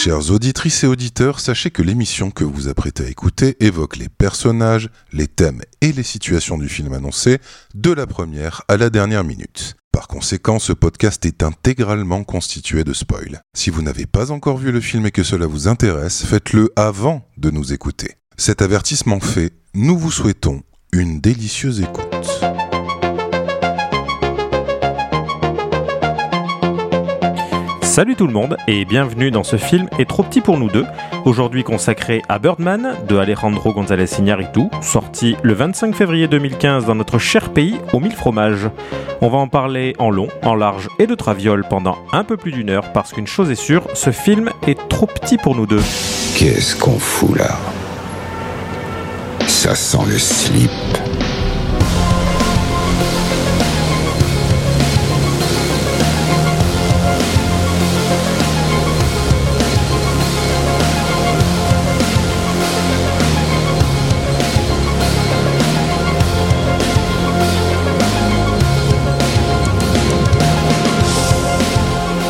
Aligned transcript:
Chères 0.00 0.30
auditrices 0.30 0.84
et 0.84 0.86
auditeurs, 0.86 1.40
sachez 1.40 1.72
que 1.72 1.82
l'émission 1.82 2.30
que 2.30 2.44
vous 2.44 2.68
apprêtez 2.68 3.04
à 3.04 3.08
écouter 3.08 3.56
évoque 3.58 3.96
les 3.96 4.08
personnages, 4.08 4.90
les 5.12 5.26
thèmes 5.26 5.60
et 5.80 5.90
les 5.90 6.04
situations 6.04 6.56
du 6.56 6.68
film 6.68 6.92
annoncé 6.92 7.38
de 7.74 7.90
la 7.90 8.06
première 8.06 8.62
à 8.68 8.76
la 8.76 8.90
dernière 8.90 9.24
minute. 9.24 9.74
Par 9.90 10.06
conséquent, 10.06 10.60
ce 10.60 10.72
podcast 10.72 11.26
est 11.26 11.42
intégralement 11.42 12.22
constitué 12.22 12.84
de 12.84 12.92
spoils. 12.92 13.42
Si 13.56 13.70
vous 13.70 13.82
n'avez 13.82 14.06
pas 14.06 14.30
encore 14.30 14.58
vu 14.58 14.70
le 14.70 14.80
film 14.80 15.04
et 15.04 15.10
que 15.10 15.24
cela 15.24 15.48
vous 15.48 15.66
intéresse, 15.66 16.24
faites-le 16.24 16.72
avant 16.76 17.26
de 17.36 17.50
nous 17.50 17.72
écouter. 17.72 18.18
Cet 18.36 18.62
avertissement 18.62 19.18
fait, 19.18 19.52
nous 19.74 19.98
vous 19.98 20.12
souhaitons 20.12 20.62
une 20.92 21.20
délicieuse 21.20 21.80
écoute. 21.80 22.06
Salut 27.98 28.14
tout 28.14 28.28
le 28.28 28.32
monde 28.32 28.56
et 28.68 28.84
bienvenue 28.84 29.32
dans 29.32 29.42
ce 29.42 29.56
film 29.56 29.88
est 29.98 30.08
trop 30.08 30.22
petit 30.22 30.40
pour 30.40 30.56
nous 30.56 30.68
deux, 30.68 30.86
aujourd'hui 31.24 31.64
consacré 31.64 32.22
à 32.28 32.38
Birdman 32.38 32.94
de 33.08 33.16
Alejandro 33.16 33.72
González 33.72 34.20
Iñárritu, 34.20 34.68
sorti 34.80 35.34
le 35.42 35.52
25 35.52 35.96
février 35.96 36.28
2015 36.28 36.86
dans 36.86 36.94
notre 36.94 37.18
cher 37.18 37.52
pays 37.52 37.74
aux 37.92 37.98
mille 37.98 38.14
fromages. 38.14 38.70
On 39.20 39.28
va 39.28 39.38
en 39.38 39.48
parler 39.48 39.96
en 39.98 40.10
long, 40.10 40.28
en 40.44 40.54
large 40.54 40.88
et 41.00 41.08
de 41.08 41.16
traviole 41.16 41.64
pendant 41.68 41.98
un 42.12 42.22
peu 42.22 42.36
plus 42.36 42.52
d'une 42.52 42.70
heure 42.70 42.92
parce 42.92 43.12
qu'une 43.12 43.26
chose 43.26 43.50
est 43.50 43.56
sûre, 43.56 43.82
ce 43.94 44.10
film 44.10 44.50
est 44.68 44.78
trop 44.88 45.06
petit 45.06 45.36
pour 45.36 45.56
nous 45.56 45.66
deux. 45.66 45.82
Qu'est-ce 46.36 46.76
qu'on 46.76 47.00
fout 47.00 47.36
là? 47.36 47.58
Ça 49.48 49.74
sent 49.74 50.06
le 50.08 50.18
slip. 50.18 50.70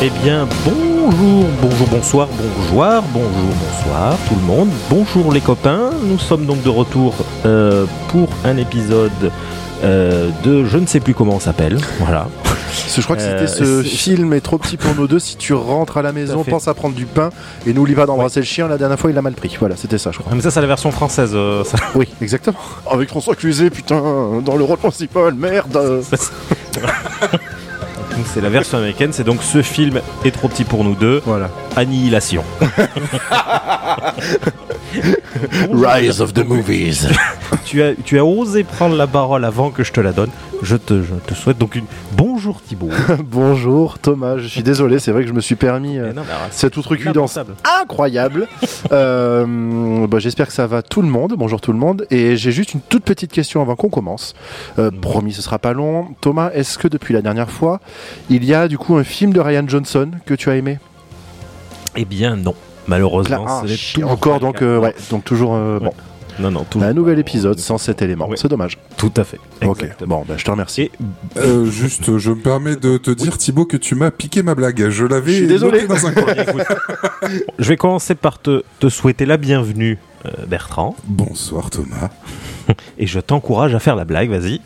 Eh 0.01 0.09
bien, 0.23 0.47
bonjour, 0.65 1.45
bonjour, 1.61 1.87
bonsoir, 1.87 2.27
bonjour, 2.37 3.03
bonjour, 3.13 3.53
bonsoir 3.61 4.17
tout 4.27 4.35
le 4.35 4.41
monde. 4.41 4.69
Bonjour 4.89 5.33
les 5.33 5.41
copains, 5.41 5.89
nous 6.03 6.17
sommes 6.19 6.45
donc 6.45 6.61
de 6.63 6.69
retour 6.69 7.13
euh, 7.45 7.85
pour 8.07 8.29
un 8.45 8.55
épisode 8.57 9.11
euh, 9.83 10.29
de 10.43 10.63
je 10.65 10.77
ne 10.77 10.85
sais 10.85 10.99
plus 11.01 11.13
comment 11.13 11.35
on 11.35 11.39
s'appelle. 11.39 11.77
Voilà. 11.99 12.27
Je 12.95 13.01
crois 13.01 13.17
que 13.17 13.21
Euh, 13.21 13.45
c'était 13.47 13.51
ce 13.65 13.83
c'est- 13.83 13.89
film 13.89 14.31
est 14.33 14.39
trop 14.41 14.57
petit 14.57 14.77
pour 14.77 14.95
nous 14.95 15.07
deux. 15.07 15.19
Si 15.19 15.35
tu 15.35 15.53
rentres 15.53 15.97
à 15.97 16.01
la 16.01 16.13
maison, 16.13 16.43
pense 16.45 16.67
à 16.69 16.73
prendre 16.73 16.95
du 16.95 17.05
pain 17.05 17.29
et 17.67 17.73
n'oublie 17.73 17.95
pas 17.95 18.05
d'embrasser 18.05 18.39
le 18.39 18.45
chien. 18.45 18.67
La 18.69 18.77
dernière 18.77 18.97
fois, 18.99 19.09
il 19.09 19.13
l'a 19.15 19.21
mal 19.21 19.33
pris. 19.33 19.55
Voilà, 19.59 19.75
c'était 19.75 19.97
ça, 19.97 20.11
je 20.11 20.19
crois. 20.19 20.29
Ah, 20.31 20.35
Mais 20.35 20.41
ça, 20.41 20.51
c'est 20.51 20.61
la 20.61 20.67
version 20.67 20.91
française. 20.91 21.31
euh, 21.33 21.63
ça. 21.65 21.77
Oui, 21.95 22.07
exactement. 22.21 22.57
Avec 22.91 23.09
François 23.09 23.35
Cluzet, 23.35 23.69
putain, 23.69 24.01
dans 24.45 24.55
le 24.55 24.63
rôle 24.63 24.77
principal, 24.77 25.33
merde. 25.33 25.77
Donc, 28.19 28.27
c'est 28.33 28.41
la 28.41 28.49
version 28.49 28.77
américaine. 28.77 29.13
C'est 29.13 29.23
donc 29.23 29.41
ce 29.41 29.61
film 29.61 30.01
est 30.25 30.31
trop 30.31 30.49
petit 30.49 30.65
pour 30.65 30.83
nous 30.83 30.93
deux. 30.93 31.21
Voilà. 31.25 31.49
Annihilation. 31.77 32.43
Rise 35.71 36.19
of 36.19 36.33
the 36.33 36.45
movies. 36.45 37.07
tu 37.65 37.81
as, 37.81 37.93
tu 38.03 38.19
as 38.19 38.25
osé 38.25 38.65
prendre 38.65 38.97
la 38.97 39.07
parole 39.07 39.45
avant 39.45 39.69
que 39.69 39.85
je 39.85 39.93
te 39.93 40.01
la 40.01 40.11
donne. 40.11 40.31
Je 40.61 40.75
te, 40.75 41.01
je 41.01 41.13
te 41.25 41.33
souhaite 41.33 41.57
donc 41.57 41.75
une 41.75 41.85
bonjour 42.11 42.61
Thibaut. 42.61 42.89
Bonjour 43.23 43.97
Thomas, 43.97 44.37
je 44.37 44.47
suis 44.47 44.61
désolé, 44.61 44.99
c'est 44.99 45.11
vrai 45.11 45.21
que 45.21 45.27
je 45.29 45.33
me 45.33 45.39
suis 45.39 45.55
permis 45.55 45.97
euh, 45.97 46.11
non, 46.11 46.21
alors, 46.23 46.47
cette 46.51 46.75
outrecuidance 46.75 47.39
incroyable. 47.81 48.45
Euh, 48.91 50.05
bah, 50.07 50.19
J'espère 50.19 50.47
que 50.47 50.53
ça 50.53 50.67
va 50.67 50.81
tout 50.81 51.01
le 51.01 51.07
monde. 51.07 51.33
Bonjour 51.37 51.61
tout 51.61 51.71
le 51.71 51.77
monde. 51.79 52.05
Et 52.11 52.35
j'ai 52.35 52.51
juste 52.51 52.73
une 52.73 52.81
toute 52.81 53.03
petite 53.05 53.31
question 53.31 53.61
avant 53.61 53.75
qu'on 53.77 53.87
commence. 53.89 54.33
Euh, 54.79 54.91
promis, 54.91 55.31
ce 55.31 55.41
sera 55.41 55.59
pas 55.59 55.71
long. 55.71 56.09
Thomas, 56.19 56.51
est-ce 56.53 56.77
que 56.77 56.89
depuis 56.89 57.13
la 57.13 57.21
dernière 57.21 57.49
fois, 57.49 57.79
il 58.29 58.43
y 58.43 58.53
a 58.53 58.67
du 58.67 58.77
coup 58.77 58.95
un 58.97 59.03
film 59.05 59.31
de 59.31 59.39
Ryan 59.39 59.63
Johnson 59.67 60.11
que 60.25 60.33
tu 60.33 60.49
as 60.49 60.55
aimé? 60.57 60.79
Eh 61.95 62.03
bien 62.05 62.35
non. 62.35 62.53
Malheureusement, 62.87 63.45
Ah, 63.47 63.63
chier, 63.67 64.01
toujours 64.01 64.11
encore 64.11 64.39
donc 64.39 64.61
euh, 64.61 64.79
ouais 64.79 64.95
donc 65.11 65.23
toujours 65.23 65.53
euh, 65.55 65.77
Ouais. 65.79 65.85
bon 65.85 65.93
Non, 66.39 66.51
non, 66.51 66.63
toujours 66.63 66.87
un 66.87 66.93
nouvel 66.93 67.19
épisode 67.19 67.59
sans 67.59 67.77
cet 67.77 68.01
élément 68.01 68.27
Ouais. 68.27 68.35
c'est 68.37 68.47
dommage 68.47 68.77
Tout 68.99 69.11
à 69.17 69.23
fait. 69.23 69.39
ok 69.65 69.81
Exactement. 69.81 70.19
bon 70.19 70.25
bah, 70.27 70.35
je 70.37 70.43
te 70.45 70.51
remercie 70.51 70.91
Euh, 71.37 71.65
juste, 71.65 72.17
je 72.17 72.29
me 72.31 72.35
permets 72.35 72.75
de 72.75 72.97
te 72.97 73.09
dire, 73.11 73.37
Thibaut, 73.37 73.65
que 73.65 73.77
tu 73.77 73.95
m'as 73.95 74.11
piqué 74.11 74.43
ma 74.43 74.53
blague. 74.55 74.89
Je 74.89 75.05
l'avais 75.05 75.31
Je 75.31 75.37
suis 75.37 75.47
désolé. 75.47 75.81
noté 75.81 75.87
dans 75.87 76.05
un 76.07 76.11
coin. 76.11 76.33
Écoute, 76.37 77.41
je 77.57 77.69
vais 77.69 77.77
commencer 77.77 78.13
par 78.15 78.39
te, 78.41 78.63
te 78.79 78.89
souhaiter 78.89 79.25
la 79.25 79.37
bienvenue, 79.37 79.97
euh, 80.25 80.29
Bertrand, 80.47 80.95
Bonsoir 81.05 81.69
Thomas. 81.69 82.09
et 82.97 83.07
je 83.07 83.19
t'encourage 83.19 83.73
à 83.73 83.79
faire 83.79 83.95
la 83.95 84.03
blague, 84.05 84.29
vas-y. 84.29 84.59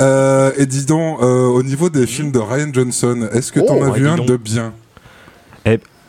Euh, 0.00 0.52
et 0.56 0.66
dis 0.66 0.86
donc, 0.86 1.20
euh, 1.20 1.46
au 1.46 1.62
niveau 1.64 1.90
des 1.90 2.06
films 2.06 2.30
de 2.32 2.38
Ryan 2.38 2.70
Johnson, 2.72 3.28
est-ce 3.32 3.50
que 3.52 3.60
t'en 3.60 3.76
Oh, 3.78 3.82
as 3.84 3.88
ouais, 3.90 3.98
vu 3.98 4.08
un 4.08 4.16
donc. 4.16 4.26
de 4.26 4.36
bien? 4.36 4.72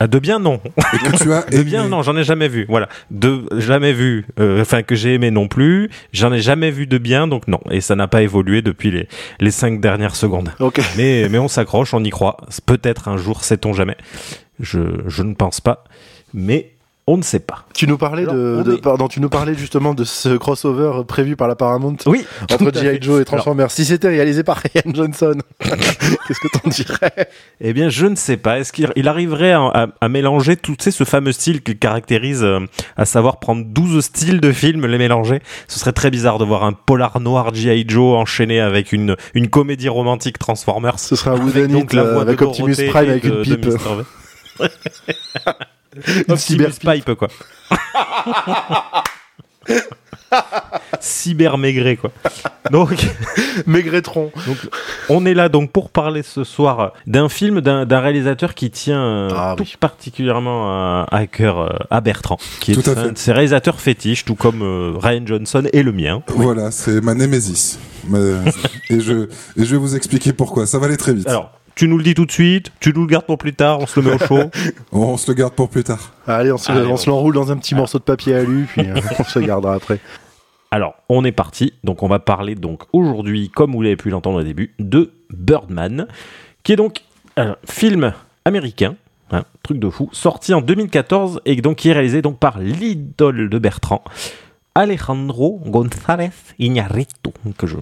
Ah, 0.04 0.06
de 0.06 0.18
bien, 0.18 0.38
non. 0.38 0.60
et 0.66 0.98
que 0.98 1.16
tu 1.16 1.32
as 1.32 1.42
De 1.50 1.54
aimé 1.54 1.64
bien, 1.64 1.88
non, 1.88 2.02
j'en 2.02 2.14
ai 2.14 2.24
jamais 2.24 2.48
vu. 2.48 2.66
Voilà. 2.68 2.90
De 3.10 3.44
jamais 3.58 3.94
vu, 3.94 4.26
euh, 4.38 4.60
enfin, 4.60 4.82
que 4.82 4.94
j'ai 4.94 5.14
aimé 5.14 5.30
non 5.30 5.48
plus. 5.48 5.88
J'en 6.12 6.30
ai 6.30 6.40
jamais 6.40 6.70
vu 6.70 6.86
de 6.86 6.98
bien, 6.98 7.26
donc 7.26 7.48
non. 7.48 7.60
Et 7.70 7.80
ça 7.80 7.96
n'a 7.96 8.06
pas 8.06 8.20
évolué 8.20 8.60
depuis 8.60 8.90
les, 8.90 9.08
les 9.40 9.50
cinq 9.50 9.80
dernières 9.80 10.14
secondes. 10.14 10.52
ok 10.60 10.78
Mais, 10.98 11.28
mais 11.30 11.38
on 11.38 11.48
s'accroche, 11.48 11.94
on 11.94 12.04
y 12.04 12.10
croit. 12.10 12.36
Peut-être 12.66 13.08
un 13.08 13.16
jour, 13.16 13.44
sait-on 13.44 13.72
jamais. 13.72 13.96
Je, 14.60 14.80
je 15.06 15.22
ne 15.22 15.32
pense 15.32 15.62
pas. 15.62 15.84
Mais 16.34 16.73
on 17.06 17.18
ne 17.18 17.22
sait 17.22 17.40
pas. 17.40 17.66
tu 17.74 17.86
nous 17.86 17.98
parlais 17.98 18.22
Alors, 18.22 18.34
de, 18.34 18.62
de- 18.62 18.74
est- 18.76 18.80
pardon 18.80 19.08
tu 19.08 19.20
nous 19.20 19.28
parlais 19.28 19.54
justement 19.54 19.92
de 19.92 20.04
ce 20.04 20.36
crossover 20.38 21.02
prévu 21.06 21.36
par 21.36 21.48
la 21.48 21.54
Paramount 21.54 21.96
Oui. 22.06 22.24
entre 22.50 22.72
G.I. 22.72 22.98
Joe 23.02 23.12
et 23.12 23.12
Alors, 23.16 23.24
Transformers 23.26 23.70
si 23.70 23.84
c'était 23.84 24.08
réalisé 24.08 24.42
par 24.42 24.56
Ryan 24.74 24.90
Johnson 24.94 25.34
qu'est-ce 25.60 26.40
que 26.40 26.48
t'en 26.58 26.68
dirais? 26.70 27.28
Eh 27.60 27.72
bien, 27.74 27.90
je 27.90 28.06
ne 28.06 28.14
sais 28.16 28.38
pas. 28.38 28.58
Est-ce 28.58 28.72
qu'il 28.72 28.90
il 28.96 29.06
arriverait 29.08 29.52
à, 29.52 29.60
à- 29.66 29.86
à 30.00 30.08
mélanger 30.08 30.56
tout 30.56 30.76
tu 30.76 30.84
sais, 30.84 30.90
ce 30.90 31.04
fameux 31.04 31.32
style 31.32 31.62
qui 31.62 31.76
caractérise, 31.76 32.42
euh, 32.42 32.60
à 32.96 33.04
savoir 33.04 33.38
prendre 33.38 33.64
12 33.66 34.02
styles 34.02 34.40
de 34.40 34.50
films, 34.52 34.86
les 34.86 34.96
mélanger? 34.98 35.40
Ce 35.68 35.78
serait 35.78 35.92
très 35.92 36.10
bizarre 36.10 36.38
de 36.38 36.44
voir 36.46 36.64
un 36.64 36.72
polar 36.72 37.20
noir 37.20 37.52
G.I. 37.54 37.84
Joe 37.86 38.16
enchaîné 38.16 38.60
avec 38.60 38.92
une, 38.92 39.16
une 39.34 39.48
comédie 39.50 39.90
romantique 39.90 40.38
Transformers. 40.38 40.98
ce 40.98 41.16
serait 41.16 41.30
un 41.30 41.34
Avec 41.34 41.44
Wooden 41.46 41.70
donc 41.72 41.84
It 41.84 41.92
la 41.92 42.04
voix 42.04 42.22
avec 42.22 42.38
de 42.40 42.44
Optimus 42.46 42.72
Dorothée 42.76 42.88
Prime 42.88 43.10
avec 43.10 43.24
de- 43.26 43.30
une 43.36 43.42
pipe 43.42 43.66
Optimus 46.28 46.38
cyberpipe 46.72 47.04
Pipe, 47.06 47.14
quoi. 47.14 47.28
Cyber 51.00 51.58
maigret, 51.58 51.96
quoi. 51.96 52.10
Donc, 52.70 52.94
Maigretron 53.66 54.32
Donc, 54.46 54.56
on 55.08 55.26
est 55.26 55.34
là 55.34 55.48
donc 55.48 55.70
pour 55.70 55.90
parler 55.90 56.22
ce 56.22 56.42
soir 56.44 56.92
d'un 57.06 57.28
film 57.28 57.60
d'un 57.60 58.00
réalisateur 58.00 58.54
qui 58.54 58.70
tient 58.70 59.00
euh, 59.02 59.28
Ah 59.34 59.54
tout 59.56 59.62
oui. 59.64 59.74
particulièrement 59.78 60.70
à, 60.70 61.06
à 61.10 61.26
cœur 61.26 61.60
euh, 61.60 61.68
à 61.90 62.00
Bertrand, 62.00 62.38
qui 62.60 62.72
est 62.72 62.74
Tout 62.74 62.88
à 62.90 62.94
un 62.98 63.04
fait. 63.04 63.12
de 63.12 63.18
ses 63.18 63.32
réalisateurs 63.32 63.80
fétiches, 63.80 64.24
tout 64.24 64.34
comme 64.34 64.62
euh, 64.62 64.92
Ryan 64.98 65.22
Johnson 65.24 65.62
et 65.72 65.82
le 65.82 65.92
mien. 65.92 66.22
Voilà, 66.28 66.70
c'est 66.70 67.00
ma 67.00 67.14
némésis. 67.14 67.78
Et, 68.90 69.00
je, 69.00 69.12
et 69.56 69.64
je 69.64 69.64
vais 69.64 69.78
vous 69.78 69.96
expliquer 69.96 70.32
pourquoi. 70.34 70.66
Ça 70.66 70.78
va 70.78 70.86
aller 70.86 70.98
très 70.98 71.14
vite. 71.14 71.26
Alors, 71.28 71.52
tu 71.74 71.88
nous 71.88 71.96
le 71.98 72.04
dis 72.04 72.14
tout 72.14 72.24
de 72.26 72.30
suite, 72.32 72.70
tu 72.80 72.92
nous 72.94 73.02
le 73.02 73.06
gardes 73.08 73.26
pour 73.26 73.38
plus 73.38 73.52
tard, 73.54 73.80
on 73.80 73.86
se 73.86 74.00
le 74.00 74.06
met 74.10 74.14
au 74.14 74.26
chaud. 74.26 74.50
On 74.92 75.16
se 75.16 75.30
le 75.30 75.34
garde 75.34 75.54
pour 75.54 75.68
plus 75.68 75.84
tard. 75.84 76.12
allez 76.26 76.52
on 76.52 76.56
se, 76.58 76.70
Allez, 76.70 76.86
on 76.86 76.92
on- 76.92 76.96
se 76.96 77.10
l'enroule 77.10 77.34
dans 77.34 77.50
un 77.52 77.56
petit 77.56 77.74
morceau 77.74 77.98
de 77.98 78.04
papier 78.04 78.34
alu 78.34 78.66
puis 78.68 78.82
euh, 78.88 78.94
on 79.18 79.24
se 79.24 79.38
gardera 79.40 79.74
après 79.74 79.98
Alors, 80.70 80.94
on 81.08 81.24
est 81.24 81.32
parti. 81.32 81.72
Donc, 81.84 82.02
on 82.02 82.08
va 82.08 82.18
parler 82.20 82.54
donc 82.54 82.82
aujourd'hui, 82.92 83.50
comme 83.50 83.72
vous 83.72 83.82
l'avez 83.82 83.96
pu 83.96 84.10
l'entendre 84.10 84.40
au 84.40 84.42
début, 84.44 84.72
de 84.78 85.12
Birdman, 85.30 86.06
qui 86.62 86.72
est 86.72 86.76
donc 86.76 87.00
un 87.36 87.56
film 87.68 88.12
américain, 88.44 88.94
hein, 89.32 89.42
truc 89.62 89.78
de 89.78 89.90
fou, 89.90 90.08
sorti 90.12 90.54
en 90.54 90.60
2014 90.60 91.40
et 91.44 91.56
donc 91.56 91.76
qui 91.78 91.88
est 91.88 91.92
réalisé 91.92 92.22
donc 92.22 92.38
par 92.38 92.58
l'idole 92.60 93.48
de 93.48 93.58
Bertrand, 93.58 94.02
Alejandro 94.74 95.60
González 95.66 96.30
Iñárritu, 96.58 97.30
que 97.56 97.66
je, 97.66 97.76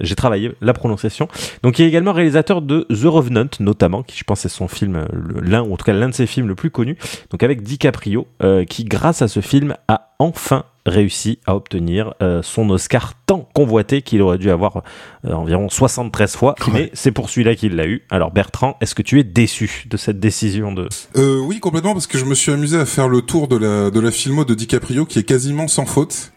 j'ai- 0.00 0.14
travaillé 0.14 0.52
la 0.60 0.72
prononciation. 0.72 1.28
Donc, 1.62 1.78
il 1.78 1.84
est 1.84 1.88
également 1.88 2.12
réalisateur 2.12 2.62
de 2.62 2.86
The 2.90 3.04
Revenant, 3.06 3.48
notamment, 3.60 4.02
qui 4.02 4.16
je 4.16 4.24
pense 4.24 4.44
est 4.44 4.48
son 4.48 4.68
film, 4.68 4.96
euh, 4.96 5.06
l'un 5.42 5.62
ou 5.62 5.72
en 5.74 5.76
tout 5.76 5.84
cas 5.84 5.92
l'un 5.92 6.08
de 6.08 6.14
ses 6.14 6.26
films 6.26 6.48
le 6.48 6.54
plus 6.54 6.70
connus. 6.70 6.96
Donc, 7.30 7.42
avec 7.42 7.62
DiCaprio, 7.62 8.26
euh, 8.42 8.64
qui 8.64 8.84
grâce 8.84 9.22
à 9.22 9.28
ce 9.28 9.40
film 9.40 9.74
a 9.88 10.14
enfin 10.18 10.64
réussi 10.88 11.38
à 11.46 11.54
obtenir 11.54 12.14
euh, 12.22 12.42
son 12.42 12.68
Oscar 12.70 13.14
tant 13.26 13.48
convoité 13.54 14.02
qu'il 14.02 14.22
aurait 14.22 14.38
dû 14.38 14.50
avoir 14.50 14.82
euh, 15.24 15.32
environ 15.32 15.68
73 15.68 16.36
fois, 16.36 16.54
mais 16.72 16.90
c'est 16.94 17.12
pour 17.12 17.30
celui-là 17.30 17.54
qu'il 17.54 17.76
l'a 17.76 17.86
eu. 17.86 18.02
Alors 18.10 18.30
Bertrand, 18.30 18.76
est-ce 18.80 18.94
que 18.94 19.02
tu 19.02 19.20
es 19.20 19.24
déçu 19.24 19.84
de 19.88 19.96
cette 19.96 20.20
décision 20.20 20.72
de... 20.72 20.88
Euh, 21.16 21.38
oui, 21.38 21.60
complètement, 21.60 21.92
parce 21.92 22.06
que 22.06 22.18
je 22.18 22.24
me 22.24 22.34
suis 22.34 22.52
amusé 22.52 22.78
à 22.78 22.86
faire 22.86 23.08
le 23.08 23.22
tour 23.22 23.48
de 23.48 23.56
la, 23.56 23.90
de 23.90 24.00
la 24.00 24.10
filmo 24.10 24.44
de 24.44 24.54
DiCaprio, 24.54 25.06
qui 25.06 25.18
est 25.18 25.24
quasiment 25.24 25.68
sans 25.68 25.86
faute. 25.86 26.32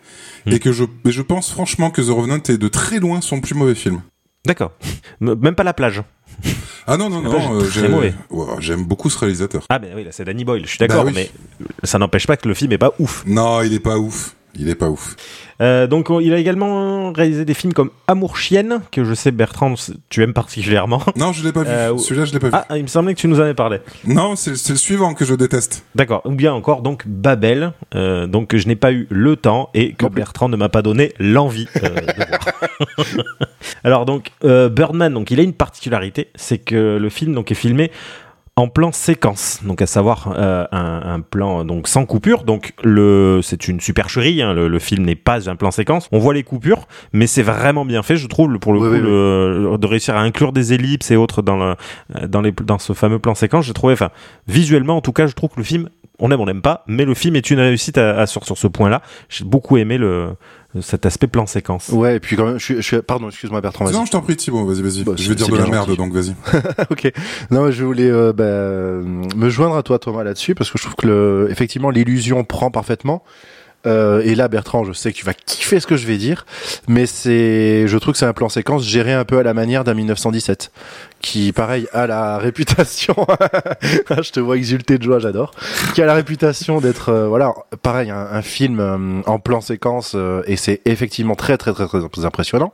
Hmm. 0.46 0.54
Et 0.54 0.60
que 0.60 0.72
je, 0.72 0.86
je 1.06 1.22
pense 1.22 1.52
franchement 1.52 1.92
que 1.92 2.02
The 2.02 2.10
Revenant 2.10 2.42
est 2.50 2.58
de 2.58 2.68
très 2.68 3.00
loin 3.00 3.22
son 3.22 3.42
plus 3.42 3.54
mauvais 3.54 3.76
film. 3.76 4.02
D'accord. 4.46 4.72
Même 5.20 5.56
pas 5.56 5.64
la 5.64 5.74
plage. 5.74 6.04
Ah 6.88 6.98
non, 6.98 7.10
non, 7.10 7.22
non, 7.22 7.62
euh, 7.62 7.90
ouais, 7.92 8.14
j'aime 8.60 8.84
beaucoup 8.86 9.12
ce 9.12 9.20
réalisateur. 9.20 9.64
Ah 9.70 9.78
ben 9.78 9.92
oui, 9.96 10.04
là 10.04 10.12
c'est 10.12 10.26
Danny 10.26 10.44
Boyle, 10.44 10.64
je 10.66 10.70
suis 10.70 10.80
d'accord, 10.80 11.06
Bah 11.06 11.12
oui. 11.16 11.30
mais 11.30 11.30
ça 11.84 12.00
n'empêche 12.00 12.26
pas 12.26 12.38
que 12.38 12.48
le 12.48 12.56
film 12.56 12.72
est 12.72 12.80
pas 12.80 12.92
ouf. 12.98 13.24
Non, 13.28 13.62
il 13.62 13.72
est 13.74 13.80
pas 13.80 14.00
ouf. 14.00 14.36
Il 14.56 14.70
est 14.70 14.76
pas 14.76 14.90
ouf. 14.90 15.16
Euh, 15.62 15.88
donc 15.88 16.10
on- 16.10 16.20
il 16.20 16.34
a 16.34 16.38
également 16.38 17.12
réalisé 17.14 17.46
des 17.46 17.54
films 17.54 17.72
comme 17.74 17.90
Amour 18.08 18.36
chienne, 18.38 18.82
que 18.92 19.04
je 19.04 19.14
sais 19.14 19.32
Bertrand, 19.32 19.76
tu 20.10 20.24
aimes 20.24 20.34
particulièrement. 20.34 21.02
Non, 21.16 21.32
je 21.34 21.44
l'ai 21.44 21.52
pas 21.52 21.64
vu. 21.64 21.70
Euh, 21.70 21.98
Celui-là, 21.98 22.26
je 22.26 22.34
l'ai 22.34 22.40
pas 22.40 22.48
vu. 22.50 22.54
Ah, 22.70 22.78
il 22.78 22.84
me 22.84 22.88
semblait 22.88 23.14
que 23.14 23.20
tu 23.20 23.28
nous 23.28 23.40
en 23.40 23.44
avais 23.44 23.54
parlé. 23.54 23.80
Non, 24.06 24.36
c'est 24.36 24.52
le 24.70 24.76
suivant 24.76 25.14
que 25.14 25.24
je 25.24 25.36
déteste. 25.36 25.84
D'accord. 25.96 26.22
Ou 26.26 26.32
bien 26.32 26.54
encore 26.54 26.82
donc 26.82 27.04
Babel, 27.08 27.74
euh, 27.96 28.28
donc 28.28 28.48
que 28.50 28.58
je 28.58 28.68
n'ai 28.68 28.76
pas 28.76 28.92
eu 28.92 29.08
le 29.10 29.36
temps 29.36 29.70
et 29.74 29.94
que 29.94 30.04
Non 30.06 30.10
plus. 30.10 30.16
Bertrand 30.18 30.50
ne 30.50 30.58
m'a 30.58 30.70
pas 30.70 30.82
donné 30.82 31.14
l'envie 31.20 31.68
de 31.76 31.80
voir. 31.80 33.06
Alors 33.84 34.06
donc 34.06 34.32
Birdman, 34.44 35.14
donc 35.14 35.32
il 35.32 35.40
a 35.40 35.44
une 35.44 35.54
particularité, 35.54 36.30
c'est 36.36 36.58
que 36.58 36.98
le 37.00 37.10
film 37.10 37.34
donc 37.34 37.52
est 37.52 37.56
filmé 37.56 37.92
en 38.62 38.68
plan 38.68 38.92
séquence, 38.92 39.60
donc 39.64 39.82
à 39.82 39.86
savoir 39.88 40.34
euh, 40.38 40.66
un, 40.72 41.02
un 41.16 41.20
plan 41.20 41.66
donc 41.66 41.88
sans 41.88 42.06
coupure. 42.06 42.44
Donc 42.44 42.74
le 42.84 43.40
c'est 43.42 43.68
une 43.68 43.80
supercherie, 43.80 44.42
hein, 44.42 44.54
le, 44.54 44.68
le 44.68 44.80
film 44.80 45.04
n'est 45.06 45.16
pas 45.16 45.50
un 45.50 45.56
plan 45.56 45.72
séquence. 45.72 46.08
On 46.12 46.20
voit 46.20 46.34
les 46.34 46.44
coupures, 46.44 46.88
mais 47.12 47.28
c'est 47.28 47.42
vraiment 47.44 47.86
bien 47.86 48.04
fait, 48.04 48.16
je 48.18 48.28
trouve, 48.28 48.58
pour 48.60 48.74
le 48.74 48.80
Oui, 48.80 48.88
coup, 48.88 48.94
oui, 48.94 49.00
oui. 49.02 49.08
le- 49.08 49.78
de 49.78 49.88
réussir 49.88 50.16
à 50.16 50.22
inclure 50.22 50.52
des 50.54 50.74
ellipses 50.74 51.10
et 51.12 51.16
autres 51.16 51.42
dans 51.42 51.58
le 51.58 51.76
dans 52.28 52.42
les 52.42 52.52
dans 52.52 52.78
ce 52.80 52.94
fameux 52.94 53.20
plan 53.20 53.36
séquence. 53.36 53.66
J'ai 53.66 53.74
trouvé, 53.74 53.94
enfin 53.94 54.10
visuellement 54.48 54.98
en 54.98 55.02
tout 55.02 55.14
cas, 55.14 55.28
je 55.28 55.34
trouve 55.34 55.50
que 55.50 55.58
le 55.58 55.64
film 55.64 55.90
on 56.24 56.30
aime, 56.30 56.40
on 56.40 56.46
n'aime 56.46 56.62
pas, 56.62 56.84
mais 56.88 57.04
le 57.04 57.16
film 57.16 57.36
est 57.36 57.50
une 57.50 57.60
réussite 57.60 57.98
à, 57.98 58.20
à- 58.20 58.28
sur, 58.28 58.46
sur 58.46 58.56
ce 58.58 58.68
point-là. 58.68 59.02
J'ai 59.28 59.44
beaucoup 59.44 59.78
aimé 59.78 59.98
le, 59.98 60.36
cet 60.80 61.06
aspect 61.06 61.28
plan 61.28 61.46
séquence. 61.46 61.90
Ouais, 61.90 62.16
et 62.16 62.20
puis 62.20 62.36
quand 62.38 62.46
même, 62.46 62.58
je 62.58 62.64
suis, 62.64 62.76
je 62.76 62.82
suis- 62.82 63.02
pardon, 63.02 63.28
excuse-moi 63.28 63.60
Bertrand. 63.60 63.90
Non, 63.92 64.06
je 64.06 64.12
t'en 64.12 64.22
prie, 64.22 64.38
Thibaut, 64.38 64.66
vas-y, 64.66 64.82
vas-y. 64.82 65.04
Bah, 65.04 65.14
je 65.18 65.28
vais 65.28 65.36
dire 65.36 65.48
de 65.50 65.58
la 65.58 65.68
merde, 65.68 65.88
gentil. 65.88 65.98
donc 65.98 66.14
vas-y. 66.14 66.34
ok. 66.90 67.12
Non, 67.50 67.72
je 67.72 67.84
voulais 67.84 68.10
euh, 68.10 68.32
bah, 68.32 69.06
me 69.36 69.50
joindre 69.50 69.76
à 69.76 69.84
toi 69.84 70.00
Thomas 70.00 70.24
là-dessus 70.24 70.56
parce 70.56 70.72
que 70.72 70.78
je 70.78 70.84
trouve 70.84 70.96
que 70.96 71.08
le, 71.08 71.48
effectivement 71.50 71.90
l'illusion 71.90 72.44
prend 72.44 72.72
parfaitement. 72.72 73.24
Euh, 73.88 74.22
et 74.24 74.36
là, 74.36 74.48
Bertrand, 74.48 74.84
je 74.84 74.94
sais 74.94 75.12
que 75.12 75.18
tu 75.18 75.26
vas 75.26 75.34
kiffer 75.34 75.80
ce 75.80 75.88
que 75.88 75.98
je 75.98 76.06
vais 76.06 76.18
dire, 76.18 76.46
mais 76.88 77.08
c'est, 77.08 77.88
je 77.88 77.98
trouve 77.98 78.14
que 78.14 78.20
c'est 78.20 78.26
un 78.28 78.34
plan 78.34 78.48
séquence 78.48 78.86
géré 78.86 79.12
un 79.12 79.26
peu 79.26 79.40
à 79.40 79.44
la 79.44 79.56
manière 79.56 79.84
d'un 79.84 79.96
1917, 79.96 80.72
qui, 81.22 81.52
pareil, 81.52 81.88
a 81.94 82.08
la 82.08 82.38
réputation. 82.40 83.16
Je 84.10 84.32
te 84.32 84.40
vois 84.40 84.58
exulter 84.58 84.98
de 84.98 85.04
joie, 85.04 85.20
j'adore. 85.20 85.52
Qui 85.94 86.02
a 86.02 86.06
la 86.06 86.14
réputation 86.14 86.82
d'être, 86.82 87.10
euh, 87.10 87.28
voilà, 87.28 87.54
pareil, 87.82 88.10
un, 88.10 88.28
un 88.32 88.42
film 88.42 88.80
euh, 88.80 89.22
en 89.26 89.40
plan 89.40 89.62
séquence, 89.62 90.14
euh, 90.16 90.44
et 90.48 90.56
c'est 90.56 90.82
effectivement 90.86 91.36
très, 91.36 91.58
très, 91.58 91.74
très, 91.74 91.88
très 91.88 92.26
impressionnant. 92.26 92.74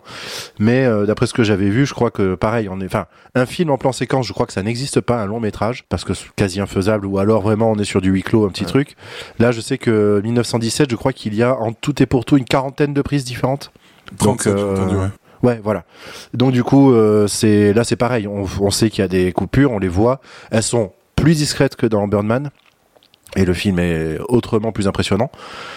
Mais 0.59 0.88
d'après 1.05 1.27
ce 1.27 1.33
que 1.33 1.44
j'avais 1.44 1.69
vu, 1.69 1.85
je 1.85 1.94
crois 1.94 2.11
que, 2.11 2.35
pareil, 2.35 2.69
on 2.69 2.79
est, 2.81 2.85
enfin, 2.85 3.05
un 3.35 3.45
film 3.45 3.69
en 3.69 3.77
plan 3.77 3.91
séquence, 3.91 4.25
je 4.25 4.33
crois 4.33 4.45
que 4.45 4.53
ça 4.53 4.63
n'existe 4.63 5.01
pas, 5.01 5.21
un 5.21 5.25
long 5.25 5.39
métrage, 5.39 5.85
parce 5.89 6.03
que 6.03 6.13
c'est 6.13 6.27
quasi 6.35 6.59
infaisable, 6.59 7.05
ou 7.05 7.19
alors 7.19 7.41
vraiment 7.41 7.71
on 7.71 7.75
est 7.77 7.85
sur 7.85 8.01
du 8.01 8.09
huis 8.09 8.23
clos, 8.23 8.45
un 8.45 8.49
petit 8.49 8.65
truc. 8.65 8.95
Là, 9.39 9.51
je 9.51 9.61
sais 9.61 9.77
que 9.77 10.21
1917, 10.23 10.89
je 10.89 10.95
crois 10.95 11.13
qu'il 11.13 11.35
y 11.35 11.44
a 11.44 11.55
en 11.55 11.73
tout 11.73 12.01
et 12.01 12.05
pour 12.05 12.25
tout 12.25 12.38
une 12.38 12.45
quarantaine 12.45 12.94
de 12.94 13.01
prises 13.01 13.23
différentes. 13.23 13.71
37, 14.17 14.57
j'ai 14.57 14.63
euh, 14.63 14.73
entendu, 14.73 14.95
ouais. 14.95 15.07
Ouais, 15.43 15.59
voilà. 15.63 15.83
Donc 16.33 16.51
du 16.51 16.63
coup, 16.63 16.91
euh, 16.91 17.27
c'est 17.27 17.73
là, 17.73 17.83
c'est 17.83 17.95
pareil. 17.95 18.27
On, 18.27 18.45
on 18.61 18.71
sait 18.71 18.89
qu'il 18.89 19.01
y 19.01 19.05
a 19.05 19.07
des 19.07 19.31
coupures, 19.31 19.71
on 19.71 19.79
les 19.79 19.87
voit. 19.87 20.21
Elles 20.51 20.63
sont 20.63 20.91
plus 21.15 21.35
discrètes 21.35 21.75
que 21.75 21.85
dans 21.85 22.07
Birdman. 22.07 22.49
Et 23.35 23.45
le 23.45 23.53
film 23.53 23.77
est 23.77 24.17
autrement 24.29 24.71
plus 24.71 24.87
impressionnant. 24.87 25.29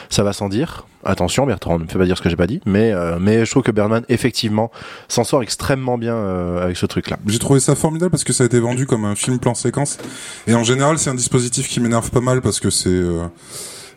Ça 0.09 0.23
va 0.23 0.33
sans 0.33 0.49
dire. 0.49 0.87
Attention, 1.05 1.47
Bertrand, 1.47 1.79
ne 1.79 1.85
me 1.85 1.89
fais 1.89 1.99
pas 1.99 2.05
dire 2.05 2.17
ce 2.17 2.23
que 2.23 2.31
j'ai 2.31 2.37
pas 2.37 2.47
dit. 2.47 2.61
Mais, 2.65 2.93
euh, 2.93 3.19
mais 3.21 3.45
je 3.45 3.51
trouve 3.51 3.63
que 3.63 3.73
Birdman, 3.73 4.05
effectivement, 4.09 4.71
s'en 5.09 5.25
sort 5.25 5.43
extrêmement 5.43 5.99
bien 5.99 6.15
euh, 6.15 6.63
avec 6.63 6.77
ce 6.77 6.87
truc-là. 6.87 7.19
J'ai 7.27 7.39
trouvé 7.39 7.59
ça 7.59 7.75
formidable 7.75 8.11
parce 8.11 8.25
que 8.25 8.33
ça 8.33 8.45
a 8.45 8.47
été 8.47 8.61
vendu 8.61 8.87
comme 8.87 9.05
un 9.05 9.15
film 9.15 9.39
plan 9.41 9.55
séquence. 9.55 9.99
Et 10.47 10.55
en 10.55 10.63
général, 10.63 10.99
c'est 10.99 11.11
un 11.11 11.15
dispositif 11.15 11.69
qui 11.69 11.81
m'énerve 11.81 12.11
pas 12.11 12.21
mal 12.21 12.41
parce 12.41 12.61
que 12.61 12.71
c'est 12.71 12.89
euh, 12.89 13.27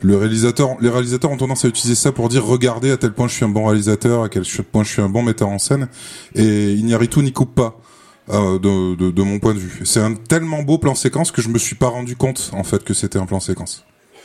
le 0.03 0.17
réalisateur. 0.17 0.75
Les 0.81 0.89
réalisateurs 0.89 1.31
ont 1.31 1.37
tendance 1.37 1.65
à 1.65 1.67
utiliser 1.69 1.95
ça 1.95 2.11
pour 2.11 2.29
dire 2.29 2.45
regardez 2.45 2.91
à 2.91 2.97
tel 2.97 3.13
point 3.13 3.27
je 3.27 3.33
suis 3.33 3.45
un 3.45 3.49
bon 3.49 3.65
réalisateur, 3.65 4.23
à 4.23 4.29
quel 4.29 4.43
point 4.71 4.83
je 4.83 4.89
suis 4.89 5.01
un 5.01 5.09
bon 5.09 5.23
metteur 5.23 5.49
en 5.49 5.57
scène. 5.57 5.87
Et 6.35 6.73
il 6.73 6.85
n'y 6.85 6.93
coupe 7.31 7.55
pas. 7.55 7.79
euh, 8.29 8.57
de, 8.59 8.95
de, 8.95 9.11
de 9.11 9.21
mon 9.23 9.39
point 9.39 9.53
de 9.53 9.59
vue. 9.59 9.81
C'est 9.85 9.99
un 9.99 10.13
tellement 10.13 10.61
beau 10.63 10.77
plan 10.77 10.95
séquence 10.95 11.31
que 11.31 11.41
je 11.41 11.49
me 11.49 11.57
suis 11.57 11.75
pas 11.75 11.87
rendu 11.89 12.15
compte 12.15 12.51
en 12.53 12.63
fait 12.63 12.83
que 12.83 12.93
c'était 12.93 13.19
un 13.19 13.25
plan 13.25 13.39
séquence. 13.41 13.83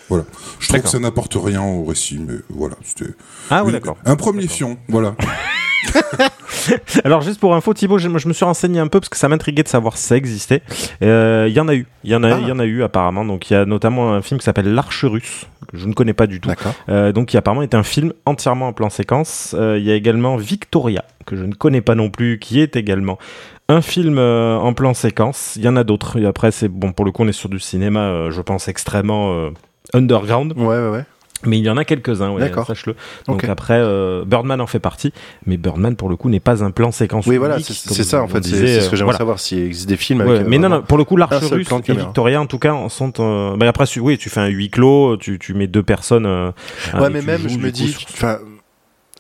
Voilà. 0.08 0.24
Je 0.60 0.68
trouve 0.68 0.80
que 0.82 0.88
ça 0.88 0.98
n'apporte 1.00 1.34
rien 1.36 1.62
au 1.62 1.84
récit, 1.84 2.18
mais 2.18 2.36
voilà. 2.48 2.76
C'était 2.84 3.12
Ah 3.50 3.62
oui, 3.64 3.70
une- 3.70 3.72
d'accord. 3.72 3.96
un 4.04 4.16
premier 4.16 4.46
fion, 4.46 4.78
voilà. 4.88 5.16
Alors 7.04 7.22
juste 7.22 7.40
pour 7.40 7.54
info, 7.54 7.72
Thibaut, 7.74 7.98
je, 7.98 8.08
me- 8.08 8.18
je 8.18 8.28
me 8.28 8.32
suis 8.32 8.44
renseigné 8.44 8.80
un 8.80 8.88
peu 8.88 9.00
parce 9.00 9.08
que 9.08 9.16
ça 9.16 9.28
m'intriguait 9.28 9.62
de 9.62 9.68
savoir 9.68 9.96
si 9.96 10.04
ça 10.04 10.16
existait. 10.16 10.62
Euh, 11.02 11.46
Il 11.48 11.54
y 11.54 11.60
en 11.60 11.68
a 11.68 11.74
eu, 11.74 11.86
il 12.04 12.10
y 12.10 12.14
en 12.16 12.22
a, 12.24 12.34
Ah. 12.34 12.40
y 12.40 12.52
en 12.52 12.58
a 12.58 12.64
eu 12.64 12.82
apparemment. 12.82 13.24
Donc 13.24 13.50
il 13.50 13.54
y 13.54 13.56
a 13.56 13.64
notamment 13.64 14.12
un 14.12 14.22
film 14.22 14.38
qui 14.40 14.44
s'appelle 14.44 14.72
L'Arche 14.74 15.04
russe 15.04 15.46
que 15.70 15.76
je 15.78 15.86
ne 15.86 15.92
connais 15.92 16.12
pas 16.14 16.26
du 16.26 16.40
tout. 16.40 16.50
Euh, 16.88 17.12
donc 17.12 17.28
qui 17.28 17.36
apparemment 17.36 17.62
est 17.62 17.74
un 17.74 17.82
film 17.82 18.12
entièrement 18.26 18.68
en 18.68 18.72
plan 18.72 18.90
séquence. 18.90 19.54
Euh, 19.58 19.78
Il 19.78 19.84
y 19.84 19.90
a 19.90 19.94
également 19.94 20.36
Victoria 20.36 21.04
que 21.26 21.36
je 21.36 21.44
ne 21.44 21.52
connais 21.54 21.80
pas 21.82 21.94
non 21.94 22.08
plus, 22.10 22.38
qui 22.38 22.60
est 22.60 22.74
également 22.76 23.18
un 23.68 23.82
film 23.82 24.16
euh, 24.18 24.56
en 24.56 24.72
plan 24.72 24.94
séquence. 24.94 25.54
Il 25.56 25.62
y 25.62 25.68
en 25.68 25.76
a 25.76 25.84
d'autres. 25.84 26.18
Et 26.18 26.26
après 26.26 26.50
c'est 26.50 26.68
bon 26.68 26.92
pour 26.92 27.04
le 27.04 27.12
coup 27.12 27.22
on 27.22 27.28
est 27.28 27.32
sur 27.32 27.48
du 27.48 27.60
cinéma, 27.60 28.00
euh, 28.00 28.30
je 28.30 28.40
pense 28.42 28.68
extrêmement 28.68 29.32
euh, 29.34 29.50
underground. 29.94 30.54
Ouais, 30.56 30.66
ouais, 30.66 30.88
ouais. 30.90 31.04
Mais 31.44 31.58
il 31.58 31.64
y 31.64 31.70
en 31.70 31.76
a 31.76 31.84
quelques-uns, 31.84 32.30
ouais, 32.30 32.40
D'accord. 32.40 32.66
sache-le. 32.66 32.96
Donc 33.26 33.44
après, 33.44 33.78
euh, 33.78 34.24
Birdman 34.24 34.60
en 34.60 34.66
fait 34.66 34.80
partie, 34.80 35.12
mais 35.46 35.56
Birdman 35.56 35.94
pour 35.94 36.08
le 36.08 36.16
coup 36.16 36.28
n'est 36.28 36.40
pas 36.40 36.64
un 36.64 36.70
plan 36.72 36.90
séquence. 36.90 37.26
Oui, 37.26 37.36
voilà, 37.36 37.56
unique, 37.56 37.66
c'est 37.66 38.02
ça 38.04 38.22
en 38.22 38.28
fait. 38.28 38.42
C'est 38.44 38.80
ce 38.80 38.88
que 38.88 38.94
euh, 38.94 38.96
j'aimerais 38.96 39.04
voilà. 39.04 39.18
savoir 39.18 39.38
s'il 39.38 39.60
existe 39.60 39.88
des 39.88 39.96
films 39.96 40.20
Ouais, 40.22 40.30
avec. 40.30 40.42
euh, 40.42 40.48
mais 40.48 40.58
non, 40.58 40.68
non, 40.68 40.82
pour 40.82 40.98
le 40.98 41.04
coup, 41.04 41.16
l'Arche 41.16 41.36
russe 41.44 41.68
et. 41.88 41.92
Victoria, 41.92 42.40
en 42.40 42.46
tout 42.46 42.58
cas, 42.58 42.74
sont. 42.88 43.12
Euh... 43.20 43.56
bah, 43.56 43.68
après, 43.68 43.84
oui, 44.00 44.18
tu 44.18 44.30
fais 44.30 44.40
un 44.40 44.48
huis 44.48 44.70
clos, 44.70 45.16
tu, 45.16 45.38
tu 45.38 45.54
mets 45.54 45.66
deux 45.68 45.82
personnes. 45.82 46.26
euh, 46.26 46.50
Ouais, 46.94 47.10
mais 47.10 47.22
même, 47.22 47.48
je 47.48 47.58
me 47.58 47.70
dis, 47.70 47.96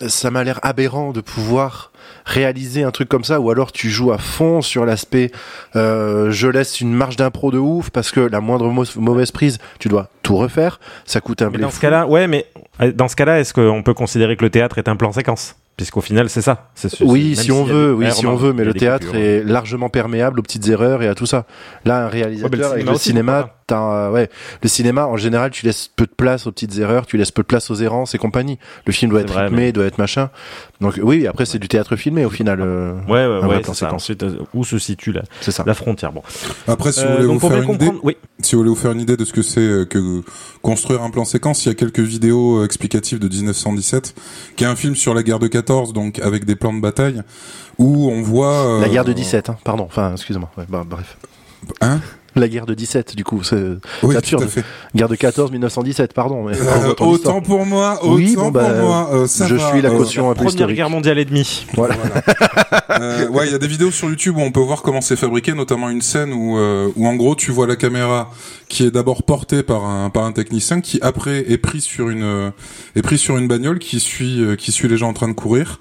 ça 0.06 0.30
m'a 0.30 0.44
l'air 0.44 0.60
aberrant 0.62 1.12
de 1.12 1.20
pouvoir 1.20 1.92
réaliser 2.28 2.82
un 2.84 2.90
truc 2.90 3.08
comme 3.08 3.24
ça, 3.24 3.40
ou 3.40 3.50
alors 3.50 3.72
tu 3.72 3.88
joues 3.90 4.12
à 4.12 4.18
fond 4.18 4.60
sur 4.60 4.84
l'aspect, 4.84 5.32
euh, 5.76 6.30
je 6.30 6.46
laisse 6.46 6.80
une 6.80 6.92
marge 6.92 7.16
d'impro 7.16 7.50
de 7.50 7.58
ouf 7.58 7.88
parce 7.90 8.10
que 8.10 8.20
la 8.20 8.40
moindre 8.40 8.68
mau- 8.70 8.84
mauvaise 8.96 9.30
prise, 9.32 9.58
tu 9.78 9.88
dois 9.88 10.08
tout 10.22 10.36
refaire, 10.36 10.78
ça 11.06 11.20
coûte 11.20 11.40
un 11.42 11.50
Mais 11.50 11.58
dans 11.58 11.70
ce 11.70 11.80
cas-là, 11.80 12.06
ouais, 12.06 12.26
mais 12.28 12.44
euh, 12.82 12.92
dans 12.92 13.08
ce 13.08 13.16
cas-là, 13.16 13.40
est-ce 13.40 13.54
qu'on 13.54 13.82
peut 13.82 13.94
considérer 13.94 14.36
que 14.36 14.44
le 14.44 14.50
théâtre 14.50 14.76
est 14.78 14.88
un 14.88 14.96
plan 14.96 15.10
séquence? 15.10 15.56
Puisqu'au 15.78 16.00
final, 16.02 16.28
c'est 16.28 16.42
ça. 16.42 16.68
C'est- 16.74 16.88
c'est- 16.90 17.04
Oui, 17.04 17.34
si 17.36 17.50
on 17.52 17.62
veut, 17.64 17.94
oui, 17.94 18.10
si 18.12 18.26
on 18.26 18.34
veut, 18.36 18.52
mais 18.52 18.64
le 18.64 18.74
théâtre 18.74 19.06
coupures. 19.06 19.20
est 19.20 19.44
largement 19.44 19.88
perméable 19.88 20.40
aux 20.40 20.42
petites 20.42 20.66
erreurs 20.68 21.02
et 21.04 21.08
à 21.08 21.14
tout 21.14 21.24
ça. 21.24 21.46
Là, 21.86 22.04
un 22.04 22.08
réalisateur 22.08 22.50
le 22.58 22.64
avec 22.64 22.72
cinéma 22.80 22.90
le 22.90 22.96
aussi, 22.96 23.04
cinéma, 23.08 23.32
pourquoi 23.42 23.54
t'as, 23.68 24.08
euh, 24.08 24.10
ouais, 24.10 24.28
le 24.62 24.68
cinéma, 24.68 25.06
en 25.06 25.16
général, 25.16 25.50
tu 25.52 25.64
laisses 25.66 25.88
peu 25.94 26.04
de 26.06 26.10
place 26.16 26.46
aux 26.48 26.52
petites 26.52 26.76
erreurs, 26.78 27.06
tu 27.06 27.16
laisses 27.16 27.30
peu 27.30 27.42
de 27.42 27.46
place 27.46 27.70
aux 27.70 27.76
errances 27.76 28.14
et 28.16 28.18
compagnie. 28.18 28.58
Le 28.86 28.92
film 28.92 29.10
doit 29.12 29.20
C'est 29.20 29.26
être 29.26 29.32
vrai, 29.34 29.44
rythmé, 29.44 29.56
mais- 29.66 29.72
doit 29.72 29.84
être 29.84 29.98
machin. 29.98 30.30
Donc 30.80 30.98
oui, 31.00 31.26
après 31.28 31.44
c'est 31.46 31.58
du 31.60 31.68
théâtre 31.68 31.94
filmé 31.94 32.24
au 32.24 32.30
final. 32.30 32.60
euh, 32.60 32.94
Ouais, 33.08 33.26
ouais, 33.26 33.46
ouais, 33.48 33.62
c'est 33.64 33.74
ça. 33.74 33.94
Ensuite, 33.94 34.24
euh, 34.24 34.38
où 34.54 34.64
se 34.64 34.78
situe 34.78 35.12
la, 35.12 35.22
c'est 35.40 35.52
ça. 35.52 35.62
la 35.64 35.74
frontière 35.74 36.12
Bon. 36.12 36.22
Après, 36.66 36.90
si 36.90 37.00
Euh, 37.00 37.04
vous 37.06 37.12
voulez 37.14 37.26
donc 37.28 37.40
vous 37.40 37.48
faire 37.48 37.62
une 37.62 37.70
idée, 37.74 37.90
oui. 38.02 38.16
Si 38.40 38.54
vous 38.56 38.62
voulez 38.62 38.70
vous 38.70 38.76
faire 38.76 38.92
une 38.92 39.00
idée 39.00 39.16
de 39.16 39.24
ce 39.24 39.32
que 39.32 39.42
c'est 39.42 39.60
euh, 39.60 39.84
que 39.84 40.22
construire 40.62 41.02
un 41.02 41.10
plan 41.10 41.24
séquence, 41.24 41.64
il 41.64 41.68
y 41.68 41.72
a 41.72 41.74
quelques 41.74 42.00
vidéos 42.00 42.60
euh, 42.62 42.64
explicatives 42.64 43.18
de 43.20 43.28
1917, 43.28 44.14
qui 44.56 44.64
est 44.64 44.66
un 44.66 44.76
film 44.76 44.96
sur 44.96 45.14
la 45.14 45.22
guerre 45.22 45.38
de 45.38 45.46
14, 45.46 45.67
donc 45.92 46.18
avec 46.20 46.44
des 46.44 46.56
plans 46.56 46.72
de 46.72 46.80
bataille, 46.80 47.22
où 47.78 48.10
on 48.10 48.22
voit... 48.22 48.66
euh, 48.66 48.80
La 48.80 48.88
guerre 48.88 49.04
de 49.04 49.12
17, 49.12 49.50
hein, 49.50 49.58
pardon. 49.64 49.84
Enfin, 49.84 50.12
excuse-moi. 50.12 50.50
Ouais, 50.56 50.64
bah, 50.68 50.84
bref. 50.88 51.16
Hein? 51.80 52.00
La 52.38 52.48
guerre 52.48 52.66
de 52.66 52.74
17, 52.74 53.16
du 53.16 53.24
coup. 53.24 53.42
C'est 53.42 53.56
Oui, 53.56 53.68
c'est 54.02 54.08
tout 54.12 54.16
absurde. 54.16 54.42
à 54.44 54.46
fait. 54.48 54.64
guerre 54.94 55.08
de 55.08 55.16
14, 55.16 55.50
1917, 55.50 56.12
pardon. 56.12 56.44
Mais 56.44 56.56
Euh, 56.56 56.94
autant 57.00 57.40
pour 57.40 57.66
moi, 57.66 57.98
autant 58.02 58.14
Oui, 58.14 58.34
bon, 58.36 58.50
bah, 58.50 58.64
pour 58.70 58.76
moi. 58.88 59.10
euh, 59.12 59.26
ça 59.26 59.46
je 59.46 59.56
va, 59.56 59.70
suis 59.70 59.82
la 59.82 59.90
euh, 59.90 59.96
caution 59.98 60.26
un 60.30 60.34
peu 60.34 60.36
Première 60.44 60.50
historique. 60.52 60.76
guerre 60.76 60.90
mondiale 60.90 61.18
et 61.18 61.24
demie. 61.24 61.66
Voilà. 61.74 61.94
Euh, 63.00 63.28
ouais, 63.28 63.46
il 63.46 63.52
y 63.52 63.54
a 63.54 63.58
des 63.58 63.68
vidéos 63.68 63.90
sur 63.92 64.08
YouTube 64.08 64.36
où 64.38 64.40
on 64.40 64.50
peut 64.50 64.58
voir 64.60 64.82
comment 64.82 65.00
c'est 65.00 65.14
fabriqué, 65.14 65.52
notamment 65.52 65.88
une 65.88 66.00
scène 66.02 66.32
où, 66.32 66.58
euh, 66.58 66.88
où 66.96 67.06
en 67.06 67.14
gros 67.14 67.36
tu 67.36 67.52
vois 67.52 67.66
la 67.66 67.76
caméra 67.76 68.30
qui 68.68 68.84
est 68.84 68.90
d'abord 68.90 69.22
portée 69.22 69.62
par 69.62 69.84
un 69.84 70.10
par 70.10 70.24
un 70.24 70.32
technicien 70.32 70.80
qui 70.80 70.98
après 71.02 71.44
est 71.48 71.58
pris 71.58 71.80
sur 71.80 72.08
une 72.08 72.24
euh, 72.24 72.50
est 72.96 73.02
pris 73.02 73.18
sur 73.18 73.36
une 73.38 73.46
bagnole 73.46 73.78
qui 73.78 74.00
suit 74.00 74.40
euh, 74.42 74.56
qui 74.56 74.72
suit 74.72 74.88
les 74.88 74.96
gens 74.96 75.08
en 75.10 75.12
train 75.12 75.28
de 75.28 75.32
courir. 75.34 75.78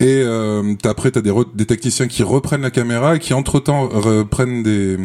Et 0.00 0.22
euh, 0.24 0.74
après, 0.84 1.10
t'as 1.10 1.20
des, 1.20 1.32
des 1.54 1.64
techniciens 1.66 2.06
qui 2.08 2.22
reprennent 2.22 2.62
la 2.62 2.70
caméra 2.70 3.16
et 3.16 3.18
qui 3.18 3.34
entre-temps 3.34 3.88
reprennent 3.88 4.62
des, 4.62 4.96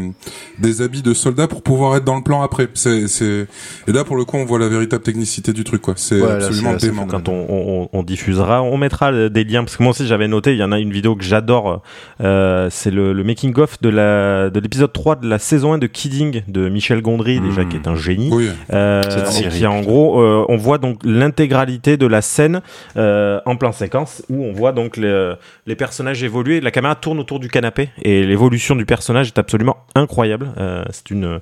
des 0.60 0.82
habits 0.82 1.01
de 1.03 1.13
soldats 1.13 1.48
pour 1.48 1.62
pouvoir 1.62 1.96
être 1.98 2.03
dans 2.06 2.15
le 2.15 2.24
plan 2.24 2.41
après. 2.41 2.67
C'est, 2.74 3.08
c'est... 3.08 3.48
Et 3.88 3.91
là, 3.91 4.03
pour 4.03 4.15
le 4.15 4.25
coup, 4.25 4.38
on 4.38 4.46
voit 4.46 4.60
la 4.60 4.70
véritable 4.70 5.03
technicité 5.03 5.53
du 5.53 5.63
truc, 5.63 5.82
quoi. 5.82 5.94
C'est 5.98 6.20
Ouais, 6.22 6.27
là, 6.27 6.34
absolument 6.36 6.74
c'est 6.79 6.88
dément. 6.88 7.06
Quand 7.08 7.29
on, 7.29 7.46
on- 7.50 7.89
on 7.94 8.03
diffusera, 8.03 8.63
on 8.63 8.77
mettra 8.77 9.12
le- 9.12 9.29
des 9.29 9.44
liens 9.44 9.63
parce 9.63 9.77
que 9.77 9.84
moi 9.84 9.91
aussi 9.91 10.08
j'avais 10.08 10.27
noté. 10.27 10.53
Il 10.53 10.58
y 10.60 10.63
en 10.63 10.72
a 10.72 10.79
une 10.79 10.91
vidéo 10.91 11.15
que 11.15 11.24
j'adore. 11.24 11.82
euh, 12.22 12.67
c'est 12.72 12.91
le, 12.91 13.13
le 13.13 13.24
making 13.24 13.56
of 13.60 13.79
de 13.82 13.89
la 13.89 14.50
de 14.50 14.60
l'épisode 14.60 14.91
3 14.94 15.17
de 15.17 15.27
la 15.27 15.39
saison 15.39 15.74
1 15.74 15.77
de 15.77 15.88
Kidding 15.88 16.41
de 16.48 16.70
Michel 16.70 17.01
Gondry, 17.01 17.39
déjà 17.39 17.63
Hmm. 17.63 17.70
qui 17.70 17.75
est 17.77 17.88
un 17.88 17.96
génie. 17.96 18.29
Oui. 18.32 18.50
Euh, 18.74 19.01
qui 19.50 19.65
en 19.67 19.82
gros, 19.82 20.22
euh, 20.22 20.46
on 20.50 20.58
voit 20.58 20.77
donc 20.77 21.00
l'intégralité 21.03 21.98
de 21.98 22.06
la 22.08 22.22
scène 22.22 22.62
euh, 22.98 23.39
en 23.46 23.56
plan 23.56 23.72
séquence 23.72 24.24
où 24.29 24.44
on 24.44 24.51
voit 24.53 24.72
donc 24.77 24.96
les, 24.96 25.34
les 25.65 25.75
personnages 25.75 26.24
évoluer. 26.24 26.62
La 26.62 26.72
caméra 26.72 26.96
tourne 26.96 27.19
autour 27.19 27.39
du 27.39 27.50
canapé 27.50 27.89
et 28.03 28.24
l'évolution 28.24 28.75
du 28.75 28.86
personnage 28.86 29.27
est 29.27 29.39
absolument 29.39 29.77
incroyable. 29.96 30.53
Euh, 30.57 30.86
c'est 30.91 31.10
une 31.10 31.39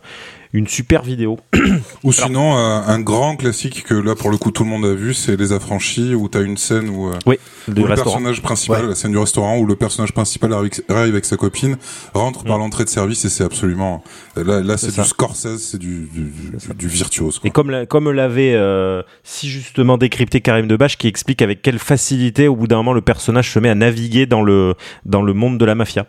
une 0.58 0.68
super 0.68 1.04
vidéo. 1.04 1.38
Ou 2.04 2.12
sinon, 2.12 2.58
euh, 2.58 2.82
un 2.88 3.00
grand 3.00 3.36
classique 3.36 3.84
que 3.84 3.94
là, 3.94 4.16
pour 4.16 4.30
le 4.30 4.38
coup, 4.38 4.52
tout 4.52 4.64
le 4.64 4.70
monde 4.70 4.86
a 4.86 4.94
vu, 4.94 5.14
c'est 5.14 5.36
Les 5.36 5.52
Affranchis, 5.52 6.16
où 6.16 6.28
t'as 6.30 6.42
une 6.42 6.58
scène 6.58 6.90
où, 6.90 7.10
euh, 7.10 7.14
Oui, 7.26 7.38
où 7.68 7.72
le 7.74 7.84
restaurant. 7.84 8.12
personnage 8.18 8.42
principal, 8.42 8.84
Ouais. 8.84 8.90
la 8.90 8.96
scène 8.96 9.12
du 9.12 9.18
restaurant, 9.18 9.58
où 9.58 9.66
le 9.66 9.76
personnage 9.76 10.14
principal 10.14 10.54
arrive, 10.54 10.72
arrive 10.90 11.14
avec 11.14 11.26
sa 11.26 11.38
copine, 11.38 11.78
rentre 12.14 12.44
par 12.44 12.58
Mm. 12.58 12.62
l'entrée 12.62 12.84
de 12.86 12.90
service 12.90 13.26
et 13.26 13.30
c'est 13.30 13.44
absolument... 13.44 14.04
Là, 14.36 14.62
là 14.62 14.78
c'est 14.78 14.96
du 14.96 15.04
Scorsese, 15.04 15.58
c'est 15.58 15.78
du, 15.80 16.08
du, 16.14 16.24
du, 16.32 16.74
du 16.76 16.88
virtuose. 16.88 17.40
Quoi. 17.40 17.48
Et 17.48 17.52
comme, 17.52 17.70
la- 17.72 17.86
comme 17.86 18.10
l'avait 18.12 18.54
euh, 18.56 19.02
si 19.24 19.50
justement 19.50 19.98
décrypté 19.98 20.42
Karim 20.42 20.68
Debache, 20.68 20.98
qui 20.98 21.08
explique 21.08 21.42
avec 21.42 21.62
quelle 21.62 21.80
facilité, 21.80 22.48
au 22.48 22.56
bout 22.56 22.68
d'un 22.68 22.78
moment, 22.78 22.94
le 22.94 23.02
personnage 23.02 23.52
se 23.52 23.60
met 23.60 23.70
à 23.70 23.76
naviguer 23.76 24.26
dans 24.26 24.42
le, 24.44 24.76
dans 25.06 25.22
le 25.22 25.34
monde 25.34 25.58
de 25.58 25.66
la 25.66 25.76
mafia. 25.76 26.06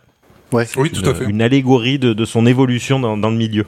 Ouais. 0.52 0.66
Oui, 0.76 0.90
tout 0.90 1.00
une, 1.02 1.08
à 1.08 1.14
fait. 1.14 1.24
une 1.24 1.42
allégorie 1.42 1.98
de, 1.98 2.12
de 2.12 2.24
son 2.24 2.46
évolution 2.46 3.00
dans, 3.00 3.16
dans 3.16 3.30
le 3.30 3.36
milieu. 3.36 3.66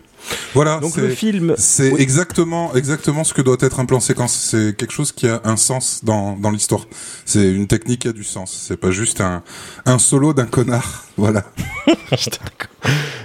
Voilà, 0.55 0.79
Donc 0.79 0.93
c'est- 0.95 1.01
le 1.01 1.09
film, 1.09 1.55
C'est 1.59 1.91
Oui. 1.93 2.01
exactement, 2.01 2.75
exactement 2.75 3.25
ce 3.25 3.35
que 3.35 3.43
doit 3.43 3.57
être 3.61 3.81
un 3.81 3.85
plan 3.85 3.99
séquence. 4.01 4.33
C'est 4.35 4.77
quelque 4.77 4.93
chose 4.93 5.11
qui 5.13 5.27
a 5.27 5.41
un 5.45 5.57
sens 5.57 6.01
dans, 6.05 6.37
dans 6.37 6.51
l'histoire. 6.51 6.87
C'est 7.25 7.51
une 7.51 7.67
technique 7.67 8.03
qui 8.03 8.09
a 8.09 8.13
du 8.13 8.23
sens. 8.25 8.65
C'est 8.69 8.77
pas 8.77 8.91
juste 8.93 9.21
un, 9.21 9.43
un 9.87 9.99
solo 9.99 10.33
d'un 10.35 10.47
connard. 10.47 11.05
Voilà. 11.19 11.43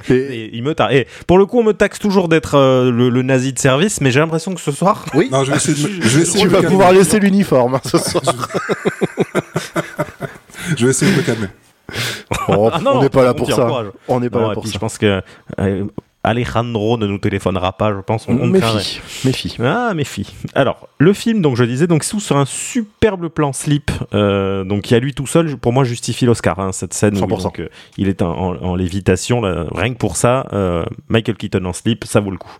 Et, 0.10 0.13
et 0.15 0.50
il 0.55 0.63
me 0.63 0.74
ta- 0.75 0.91
et 0.93 1.07
pour 1.27 1.38
le 1.38 1.45
coup, 1.45 1.60
on 1.60 1.63
me 1.63 1.72
taxe 1.74 1.98
toujours 2.00 2.27
d'être 2.27 2.55
euh, 2.55 2.91
le, 2.91 3.10
le 3.10 3.22
nazi 3.22 3.53
de 3.53 3.60
service, 3.60 4.01
mais 4.01 4.12
j'ai 4.12 4.19
l'impression 4.19 4.53
que 4.53 4.60
ce 4.60 4.72
soir, 4.72 5.05
oui, 5.13 5.29
Non, 5.31 5.45
je 5.45 5.51
vais 5.51 5.57
essayer 5.57 5.81
de 5.81 5.88
me, 5.88 6.01
je 6.01 6.10
vais 6.17 6.22
essayer 6.24 6.41
tu 6.41 6.48
de 6.50 6.53
vas 6.53 6.63
pouvoir 6.63 6.91
laisser 6.91 7.19
l'uniforme 7.19 7.75
hein, 7.75 7.81
ce 7.86 7.98
soir. 8.00 8.24
Je 10.75 10.86
vais 10.86 10.91
essayer 10.91 11.12
de 11.12 11.17
me 11.17 11.22
calmer. 11.22 11.48
Oh, 12.49 12.69
Ah 12.73 12.79
non, 12.81 12.97
on 12.97 13.01
n'est 13.01 13.09
pas 13.09 13.23
là 13.23 13.31
on 13.31 13.33
pour 13.35 13.51
ça. 13.51 13.65
encourage. 13.65 13.87
On 14.07 14.19
n'est 14.19 14.29
pas 14.29 14.39
Non, 14.41 14.47
là 14.49 14.53
pour 14.53 14.65
ça. 14.65 14.71
je 14.73 14.77
pense 14.79 14.97
que 14.97 15.21
euh, 15.59 15.85
Alejandro 16.23 16.97
ne 16.97 17.05
nous 17.07 17.17
téléphonera 17.17 17.73
pas, 17.73 17.93
je 17.93 17.99
pense. 18.01 18.27
On, 18.29 18.39
on. 18.39 18.47
Méfie, 18.47 19.01
méfie. 19.25 19.55
Ah, 19.61 19.93
méfie. 19.93 20.33
Alors, 20.55 20.87
le 20.97 21.11
film, 21.13 21.41
donc 21.41 21.57
je 21.57 21.63
disais, 21.65 21.85
donc 21.87 22.03
sous 22.03 22.19
sur 22.19 22.37
un 22.37 22.45
superbe 22.45 23.27
plan 23.27 23.51
slip, 23.53 23.91
euh, 24.13 24.63
donc 24.63 24.83
qui 24.83 24.95
à 24.95 24.99
lui 24.99 25.13
tout 25.13 25.27
seul, 25.27 25.57
pour 25.57 25.73
moi, 25.73 25.83
justifie 25.83 26.25
l'Oscar. 26.25 26.59
hein, 26.59 26.71
cette 26.71 26.93
scène 26.93 27.17
où 27.17 27.21
100%. 27.21 27.43
donc, 27.43 27.59
euh, 27.59 27.67
il 27.97 28.07
est 28.07 28.21
en, 28.21 28.31
en- 28.31 28.55
en 28.63 28.75
lévitation, 28.75 29.41
là, 29.41 29.65
rien 29.73 29.93
que 29.93 29.97
pour 29.97 30.15
ça, 30.15 30.47
euh, 30.53 30.85
Michael 31.09 31.35
Keaton 31.35 31.65
en 31.65 31.73
slip, 31.73 32.05
ça 32.05 32.19
vaut 32.19 32.31
le 32.31 32.37
coup. 32.37 32.55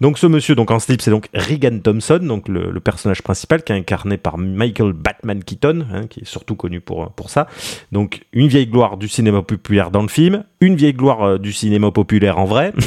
Donc 0.00 0.18
ce 0.18 0.26
monsieur, 0.26 0.54
donc 0.54 0.70
en 0.70 0.78
slip, 0.78 1.00
c'est 1.00 1.10
donc 1.10 1.28
Regan 1.32 1.80
Thompson, 1.80 2.18
donc 2.22 2.48
le, 2.48 2.70
le 2.70 2.80
personnage 2.80 3.22
principal, 3.22 3.62
qui 3.62 3.72
est 3.72 3.76
incarné 3.76 4.16
par 4.18 4.36
Michael 4.36 4.92
Batman 4.92 5.42
Keaton, 5.44 5.86
hein, 5.92 6.06
qui 6.08 6.20
est 6.20 6.24
surtout 6.26 6.54
connu 6.56 6.80
pour 6.80 7.10
pour 7.12 7.30
ça. 7.30 7.46
Donc 7.92 8.22
une 8.32 8.48
vieille 8.48 8.66
gloire 8.66 8.96
du 8.98 9.08
cinéma 9.08 9.42
populaire 9.42 9.90
dans 9.90 10.02
le 10.02 10.08
film, 10.08 10.44
une 10.60 10.74
vieille 10.76 10.92
gloire 10.92 11.22
euh, 11.22 11.38
du 11.38 11.52
cinéma 11.52 11.90
populaire 11.92 12.38
en 12.38 12.44
vrai. 12.44 12.72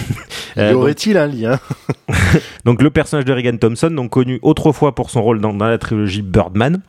Y 0.59 0.61
Euh, 0.61 0.73
donc- 0.73 0.81
aurait-il 0.83 1.17
un 1.17 1.27
lien 1.27 1.59
donc 2.65 2.81
le 2.81 2.89
personnage 2.89 3.25
de 3.25 3.33
Regan 3.33 3.57
Thompson, 3.57 3.89
donc 3.91 4.09
connu 4.11 4.39
autrefois 4.41 4.93
pour 4.95 5.09
son 5.09 5.21
rôle 5.21 5.39
dans, 5.41 5.53
dans 5.53 5.67
la 5.67 5.77
trilogie 5.77 6.21
Birdman. 6.21 6.81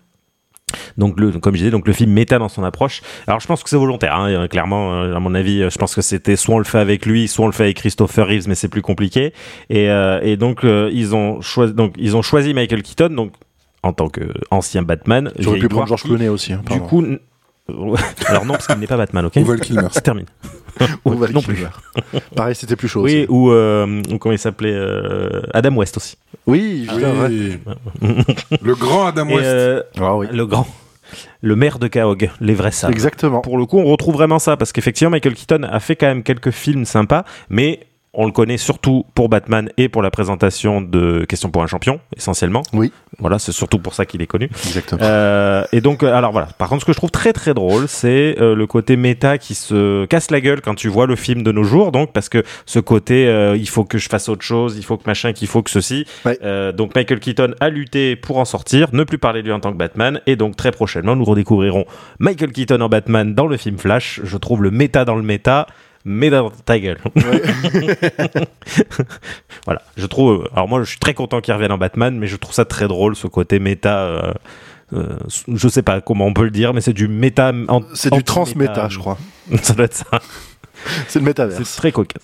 Donc 0.96 1.18
le, 1.18 1.32
comme 1.32 1.54
je 1.54 1.58
disais, 1.58 1.70
donc 1.70 1.86
le 1.88 1.92
film 1.92 2.12
méta 2.12 2.38
dans 2.38 2.48
son 2.48 2.62
approche. 2.62 3.02
Alors 3.26 3.40
je 3.40 3.46
pense 3.48 3.62
que 3.64 3.68
c'est 3.70 3.76
volontaire, 3.76 4.14
hein, 4.14 4.28
euh, 4.30 4.46
clairement. 4.48 5.02
euh, 5.02 5.14
à 5.16 5.18
mon 5.20 5.34
avis, 5.34 5.68
je 5.68 5.76
pense 5.78 5.94
que 5.96 6.00
c'était 6.02 6.36
soit 6.36 6.54
on 6.54 6.58
le 6.58 6.64
fait 6.64 6.78
avec 6.78 7.06
lui, 7.06 7.26
soit 7.26 7.44
on 7.44 7.48
le 7.48 7.52
fait 7.52 7.64
avec 7.64 7.76
Christopher 7.78 8.26
Reeves, 8.28 8.46
mais 8.48 8.54
c'est 8.54 8.68
plus 8.68 8.82
compliqué. 8.82 9.32
Et, 9.68 9.90
euh, 9.90 10.20
et 10.22 10.36
donc 10.36 10.64
euh, 10.64 10.88
ils 10.92 11.14
ont 11.14 11.40
choisi, 11.40 11.74
donc 11.74 11.94
ils 11.98 12.16
ont 12.16 12.22
choisi 12.22 12.54
Michael 12.54 12.82
Keaton, 12.82 13.08
donc 13.10 13.32
en 13.82 13.92
tant 13.92 14.08
que 14.08 14.20
ancien 14.52 14.82
Batman. 14.82 15.32
J'aurais 15.38 15.58
pu 15.58 15.68
prendre 15.68 15.88
George 15.88 16.04
Clooney 16.04 16.28
aussi. 16.28 16.52
hein, 16.52 16.62
Du 16.70 16.80
coup, 16.80 17.04
alors 18.26 18.44
non 18.44 18.54
parce 18.54 18.66
qu'il 18.66 18.78
n'est 18.78 18.86
pas 18.86 18.96
Batman, 18.96 19.26
ok. 19.26 19.36
Ou 19.36 19.44
Val 19.44 19.60
Kilmer. 19.60 19.88
Ça 19.92 20.00
termine. 20.00 20.26
Ou 21.04 21.10
Val 21.14 21.32
non 21.32 21.42
plus. 21.42 21.54
Kilmer. 21.54 21.70
Pareil, 22.36 22.54
c'était 22.54 22.76
plus 22.76 22.88
chaud. 22.88 23.02
Oui, 23.02 23.22
aussi. 23.22 23.26
ou 23.30 23.50
euh, 23.50 24.02
ou 24.10 24.18
comment 24.18 24.32
il 24.32 24.38
s'appelait 24.38 24.72
euh, 24.74 25.42
Adam 25.54 25.74
West 25.76 25.96
aussi. 25.96 26.16
Oui, 26.46 26.86
Ah 26.90 26.96
ouais. 26.96 27.28
oui. 27.28 27.58
Le 28.62 28.74
grand 28.74 29.06
Adam 29.06 29.28
Et, 29.28 29.34
West. 29.36 29.44
euh, 29.46 29.82
Ah 30.00 30.16
oui. 30.16 30.26
le 30.32 30.46
grand, 30.46 30.66
le 31.42 31.56
maire 31.56 31.78
de 31.78 31.86
Kaog, 31.88 32.30
les 32.40 32.54
vrais 32.54 32.70
sables. 32.72 32.92
Exactement. 32.94 33.40
Pour 33.40 33.58
le 33.58 33.66
coup, 33.66 33.78
on 33.78 33.84
retrouve 33.84 34.14
vraiment 34.14 34.38
ça, 34.38 34.56
parce 34.56 34.72
qu'effectivement, 34.72 35.10
Michael 35.10 35.34
Keaton 35.34 35.62
a 35.64 35.80
fait 35.80 35.96
quand 35.96 36.06
même 36.06 36.22
quelques 36.22 36.50
films 36.50 36.84
sympas, 36.84 37.24
mais 37.50 37.80
on 38.12 38.26
le 38.26 38.32
connaît 38.32 38.58
surtout 38.58 39.06
pour 39.14 39.28
Batman 39.28 39.70
et 39.76 39.88
pour 39.88 40.02
la 40.02 40.10
présentation 40.10 40.80
de 40.80 41.24
Question 41.28 41.50
pour 41.50 41.62
un 41.62 41.66
champion, 41.66 42.00
essentiellement. 42.16 42.62
Oui. 42.72 42.92
Voilà, 43.18 43.38
c'est 43.38 43.52
surtout 43.52 43.78
pour 43.78 43.94
ça 43.94 44.04
qu'il 44.04 44.20
est 44.20 44.26
connu. 44.26 44.50
Exactement. 44.66 45.00
Euh, 45.02 45.64
et 45.72 45.80
donc, 45.80 46.02
euh, 46.02 46.12
alors 46.12 46.32
voilà. 46.32 46.48
Par 46.58 46.68
contre, 46.68 46.80
ce 46.80 46.86
que 46.86 46.92
je 46.92 46.96
trouve 46.96 47.10
très 47.10 47.32
très 47.32 47.54
drôle, 47.54 47.86
c'est 47.86 48.36
euh, 48.40 48.54
le 48.54 48.66
côté 48.66 48.96
méta 48.96 49.38
qui 49.38 49.54
se 49.54 50.06
casse 50.06 50.30
la 50.30 50.40
gueule 50.40 50.60
quand 50.60 50.74
tu 50.74 50.88
vois 50.88 51.06
le 51.06 51.14
film 51.14 51.42
de 51.42 51.52
nos 51.52 51.62
jours. 51.62 51.92
Donc, 51.92 52.12
parce 52.12 52.28
que 52.28 52.42
ce 52.66 52.80
côté, 52.80 53.28
euh, 53.28 53.56
il 53.56 53.68
faut 53.68 53.84
que 53.84 53.98
je 53.98 54.08
fasse 54.08 54.28
autre 54.28 54.42
chose, 54.42 54.76
il 54.76 54.84
faut 54.84 54.96
que 54.96 55.04
machin, 55.06 55.32
qu'il 55.32 55.48
faut 55.48 55.62
que 55.62 55.70
ceci. 55.70 56.04
Ouais. 56.24 56.38
Euh, 56.42 56.72
donc, 56.72 56.94
Michael 56.96 57.20
Keaton 57.20 57.54
a 57.60 57.68
lutté 57.68 58.16
pour 58.16 58.38
en 58.38 58.44
sortir, 58.44 58.88
ne 58.92 59.04
plus 59.04 59.18
parler 59.18 59.42
de 59.42 59.46
lui 59.46 59.52
en 59.52 59.60
tant 59.60 59.72
que 59.72 59.78
Batman. 59.78 60.20
Et 60.26 60.34
donc, 60.34 60.56
très 60.56 60.72
prochainement, 60.72 61.14
nous 61.14 61.24
redécouvrirons 61.24 61.84
Michael 62.18 62.52
Keaton 62.52 62.80
en 62.80 62.88
Batman 62.88 63.34
dans 63.34 63.46
le 63.46 63.56
film 63.56 63.78
Flash. 63.78 64.20
Je 64.24 64.36
trouve 64.36 64.62
le 64.62 64.70
méta 64.70 65.04
dans 65.04 65.16
le 65.16 65.22
méta. 65.22 65.66
Mais 66.04 66.30
dans 66.30 66.50
ta 66.50 66.78
gueule. 66.78 66.98
voilà, 69.64 69.82
je 69.96 70.06
trouve. 70.06 70.48
Alors 70.54 70.68
moi, 70.68 70.82
je 70.82 70.88
suis 70.90 70.98
très 70.98 71.14
content 71.14 71.40
qu'il 71.40 71.52
revienne 71.54 71.72
en 71.72 71.78
Batman, 71.78 72.16
mais 72.18 72.26
je 72.26 72.36
trouve 72.36 72.54
ça 72.54 72.64
très 72.64 72.88
drôle 72.88 73.16
ce 73.16 73.26
côté 73.26 73.58
méta. 73.58 74.04
euh, 74.04 74.32
euh, 74.92 75.18
je 75.54 75.68
sais 75.68 75.82
pas 75.82 76.00
comment 76.00 76.26
on 76.26 76.32
peut 76.32 76.44
le 76.44 76.50
dire, 76.50 76.74
mais 76.74 76.80
c'est 76.80 76.92
du 76.92 77.06
méta. 77.08 77.52
C'est 77.94 78.12
du 78.12 78.24
transméta, 78.24 78.88
je 78.88 78.98
crois. 78.98 79.18
Ça 79.62 79.74
doit 79.74 79.84
être 79.86 79.94
ça. 79.94 80.06
C'est 80.10 80.20
le 80.20 81.06
C'est 81.08 81.20
métaverse. 81.20 81.76
très 81.76 81.92
cocasse. 81.92 82.22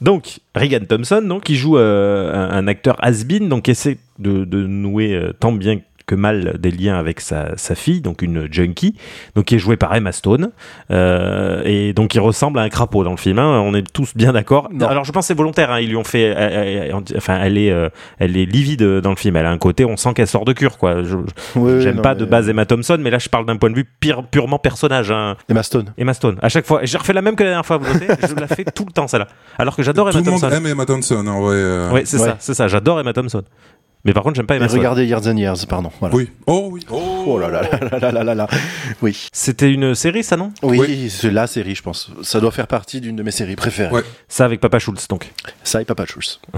donc, 0.00 0.40
Regan 0.54 0.84
Thompson, 0.86 1.22
donc, 1.24 1.44
qui 1.44 1.56
joue 1.56 1.78
euh, 1.78 2.32
un, 2.34 2.50
un 2.58 2.66
acteur 2.68 2.96
has-been, 3.02 3.48
donc 3.48 3.68
essaie 3.68 3.98
de, 4.18 4.44
de 4.44 4.66
nouer 4.66 5.14
euh, 5.14 5.32
tant 5.32 5.52
bien 5.52 5.78
que 6.08 6.14
mal 6.16 6.56
des 6.58 6.70
liens 6.72 6.98
avec 6.98 7.20
sa, 7.20 7.56
sa 7.56 7.74
fille, 7.76 8.00
donc 8.00 8.22
une 8.22 8.52
junkie, 8.52 8.96
donc 9.36 9.44
qui 9.44 9.54
est 9.54 9.58
jouée 9.58 9.76
par 9.76 9.94
Emma 9.94 10.10
Stone, 10.10 10.50
euh, 10.90 11.62
et 11.64 11.92
donc 11.92 12.08
qui 12.08 12.18
ressemble 12.18 12.58
à 12.58 12.62
un 12.62 12.68
crapaud 12.68 13.04
dans 13.04 13.10
le 13.12 13.16
film. 13.16 13.38
hein, 13.38 13.60
on 13.64 13.74
est 13.74 13.88
tous 13.92 14.16
bien 14.16 14.32
d'accord. 14.32 14.68
Alors 14.80 15.04
je 15.04 15.12
pense 15.12 15.24
que 15.24 15.28
c'est 15.28 15.34
volontaire. 15.36 15.70
hein, 15.70 15.80
ils 15.80 15.88
lui 15.90 15.96
ont 15.96 16.04
fait, 16.04 16.34
euh, 16.36 16.90
euh, 16.94 17.00
enfin, 17.16 17.38
elle 17.42 17.58
est, 17.58 17.70
euh, 17.70 17.88
elle 18.18 18.36
est 18.36 18.46
livide 18.46 18.82
dans 19.00 19.10
le 19.10 19.16
film. 19.16 19.36
Elle 19.36 19.46
a 19.46 19.50
un 19.50 19.58
côté, 19.58 19.84
on 19.84 19.96
sent 19.96 20.14
qu'elle 20.14 20.26
sort 20.26 20.44
de 20.44 20.52
cure, 20.52 20.78
quoi. 20.78 20.96
Oui, 21.56 21.80
J'aime 21.82 22.00
pas 22.00 22.14
mais- 22.14 22.20
de 22.20 22.24
base 22.24 22.48
Emma 22.48 22.64
Thompson, 22.66 22.96
mais 23.00 23.10
là 23.10 23.18
je 23.18 23.28
parle 23.28 23.44
d'un 23.46 23.56
point 23.56 23.70
de 23.70 23.76
vue 23.76 23.84
pire- 24.00 24.24
purement 24.24 24.58
personnage. 24.58 25.10
Hein. 25.10 25.36
Emma 25.48 25.62
Stone. 25.62 25.92
Emma 25.98 26.14
Stone. 26.14 26.38
À 26.42 26.48
chaque 26.48 26.66
fois, 26.66 26.80
j'ai 26.84 26.96
refait 26.98 27.12
la 27.12 27.22
même 27.22 27.36
que 27.36 27.42
la 27.44 27.50
dernière 27.50 27.66
fois. 27.66 27.76
Vous 27.76 27.92
notez 27.92 28.06
Je 28.28 28.34
la 28.34 28.46
fais 28.48 28.64
tout 28.64 28.84
le 28.86 28.92
temps, 28.92 29.06
celle-là. 29.06 29.28
Alors 29.58 29.76
que 29.76 29.82
j'adore 29.82 30.06
Tout 30.10 30.16
Emma 30.18 30.24
le 30.24 30.30
monde 30.32 30.40
Thompson. 30.40 30.56
aime 30.56 30.66
Emma 30.66 30.86
Thompson, 30.86 31.26
en 31.26 31.40
vrai. 31.42 31.56
euh, 31.56 31.90
Oui, 31.92 32.00
c'est 32.04 32.18
Ouais. 32.18 32.26
ça, 32.28 32.36
c'est 32.38 32.54
ça. 32.54 32.66
J'adore 32.68 32.98
Emma 33.00 33.12
Thompson. 33.12 33.42
Mais 34.08 34.14
par 34.14 34.22
contre, 34.22 34.36
j'aime 34.36 34.46
pas 34.46 34.56
Emma 34.56 34.68
Stone. 34.68 34.78
regardez 34.78 35.04
Years 35.04 35.26
and 35.28 35.36
Years, 35.36 35.66
pardon. 35.68 35.90
Voilà. 36.00 36.14
Oui. 36.16 36.30
Oh 36.46 36.70
oui. 36.72 36.80
Oh, 36.90 37.24
Oh 37.26 37.38
là 37.38 37.48
là 37.50 37.60
là 37.60 37.98
là 38.00 38.10
là 38.10 38.24
là 38.24 38.34
là. 38.34 38.46
Oui. 39.02 39.28
C'était 39.34 39.70
une 39.70 39.94
série, 39.94 40.24
ça, 40.24 40.38
non? 40.38 40.50
Oui, 40.62 40.78
Oui. 40.78 41.10
c'est 41.10 41.30
la 41.30 41.46
série, 41.46 41.74
je 41.74 41.82
pense. 41.82 42.10
Ça 42.22 42.40
doit 42.40 42.50
faire 42.50 42.68
partie 42.68 43.02
d'une 43.02 43.16
de 43.16 43.22
mes 43.22 43.30
séries 43.30 43.54
préférées. 43.54 43.92
Ouais. 43.94 44.00
Ça 44.26 44.46
avec 44.46 44.60
Papa 44.60 44.78
Schultz, 44.78 45.08
donc. 45.08 45.30
Ça 45.62 45.82
et 45.82 45.84
Papa 45.84 46.06
Schultz. 46.06 46.40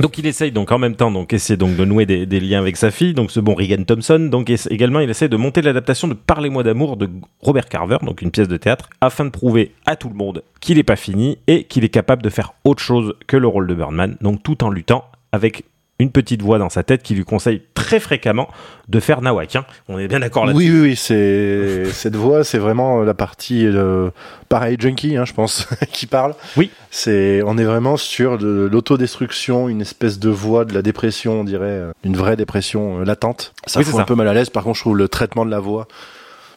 Donc 0.00 0.18
il 0.18 0.26
essaye 0.26 0.50
donc 0.50 0.72
en 0.72 0.78
même 0.78 0.96
temps 0.96 1.10
donc 1.12 1.32
essayer 1.32 1.56
donc 1.56 1.76
de 1.76 1.84
nouer 1.84 2.06
des, 2.06 2.24
des 2.26 2.40
liens 2.40 2.58
avec 2.58 2.76
sa 2.78 2.90
fille 2.90 3.12
donc 3.14 3.30
ce 3.30 3.38
bon 3.40 3.54
Regan 3.54 3.84
Thompson 3.84 4.18
donc 4.30 4.50
également 4.70 5.00
il 5.00 5.10
essaie 5.10 5.28
de 5.28 5.36
monter 5.36 5.60
l'adaptation 5.62 6.08
de 6.08 6.14
Parlez-moi 6.14 6.62
d'amour 6.62 6.96
de 6.96 7.08
Robert 7.40 7.68
Carver 7.68 7.98
donc 8.02 8.22
une 8.22 8.30
pièce 8.30 8.48
de 8.48 8.56
théâtre 8.56 8.88
afin 9.02 9.24
de 9.26 9.30
prouver 9.30 9.74
à 9.84 9.94
tout 9.94 10.08
le 10.08 10.14
monde 10.14 10.42
qu'il 10.60 10.78
n'est 10.78 10.82
pas 10.82 10.96
fini 10.96 11.38
et 11.46 11.64
qu'il 11.64 11.84
est 11.84 11.90
capable 11.90 12.22
de 12.22 12.30
faire 12.30 12.54
autre 12.64 12.82
chose 12.82 13.14
que 13.26 13.36
le 13.36 13.46
rôle 13.46 13.66
de 13.68 13.74
Birdman 13.74 14.16
donc 14.22 14.42
tout 14.42 14.64
en 14.64 14.70
luttant 14.70 15.04
avec 15.32 15.64
une 15.98 16.10
petite 16.10 16.42
voix 16.42 16.58
dans 16.58 16.70
sa 16.70 16.82
tête 16.82 17.02
qui 17.02 17.14
lui 17.14 17.24
conseille 17.24 17.62
très 17.74 18.00
fréquemment 18.00 18.48
de 18.88 18.98
faire 18.98 19.20
Nawak 19.22 19.54
hein. 19.54 19.64
on 19.88 19.98
est 19.98 20.08
bien 20.08 20.18
d'accord 20.18 20.46
là 20.46 20.52
Oui, 20.52 20.68
oui, 20.68 20.80
oui, 20.80 20.96
c'est 20.96 21.84
cette 21.92 22.16
voix, 22.16 22.42
c'est 22.42 22.58
vraiment 22.58 23.02
la 23.02 23.14
partie 23.14 23.66
euh, 23.66 24.10
pareil 24.48 24.76
junkie, 24.80 25.16
hein, 25.16 25.24
je 25.24 25.32
pense, 25.32 25.68
qui 25.92 26.06
parle. 26.06 26.34
Oui. 26.56 26.70
C'est, 26.90 27.42
on 27.46 27.56
est 27.56 27.64
vraiment 27.64 27.96
sur 27.96 28.36
de 28.38 28.68
l'autodestruction, 28.70 29.68
une 29.68 29.80
espèce 29.80 30.18
de 30.18 30.28
voix 30.30 30.64
de 30.64 30.74
la 30.74 30.82
dépression, 30.82 31.40
on 31.40 31.44
dirait, 31.44 31.66
euh, 31.66 31.92
une 32.04 32.16
vraie 32.16 32.36
dépression 32.36 33.00
euh, 33.00 33.04
latente. 33.04 33.52
Ça 33.66 33.78
Oui, 33.78 33.86
c'est 33.86 33.94
un 33.94 33.98
ça. 33.98 34.04
peu 34.04 34.14
mal 34.16 34.26
à 34.26 34.34
l'aise. 34.34 34.50
Par 34.50 34.64
contre, 34.64 34.78
je 34.78 34.82
trouve 34.82 34.96
le 34.96 35.08
traitement 35.08 35.44
de 35.46 35.50
la 35.50 35.60
voix. 35.60 35.86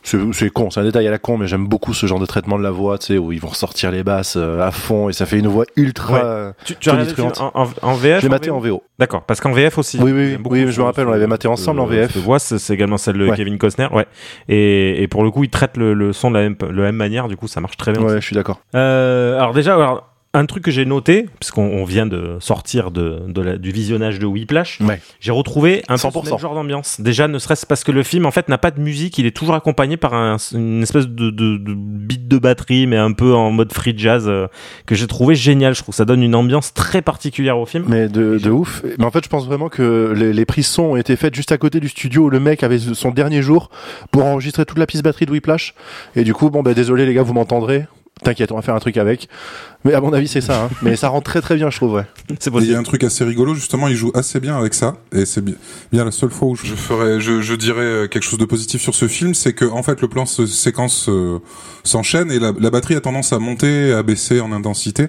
C'est 0.06 0.50
con, 0.52 0.70
c'est 0.70 0.80
un 0.80 0.84
détail 0.84 1.08
à 1.08 1.12
la 1.12 1.18
con, 1.18 1.38
mais 1.38 1.48
j'aime 1.48 1.68
beaucoup 1.68 1.94
ce 1.94 2.06
genre 2.06 2.20
de 2.20 2.26
traitement 2.26 2.58
de 2.58 2.64
la 2.64 2.72
voix, 2.72 2.98
tu 2.98 3.08
sais, 3.08 3.18
où 3.18 3.32
ils 3.32 3.40
vont 3.42 3.48
ressortir 3.48 3.92
les 3.92 4.04
basses 4.04 4.36
euh, 4.38 4.62
à 4.62 4.72
fond 4.72 5.10
et 5.10 5.14
ça 5.14 5.26
fait 5.26 5.40
une 5.40 5.48
voix 5.48 5.66
ultra. 5.76 6.46
Ouais. 6.46 6.52
tu, 6.64 6.76
tu 6.76 6.90
as 6.90 6.94
regardé 6.94 7.22
en, 7.40 7.68
en- 7.82 7.94
VF 7.96 8.20
Je 8.20 8.26
l'ai 8.26 8.30
maté 8.30 8.50
en 8.52 8.60
VO. 8.60 8.84
D'accord, 9.00 9.24
parce 9.24 9.42
qu'en 9.42 9.52
VF 9.52 9.78
aussi. 9.78 9.98
Oui, 10.00 10.12
oui, 10.12 10.38
oui, 10.46 10.72
je 10.72 10.80
me 10.80 10.86
rappelle, 10.86 11.08
on 11.08 11.12
l'avait 11.12 11.28
maté 11.28 11.48
ensemble 11.48 11.80
en 11.80 11.86
VF. 11.86 12.16
voix, 12.18 12.40
c'est 12.40 12.74
également 12.74 12.98
celle 12.98 13.18
de. 13.18 13.30
Kevin 13.36 13.58
Costner, 13.58 13.88
ouais. 13.92 14.06
Et, 14.48 15.08
pour 15.10 15.24
le 15.24 15.32
coup, 15.32 15.44
il 15.44 15.50
traite 15.50 15.78
le, 15.78 16.14
son 16.14 16.30
de 16.30 16.36
la 16.38 16.42
même, 16.44 16.56
de 16.56 16.68
la 16.68 16.84
même 16.84 16.96
manière, 16.96 17.28
du 17.28 17.36
coup, 17.36 17.48
ça 17.48 17.60
marche 17.60 17.78
très 17.78 17.92
bien. 17.92 18.02
Ouais, 18.02 18.22
je 18.22 18.26
suis 18.26 18.36
d'accord. 18.36 18.60
Euh, 18.76 19.38
alors 19.40 19.54
déjà, 19.54 19.74
alors, 19.76 20.15
un 20.38 20.46
truc 20.46 20.64
que 20.64 20.72
j'ai 20.72 20.86
noté, 20.86 21.28
puisqu'on 21.40 21.64
on 21.64 21.86
vient 21.86 22.06
de 22.06 22.38
sortir 22.40 22.92
de, 22.92 23.22
de 23.28 23.42
la- 23.42 23.58
du 23.58 23.72
visionnage 23.72 24.20
de 24.20 24.26
Whiplash, 24.26 24.80
Ouais. 24.82 25.00
j'ai 25.20 25.32
retrouvé 25.32 25.82
un 25.88 25.94
peu 25.96 25.98
ce 25.98 26.08
100%. 26.08 26.30
même 26.32 26.40
genre 26.40 26.54
d'ambiance. 26.56 27.00
Déjà, 27.02 27.28
ne 27.28 27.40
serait-ce 27.40 27.66
parce 27.66 27.84
que 27.84 27.92
le 27.92 28.04
film, 28.04 28.26
en 28.26 28.32
fait, 28.32 28.50
n'a 28.50 28.58
pas 28.58 28.72
de 28.72 28.80
musique, 28.82 29.18
il 29.18 29.26
est 29.26 29.36
toujours 29.36 29.56
accompagné 29.56 29.98
par 29.98 30.14
un- 30.14 30.38
une 30.54 30.84
espèce 30.84 31.08
de, 31.08 31.30
de, 31.30 31.58
de 31.58 31.74
beat 31.76 32.28
de 32.28 32.38
batterie, 32.38 32.86
mais 32.88 32.98
un 32.98 33.14
peu 33.14 33.34
en 33.34 33.52
mode 33.52 33.72
free 33.74 33.94
jazz, 33.98 34.26
euh, 34.28 34.48
que 34.86 34.94
j'ai 34.96 35.08
trouvé 35.08 35.36
génial. 35.36 35.74
Je 35.74 35.82
trouve 35.82 35.94
que 35.94 35.98
ça 35.98 36.06
donne 36.06 36.22
une 36.24 36.36
ambiance 36.36 36.74
très 36.74 37.02
particulière 37.02 37.58
au 37.58 37.66
film. 37.66 37.86
Mais 37.88 38.08
de, 38.10 38.38
de 38.38 38.50
ouf. 38.50 38.84
Mais 38.98 39.06
en 39.06 39.12
fait, 39.12 39.24
je 39.24 39.30
pense 39.30 39.46
vraiment 39.46 39.70
que 39.70 40.14
les, 40.16 40.34
les 40.34 40.46
prises 40.46 40.68
son 40.68 40.84
ont 40.84 40.96
été 40.98 41.16
faites 41.16 41.34
juste 41.36 41.52
à 41.52 41.58
côté 41.58 41.80
du 41.80 41.88
studio 41.90 42.24
où 42.26 42.30
le 42.30 42.40
mec 42.40 42.62
avait 42.64 42.80
son 42.80 43.12
dernier 43.12 43.42
jour 43.42 43.70
pour 44.12 44.26
enregistrer 44.26 44.66
toute 44.66 44.78
la 44.80 44.86
piste 44.86 45.04
batterie 45.04 45.26
de 45.26 45.32
Whiplash. 45.32 45.74
Et 46.16 46.24
du 46.24 46.34
coup, 46.34 46.50
bon, 46.50 46.62
bah, 46.62 46.74
désolé 46.74 47.06
les 47.06 47.14
gars, 47.14 47.24
vous 47.24 47.34
m'entendrez. 47.34 47.86
T'inquiète, 48.24 48.52
on 48.54 48.56
va 48.56 48.62
faire 48.62 48.76
un 48.76 48.80
truc 48.80 48.96
avec. 48.98 49.28
Mais 49.86 49.94
à 49.94 50.02
mon 50.02 50.12
avis, 50.14 50.28
c'est 50.28 50.42
ça. 50.42 50.66
Hein. 50.66 50.70
Mais 50.82 50.96
ça 50.96 51.10
rend 51.10 51.22
très 51.22 51.42
très 51.42 51.56
bien, 51.56 51.70
je 51.70 51.78
trouve. 51.78 51.94
Ouais. 51.94 52.06
C'est 52.40 52.52
il 52.56 52.72
y 52.72 52.76
a 52.76 52.80
un 52.80 52.84
truc 52.84 53.04
assez 53.04 53.24
rigolo, 53.24 53.54
justement, 53.54 53.88
il 53.88 53.96
joue 53.96 54.12
assez 54.16 54.40
bien 54.40 54.58
avec 54.58 54.74
ça, 54.74 54.98
et 55.14 55.26
c'est 55.26 55.42
bi- 55.42 55.56
bien 55.92 56.04
la 56.06 56.12
seule 56.12 56.32
fois 56.32 56.48
où 56.50 56.56
je 56.56 56.74
ferais, 56.74 57.20
je, 57.22 57.42
je 57.42 57.54
dirais 57.54 57.82
euh, 57.82 58.08
quelque 58.08 58.24
chose 58.24 58.40
de 58.40 58.46
positif 58.46 58.82
sur 58.82 58.96
ce 58.96 59.08
film, 59.08 59.34
c'est 59.36 59.54
que 59.54 59.66
en 59.66 59.84
fait 59.84 60.02
le 60.02 60.08
plan 60.08 60.26
se 60.26 60.46
séquence 60.48 61.08
euh, 61.08 61.38
s'enchaîne 61.84 62.32
et 62.32 62.40
la, 62.40 62.52
la 62.60 62.70
batterie 62.72 62.96
a 62.96 63.02
tendance 63.02 63.32
à 63.32 63.38
monter, 63.40 63.90
et 63.90 63.94
à 63.94 64.02
baisser 64.02 64.40
en 64.42 64.52
intensité, 64.52 65.08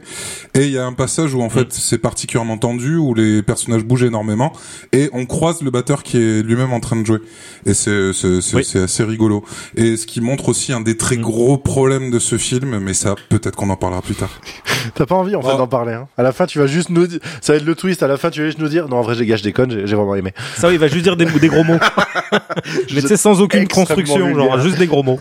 et 0.54 0.64
il 0.66 0.70
y 0.72 0.78
a 0.78 0.84
un 0.84 0.92
passage 0.92 1.32
où 1.34 1.40
en 1.42 1.48
fait 1.48 1.72
c'est 1.72 1.98
particulièrement 1.98 2.58
tendu, 2.58 2.96
où 2.96 3.14
les 3.14 3.42
personnages 3.42 3.82
bougent 3.84 4.04
énormément, 4.04 4.52
et 4.92 5.08
on 5.14 5.24
croise 5.24 5.62
le 5.62 5.70
batteur 5.70 6.02
qui 6.02 6.18
est 6.18 6.42
lui-même 6.42 6.72
en 6.74 6.80
train 6.80 6.96
de 6.96 7.06
jouer, 7.06 7.20
et 7.64 7.72
c'est 7.72 8.12
c'est 8.12 8.42
c'est 8.42 8.56
Oui. 8.56 8.82
assez 8.82 9.04
rigolo, 9.04 9.42
et 9.76 9.96
ce 9.96 10.06
qui 10.06 10.20
montre 10.20 10.50
aussi 10.50 10.72
un 10.74 10.80
des 10.82 10.96
très 10.98 11.16
Mm. 11.16 11.22
gros 11.22 11.56
problèmes 11.56 12.10
de 12.10 12.18
ce 12.18 12.36
film, 12.36 12.78
mais 12.78 12.92
ça 12.92 13.14
peut-être 13.30 13.56
qu'on 13.56 13.70
en 13.70 13.76
parlera 13.76 14.02
plus 14.02 14.14
tard. 14.16 14.40
T'as 14.94 15.06
pas 15.06 15.14
envie 15.14 15.34
en 15.36 15.42
fait 15.42 15.56
d'en 15.56 15.66
parler. 15.66 15.92
Hein. 15.94 16.08
À 16.18 16.22
la 16.22 16.32
fin, 16.32 16.46
tu 16.46 16.58
vas 16.58 16.66
juste 16.66 16.90
nous. 16.90 17.06
di- 17.06 17.20
Ça 17.40 17.52
va 17.52 17.58
être 17.58 17.64
le 17.64 17.74
twist. 17.74 18.02
À 18.02 18.08
la 18.08 18.16
fin, 18.16 18.30
tu 18.30 18.40
vas 18.40 18.46
juste 18.46 18.58
nous 18.58 18.68
dire. 18.68 18.88
Non, 18.88 18.96
en 18.98 19.02
vrai, 19.02 19.14
les 19.14 19.26
gars, 19.26 19.36
je 19.36 19.42
déconne. 19.42 19.70
J'ai 19.70 19.86
j'ai 19.86 19.96
vraiment 19.96 20.14
aimé. 20.14 20.32
Ça, 20.56 20.68
oui, 20.68 20.74
il 20.74 20.80
va 20.80 20.88
juste 20.88 21.02
dire 21.04 21.16
des, 21.16 21.26
des 21.26 21.48
gros 21.48 21.64
mots. 21.64 21.78
Mais 22.94 23.00
tu 23.00 23.08
sais, 23.08 23.16
sans 23.16 23.40
aucune 23.40 23.68
construction, 23.68 24.34
genre 24.34 24.58
juste 24.60 24.78
des 24.78 24.86
gros 24.86 25.02
mots. 25.02 25.20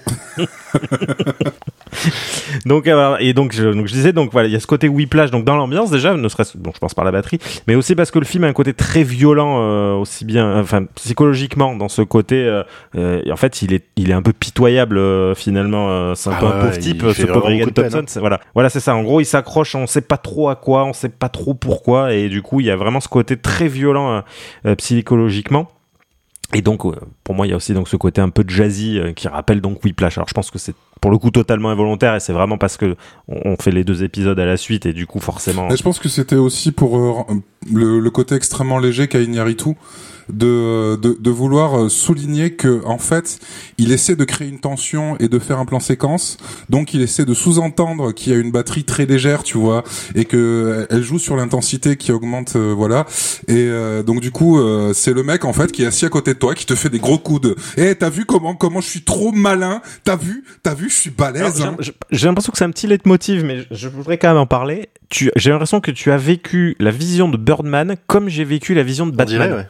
donc, 2.66 2.88
euh, 2.88 3.16
et 3.20 3.34
donc 3.34 3.54
je, 3.54 3.70
donc 3.70 3.88
je 3.88 3.94
disais, 3.94 4.12
donc 4.14 4.32
voilà, 4.32 4.48
il 4.48 4.52
y 4.52 4.56
a 4.56 4.60
ce 4.60 4.68
côté 4.68 4.88
whiplash, 4.88 5.32
donc 5.32 5.46
dans 5.46 5.56
l'ambiance 5.56 5.92
déjà, 5.92 6.14
ne 6.16 6.28
serait-ce, 6.28 6.58
bon, 6.58 6.72
je 6.74 6.80
pense 6.80 6.94
par 6.94 7.06
la 7.06 7.12
batterie, 7.12 7.40
mais 7.68 7.76
aussi 7.76 7.96
parce 7.96 8.12
que 8.12 8.20
le 8.20 8.26
film 8.26 8.44
a 8.44 8.48
un 8.48 8.54
côté 8.54 8.74
très 8.74 9.04
violent, 9.04 9.60
euh, 9.62 9.94
aussi 9.94 10.26
bien, 10.26 10.60
enfin, 10.60 10.84
psychologiquement, 10.96 11.76
dans 11.76 11.88
ce 11.90 12.02
côté, 12.02 12.36
euh, 12.44 12.64
euh, 12.98 13.22
et 13.26 13.32
en 13.32 13.38
fait, 13.38 13.62
il 13.62 13.74
est, 13.74 13.86
il 13.96 14.10
est 14.10 14.14
un 14.14 14.22
peu 14.22 14.34
pitoyable, 14.34 14.98
euh, 14.98 15.36
finalement, 15.36 15.88
euh, 15.90 16.16
c'est 16.16 16.30
un 16.30 16.34
Ah 16.36 16.40
peu 16.40 16.46
un 16.48 16.50
ouais, 16.50 16.60
pauvre 16.62 16.74
il 16.76 16.80
type, 16.80 17.02
ce 17.14 17.26
pauvre 17.26 17.50
Egan 17.50 17.60
beaucoup 17.60 17.70
de 17.72 17.74
peine, 17.82 17.84
Thompson, 17.92 18.00
hein. 18.00 18.06
c'est- 18.08 18.20
voilà, 18.20 18.40
voilà, 18.54 18.70
c'est 18.70 18.80
ça, 18.80 18.96
en 18.96 19.04
gros, 19.04 19.20
s'accroche, 19.26 19.76
on 19.76 19.88
sait 19.88 20.02
pas 20.02 20.18
trop 20.18 20.50
à 20.50 20.56
quoi, 20.56 20.86
on 20.86 20.94
sait 20.94 21.10
pas 21.10 21.30
trop 21.30 21.54
pourquoi, 21.54 22.14
et 22.14 22.30
du 22.30 22.42
coup, 22.42 22.60
il 22.60 22.66
y 22.68 22.72
a 22.72 22.76
vraiment 22.76 23.00
ce 23.00 23.08
côté 23.08 23.38
très 23.38 23.68
violent, 23.68 24.12
euh, 24.12 24.22
euh, 24.66 24.76
psychologiquement. 24.76 25.68
Et 26.54 26.62
donc, 26.62 26.86
euh, 26.86 26.94
pour 27.24 27.36
moi, 27.36 27.48
il 27.48 27.50
y 27.50 27.54
a 27.54 27.56
aussi 27.56 27.74
donc 27.74 27.90
ce 27.90 27.98
côté 27.98 28.22
un 28.22 28.30
peu 28.30 28.44
jazzy 28.48 29.00
qui 29.16 29.28
rappelle 29.28 29.62
donc 29.62 29.84
Whiplash. 29.84 30.18
Alors, 30.18 30.28
je 30.28 30.34
pense 30.34 30.52
que 30.52 30.60
c'est 30.60 30.76
pour 31.02 31.12
le 31.12 31.18
coup 31.18 31.32
totalement 31.32 31.70
involontaire 31.70 32.16
et 32.16 32.20
c'est 32.20 32.34
vraiment 32.34 32.58
parce 32.58 32.78
que 32.78 32.96
on 33.28 33.56
fait 33.58 33.72
les 33.72 33.84
deux 33.84 34.04
épisodes 34.04 34.40
à 34.40 34.46
la 34.46 34.56
suite 34.56 34.86
et 34.86 34.94
du 34.94 35.08
coup, 35.08 35.20
forcément. 35.20 35.68
Mais 35.68 35.76
je 35.76 35.84
pense 35.84 36.00
que 36.00 36.08
c'était 36.08 36.36
aussi 36.36 36.72
pour 36.72 37.26
le, 37.72 38.00
le 38.00 38.10
côté 38.12 38.36
extrêmement 38.36 38.78
léger 38.78 39.08
qu'a 39.08 39.22
Iñárritu 39.22 39.76
de, 40.30 40.96
de 40.96 41.18
de 41.20 41.30
vouloir 41.30 41.80
euh, 41.80 41.90
souligner 41.90 42.52
que 42.56 42.82
en 42.86 42.98
fait, 42.98 43.40
il 43.78 43.92
essaie 43.92 44.16
de 44.16 44.24
créer 44.24 44.48
une 44.48 44.60
tension 44.60 45.18
et 45.20 45.28
de 45.28 45.40
faire 45.40 45.60
un 45.60 45.66
plan 45.66 45.80
séquence. 45.80 46.38
Donc 46.70 46.94
il 46.94 47.02
essaie 47.02 47.26
de 47.26 47.34
sous-entendre 47.34 48.12
qu'il 48.12 48.34
y 48.34 48.36
a 48.36 48.40
une 48.40 48.52
batterie 48.52 48.84
très 48.84 49.06
légère, 49.06 49.44
tu 49.44 49.58
vois, 49.58 49.84
et 50.16 50.26
que 50.26 50.38
euh, 50.38 50.86
elle 50.90 51.04
joue 51.04 51.20
sur 51.20 51.36
l'intensité 51.36 51.96
qui 51.98 52.12
augmente 52.12 52.56
euh, 52.56 52.74
voilà. 52.76 53.06
Et 53.48 53.54
euh, 53.70 54.04
donc 54.04 54.22
du 54.22 54.32
coup, 54.32 54.60
euh, 54.60 54.94
c'est 54.94 55.14
le 55.14 55.24
mec 55.24 55.46
en 55.46 55.54
fait 55.54 55.72
qui 55.72 55.84
est 55.84 55.88
assis 55.88 56.06
à 56.06 56.10
côté 56.10 56.34
de 56.34 56.40
toi 56.40 56.56
qui 56.56 56.66
te 56.66 56.76
fait 56.76 56.90
des 56.90 57.00
gros 57.00 57.18
coups 57.18 57.42
de 57.42 57.56
"Eh, 57.78 57.96
t'as 57.96 58.10
vu 58.10 58.26
comment 58.26 58.56
comment 58.56 58.82
je 58.82 58.88
suis 58.90 59.02
trop 59.04 59.32
malin? 59.32 59.82
T'as 60.04 60.16
vu 60.16 60.44
T'as 60.64 60.74
vu, 60.74 60.90
je 60.90 60.96
suis 60.96 61.10
balèze." 61.12 61.58
j'ai- 61.58 61.64
hein. 61.64 61.76
j'ai 62.12 62.28
l'impression 62.28 62.52
que 62.52 62.58
c'est 62.58 62.66
un 62.66 62.72
petit 62.72 62.88
leitmotiv, 62.88 63.44
mais 63.44 63.66
je- 63.72 63.88
voudrais 63.88 64.18
quand 64.18 64.28
même 64.30 64.38
en 64.38 64.46
parler. 64.48 64.90
Tu, 65.10 65.32
j'ai 65.36 65.52
l'impression 65.52 65.80
que 65.80 65.92
tu 65.92 66.12
as 66.12 66.18
vécu 66.18 66.76
la 66.80 66.92
vision 66.92 67.30
de 67.30 67.38
Birdman 67.38 67.96
comme 68.08 68.28
j'ai 68.30 68.44
vécu 68.44 68.74
la 68.74 68.84
vision 68.84 69.06
de 69.06 69.12
On 69.12 69.16
Batman. 69.16 69.48
dirait, 69.48 69.58
ouais. 69.60 69.68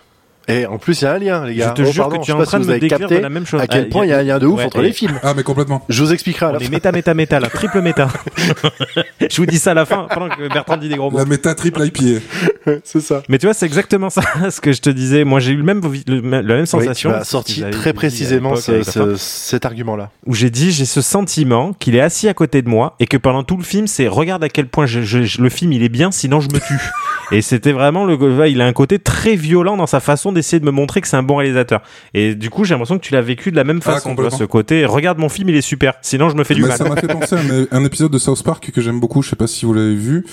Et 0.48 0.66
en 0.68 0.78
plus, 0.78 1.02
il 1.02 1.06
y 1.06 1.08
a 1.08 1.14
un 1.14 1.18
lien, 1.20 1.46
les 1.46 1.54
Je 1.56 1.60
gars. 1.60 1.70
te 1.72 1.82
Oh, 1.82 1.86
jure 1.92 2.04
pardon, 2.04 2.18
que 2.20 2.26
tu 2.26 2.32
je 2.32 2.38
es 2.38 2.40
en 2.40 2.44
train 2.44 2.60
si 2.62 2.68
de 2.68 2.72
me 2.74 2.80
décrire 2.80 3.08
de 3.10 3.16
la 3.18 3.30
même 3.30 3.46
chose. 3.48 3.60
À 3.62 3.68
quel 3.68 3.86
Ah, 3.88 3.92
point 3.92 4.06
il 4.06 4.10
y, 4.10 4.14
a- 4.14 4.36
un 4.36 4.40
de 4.40 4.46
ouf 4.46 4.60
Ouais, 4.60 4.66
entre 4.66 4.80
et- 4.80 4.84
les 4.84 4.92
films. 4.94 5.20
Ah 5.24 5.34
mais 5.36 5.42
complètement. 5.44 5.84
Je 5.90 6.04
vous 6.04 6.14
expliquerai 6.14 6.46
à 6.48 6.52
la 6.52 6.58
On 6.58 6.62
est 6.62 6.66
fin. 6.66 6.70
méta, 6.72 6.92
méta, 6.92 7.14
méta, 7.16 7.40
la 7.40 7.48
triple 7.50 7.82
méta. 7.82 8.08
je 9.30 9.38
vous 9.38 9.46
dis 9.46 9.58
ça 9.60 9.72
à 9.72 9.74
la 9.74 9.86
fin, 9.86 10.08
pendant 10.14 10.30
que 10.30 10.48
Bertrand 10.52 10.78
dit 10.78 10.90
des 10.90 10.96
gros 10.96 11.10
mots. 11.10 11.18
La 11.18 11.26
méta 11.26 11.56
triple 11.56 11.82
IPA. 11.86 12.22
c'est 12.84 13.00
ça. 13.02 13.24
Mais 13.30 13.38
tu 13.38 13.48
vois, 13.48 13.54
c'est 13.54 13.66
exactement 13.66 14.10
ça 14.10 14.22
ce 14.52 14.62
que 14.62 14.72
je 14.72 14.82
te 14.82 14.90
disais. 14.90 15.24
Moi, 15.24 15.40
j'ai 15.40 15.52
eu 15.54 15.58
le 15.58 15.64
même, 15.64 15.82
le 16.08 16.22
même- 16.22 16.46
la 16.46 16.54
même 16.56 16.58
Oui, 16.60 16.64
tu 16.64 16.68
sensation. 16.68 17.10
m'as 17.12 17.24
ce 17.24 17.32
sorti 17.32 17.54
qu'ils 17.56 17.64
avaient 17.64 17.72
très 17.74 17.94
précisément 17.94 18.56
ce- 18.56 18.84
ce- 18.84 19.16
cet 19.16 19.66
argument-là. 19.66 20.12
où 20.26 20.34
j'ai 20.36 20.50
dit 20.50 20.72
j'ai 20.72 20.86
ce 20.86 21.02
sentiment 21.02 21.74
qu'il 21.74 21.96
est 21.96 22.02
assis 22.02 22.28
à 22.28 22.34
côté 22.34 22.62
de 22.62 22.70
moi 22.70 22.96
et 23.00 23.08
que 23.08 23.18
pendant 23.18 23.44
tout 23.44 23.58
le 23.58 23.64
film, 23.64 23.88
c'est 23.88 24.08
regarde 24.08 24.44
à 24.44 24.50
quel 24.50 24.68
point 24.68 24.86
je- 24.86 25.02
je- 25.02 25.24
je- 25.24 25.42
le 25.42 25.50
film 25.50 25.72
il 25.74 25.84
est 25.84 25.90
bien, 25.90 26.12
sinon 26.12 26.40
je 26.40 26.50
me 26.50 26.60
tue. 26.60 26.80
et 27.32 27.42
c'était 27.42 27.72
vraiment 27.72 28.06
le, 28.06 28.48
il 28.48 28.62
a 28.62 28.66
un 28.68 28.74
côté 28.74 29.00
très 29.00 29.36
violent 29.36 29.78
dans 29.78 29.88
sa 29.88 30.00
façon 30.00 30.32
d'essayer 30.36 30.60
de 30.60 30.66
me 30.66 30.72
montrer 30.72 31.02
que 31.02 31.08
c'est 31.08 31.18
un 31.18 31.24
bon 31.24 31.38
réalisateur. 31.38 31.82
Et 32.14 32.36
du 32.36 32.50
coup, 32.52 32.64
j'ai 32.64 32.76
l'impression 32.76 33.00
que 33.00 33.04
tu 33.04 33.14
l'as 33.14 33.22
vécu 33.22 33.50
de 33.50 33.56
la 33.56 33.64
même 33.64 33.80
Ah, 33.82 33.94
façon. 33.94 34.10
vois, 34.10 34.16
complètement. 34.18 34.38
ce 34.38 34.44
côté, 34.44 34.86
regarde 34.86 35.18
mon 35.18 35.30
film, 35.30 35.50
il 35.50 35.56
est 35.56 35.62
super, 35.62 35.94
sinon 36.04 36.30
je 36.30 36.36
me 36.36 36.44
fais 36.44 36.54
du 36.54 36.62
Mais 36.62 36.68
mal. 36.68 36.78
ça 36.78 36.84
m'a 36.88 36.96
fait 36.96 37.08
penser 37.08 37.36
à 37.36 37.40
un, 37.40 37.66
un 37.82 37.84
épisode 37.86 38.12
de 38.12 38.20
South 38.20 38.44
Park 38.44 38.70
que 38.72 38.82
j'aime 38.82 39.00
beaucoup, 39.00 39.22
je 39.24 39.30
sais 39.32 39.36
pas 39.36 39.48
si 39.48 39.66
vous 39.66 39.74
l'avez 39.74 39.96
vu, 39.96 40.26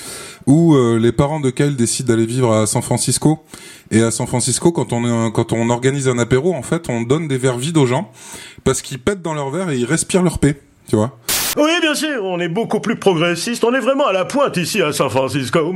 où 0.46 0.74
euh, 0.74 0.98
les 0.98 1.12
parents 1.12 1.40
de 1.40 1.48
Kyle 1.50 1.76
décident 1.76 2.08
d'aller 2.12 2.26
vivre 2.26 2.52
à 2.52 2.66
San 2.66 2.82
Francisco. 2.82 3.44
Et 3.90 4.02
à 4.02 4.10
San 4.10 4.26
Francisco, 4.26 4.72
quand 4.72 4.92
on, 4.92 5.04
est- 5.28 5.32
quand 5.32 5.52
on 5.52 5.68
organise 5.70 6.08
un 6.08 6.18
apéro, 6.18 6.54
en 6.54 6.62
fait, 6.62 6.88
on 6.88 7.02
donne 7.02 7.28
des 7.28 7.36
verres 7.38 7.58
vides 7.58 7.76
aux 7.76 7.86
gens 7.86 8.10
parce 8.64 8.80
qu'ils 8.82 8.98
pètent 8.98 9.22
dans 9.22 9.34
leurs 9.34 9.50
verres 9.50 9.70
et 9.70 9.76
ils 9.76 9.84
respirent 9.84 10.22
leur 10.22 10.38
paix, 10.38 10.60
tu 10.88 10.96
vois. 10.96 11.18
Oui, 11.58 11.70
bien 11.82 11.94
sûr, 11.94 12.24
on 12.24 12.40
est 12.40 12.48
beaucoup 12.48 12.80
plus 12.80 12.96
progressiste. 12.96 13.62
On 13.64 13.74
est 13.74 13.80
vraiment 13.80 14.06
à 14.06 14.12
la 14.14 14.24
pointe 14.24 14.56
ici 14.56 14.80
à 14.80 14.92
San 14.92 15.10
Francisco. 15.10 15.74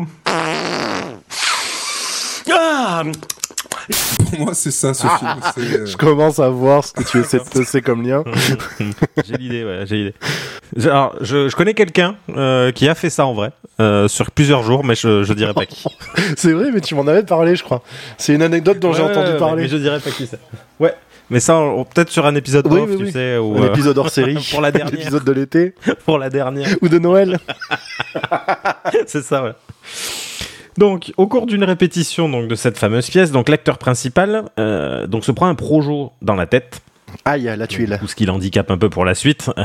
Ah 2.51 3.03
Pour 4.31 4.41
moi, 4.41 4.55
c'est 4.55 4.71
ça, 4.71 4.93
ce 4.95 5.07
film. 5.07 5.37
c'est, 5.55 5.61
euh, 5.81 5.87
Je 5.87 5.97
commence 5.97 6.39
à 6.41 6.49
voir 6.49 6.85
ce 6.85 6.93
que 6.93 7.03
tu 7.05 7.19
essaies 7.21 7.39
de 7.39 7.81
comme 7.85 8.07
lien. 8.07 8.25
J'ai 9.25 9.37
l'idée, 9.37 9.65
ouais, 9.65 9.85
j'ai 9.87 9.97
l'idée. 9.97 10.15
Je- 10.77 10.89
Alors, 10.89 11.15
je, 11.21 11.49
je 11.49 11.55
connais 11.57 11.75
quelqu'un 11.75 12.17
euh, 12.31 12.73
qui 12.73 12.89
a 12.89 12.95
fait 12.95 13.11
ça 13.11 13.27
en 13.27 13.35
vrai, 13.35 13.51
euh, 13.81 14.09
sur 14.09 14.31
plusieurs 14.33 14.63
jours, 14.65 14.85
mais 14.85 14.95
je, 14.95 15.23
je 15.23 15.33
dirais 15.33 15.55
pas 15.55 15.67
qui. 15.67 15.85
C'est 16.37 16.53
vrai, 16.53 16.71
mais 16.73 16.81
tu 16.81 16.95
m'en 16.95 17.07
avais 17.07 17.23
parlé, 17.23 17.55
je 17.57 17.63
crois. 17.63 17.83
C'est 18.19 18.35
une 18.35 18.43
anecdote 18.43 18.79
dont 18.81 18.93
j'ai 18.93 19.03
entendu 19.03 19.33
ouais, 19.33 19.39
parler. 19.39 19.63
Mais 19.63 19.69
je 19.69 19.77
dirais 19.77 20.01
pas 20.01 20.11
qui 20.11 20.27
c'est. 20.27 20.41
Ouais. 20.81 20.95
Mais 21.31 21.41
ça, 21.41 21.57
on- 21.57 21.85
peut-être 21.85 22.11
sur 22.11 22.27
un 22.27 22.35
épisode 22.35 22.67
Oui, 22.69 22.81
off, 22.81 22.89
oui, 22.91 22.97
tu 22.99 23.05
oui. 23.05 23.13
sais, 23.13 23.37
ou 23.39 23.57
Un 23.59 23.63
euh, 23.63 23.69
épisode 23.73 23.99
hors 23.99 24.11
série. 24.11 24.37
pour 24.51 24.61
la 24.61 24.71
dernière. 24.73 24.95
L'épisode 24.97 25.25
de 25.25 25.33
l'été. 25.33 25.75
pour 26.05 26.19
la 26.19 26.31
dernière. 26.31 26.69
Ou 26.83 26.89
de 26.89 26.99
Noël. 26.99 27.39
c'est 29.07 29.23
ça, 29.23 29.43
ouais. 29.45 29.53
Donc, 30.79 31.13
au 31.17 31.27
cours 31.27 31.47
d'une 31.47 31.65
répétition 31.65 32.29
donc 32.29 32.49
de 32.49 32.55
cette 32.55 32.79
fameuse 32.79 33.09
pièce, 33.09 33.31
donc 33.31 33.49
l'acteur 33.49 33.79
principal 33.79 34.45
euh, 34.59 35.07
donc 35.07 35.25
se 35.25 35.33
prend 35.33 35.47
un 35.47 35.55
projo 35.55 36.13
dans 36.23 36.35
la 36.35 36.47
tête, 36.47 36.83
Aïe, 37.25 37.51
la 37.57 37.67
tuile. 37.67 37.99
ou 38.03 38.07
ce 38.07 38.15
qui 38.15 38.27
l'handicape 38.27 38.71
un 38.71 38.79
peu 38.79 38.91
pour 38.91 39.05
la 39.05 39.15
suite. 39.15 39.51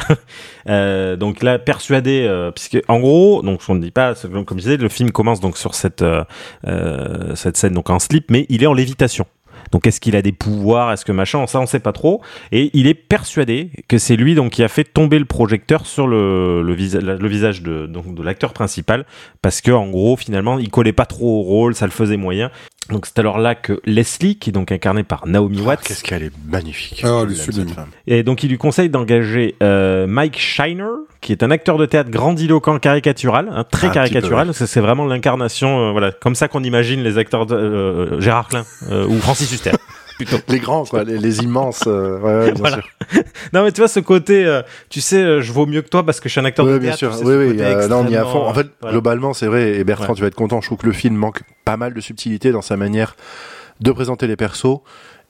Euh, 0.69 1.15
donc 1.15 1.41
là, 1.41 1.57
persuadé, 1.57 2.23
euh, 2.27 2.51
puisque 2.51 2.77
en 2.87 2.99
gros, 2.99 3.41
donc 3.41 3.61
on 3.67 3.73
ne 3.73 3.81
dit 3.81 3.89
pas, 3.89 4.13
comme 4.45 4.59
je 4.59 4.63
disais, 4.63 4.77
le 4.77 4.89
film 4.89 5.11
commence 5.11 5.39
donc 5.39 5.57
sur 5.57 5.73
cette 5.73 6.03
euh, 6.03 6.23
cette 7.35 7.57
scène 7.57 7.73
donc 7.73 7.89
en 7.89 7.97
slip, 7.97 8.29
mais 8.29 8.45
il 8.49 8.61
est 8.61 8.67
en 8.67 8.73
lévitation. 8.73 9.25
Donc 9.71 9.87
est-ce 9.87 9.99
qu'il 9.99 10.15
a 10.15 10.21
des 10.21 10.31
pouvoirs, 10.31 10.91
est-ce 10.91 11.05
que 11.05 11.11
machin, 11.11 11.45
ça 11.47 11.59
on 11.59 11.65
sait 11.65 11.79
pas 11.79 11.93
trop. 11.93 12.21
Et 12.51 12.69
il 12.73 12.87
est 12.87 12.93
persuadé 12.93 13.69
que 13.87 13.97
c'est 13.97 14.15
lui 14.15 14.35
donc 14.35 14.51
qui 14.51 14.63
a 14.63 14.67
fait 14.67 14.83
tomber 14.83 15.19
le 15.19 15.25
projecteur 15.25 15.85
sur 15.85 16.07
le, 16.07 16.61
le, 16.61 16.73
visa- 16.73 16.99
le 17.01 17.27
visage 17.27 17.61
de, 17.61 17.85
de 17.87 18.23
l'acteur 18.23 18.53
principal, 18.53 19.05
parce 19.41 19.61
que 19.61 19.71
en 19.71 19.87
gros 19.89 20.15
finalement 20.17 20.59
il 20.59 20.69
collait 20.69 20.93
pas 20.93 21.05
trop 21.05 21.39
au 21.39 21.41
rôle, 21.43 21.75
ça 21.75 21.85
le 21.85 21.91
faisait 21.91 22.17
moyen. 22.17 22.51
Donc 22.91 23.05
c'est 23.05 23.17
alors 23.19 23.39
là 23.39 23.55
que 23.55 23.79
Leslie, 23.85 24.35
qui 24.37 24.49
est 24.49 24.53
donc 24.53 24.71
incarnée 24.71 25.03
par 25.03 25.25
Naomi 25.25 25.59
Ah, 25.61 25.67
Watts, 25.69 25.81
Qu'est-ce 25.83 26.03
qu'elle 26.03 26.23
est 26.23 26.31
magnifique. 26.47 27.03
Elle 27.03 27.31
est 27.31 27.73
femme. 27.73 27.87
et 28.07 28.23
donc 28.23 28.43
il 28.43 28.49
lui 28.49 28.57
conseille 28.57 28.89
d'engager 28.89 29.55
euh, 29.63 30.07
Mike 30.07 30.37
Shiner, 30.37 30.85
qui 31.21 31.31
est 31.31 31.43
un 31.43 31.51
acteur 31.51 31.77
de 31.77 31.85
théâtre 31.85 32.09
grandiloquent 32.09 32.79
caricatural, 32.79 33.49
hein, 33.51 33.63
très 33.69 33.87
Un 33.87 33.91
caricatural. 33.91 34.53
C'est 34.53 34.67
c'est 34.67 34.81
vraiment 34.81 35.05
l'incarnation, 35.05 35.87
euh, 35.87 35.91
voilà, 35.91 36.11
comme 36.11 36.35
ça 36.35 36.47
qu'on 36.47 36.63
imagine 36.63 37.01
les 37.01 37.17
acteurs 37.17 37.45
de 37.45 37.55
euh, 37.55 38.19
Gérard 38.19 38.47
Klein 38.49 38.65
euh, 38.89 39.05
ou 39.07 39.19
Francis 39.19 39.51
Huster. 39.51 39.71
Plutôt. 40.25 40.37
Les 40.49 40.59
grands, 40.59 40.85
quoi, 40.85 41.03
les, 41.03 41.17
les 41.17 41.39
immenses. 41.39 41.83
euh, 41.87 42.19
ouais, 42.19 42.33
ouais, 42.39 42.51
bien 42.51 42.53
Voilà. 42.59 42.75
sûr. 42.77 42.87
Non 43.53 43.63
mais 43.63 43.71
tu 43.71 43.81
vois 43.81 43.87
ce 43.87 43.99
côté, 43.99 44.45
euh, 44.45 44.61
tu 44.89 45.01
sais, 45.01 45.21
euh, 45.21 45.41
je 45.41 45.51
vaux 45.51 45.65
mieux 45.65 45.81
que 45.81 45.89
toi 45.89 46.05
parce 46.05 46.19
que 46.19 46.29
je 46.29 46.31
suis 46.33 46.39
un 46.41 46.45
acteur 46.45 46.65
Oui, 46.65 46.73
de 46.73 46.77
bien 46.79 46.89
théâtre. 46.95 46.97
sûr. 46.97 47.11
tu 47.11 47.17
sais, 47.17 47.23
Oui, 47.25 47.49
oui. 47.51 47.57
euh, 47.59 47.87
là, 47.87 47.97
on 47.97 48.07
y 48.07 48.13
est 48.13 48.17
à 48.17 48.25
fond. 48.25 48.43
En 48.47 48.53
fait, 48.53 48.67
voilà. 48.81 48.93
globalement, 48.93 49.33
c'est 49.33 49.47
vrai. 49.47 49.73
Et 49.77 49.83
Bertrand, 49.83 50.09
Ouais. 50.09 50.15
tu 50.15 50.21
vas 50.21 50.27
être 50.27 50.35
content. 50.35 50.61
Je 50.61 50.67
trouve 50.67 50.77
que 50.77 50.85
le 50.87 50.93
film 50.93 51.15
manque 51.15 51.41
pas 51.65 51.77
mal 51.77 51.93
de 51.93 51.99
subtilité 52.01 52.51
dans 52.51 52.61
sa 52.61 52.77
manière 52.77 53.15
de 53.81 53.91
présenter 53.91 54.27
les 54.27 54.35
persos 54.35 54.79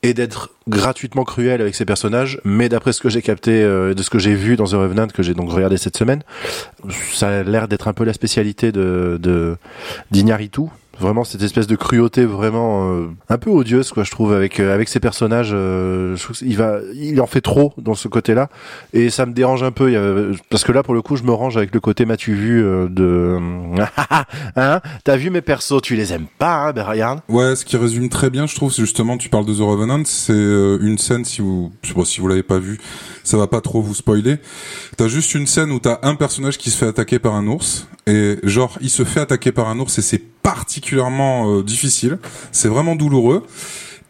et 0.04 0.14
d'être 0.16 0.50
gratuitement 0.68 1.24
cruel 1.24 1.62
avec 1.62 1.76
ses 1.76 1.86
personnages, 1.86 2.40
mais 2.44 2.70
d'après 2.70 2.92
ce 2.92 3.02
que 3.02 3.10
j'ai 3.10 3.22
capté, 3.22 3.62
euh, 3.64 3.94
de 3.94 4.02
ce 4.02 4.10
que 4.10 4.18
j'ai 4.18 4.34
vu 4.34 4.56
dans 4.56 4.66
The 4.66 4.72
Revenant, 4.74 5.08
que 5.08 5.22
j'ai 5.22 5.36
donc 5.36 5.52
regardé 5.52 5.78
cette 5.78 5.96
semaine, 5.96 6.24
ça 7.14 7.30
a 7.40 7.44
l'air 7.44 7.68
d'être 7.68 7.88
un 7.88 7.94
peu 7.94 8.04
la 8.04 8.14
spécialité 8.14 8.72
de, 8.72 9.18
de 9.22 9.58
d'Iñárritu. 10.10 10.62
Vraiment 11.00 11.24
cette 11.24 11.42
espèce 11.42 11.68
de 11.68 11.76
cruauté 11.76 12.26
vraiment 12.26 12.92
euh, 12.92 13.08
un 13.30 13.38
peu 13.38 13.50
odieuse 13.50 13.92
quoi 13.92 14.04
je 14.04 14.12
trouve 14.12 14.34
avec 14.34 14.60
euh, 14.60 14.74
avec 14.76 14.88
ses 14.90 15.00
personnages 15.00 15.52
euh, 15.54 16.16
je 16.16 16.24
trouve 16.24 16.36
qu'il 16.38 16.56
va 16.58 16.80
il 16.94 17.20
en 17.22 17.26
fait 17.28 17.42
trop 17.42 17.74
dans 17.78 17.96
ce 17.96 18.08
côté-là 18.08 18.50
et 18.94 19.10
ça 19.10 19.26
me 19.26 19.32
dérange 19.34 19.64
un 19.64 19.72
peu 19.72 19.90
il 19.90 19.94
y 19.94 19.96
a- 19.96 20.38
parce 20.50 20.64
que 20.64 20.72
là 20.72 20.84
pour 20.84 20.94
le 20.94 21.02
coup 21.02 21.16
je 21.16 21.24
me 21.24 21.32
range 21.32 21.56
avec 21.58 21.74
le 21.74 21.80
côté 21.80 22.06
m'as-tu 22.06 22.34
vu 22.36 22.62
euh, 22.64 22.88
de 22.90 23.38
hein 24.58 24.82
t'as 25.04 25.16
vu 25.16 25.30
mes 25.30 25.42
persos 25.42 25.82
tu 25.82 25.96
les 25.96 26.14
aimes 26.14 26.28
pas 26.38 26.68
hein 26.68 26.72
ben 26.74 26.84
regarde 26.84 27.22
Ouais, 27.30 27.56
ce 27.56 27.64
qui 27.66 27.78
résume 27.78 28.10
très 28.10 28.30
bien, 28.30 28.46
je 28.46 28.56
trouve, 28.56 28.72
c'est 28.74 28.82
justement, 28.82 29.18
tu 29.18 29.30
parles 29.30 29.46
de 29.46 29.54
The 29.54 29.60
Revenant, 29.62 30.02
c'est 30.06 30.34
euh, 30.34 30.78
une 30.82 30.98
scène, 30.98 31.24
si 31.24 31.42
vous, 31.42 31.72
je 31.82 31.94
si 32.04 32.20
vous 32.20 32.28
l'avez 32.28 32.44
pas 32.44 32.60
vu, 32.60 32.78
ça 33.24 33.38
va 33.38 33.48
pas 33.48 33.62
trop 33.62 33.82
vous 33.82 33.94
spoiler. 33.94 34.38
T'as 34.98 35.08
juste 35.08 35.34
une 35.34 35.48
scène 35.48 35.72
où 35.72 35.80
t'as 35.80 36.00
un 36.04 36.16
personnage 36.16 36.58
qui 36.58 36.70
se 36.72 36.78
fait 36.78 36.88
attaquer 36.88 37.20
par 37.20 37.36
un 37.36 37.48
ours, 37.48 37.88
et 38.08 38.38
genre, 38.44 38.78
il 38.82 38.90
se 38.90 39.04
fait 39.04 39.22
attaquer 39.22 39.52
par 39.52 39.70
un 39.70 39.80
ours, 39.80 39.98
et 39.98 40.02
c'est 40.02 40.22
particulièrement 40.44 41.50
euh, 41.58 41.64
difficile, 41.64 42.18
c'est 42.52 42.68
vraiment 42.68 42.96
douloureux. 42.96 43.46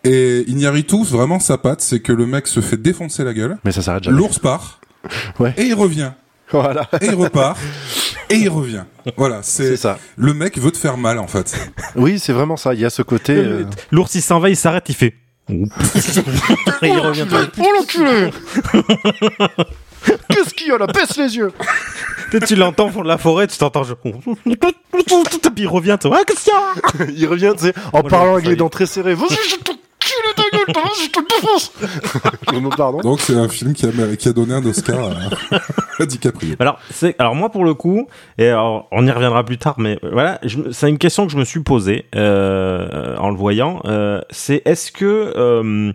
Et 0.04 0.44
Iñárritu, 0.48 1.04
vraiment 1.04 1.39
sa 1.39 1.58
patte, 1.58 1.82
c'est 1.82 2.00
que 2.00 2.12
le 2.12 2.26
mec 2.26 2.48
se 2.48 2.60
fait 2.60 2.78
défoncer 2.78 3.24
la 3.24 3.34
gueule, 3.34 3.58
mais 3.63 3.72
ça 3.72 3.82
s'arrête 3.82 4.04
jamais 4.04 4.17
l'ours 4.17 4.39
part, 4.39 4.80
Ouais. 5.39 5.54
et 5.58 5.63
il 5.65 5.74
revient, 5.76 6.12
voilà 6.52 6.89
et 7.02 7.06
il 7.06 7.13
repart, 7.15 7.58
et 8.30 8.36
il 8.36 8.50
revient. 8.50 8.84
Voilà, 9.17 9.41
c'est 9.44 9.70
c'est 9.70 9.78
ça 9.78 10.00
le 10.17 10.34
mec 10.34 10.58
veut 10.58 10.72
te 10.72 10.78
faire 10.78 10.98
mal 10.98 11.20
en 11.20 11.28
fait. 11.28 11.56
oui 11.96 12.17
c'est 12.20 12.34
vraiment 12.34 12.58
ça 12.58 12.74
il 12.74 12.80
y 12.80 12.86
a 12.86 12.89
ce 12.89 13.02
côté 13.04 13.36
euh, 13.36 13.63
L'ours 13.91 14.13
il 14.15 14.22
s'en 14.22 14.39
va, 14.39 14.50
il 14.50 14.56
s'arrête, 14.58 14.86
il 14.89 14.96
fait. 14.96 15.13
Et 15.50 16.88
il 16.88 17.00
revient. 17.00 17.26
Oh 17.60 17.65
l'enculé 17.78 18.30
Qu'est-ce 20.29 20.53
qu'il 20.53 20.67
y 20.67 20.71
a 20.71 20.77
là 20.77 20.87
Baisse 20.87 21.17
les 21.17 21.35
yeux 21.37 21.51
Tu 22.31 22.39
sais, 22.39 22.45
tu 22.45 22.55
l'entends 22.55 22.87
au 22.87 22.91
fond 22.91 23.01
de 23.03 23.07
la 23.07 23.17
forêt, 23.17 23.47
tu 23.47 23.57
t'entends. 23.57 23.83
je- 23.83 23.93
Puis 25.53 25.63
il 25.63 25.67
revient, 25.67 25.97
tu 26.01 26.07
vois, 26.07 26.19
ah, 26.21 26.23
qu'est-ce 26.25 26.45
qu'il 26.45 26.53
y 26.53 26.55
a? 26.55 27.11
Il 27.17 27.27
revient, 27.27 27.53
tu 27.57 27.65
sais, 27.65 27.73
en 27.93 28.01
Moi, 28.01 28.09
parlant 28.09 28.25
le- 28.31 28.37
avec 28.37 28.47
les 28.47 28.55
dents 28.55 28.69
très 28.69 28.85
serrées. 28.85 29.13
Vas-y, 29.15 29.35
je 29.49 29.55
Pardon 32.78 33.00
Donc 33.02 33.22
c'est 33.22 33.36
un 33.36 33.48
film 33.50 33.74
qui 33.74 33.86
a, 33.86 33.89
qui 34.17 34.28
a 34.30 34.34
donné 34.34 34.54
un 34.54 34.65
Oscar 34.65 34.98
à, 35.00 36.02
à 36.02 36.06
DiCaprio. 36.12 36.56
Alors, 36.60 36.80
alors 37.20 37.36
moi 37.36 37.50
pour 37.50 37.65
le 37.65 37.74
coup, 37.74 38.08
et 38.38 38.48
alors, 38.48 38.88
on 38.91 39.06
y 39.06 39.12
reviendra 39.12 39.44
plus 39.44 39.58
tard, 39.58 39.76
mais 39.78 40.00
voilà, 40.12 40.39
je 40.44 40.58
me- 40.58 40.72
c'est 40.72 40.89
une 40.89 40.98
question 40.98 41.26
que 41.26 41.32
je 41.32 41.38
me 41.38 41.46
suis 41.46 41.62
posée 41.62 42.06
euh, 42.15 43.15
en 43.17 43.30
le 43.30 43.36
voyant. 43.36 43.82
euh, 43.86 44.22
c'est 44.30 44.62
est-ce 44.65 44.91
que 44.91 45.34
euh, 45.36 45.91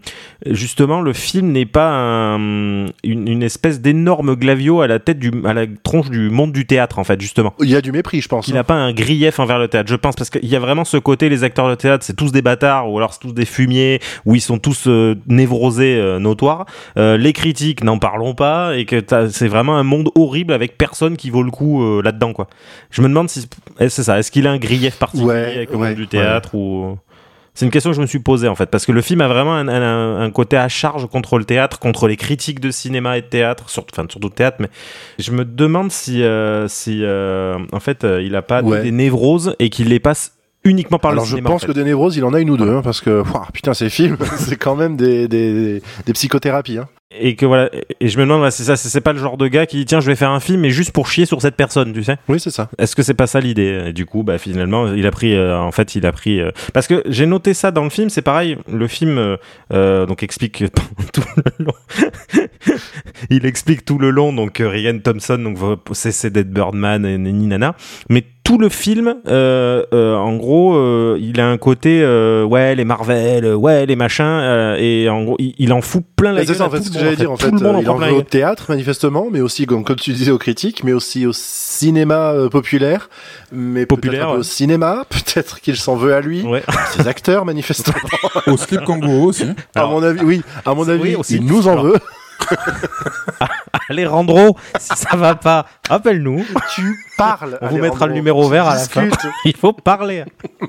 justement 0.46 1.01
le 1.01 1.12
film 1.12 1.53
n'est 1.53 1.66
pas 1.66 1.90
un- 1.90 2.87
une, 3.05 3.29
une 3.29 3.42
espèce 3.42 3.81
d'énorme 3.81 4.35
glavio 4.37 4.81
à 4.81 4.87
la 4.87 4.99
tête 4.99 5.18
du, 5.18 5.33
à 5.44 5.55
la 5.55 5.66
tronche 5.83 6.11
du 6.11 6.31
monde 6.31 6.53
du 6.53 6.66
théâtre 6.66 6.99
en 6.99 7.05
fait 7.05 7.20
justement? 7.20 7.55
Il 7.61 7.70
y 7.70 7.77
a 7.77 7.81
du 7.81 7.92
mépris, 7.92 8.20
je 8.20 8.29
pense. 8.29 8.49
Il 8.49 8.55
n'a 8.55 8.64
pas 8.64 8.75
un 8.75 8.92
grief 8.92 9.38
envers 9.40 9.59
le 9.59 9.68
théâtre, 9.68 9.90
je 9.90 9.96
pense, 9.96 10.16
parce 10.16 10.31
qu'il 10.31 10.46
y 10.46 10.57
a 10.57 10.61
vraiment 10.61 10.85
ce 10.85 10.96
côté, 10.96 11.29
les 11.29 11.44
acteurs 11.44 11.68
de 11.68 11.75
théâtre, 11.75 12.05
c'est 12.05 12.16
tous 12.16 12.33
des 12.33 12.42
bâtards, 12.42 12.90
ou 12.90 12.99
alors 12.99 13.12
c'est 13.12 13.20
tous 13.20 13.33
des 13.33 13.44
fumiers, 13.46 14.01
ou 14.26 14.34
ils 14.34 14.40
sont 14.40 14.58
tous 14.58 14.84
euh, 14.88 15.14
névrosés, 15.26 15.96
euh, 15.96 16.18
notoires. 16.18 16.66
Euh, 16.98 17.16
les 17.16 17.32
critiques, 17.32 17.82
n'en 17.82 17.98
parlons 17.98 18.34
pas, 18.34 18.76
et 18.76 18.84
que 18.84 19.02
c'est 19.30 19.48
vraiment 19.48 19.76
un 19.78 19.82
monde 19.84 20.10
horrible 20.14 20.52
avec 20.52 20.76
personne 20.76 21.16
qui 21.16 21.30
vaut 21.30 21.42
le 21.42 21.50
coup 21.50 22.02
là-dedans, 22.02 22.32
quoi. 22.32 22.48
Je 22.90 23.00
me 23.02 23.08
demande 23.08 23.28
si 23.30 23.46
est- 23.80 23.88
c'est 23.88 24.02
ça, 24.02 24.18
est-ce 24.18 24.30
qu'il 24.30 24.46
a 24.46 24.50
un 24.50 24.58
grief 24.58 24.98
particulier 24.98 25.28
Ouais, 25.30 25.54
avec 25.56 25.70
le 25.70 25.76
ouais, 25.76 25.88
monde 25.88 25.96
du 25.96 26.06
théâtre, 26.08 26.54
ou... 26.54 26.98
C'est 27.58 27.64
une 27.64 27.70
question 27.70 27.88
que 27.90 27.96
je 27.96 28.02
me 28.02 28.06
suis 28.06 28.18
posée 28.18 28.48
en 28.48 28.54
fait, 28.54 28.66
parce 28.66 28.84
que 28.84 28.92
le 28.92 29.00
film 29.00 29.22
a 29.22 29.28
vraiment 29.28 29.54
un, 29.54 29.66
un- 29.68 30.20
un 30.20 30.30
côté 30.30 30.58
à 30.58 30.68
charge 30.68 31.06
contre 31.06 31.38
le 31.38 31.44
théâtre, 31.46 31.78
contre 31.78 32.06
les 32.06 32.18
critiques 32.18 32.60
de 32.60 32.70
cinéma 32.70 33.16
et 33.16 33.22
de 33.22 33.26
théâtre, 33.28 33.70
surtout, 33.70 33.94
enfin 33.98 34.06
surtout 34.10 34.28
de 34.28 34.34
théâtre, 34.34 34.58
mais 34.60 34.68
je 35.18 35.30
me 35.32 35.42
demande 35.46 35.90
si, 35.90 36.22
euh, 36.22 36.68
si 36.68 37.00
euh, 37.02 37.56
en 37.72 37.80
fait, 37.80 38.06
il 38.20 38.36
a 38.36 38.42
pas 38.42 38.62
Ouais. 38.62 38.82
des 38.82 38.90
névroses 38.92 39.56
et 39.58 39.70
qu'il 39.70 39.88
les 39.88 40.00
passe 40.00 40.36
uniquement 40.66 40.98
par 40.98 41.12
Alors 41.12 41.24
le 41.24 41.29
je 41.29 41.37
cinéma. 41.37 41.50
pense 41.50 41.62
en 41.64 41.66
fait. 41.66 41.72
que 41.72 41.79
des 41.79 41.85
névroses, 41.85 42.16
il 42.16 42.24
en 42.24 42.35
a 42.35 42.40
une 42.40 42.50
ou 42.50 42.57
deux, 42.57 42.70
hein, 42.70 42.83
parce 42.83 43.00
que 43.00 43.22
ouah, 43.22 43.46
putain, 43.52 43.72
ces 43.74 43.88
films, 43.88 44.16
c'est 44.38 44.57
quand 44.57 44.76
même 44.76 44.96
des, 44.96 45.29
des, 45.29 45.83
des 46.05 46.12
psychothérapies. 46.12 46.79
Hein. 46.79 46.88
Et 47.18 47.37
que 47.37 47.46
voilà, 47.46 47.70
et 48.00 48.09
je 48.09 48.18
me 48.18 48.24
demande, 48.24 48.50
c'est 48.50 48.64
ça, 48.64 48.74
c'est 48.74 48.88
c'est 48.88 49.00
pas 49.00 49.12
le 49.12 49.20
genre 49.20 49.37
de 49.37 49.46
gars 49.46 49.64
qui 49.64 49.76
dit 49.76 49.85
tiens, 49.87 50.00
je 50.00 50.09
vais 50.09 50.16
faire 50.16 50.33
un 50.33 50.40
film, 50.40 50.61
mais 50.62 50.70
juste 50.70 50.90
pour 50.90 51.07
chier 51.07 51.24
sur 51.24 51.40
cette 51.40 51.55
personne, 51.55 51.92
tu 51.92 52.02
sais? 52.02 52.16
Oui, 52.29 52.40
c'est 52.40 52.50
ça. 52.50 52.68
Est-ce 52.79 52.96
que 52.96 53.02
c'est 53.05 53.14
pas 53.14 53.29
ça 53.29 53.38
l'idée? 53.40 53.85
Et 53.87 53.92
du 53.92 54.07
coup, 54.07 54.24
bah 54.24 54.38
finalement, 54.38 54.92
il 54.92 55.07
a 55.07 55.12
pris, 55.12 55.33
euh, 55.35 55.57
en 55.57 55.70
fait, 55.70 55.94
il 55.94 56.05
a 56.05 56.11
pris, 56.12 56.40
euh, 56.40 56.50
parce 56.74 56.88
que 56.88 57.05
j'ai 57.07 57.26
noté 57.26 57.55
ça 57.55 57.70
dans 57.70 57.85
le 57.85 57.90
film, 57.90 58.11
c'est 58.11 58.22
pareil, 58.22 58.59
le 58.70 58.88
film 58.88 59.18
euh, 59.18 59.37
euh, 59.72 60.05
donc 60.05 60.24
explique 60.24 60.64
tout 61.12 61.22
le 61.37 61.64
long, 61.64 61.72
il 63.31 63.46
explique 63.46 63.85
tout 63.85 63.98
le 63.98 64.11
long, 64.11 64.33
donc 64.33 64.61
euh, 64.61 64.68
Ryan 64.68 64.98
Thompson, 64.98 65.38
donc 65.38 65.59
cesser 65.92 66.31
d'être 66.31 66.50
Birdman 66.50 67.07
et 67.07 67.18
ni 67.18 67.46
nana, 67.46 67.76
mais 68.11 68.24
tout 68.46 68.59
le 68.59 68.68
film, 68.68 69.16
euh, 69.26 69.82
euh, 69.92 70.14
en 70.14 70.37
gros, 70.37 70.76
euh, 70.76 71.18
il 71.20 71.40
a 71.40 71.48
un 71.48 71.59
côté, 71.59 72.00
euh, 72.00 72.44
ouais, 72.44 72.76
les 72.76 72.85
Marvel, 72.85 73.44
euh, 73.44 73.54
ouais, 73.56 73.87
les 73.87 73.96
machins, 73.96 74.24
euh, 74.24 74.76
et 74.78 75.09
en 75.09 75.24
gros, 75.24 75.37
il, 75.40 75.52
il 75.59 75.72
en 75.72 75.80
fout 75.80 76.04
plein 76.14 76.30
la 76.30 76.38
Mais 76.40 76.46
C'est 76.46 76.52
gueule 76.52 76.56
ça, 76.59 76.66
en 76.66 76.70
fait, 76.70 76.80
ce 76.80 76.90
que 76.92 76.98
j'allais 77.00 77.16
dire. 77.16 77.32
En 77.32 77.37
fait, 77.37 77.52
euh, 77.52 77.78
il 77.80 77.90
en 77.90 77.96
plein 77.96 78.06
veut 78.06 78.12
au 78.12 78.16
gueule. 78.18 78.24
théâtre, 78.24 78.66
manifestement, 78.68 79.26
mais 79.32 79.40
aussi, 79.40 79.66
comme, 79.66 79.82
comme 79.82 79.96
tu 79.96 80.12
disais, 80.12 80.30
aux 80.30 80.38
critiques, 80.38 80.85
mais 80.85 80.92
aussi 80.92 81.26
au 81.26 81.32
cinéma 81.32 82.30
euh, 82.35 82.48
populaire. 82.48 83.11
Mais 83.50 83.85
Populaire, 83.85 84.30
ouais. 84.30 84.38
au 84.38 84.42
cinéma, 84.44 85.04
peut-être 85.11 85.61
qu'il 85.61 85.76
s'en 85.76 85.96
veut 85.96 86.14
à 86.14 86.20
lui. 86.20 86.42
Ouais. 86.42 86.62
Ses 86.92 87.09
acteurs, 87.09 87.46
manifestement. 87.46 87.96
Au 88.46 88.56
slip 88.56 88.85
kangourou 88.85 89.26
aussi. 89.26 89.46
à 89.74 89.87
mon 89.87 90.04
avis, 90.04 90.20
oui, 90.22 90.42
à 90.64 90.72
mon 90.72 90.88
avis, 90.88 91.02
oui, 91.02 91.14
aussi. 91.16 91.37
il 91.37 91.46
nous 91.46 91.66
en 91.66 91.72
Alors, 91.72 91.87
veut. 91.87 91.98
Alejandro, 93.88 94.56
si 94.78 94.96
ça 94.96 95.16
va 95.16 95.35
pas, 95.35 95.66
appelle-nous. 95.88 96.44
Tu 96.74 96.96
parles. 97.16 97.59
On 97.62 97.68
vous 97.68 97.79
mettra 97.79 98.07
le 98.07 98.12
numéro 98.14 98.48
vert 98.48 98.66
à 98.66 98.74
la 98.74 98.81
fin. 98.81 99.09
Il 99.44 99.57
faut 99.57 99.72
parler. 99.72 100.24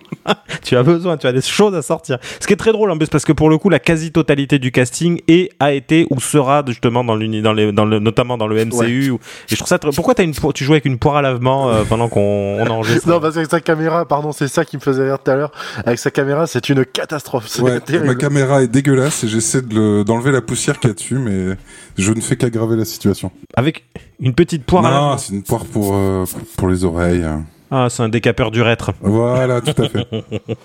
tu 0.63 0.75
as 0.75 0.83
besoin, 0.83 1.17
tu 1.17 1.27
as 1.27 1.31
des 1.31 1.41
choses 1.41 1.75
à 1.75 1.81
sortir. 1.81 2.17
Ce 2.39 2.47
qui 2.47 2.53
est 2.53 2.57
très 2.57 2.71
drôle 2.71 2.91
en 2.91 2.97
plus 2.97 3.07
parce 3.07 3.25
que 3.25 3.31
pour 3.33 3.49
le 3.49 3.57
coup, 3.57 3.69
la 3.69 3.79
quasi-totalité 3.79 4.59
du 4.59 4.71
casting 4.71 5.21
est, 5.27 5.49
a 5.59 5.71
été 5.73 6.07
ou 6.09 6.19
sera 6.19 6.63
justement 6.65 7.03
dans 7.03 7.15
l'uni, 7.15 7.41
dans 7.41 7.53
les, 7.53 7.71
dans 7.71 7.85
le, 7.85 7.99
notamment 7.99 8.37
dans 8.37 8.47
le 8.47 8.65
MCU. 8.65 9.11
ou- 9.11 9.15
Et 9.15 9.19
je 9.51 9.55
trouve 9.55 9.67
ça 9.67 9.79
très... 9.79 9.91
Pourquoi 9.91 10.13
t'as 10.15 10.23
une, 10.23 10.33
tu 10.53 10.63
joues 10.63 10.73
avec 10.73 10.85
une 10.85 10.97
poire 10.97 11.17
à 11.17 11.21
lavement 11.21 11.69
euh, 11.69 11.83
pendant 11.87 12.07
qu'on 12.09 12.57
on 12.59 12.67
enregistre? 12.67 13.07
Non, 13.07 13.19
parce 13.19 13.35
qu'avec 13.35 13.49
sa 13.49 13.61
caméra, 13.61 14.05
pardon, 14.05 14.31
c'est 14.31 14.47
ça 14.47 14.65
qui 14.65 14.75
me 14.77 14.81
faisait 14.81 15.03
rire 15.03 15.19
tout 15.23 15.31
à 15.31 15.35
l'heure. 15.35 15.51
Avec 15.85 15.99
sa 15.99 16.11
caméra, 16.11 16.45
c'est 16.47 16.67
une 16.69 16.85
catastrophe. 16.85 17.45
C'est 17.47 17.61
Ouais, 17.61 17.79
ma 18.03 18.15
caméra 18.15 18.61
est 18.63 18.67
dégueulasse 18.67 19.23
et 19.23 19.27
j'essaie 19.27 19.61
de 19.61 19.73
le- 19.75 20.03
d'enlever 20.03 20.31
la 20.31 20.41
poussière 20.41 20.79
qu'il 20.79 20.89
y 20.89 20.91
a 20.91 20.93
dessus, 20.93 21.17
mais 21.19 21.55
je 21.97 22.11
ne 22.11 22.21
fais 22.21 22.35
qu'aggraver 22.35 22.75
la 22.75 22.85
situation. 22.85 23.31
Avec 23.55 23.85
une 24.19 24.33
petite 24.33 24.65
poire 24.65 24.85
à. 24.85 24.91
Non, 24.91 25.17
c'est 25.17 25.33
une 25.33 25.43
poire 25.43 25.65
pour, 25.65 25.91
euh, 25.95 26.25
pour 26.57 26.67
les 26.67 26.83
oreilles. 26.83 27.25
Ah, 27.71 27.87
c'est 27.89 28.03
un 28.03 28.09
décapeur 28.09 28.51
d'urètre. 28.51 28.91
Voilà, 29.01 29.61
tout 29.61 29.81
à 29.81 29.89
fait. 29.89 30.07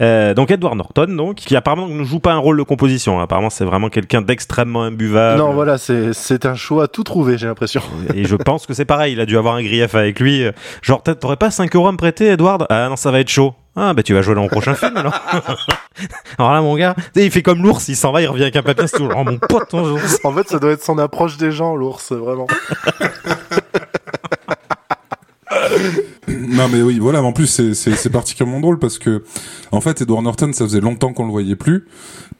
Euh, 0.00 0.34
donc 0.34 0.50
Edward 0.50 0.76
Norton, 0.76 1.06
donc, 1.08 1.36
qui 1.36 1.56
apparemment 1.56 1.88
ne 1.88 2.04
joue 2.04 2.20
pas 2.20 2.32
un 2.32 2.38
rôle 2.38 2.58
de 2.58 2.62
composition. 2.62 3.18
hein. 3.18 3.22
Apparemment, 3.24 3.48
c'est 3.50 3.64
vraiment 3.64 3.88
quelqu'un 3.88 4.20
d'extrêmement 4.20 4.82
imbuvable. 4.82 5.38
Non, 5.38 5.52
voilà, 5.52 5.78
c'est 5.78 6.12
c'est 6.12 6.44
un 6.44 6.54
choix 6.54 6.86
tout 6.86 7.02
trouvé, 7.02 7.38
j'ai 7.38 7.46
l'impression. 7.46 7.80
Et 8.14 8.24
je 8.24 8.36
pense 8.36 8.66
que 8.66 8.74
c'est 8.74 8.84
pareil, 8.84 9.14
il 9.14 9.20
a 9.20 9.26
dû 9.26 9.38
avoir 9.38 9.54
un 9.54 9.62
grief 9.62 9.94
avec 9.94 10.20
lui. 10.20 10.44
Genre, 10.82 11.02
t'aurais 11.02 11.36
pas 11.36 11.50
5 11.50 11.74
euros 11.76 11.88
à 11.88 11.92
me 11.92 11.96
prêter, 11.96 12.26
Edward? 12.26 12.66
Ah 12.68 12.88
non, 12.90 12.96
ça 12.96 13.10
va 13.10 13.20
être 13.20 13.30
chaud. 13.30 13.54
Ah 13.76 13.94
bah 13.94 14.02
tu 14.02 14.14
vas 14.14 14.22
jouer 14.22 14.34
dans 14.34 14.42
mon 14.42 14.48
prochain 14.48 14.74
film 14.74 14.96
alors. 14.96 15.14
alors 16.38 16.52
là, 16.52 16.60
mon 16.60 16.76
gars, 16.76 16.94
tu 16.96 17.02
sais, 17.14 17.26
il 17.26 17.30
fait 17.30 17.42
comme 17.42 17.62
l'ours, 17.62 17.88
il 17.88 17.96
s'en 17.96 18.10
va, 18.12 18.20
il 18.20 18.26
revient 18.26 18.42
avec 18.42 18.56
un 18.56 18.62
papier, 18.62 18.86
c'est 18.88 18.96
toujours 18.96 19.14
oh, 19.16 19.24
mon 19.24 19.38
pote, 19.38 19.68
ton 19.68 19.84
ours. 19.84 20.18
En 20.24 20.32
fait, 20.32 20.48
ça 20.48 20.58
doit 20.58 20.72
être 20.72 20.84
son 20.84 20.98
approche 20.98 21.36
des 21.36 21.52
gens, 21.52 21.76
l'ours, 21.76 22.12
vraiment. 22.12 22.46
Non 26.28 26.68
mais 26.68 26.82
oui, 26.82 26.98
voilà, 26.98 27.20
mais 27.20 27.26
en 27.26 27.32
plus 27.32 27.46
c'est 27.74 28.10
particulièrement 28.10 28.60
drôle 28.60 28.78
parce 28.78 28.98
que 28.98 29.24
en 29.72 29.80
fait 29.80 30.02
Edward 30.02 30.22
Norton, 30.22 30.52
ça 30.52 30.64
faisait 30.64 30.80
longtemps 30.80 31.12
qu'on 31.12 31.24
le 31.24 31.32
voyait 31.32 31.56
plus 31.56 31.86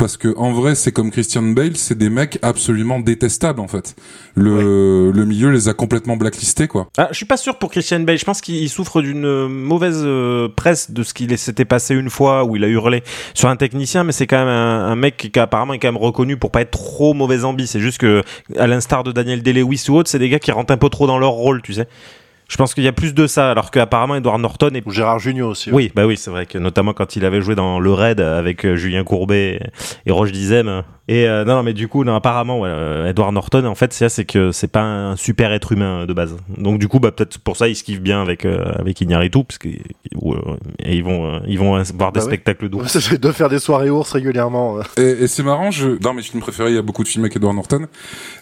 parce 0.01 0.17
que 0.17 0.35
en 0.39 0.53
vrai, 0.53 0.75
c'est 0.75 0.93
comme 0.93 1.11
Christian 1.11 1.43
Bale, 1.43 1.77
c'est 1.77 1.99
des 1.99 2.09
mecs 2.09 2.39
absolument 2.41 3.01
détestables 3.01 3.61
en 3.61 3.69
fait. 3.69 3.95
Le 4.35 5.11
le 5.11 5.25
milieu 5.27 5.51
les 5.51 5.69
a 5.69 5.75
complètement 5.75 6.17
blacklistés 6.17 6.69
quoi. 6.69 6.89
Ah, 6.97 7.09
je 7.11 7.17
suis 7.17 7.27
pas 7.27 7.37
sûr 7.37 7.59
pour 7.59 7.71
Christian 7.71 8.01
Bale, 8.01 8.17
je 8.17 8.25
pense 8.25 8.41
qu'il 8.41 8.71
souffre 8.71 9.03
d'une 9.03 9.27
euh, 9.27 9.47
mauvaise 9.47 10.01
euh, 10.03 10.49
presse 10.49 10.91
de 10.91 11.03
ce 11.03 11.13
qu'il 11.13 11.37
s'était 11.37 11.67
passé 11.67 11.95
une 11.95 12.09
fois 12.09 12.45
où 12.45 12.57
il 12.57 12.65
a 12.65 12.69
hurlé 12.69 13.03
sur 13.35 13.51
un 13.51 13.57
technicien, 13.57 14.03
mais 14.03 14.13
c'est 14.13 14.27
quand 14.27 14.39
même 14.39 14.49
un, 14.49 14.87
un 14.87 14.97
mec 14.97 15.19
qui 15.19 15.39
apparemment 15.39 15.75
est 15.75 15.79
quand 15.79 15.89
même 15.93 16.03
reconnu 16.03 16.39
pour 16.39 16.51
pas 16.51 16.63
être 16.63 16.71
trop 16.71 17.13
mauvais 17.13 17.45
ambi. 17.45 17.67
C'est 17.67 17.81
juste 17.81 17.99
que, 17.99 18.23
à 18.57 18.67
l'instar 18.67 19.05
de 19.05 19.13
Daniel 19.13 19.43
Day-Lewis 19.43 19.85
ou 19.91 19.97
autre, 19.97 20.09
c'est 20.09 20.19
des 20.19 20.31
gars 20.31 20.39
qui 20.39 20.51
rentrent 20.51 20.73
un 20.73 20.79
peu 20.79 20.89
trop 20.89 21.07
dans 21.07 21.19
leur 21.19 21.33
rôle, 21.33 21.61
tu 21.61 21.75
sais. 21.75 21.87
Je 22.51 22.57
pense 22.57 22.75
qu'il 22.75 22.83
y 22.83 22.89
a 22.89 22.93
plus 22.93 23.15
de 23.15 23.29
ça, 23.29 23.53
alors 23.53 23.71
qu'apparemment 23.71 24.17
Edward 24.17 24.41
Norton 24.41 24.73
Ou 24.85 24.91
Gérard 24.91 25.21
Junior 25.21 25.49
aussi. 25.49 25.71
Oui, 25.71 25.93
bah 25.95 26.05
oui, 26.05 26.17
c'est 26.17 26.33
vrai 26.33 26.47
que 26.47 26.59
notamment 26.59 26.93
quand 26.93 27.15
il 27.15 27.25
avait 27.25 27.41
joué 27.41 27.55
dans 27.55 27.79
Le 27.79 27.93
Raid 27.93 28.21
avec 28.21 28.67
euh, 28.67 28.75
Julien 28.75 29.05
Courbet 29.05 29.61
et 30.05 30.11
Roche 30.11 30.33
Dizem, 30.33 30.83
Et 31.13 31.27
euh, 31.27 31.45
non, 31.45 31.57
non, 31.57 31.63
mais 31.65 31.73
du 31.73 31.89
coup, 31.89 32.05
non, 32.05 32.15
apparemment, 32.15 32.61
ouais, 32.61 32.69
euh, 32.71 33.09
Edward 33.09 33.33
Norton, 33.35 33.65
en 33.65 33.75
fait, 33.75 33.93
c'est 33.93 34.09
c'est 34.09 34.25
que 34.25 34.53
c'est 34.53 34.71
pas 34.71 34.83
un 34.83 35.17
super 35.17 35.53
être 35.53 35.73
humain 35.73 36.07
de 36.07 36.13
base. 36.13 36.37
Donc 36.57 36.79
du 36.79 36.87
coup, 36.87 37.01
bah 37.01 37.11
peut-être 37.11 37.39
pour 37.39 37.57
ça, 37.57 37.67
il 37.67 37.75
se 37.75 37.83
kiffe 37.83 38.01
bien 38.01 38.23
avec 38.23 38.45
euh, 38.45 38.63
avec 38.79 39.01
Iñárritu, 39.01 39.43
parce 39.43 39.59
que 39.59 39.69
euh, 39.71 40.57
et 40.79 40.95
ils 40.97 41.03
vont 41.03 41.35
euh, 41.35 41.41
ils 41.49 41.59
vont 41.59 41.71
voir 41.99 42.13
des 42.13 42.21
Bah 42.21 42.25
ouais. 42.27 42.31
spectacles 42.31 42.69
d'ours. 42.69 42.97
Ça 42.97 43.17
de 43.17 43.33
faire 43.33 43.49
des 43.49 43.59
soirées 43.59 43.91
ours 43.91 44.13
régulièrement. 44.13 44.79
euh. 44.79 44.83
Et, 44.99 45.25
et 45.25 45.27
c'est 45.27 45.43
marrant, 45.43 45.73
je... 45.73 45.99
dans 45.99 46.15
mes 46.15 46.23
films 46.23 46.41
préférés, 46.41 46.71
il 46.71 46.77
y 46.77 46.79
a 46.79 46.83
beaucoup 46.83 47.03
de 47.03 47.09
films 47.09 47.25
avec 47.25 47.35
Edward 47.37 47.57
Norton. 47.57 47.87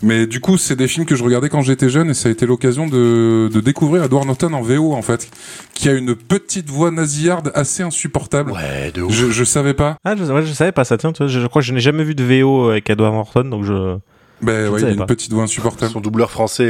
Mais 0.02 0.26
du 0.26 0.40
coup, 0.40 0.58
c'est 0.58 0.76
des 0.76 0.88
films 0.88 1.06
que 1.06 1.16
je 1.16 1.24
regardais 1.24 1.48
quand 1.48 1.62
j'étais 1.62 1.88
jeune 1.88 2.10
et 2.10 2.14
ça 2.14 2.28
a 2.28 2.32
été 2.32 2.44
l'occasion 2.44 2.86
de, 2.86 3.48
de 3.50 3.60
découvrir 3.60 4.04
Edward 4.04 4.26
Norton 4.26 4.52
en 4.52 4.60
VO, 4.60 4.92
en 4.92 5.00
fait. 5.02 5.30
Qui 5.72 5.88
a 5.88 5.92
une 5.94 6.14
petite 6.14 6.68
voix 6.68 6.90
nasillarde 6.90 7.50
assez 7.54 7.82
insupportable. 7.82 8.52
Ouais, 8.52 8.90
de 8.92 9.00
ouf. 9.00 9.12
Je, 9.12 9.30
je 9.30 9.44
savais 9.44 9.74
pas. 9.74 9.96
Ah, 10.04 10.16
je, 10.16 10.24
ouais, 10.24 10.42
je 10.42 10.52
savais 10.52 10.72
pas 10.72 10.84
ça. 10.84 10.98
Tiens, 10.98 11.12
tu 11.12 11.18
vois, 11.18 11.28
je, 11.28 11.40
je 11.40 11.46
crois 11.46 11.62
que 11.62 11.66
je 11.66 11.72
n'ai 11.72 11.80
jamais 11.80 12.04
vu 12.04 12.14
de 12.14 12.24
VO 12.24 12.57
avec 12.66 12.88
Edward 12.90 13.14
Norton, 13.14 13.44
donc 13.44 13.64
je. 13.64 13.96
Ben 14.40 14.66
Je 14.66 14.70
ouais, 14.70 14.80
il 14.82 14.86
a 14.86 14.90
une 14.90 14.96
pas. 14.98 15.06
petite 15.06 15.32
voix 15.32 15.42
insupportable. 15.42 15.90
Son 15.90 16.00
doubleur 16.00 16.30
français 16.30 16.64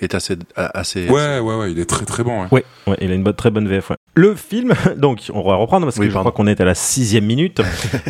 est, 0.00 0.02
est 0.02 0.14
assez, 0.16 0.34
assez. 0.56 1.08
Ouais, 1.08 1.38
ouais, 1.38 1.54
ouais, 1.54 1.70
il 1.70 1.78
est 1.78 1.84
très 1.88 2.04
très 2.04 2.24
bon. 2.24 2.42
Ouais. 2.42 2.48
Ouais, 2.50 2.64
ouais, 2.88 2.96
il 3.00 3.12
a 3.12 3.14
une 3.14 3.22
bonne, 3.22 3.34
très 3.36 3.50
bonne 3.52 3.68
VF. 3.68 3.90
ouais. 3.90 3.96
Le 4.16 4.34
film, 4.34 4.72
donc 4.96 5.30
on 5.32 5.42
va 5.48 5.54
reprendre 5.54 5.86
parce 5.86 5.96
que 5.96 6.00
Oui, 6.00 6.08
je 6.08 6.12
pardon. 6.14 6.30
crois 6.30 6.44
qu'on 6.44 6.48
est 6.50 6.60
à 6.60 6.64
la 6.64 6.74
sixième 6.74 7.24
minute. 7.26 7.60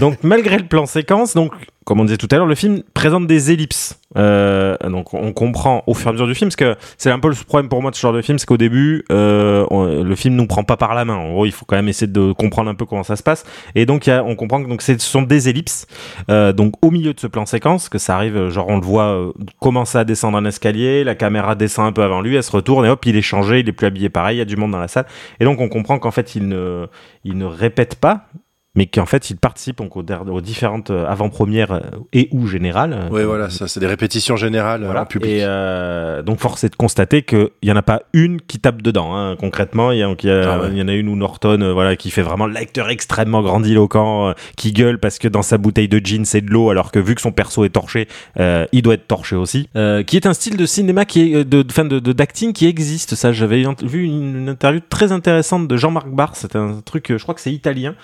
donc 0.01 0.17
malgré 0.23 0.57
le 0.57 0.65
plan 0.67 0.87
séquence, 0.87 1.35
donc 1.35 1.53
comme 1.85 2.01
on 2.01 2.05
disait 2.05 2.17
tout 2.17 2.29
à 2.31 2.37
l'heure, 2.37 2.47
le 2.47 2.55
film 2.55 2.83
présente 2.95 3.27
des 3.27 3.51
ellipses. 3.51 3.99
Euh, 4.17 4.77
donc 4.85 5.15
on 5.15 5.33
comprend 5.33 5.83
au 5.87 5.95
fur 5.95 6.09
et 6.09 6.11
à 6.11 6.13
mesure 6.13 6.27
du 6.27 6.35
film, 6.35 6.49
parce 6.49 6.57
que 6.57 6.77
c'est 6.99 7.11
un 7.11 7.19
peu 7.19 7.29
le 7.29 7.35
problème 7.35 7.69
pour 7.69 7.81
moi 7.81 7.91
de 7.91 7.97
ce 7.97 8.01
genre 8.01 8.13
de 8.13 8.23
film, 8.23 8.39
c'est 8.39 8.47
qu'au 8.47 8.57
début, 8.57 9.05
euh, 9.11 9.65
le 10.03 10.17
film 10.17 10.35
nous 10.35 10.47
prend 10.47 10.65
pas 10.65 10.77
par 10.77 10.95
la 10.95 11.05
main. 11.05 11.17
En 11.17 11.33
gros, 11.33 11.47
il 11.47 11.53
faut 11.53 11.65
quand 11.65 11.77
même 11.77 11.89
essayer 11.89 12.11
de 12.11 12.33
comprendre 12.33 12.71
un 12.71 12.75
peu 12.75 12.85
comment 12.85 13.03
ça 13.03 13.17
se 13.17 13.23
passe. 13.23 13.45
Et 13.75 13.87
donc 13.87 14.09
on 14.09 14.37
comprend 14.37 14.63
que 14.63 14.69
donc 14.69 14.83
ce 14.83 14.99
sont 14.99 15.23
des 15.23 15.49
ellipses. 15.49 15.87
Euh, 16.31 16.53
donc 16.53 16.75
au 16.85 16.91
milieu 16.91 17.15
de 17.15 17.21
ce 17.21 17.27
plan 17.27 17.47
séquence, 17.47 17.89
que 17.89 17.99
ça 17.99 18.17
arrive, 18.17 18.49
genre 18.49 18.69
on 18.69 18.77
le 18.77 18.85
voit 18.85 19.05
euh, 19.05 19.33
commencer 19.61 19.99
à 19.99 20.05
descendre 20.05 20.39
un 20.39 20.45
escalier, 20.45 21.05
la 21.05 21.15
caméra 21.15 21.55
descend 21.55 21.87
un 21.87 21.93
peu 21.93 22.03
avant 22.03 22.21
lui, 22.21 22.37
elle 22.37 22.43
se 22.43 22.53
retourne 22.53 22.85
et 22.87 22.89
hop, 22.89 23.05
il 23.07 23.17
est 23.17 23.23
changé, 23.23 23.61
il 23.61 23.69
est 23.69 23.73
plus 23.73 23.87
habillé 23.87 24.09
pareil, 24.09 24.37
il 24.37 24.39
y 24.39 24.43
a 24.43 24.47
du 24.47 24.57
monde 24.57 24.73
dans 24.73 24.79
la 24.79 24.89
salle. 24.89 25.07
Et 25.41 25.45
donc 25.45 25.61
on 25.61 25.69
comprend 25.69 25.99
qu'en 25.99 26.11
fait 26.11 26.35
il 26.35 26.49
ne, 26.49 26.87
il 27.25 27.37
ne 27.37 27.45
répète 27.45 27.97
pas, 27.97 28.27
mais 28.75 28.87
qu'en 28.87 29.07
fait 29.07 29.31
il 29.31 29.37
participe 29.37 29.77
donc 29.79 29.97
aux, 29.97 30.03
différentes 30.41 30.91
euh, 30.91 31.07
avant-premières 31.07 31.73
euh, 31.73 31.81
et 32.13 32.29
ou 32.33 32.47
générales. 32.47 33.09
Ouais, 33.11 33.25
voilà, 33.25 33.51
ça, 33.51 33.69
c'est 33.69 33.81
des 33.81 33.87
répétitions 33.87 34.37
générales 34.37 34.83
voilà. 34.85 35.03
en 35.03 35.07
public. 35.07 35.31
Et 35.31 35.41
euh, 35.43 36.23
donc 36.23 36.39
force 36.41 36.65
est 36.65 36.71
de 36.71 36.77
constater 36.77 37.23
qu'il 37.23 37.49
n'y 37.63 37.71
en 37.73 37.77
a 37.77 37.83
pas 37.83 38.03
une 38.13 38.41
qui 38.41 38.59
tape 38.59 38.81
dedans. 38.83 39.15
hein. 39.17 39.37
Concrètement, 39.39 39.93
il 39.93 39.99
y, 39.99 40.03
a- 40.03 40.07
donc, 40.07 40.25
il 40.25 40.29
y 40.29 40.33
a- 40.33 40.53
Ah 40.55 40.61
ouais. 40.63 40.69
il 40.73 40.79
y 40.79 40.83
en 40.83 40.89
a 40.89 40.93
une 40.95 41.09
où 41.09 41.17
Norton, 41.17 41.61
euh, 41.61 41.73
voilà, 41.73 41.97
qui 41.97 42.11
fait 42.11 42.23
vraiment 42.23 42.47
l'acteur 42.47 42.89
extrêmement 42.89 43.43
grandiloquent, 43.43 44.29
euh, 44.31 44.33
qui 44.57 44.73
gueule 44.73 44.99
parce 44.99 45.19
que 45.19 45.29
dans 45.29 45.43
sa 45.43 45.59
bouteille 45.59 45.89
de 45.89 45.99
gin 46.03 46.25
c'est 46.25 46.41
de 46.41 46.51
l'eau, 46.51 46.71
alors 46.71 46.93
que 46.93 46.99
vu 46.99 47.15
que 47.15 47.21
son 47.21 47.33
perso 47.33 47.65
est 47.65 47.71
torché, 47.71 48.09
il 48.39 48.83
doit 48.83 48.95
être 48.95 49.07
torché 49.07 49.37
aussi. 49.37 49.69
Euh, 49.77 50.03
qui 50.03 50.17
est 50.17 50.27
un 50.27 50.35
style 50.35 50.57
de 50.57 50.67
cinéma 50.67 51.05
qui 51.05 51.35
est 51.35 51.45
de, 51.45 51.65
fin, 51.73 51.85
de, 51.85 51.99
d'acting 52.13 52.53
qui 52.53 52.67
existe. 52.67 53.15
Ça, 53.15 53.33
j'avais 53.33 53.65
vu 53.83 54.05
une, 54.05 54.37
une 54.37 54.49
interview 54.49 54.81
très 54.89 55.13
intéressante 55.13 55.69
de 55.69 55.77
Jean-Marc 55.77 56.09
Barr. 56.09 56.37
C'est 56.37 56.57
un 56.57 56.81
truc, 56.85 57.07
je 57.17 57.23
crois 57.23 57.35
que 57.35 57.41
c'est 57.41 57.53
italien, 57.53 57.95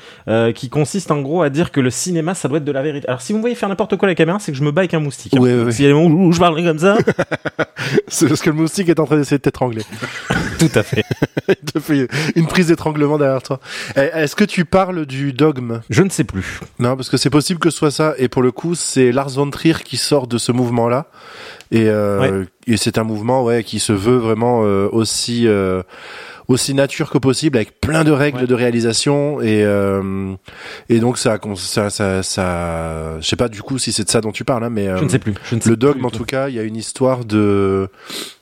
qui 0.58 0.68
consiste 0.68 1.12
en 1.12 1.20
gros 1.20 1.42
à 1.42 1.50
dire 1.50 1.70
que 1.70 1.80
le 1.80 1.88
cinéma, 1.90 2.34
ça 2.34 2.48
doit 2.48 2.58
être 2.58 2.64
de 2.64 2.72
la 2.72 2.82
vérité. 2.82 3.06
Alors 3.06 3.20
si 3.20 3.32
vous 3.32 3.38
me 3.38 3.42
voyez 3.42 3.54
faire 3.54 3.68
n'importe 3.68 3.96
quoi 3.96 4.08
à 4.08 4.10
la 4.10 4.16
caméra, 4.16 4.38
c'est 4.40 4.50
que 4.50 4.58
je 4.58 4.64
me 4.64 4.72
bats 4.72 4.80
avec 4.80 4.92
un 4.92 4.98
moustique. 4.98 5.34
hein. 5.36 5.40
Ouais, 5.40 5.54
ouais, 5.54 5.62
ouais. 5.64 5.72
S'il 5.72 5.84
y 5.84 5.88
a 5.88 5.92
des 5.92 5.94
moments 5.94 6.24
où, 6.24 6.32
je 6.32 6.40
parlerai 6.40 6.64
comme 6.64 6.80
ça, 6.80 6.98
C'est 8.08 8.26
parce 8.26 8.42
que 8.42 8.50
le 8.50 8.56
moustique 8.56 8.88
est 8.88 8.98
en 8.98 9.06
train 9.06 9.16
d'essayer 9.16 9.38
de 9.38 9.42
t'étrangler. 9.42 9.82
tout 10.58 10.70
à 10.74 10.82
fait. 10.82 11.04
Il 11.48 11.72
te 11.72 11.78
fait 11.78 12.08
une 12.34 12.46
prise 12.46 12.66
d'étranglement 12.66 13.18
derrière 13.18 13.42
toi. 13.42 13.60
Eh, 13.96 14.00
Est-ce 14.00 14.34
que 14.34 14.44
tu 14.44 14.64
parles 14.64 15.06
du 15.06 15.32
dogme? 15.32 15.80
Je 15.90 16.02
ne 16.02 16.10
sais 16.10 16.24
plus. 16.24 16.58
Non, 16.80 16.96
parce 16.96 17.08
que 17.08 17.16
c'est 17.16 17.30
possible 17.30 17.60
que 17.60 17.70
ce 17.70 17.78
soit 17.78 17.92
ça. 17.92 18.14
Et 18.18 18.28
pour 18.28 18.42
le 18.42 18.50
coup, 18.50 18.74
c'est 18.74 19.12
Lars 19.12 19.30
von 19.30 19.48
Trier 19.50 19.74
qui 19.84 19.96
sort 19.96 20.26
de 20.26 20.38
ce 20.38 20.50
mouvement-là. 20.50 21.06
Et, 21.70 21.88
euh, 21.88 22.44
et 22.66 22.76
c'est 22.76 22.98
un 22.98 23.04
mouvement 23.04 23.44
ouais, 23.44 23.62
qui 23.62 23.78
se 23.78 23.92
veut 23.92 24.16
vraiment 24.16 24.62
euh, 24.64 24.88
aussi, 24.90 25.46
euh, 25.46 25.82
aussi 26.48 26.72
nature 26.74 27.10
que 27.10 27.18
possible, 27.18 27.56
avec 27.58 27.78
plein 27.80 28.04
de 28.04 28.10
règles 28.10 28.38
Ouais. 28.40 28.46
de 28.46 28.54
réalisation. 28.54 29.40
Et, 29.42 29.62
euh, 29.64 30.32
et 30.88 30.98
donc, 30.98 31.18
ça, 31.18 31.38
ça, 31.56 31.90
ça, 31.90 32.22
ça, 32.22 33.20
je 33.20 33.26
sais 33.26 33.36
pas 33.36 33.48
du 33.48 33.62
coup 33.62 33.78
si 33.78 33.92
c'est 33.92 34.04
de 34.04 34.10
ça 34.10 34.20
dont 34.20 34.32
tu 34.32 34.44
parles, 34.44 34.64
hein, 34.64 34.70
mais 34.70 34.86
Je 34.86 34.90
euh, 34.90 35.00
ne 35.02 35.08
sais 35.08 35.18
plus. 35.18 35.34
Je 35.44 35.54
ne 35.56 35.60
sais 35.60 35.68
le 35.70 35.76
dogme, 35.76 36.04
en 36.04 36.10
tout 36.10 36.24
cas, 36.24 36.48
il 36.48 36.54
y 36.54 36.58
a 36.58 36.62
une 36.62 36.76
histoire 36.76 37.24
de. 37.24 37.88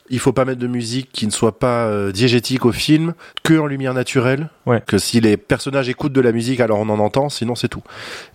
Il 0.09 0.19
faut 0.19 0.31
pas 0.31 0.45
mettre 0.45 0.59
de 0.61 0.67
musique 0.67 1.09
qui 1.11 1.25
ne 1.25 1.31
soit 1.31 1.59
pas 1.59 1.83
euh, 1.87 2.13
diégétique 2.13 2.63
au 2.65 2.71
film, 2.71 3.13
que 3.43 3.55
en 3.59 3.65
lumière 3.65 3.93
naturelle. 3.93 4.47
Ouais. 4.65 4.81
Que 4.87 4.97
si 4.97 5.19
les 5.19 5.35
personnages 5.35 5.89
écoutent 5.89 6.13
de 6.13 6.21
la 6.21 6.31
musique, 6.31 6.61
alors 6.61 6.79
on 6.79 6.87
en 6.87 6.99
entend, 6.99 7.27
sinon 7.27 7.55
c'est 7.55 7.67
tout. 7.67 7.83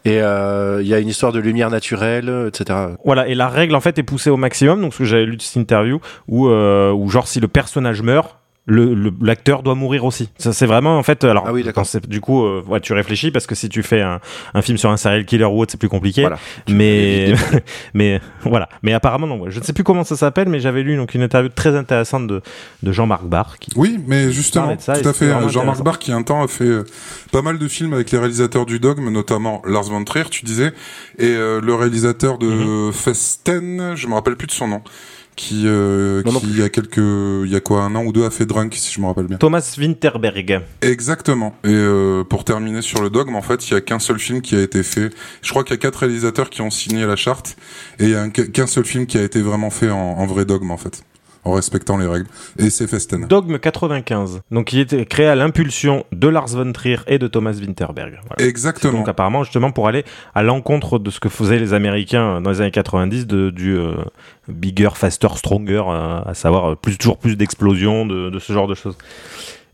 Et 0.04 0.20
euh, 0.20 0.82
il 0.82 0.86
y 0.88 0.92
a 0.92 0.98
une 0.98 1.08
histoire 1.08 1.32
de 1.32 1.38
lumière 1.40 1.70
naturelle, 1.70 2.30
etc. 2.48 2.78
Voilà, 3.06 3.26
et 3.26 3.34
la 3.34 3.48
règle 3.48 3.74
en 3.74 3.80
fait 3.80 3.98
est 3.98 4.02
poussée 4.02 4.28
au 4.28 4.36
maximum. 4.36 4.82
Donc, 4.82 4.92
ce 4.92 4.98
que 4.98 5.04
j'avais 5.06 5.24
lu 5.24 5.38
de 5.38 5.42
cette 5.42 5.56
interview, 5.56 5.98
où, 6.28 6.48
euh, 6.48 6.92
où 6.92 7.08
genre 7.08 7.26
si 7.26 7.40
le 7.40 7.48
personnage 7.48 8.02
meurt, 8.02 8.36
le 8.66 8.94
le- 8.94 9.12
l'acteur 9.20 9.62
doit 9.64 9.74
mourir 9.74 10.04
aussi. 10.04 10.30
Ça 10.38 10.52
c'est 10.52 10.66
vraiment 10.66 10.96
en 10.96 11.02
fait. 11.02 11.24
Alors, 11.24 11.44
Ah 11.48 11.52
oui, 11.52 11.64
d'accord. 11.64 11.82
quand 11.82 11.84
c'est- 11.84 12.06
du 12.08 12.20
coup, 12.20 12.44
euh, 12.44 12.62
ouais, 12.68 12.78
tu 12.80 12.92
réfléchis 12.92 13.30
parce 13.32 13.46
que 13.46 13.54
si 13.56 13.68
tu 13.68 13.82
fais 13.82 14.00
un, 14.02 14.20
un 14.54 14.62
film 14.62 14.78
sur 14.78 14.88
un 14.90 14.96
serial 14.96 15.24
killer 15.24 15.44
ou 15.46 15.60
autre, 15.60 15.72
c'est 15.72 15.78
plus 15.78 15.88
compliqué. 15.88 16.20
Voilà. 16.20 16.38
Mais 16.68 17.34
mais 17.94 18.20
voilà. 18.42 18.68
Mais 18.82 18.92
apparemment 18.92 19.26
non. 19.26 19.40
ouais. 19.40 19.50
Je 19.50 19.58
ne 19.58 19.64
sais 19.64 19.72
plus 19.72 19.82
comment 19.84 20.04
ça 20.04 20.16
s'appelle, 20.16 20.48
mais 20.48 20.60
j'avais 20.60 20.82
lu 20.84 20.96
donc 20.96 21.14
une 21.14 21.22
interview 21.22 21.50
très 21.54 21.74
intéressante 21.76 22.26
de 22.28 22.40
de 22.84 22.92
Jean-Marc 22.92 23.24
Barr 23.24 23.58
qui 23.58 23.70
Oui, 23.76 23.98
mais 24.06 24.30
justement, 24.32 24.76
ça, 24.78 24.96
tout 25.00 25.08
à 25.08 25.12
fait. 25.12 25.26
vraiment 25.28 25.48
Jean-Marc. 25.48 25.82
Barr, 25.82 25.98
qui 25.98 26.12
un 26.12 26.22
temps 26.22 26.42
a 26.44 26.48
fait 26.48 26.64
euh, 26.64 26.84
pas 27.32 27.42
mal 27.42 27.58
de 27.58 27.66
films 27.68 27.94
avec 27.94 28.10
les 28.12 28.18
réalisateurs 28.18 28.66
du 28.66 28.78
Dogme, 28.78 29.10
notamment 29.10 29.60
Lars 29.66 29.84
von 29.84 30.04
Trier, 30.04 30.24
tu 30.30 30.44
disais, 30.44 30.72
et 31.18 31.26
euh, 31.26 31.60
le 31.60 31.74
réalisateur 31.74 32.38
de 32.38 32.46
Mhm. 32.46 32.92
Festen, 32.92 33.94
je 33.96 34.06
me 34.06 34.14
rappelle 34.14 34.36
plus 34.36 34.46
de 34.46 34.52
son 34.52 34.68
nom, 34.68 34.82
qui, 35.36 35.62
euh, 35.66 36.22
qui 36.22 36.46
il 36.48 36.58
y 36.58 36.62
a 36.62 36.68
quelques, 36.68 36.96
il 36.98 37.48
y 37.50 37.56
a 37.56 37.60
quoi, 37.60 37.82
un 37.82 37.94
an 37.94 38.04
ou 38.04 38.12
deux 38.12 38.24
a 38.24 38.30
fait 38.30 38.46
Drunk, 38.46 38.74
si 38.74 38.92
je 38.92 39.00
me 39.00 39.06
rappelle 39.06 39.26
bien. 39.26 39.38
Thomas 39.38 39.74
Winterberg. 39.78 40.60
Exactement. 40.82 41.54
Et 41.64 41.68
euh, 41.68 42.22
pour 42.24 42.44
terminer 42.44 42.82
sur 42.82 43.02
le 43.02 43.10
dogme, 43.10 43.34
en 43.36 43.42
fait, 43.42 43.68
il 43.68 43.74
y 43.74 43.76
a 43.76 43.80
qu'un 43.80 43.98
seul 43.98 44.18
film 44.18 44.40
qui 44.42 44.54
a 44.56 44.60
été 44.62 44.82
fait. 44.82 45.10
Je 45.42 45.50
crois 45.50 45.64
qu'il 45.64 45.72
y 45.74 45.78
a 45.78 45.80
quatre 45.80 45.96
réalisateurs 46.00 46.50
qui 46.50 46.60
ont 46.62 46.70
signé 46.70 47.06
la 47.06 47.16
charte, 47.16 47.56
et 47.98 48.04
il 48.04 48.10
y 48.10 48.14
a 48.14 48.22
un- 48.22 48.30
qu'un 48.30 48.66
seul 48.66 48.84
film 48.84 49.06
qui 49.06 49.18
a 49.18 49.22
été 49.22 49.40
vraiment 49.40 49.70
fait 49.70 49.90
en, 49.90 49.96
en 49.98 50.26
vrai 50.26 50.44
dogme, 50.44 50.70
en 50.70 50.76
fait, 50.76 51.02
en 51.44 51.52
respectant 51.52 51.96
les 51.96 52.06
règles. 52.06 52.26
Et 52.58 52.70
c'est 52.70 52.86
Festen. 52.86 53.26
Dogme 53.26 53.58
95. 53.58 54.42
Donc, 54.50 54.72
il 54.72 54.80
était 54.80 55.04
créé 55.06 55.26
à 55.26 55.34
l'impulsion 55.34 56.04
de 56.12 56.28
Lars 56.28 56.48
von 56.48 56.72
Trier 56.72 56.98
et 57.06 57.18
de 57.18 57.26
Thomas 57.26 57.52
Winterberg. 57.52 58.20
Voilà. 58.28 58.48
Exactement. 58.48 58.92
Donc 58.92 59.08
apparemment 59.08 59.42
justement 59.44 59.70
pour 59.72 59.88
aller 59.88 60.04
à 60.34 60.42
l'encontre 60.42 60.98
de 60.98 61.10
ce 61.10 61.20
que 61.20 61.28
faisaient 61.28 61.58
les 61.58 61.74
Américains 61.74 62.40
dans 62.40 62.50
les 62.50 62.60
années 62.60 62.70
90 62.70 63.26
de, 63.26 63.50
du 63.50 63.76
euh, 63.76 63.94
bigger, 64.48 64.90
faster, 64.94 65.28
stronger, 65.36 65.82
euh, 65.86 66.20
à 66.24 66.34
savoir 66.34 66.72
euh, 66.72 66.74
plus, 66.76 66.98
toujours 66.98 67.18
plus 67.18 67.36
d'explosions, 67.36 68.06
de, 68.06 68.30
de 68.30 68.38
ce 68.38 68.52
genre 68.52 68.66
de 68.66 68.74
choses. 68.74 68.96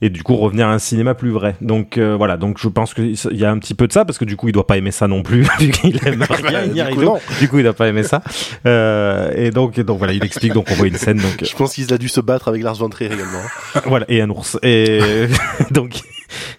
Et 0.01 0.11
du 0.11 0.23
coup 0.23 0.37
revenir 0.37 0.69
à 0.69 0.73
un 0.73 0.79
cinéma 0.79 1.15
plus 1.15 1.31
vrai. 1.31 1.57
Donc 1.61 1.99
euh, 1.99 2.15
voilà, 2.17 2.37
donc 2.37 2.59
je 2.59 2.69
pense 2.69 2.95
qu'il 2.95 3.17
y 3.33 3.45
a 3.45 3.51
un 3.51 3.59
petit 3.59 3.75
peu 3.75 3.89
de 3.89 3.93
ça 3.93 4.05
parce 4.05 4.17
que 4.17 4.25
du 4.25 4.37
coup 4.37 4.49
il 4.49 4.53
doit 4.53 4.67
pas 4.67 4.77
aimer 4.77 4.93
ça 4.93 5.09
non 5.09 5.25
plus 5.25 5.43
vu 5.59 5.71
qu'il 5.71 5.99
aime 6.07 6.25
rien. 6.29 6.69
du 6.69 6.81
ni 6.81 6.95
coup, 6.95 7.03
non. 7.03 7.19
Du 7.41 7.49
coup 7.49 7.59
il 7.59 7.65
doit 7.65 7.73
pas 7.73 7.89
aimer 7.89 8.05
ça. 8.05 8.23
Euh, 8.65 9.33
et 9.35 9.51
donc 9.51 9.77
et 9.77 9.83
donc 9.83 9.99
voilà, 9.99 10.13
il 10.13 10.25
explique 10.25 10.53
donc 10.53 10.67
on 10.71 10.75
voit 10.75 10.87
une 10.87 10.97
scène 10.97 11.19
donc 11.19 11.43
Je 11.43 11.57
pense 11.57 11.75
qu'il 11.75 11.93
a 11.93 11.99
dû 11.99 12.09
se 12.09 12.21
battre 12.21 12.47
avec 12.47 12.63
Lars 12.63 12.77
von 12.77 12.89
Trier 12.89 13.13
également. 13.13 13.43
voilà 13.87 14.07
et 14.09 14.23
un 14.23 14.31
ours 14.31 14.57
et 14.63 15.01
donc 15.73 16.03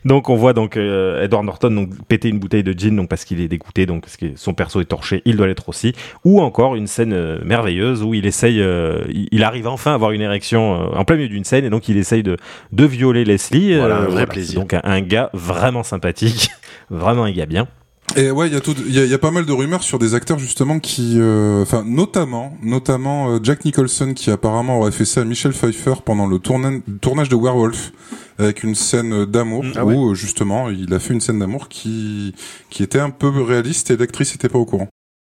donc 0.06 0.30
on 0.30 0.36
voit 0.36 0.54
donc 0.54 0.78
euh, 0.78 1.24
Edward 1.24 1.44
Norton 1.46 1.72
donc 1.72 1.90
péter 2.08 2.30
une 2.30 2.40
bouteille 2.40 2.64
de 2.64 2.74
gin 2.78 2.96
donc 2.96 3.10
parce 3.10 3.26
qu'il 3.26 3.40
est 3.42 3.48
dégoûté 3.48 3.86
donc 3.86 4.02
parce 4.04 4.18
que 4.18 4.28
son 4.36 4.54
perso 4.54 4.82
est 4.82 4.86
torché 4.86 5.22
il 5.26 5.36
doit 5.38 5.48
l'être 5.48 5.70
aussi. 5.70 5.94
Ou 6.26 6.42
encore 6.42 6.76
une 6.76 6.88
scène 6.88 7.14
euh, 7.14 7.40
merveilleuse 7.44 8.04
où 8.04 8.14
il 8.14 8.26
essaye 8.26 8.62
euh, 8.62 9.04
il, 9.10 9.28
il 9.32 9.44
arrive 9.44 9.68
enfin 9.68 9.92
à 9.92 9.96
avoir 9.96 10.12
une 10.12 10.22
érection 10.22 10.74
en 10.96 11.06
plein 11.06 11.16
milieu 11.18 11.30
d'une 11.30 11.44
scène 11.44 11.66
et 11.66 11.70
donc 11.70 11.90
il 11.90 11.98
essaye 11.98 12.24
de 12.24 12.38
de 12.72 12.86
violer 12.86 13.26
Leslie 13.26 13.76
Voilà, 13.76 13.98
un 13.98 14.06
vrai 14.06 14.26
plaisir. 14.26 14.60
donc 14.60 14.74
un, 14.74 14.82
un 14.84 15.02
gars 15.02 15.30
vraiment 15.34 15.84
sympathique 15.84 16.50
vraiment 16.90 17.24
un 17.24 17.32
gars 17.32 17.46
bien 17.46 17.68
Et 18.16 18.32
ouais, 18.32 18.48
il 18.48 18.54
y 18.54 18.58
a 18.58 18.60
tout, 18.60 18.76
il 18.86 18.94
y 18.94 19.14
a 19.14 19.18
pas 19.20 19.32
mal 19.32 19.46
de 19.46 19.52
rumeurs 19.54 19.84
sur 19.84 20.00
des 20.00 20.14
acteurs 20.16 20.40
justement 20.40 20.80
qui, 20.80 21.16
euh, 21.20 21.62
enfin 21.62 21.84
notamment, 21.86 22.58
notamment 22.62 23.30
euh, 23.36 23.40
Jack 23.42 23.66
Nicholson 23.66 24.14
qui 24.16 24.32
apparemment 24.32 24.80
aurait 24.80 24.92
fait 24.92 25.06
ça 25.06 25.22
à 25.22 25.26
Michel 25.26 25.54
Pfeiffer 25.54 25.94
pendant 26.04 26.26
le 26.26 26.38
tourna- 26.40 26.82
tournage 27.02 27.30
de 27.30 27.36
Werewolf 27.36 27.92
avec 28.40 28.64
une 28.64 28.74
scène 28.76 29.26
d'amour 29.26 29.64
Ah 29.76 29.86
où 29.86 29.90
ouais. 29.90 30.12
euh, 30.12 30.16
justement 30.16 30.70
il 30.70 30.92
a 30.94 31.00
fait 31.00 31.14
une 31.14 31.22
scène 31.22 31.40
d'amour 31.40 31.70
qui 31.70 32.34
qui 32.72 32.82
était 32.84 33.00
un 33.00 33.12
peu 33.12 33.30
réaliste 33.30 33.92
et 33.92 33.98
l'actrice 33.98 34.34
était 34.36 34.50
pas 34.50 34.60
au 34.60 34.66
courant. 34.66 34.90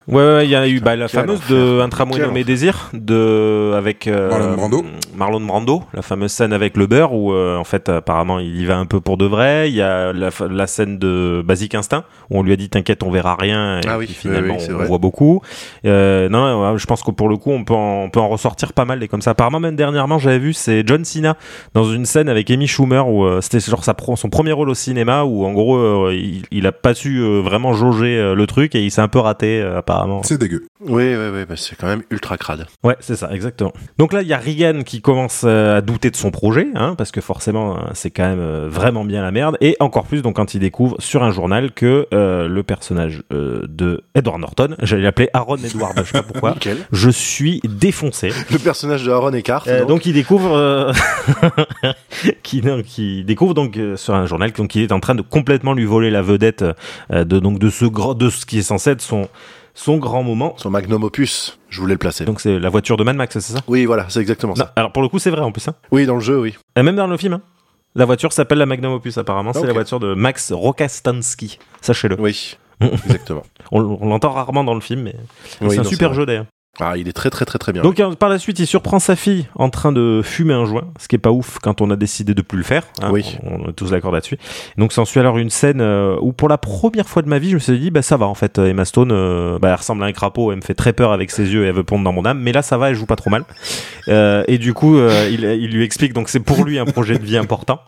Ouais, 0.09 0.17
ouais, 0.17 0.45
il 0.47 0.51
y 0.51 0.55
a 0.57 0.67
eu 0.67 0.81
bah, 0.81 0.97
la 0.97 1.07
fameuse 1.07 1.41
de 1.51 1.81
Un 1.83 1.91
tramway 1.91 2.19
nommé. 2.19 2.43
Désir 2.43 2.89
de 2.95 3.73
avec 3.77 4.07
euh, 4.07 4.31
Marlon 4.31 4.55
Brando. 4.57 4.85
Marlon 5.15 5.41
Brando, 5.41 5.83
la 5.93 6.01
fameuse 6.01 6.33
scène 6.33 6.55
avec 6.55 6.79
le 6.79 6.87
beurre 6.87 7.13
où 7.13 7.33
euh, 7.35 7.59
en 7.59 7.65
fait 7.65 7.91
apparemment 7.91 8.39
il 8.39 8.59
y 8.59 8.65
va 8.65 8.79
un 8.79 8.87
peu 8.87 9.01
pour 9.01 9.19
de 9.19 9.27
vrai. 9.27 9.69
Il 9.69 9.75
y 9.75 9.83
a 9.83 10.15
la, 10.15 10.67
scène 10.67 10.99
de 10.99 11.43
Basic 11.45 11.75
Instinct 11.75 12.05
où 12.31 12.39
on 12.39 12.43
lui 12.43 12.55
a 12.55 12.57
dit 12.57 12.71
t'inquiète 12.71 13.03
on 13.03 13.11
verra 13.11 13.37
rien 13.39 13.81
et 13.81 13.83
Ah 13.87 13.99
oui, 13.99 14.07
puis 14.07 14.15
finalement 14.15 14.55
oui, 14.55 14.61
oui, 14.61 14.67
c'est 14.67 14.73
on 14.73 14.85
voit 14.85 14.97
beaucoup. 14.97 15.43
Euh, 15.85 16.31
non, 16.31 16.79
je 16.79 16.87
pense 16.87 17.03
que 17.03 17.11
pour 17.11 17.29
le 17.29 17.37
coup 17.37 17.51
on 17.51 17.65
peut 17.65 17.75
en, 17.75 18.05
on 18.05 18.11
peut 18.11 18.21
en 18.21 18.29
ressortir 18.31 18.73
pas 18.73 18.87
mal 18.87 19.01
des 19.01 19.09
comme 19.09 19.21
ça. 19.21 19.33
Apparemment 19.33 19.61
même 19.61 19.77
dernièrement 19.77 20.19
j'avais 20.19 20.39
vu 20.39 20.55
c'est 20.55 20.85
John 20.87 21.05
Cena 21.05 21.37
dans 21.75 21.85
une 21.85 22.07
scène 22.07 22.31
avec 22.31 22.51
Amy 22.51 22.67
Schumer 22.67 23.07
où 23.07 23.27
c'était 23.43 23.61
genre 23.61 23.85
sa 23.85 23.93
pro- 23.93 24.17
son 24.17 24.31
premier 24.31 24.53
rôle 24.53 24.71
au 24.71 24.75
cinéma 24.75 25.25
où 25.25 25.45
en 25.45 25.53
gros 25.53 26.09
il, 26.11 26.45
il 26.51 26.67
a 26.67 26.73
pas 26.73 26.95
su 26.95 27.21
vraiment 27.43 27.75
jauger 27.75 28.33
le 28.35 28.47
truc 28.47 28.75
et 28.75 28.83
il 28.83 28.91
s'est 28.91 29.03
un 29.03 29.09
peu 29.09 29.19
raté 29.19 29.61
apparemment. 29.61 29.98
Apparemment. 29.99 30.23
C'est 30.23 30.39
dégueu. 30.39 30.67
Oui, 30.81 31.15
oui, 31.15 31.29
oui, 31.33 31.45
bah, 31.49 31.55
c'est 31.57 31.77
quand 31.77 31.87
même 31.87 32.03
ultra 32.11 32.37
crade. 32.39 32.67
Ouais, 32.85 32.97
c'est 33.01 33.17
ça, 33.17 33.31
exactement. 33.33 33.73
Donc 33.99 34.13
là, 34.13 34.23
il 34.23 34.29
y 34.29 34.33
a 34.33 34.39
Regan 34.39 34.83
qui 34.85 35.01
commence 35.01 35.43
euh, 35.45 35.79
à 35.79 35.81
douter 35.81 36.11
de 36.11 36.17
son 36.17 36.31
projet, 36.31 36.69
hein, 36.75 36.95
parce 36.97 37.11
que 37.11 37.21
forcément, 37.21 37.77
euh, 37.77 37.81
c'est 37.95 38.11
quand 38.11 38.25
même 38.29 38.41
euh, 38.41 38.69
vraiment 38.69 39.05
bien 39.05 39.23
la 39.23 39.31
merde. 39.31 39.57
Et 39.61 39.77
encore 39.81 40.07
plus, 40.07 40.23
donc 40.23 40.37
quand 40.37 40.55
il 40.55 40.61
découvre 40.61 40.97
sur 41.01 41.23
un 41.23 41.31
journal 41.31 41.73
que 41.73 42.07
euh, 42.15 42.49
le 42.49 42.63
personnage 42.63 43.23
euh, 43.33 43.63
de 43.69 44.05
Edward 44.15 44.41
Norton, 44.41 44.77
j'allais 44.83 45.03
l'appeler 45.03 45.29
Aaron 45.33 45.57
Edward, 45.57 45.95
je 45.97 46.05
sais 46.05 46.13
pas 46.13 46.23
pourquoi, 46.23 46.51
Nickel. 46.55 46.79
je 46.93 47.11
suis 47.11 47.61
défoncé. 47.65 48.31
Le 48.51 48.59
personnage 48.59 49.05
de 49.05 49.11
Aaron 49.11 49.33
Eckhart. 49.33 49.65
Euh, 49.67 49.81
donc. 49.81 49.89
donc 49.89 50.07
il 50.07 50.13
découvre, 50.13 50.57
euh, 50.57 50.93
qui, 52.43 52.63
non, 52.63 52.83
qui 52.83 53.25
découvre 53.25 53.55
donc 53.55 53.77
euh, 53.77 53.97
sur 53.97 54.15
un 54.15 54.27
journal 54.27 54.53
donc 54.53 54.75
il 54.75 54.83
est 54.83 54.93
en 54.93 55.01
train 55.01 55.15
de 55.15 55.23
complètement 55.23 55.73
lui 55.73 55.85
voler 55.85 56.11
la 56.11 56.23
vedette 56.23 56.65
euh, 57.13 57.25
de 57.25 57.39
donc 57.39 57.59
de 57.59 57.71
ce 57.71 57.85
grand, 57.85 58.15
de 58.15 58.31
ce 58.31 58.47
qui 58.47 58.59
est 58.59 58.63
censé 58.63 58.91
être 58.91 59.01
son 59.03 59.29
son 59.79 59.97
grand 59.99 60.23
moment. 60.25 60.55
Son 60.57 60.71
magnum 60.71 61.05
opus, 61.05 61.59
je 61.69 61.81
voulais 61.81 61.95
le 61.95 61.99
placer. 61.99 62.25
Donc 62.25 62.41
c'est 62.41 62.59
la 62.59 62.69
voiture 62.69 62.97
de 62.97 63.05
Mad 63.05 63.17
Max, 63.17 63.39
c'est 63.39 63.53
ça? 63.55 63.61
Oui, 63.69 63.85
voilà, 63.87 64.07
c'est 64.09 64.21
exactement 64.21 64.55
Non, 64.57 64.65
ça. 64.65 64.73
Alors 64.77 64.93
pour 64.93 65.03
le 65.03 65.09
coup 65.09 65.19
c'est 65.19 65.31
vrai 65.31 65.43
en 65.43 65.53
plus. 65.53 65.69
Hein. 65.69 65.75
Oui, 65.93 66.05
dans 66.07 66.15
le 66.15 66.21
jeu, 66.21 66.41
oui. 66.41 66.57
Et 66.77 66.83
même 66.83 66.97
dans 66.97 67.07
le 67.07 67.17
film. 67.17 67.35
hein. 67.35 67.41
La 67.95 68.05
voiture 68.05 68.33
s'appelle 68.33 68.59
la 68.59 68.67
Magnum 68.67 68.93
Opus 68.93 69.17
apparemment. 69.19 69.53
C'est 69.53 69.67
la 69.67 69.73
voiture 69.73 70.01
de 70.01 70.15
Max 70.15 70.53
Rokastansky. 70.53 71.59
Sachez-le. 71.81 72.17
Oui, 72.21 72.57
exactement. 72.81 73.43
On, 73.73 73.81
on 74.01 74.09
l'entend 74.09 74.31
rarement 74.31 74.65
dans 74.65 74.75
le 74.75 74.81
film, 74.81 75.03
mais 75.03 75.15
Oui, 75.61 75.71
c'est 75.71 75.79
un 75.81 75.85
super 75.85 76.13
jeu 76.15 76.27
d'ailleurs. 76.27 76.47
Ah, 76.81 76.97
il 76.97 77.09
est 77.09 77.13
très, 77.13 77.29
très, 77.31 77.45
très, 77.45 77.59
très 77.59 77.73
bien. 77.73 77.83
Donc 77.83 77.99
euh, 77.99 78.13
par 78.15 78.29
la 78.29 78.39
suite, 78.39 78.59
il 78.61 78.67
surprend 78.67 78.99
sa 78.99 79.17
fille 79.17 79.47
en 79.57 79.69
train 79.69 79.91
de 79.91 80.21
fumer 80.23 80.55
un 80.55 80.65
joint, 80.65 80.89
ce 81.01 81.09
qui 81.09 81.17
est 81.17 81.19
pas 81.19 81.33
ouf 81.33 81.59
quand 81.61 81.81
on 81.81 81.91
a 81.91 81.97
décidé 81.97 82.35
de 82.35 82.43
plus 82.43 82.59
le 82.59 82.65
faire. 82.65 82.85
hein. 83.03 83.11
Oui. 83.13 83.37
On, 83.43 83.65
on 83.65 83.69
est 83.71 83.73
tous 83.73 83.91
d'accord 83.91 84.13
là-dessus. 84.13 84.39
Donc 84.77 84.93
s'ensuit 84.93 85.19
alors 85.21 85.39
une 85.39 85.51
scène 85.51 85.81
euh, 85.81 86.17
où 86.21 86.33
pour 86.33 86.49
la 86.49 86.57
première 86.59 87.09
fois 87.09 87.23
de 87.23 87.29
ma 87.29 87.39
vie, 87.39 87.51
je 87.51 87.55
me 87.55 87.59
suis 87.61 87.79
dit 87.79 87.91
bah 87.91 88.03
ça 88.03 88.17
va 88.17 88.27
en 88.27 88.35
fait. 88.35 88.59
Emma 88.59 88.85
Stone, 88.85 89.11
euh, 89.13 89.59
bah, 89.59 89.69
elle 89.71 89.75
ressemble 89.75 90.05
à 90.05 90.07
un 90.07 90.13
crapaud, 90.13 90.53
elle 90.53 90.59
me 90.59 90.63
fait 90.63 90.75
très 90.75 90.93
peur 90.93 91.11
avec 91.13 91.31
ses 91.33 91.53
yeux 91.53 91.65
et 91.65 91.69
elle 91.69 91.75
veut 91.75 91.83
pondre 91.85 92.05
dans 92.05 92.13
mon 92.13 92.25
âme. 92.25 92.41
Mais 92.41 92.53
là 92.53 92.63
ça 92.63 92.79
va, 92.79 92.91
elle 92.91 92.95
joue 92.97 93.07
pas 93.07 93.17
trop 93.17 93.31
mal. 93.31 93.45
Euh, 94.09 94.45
et 94.47 94.59
du 94.59 94.73
coup, 94.73 94.97
euh, 94.99 95.29
il, 95.31 95.45
il 95.45 95.71
lui 95.71 95.83
explique 95.85 96.13
donc 96.13 96.29
c'est 96.29 96.41
pour 96.41 96.65
lui 96.65 96.79
un 96.79 96.85
projet 96.85 97.19
de 97.19 97.25
vie 97.25 97.37
important. 97.37 97.81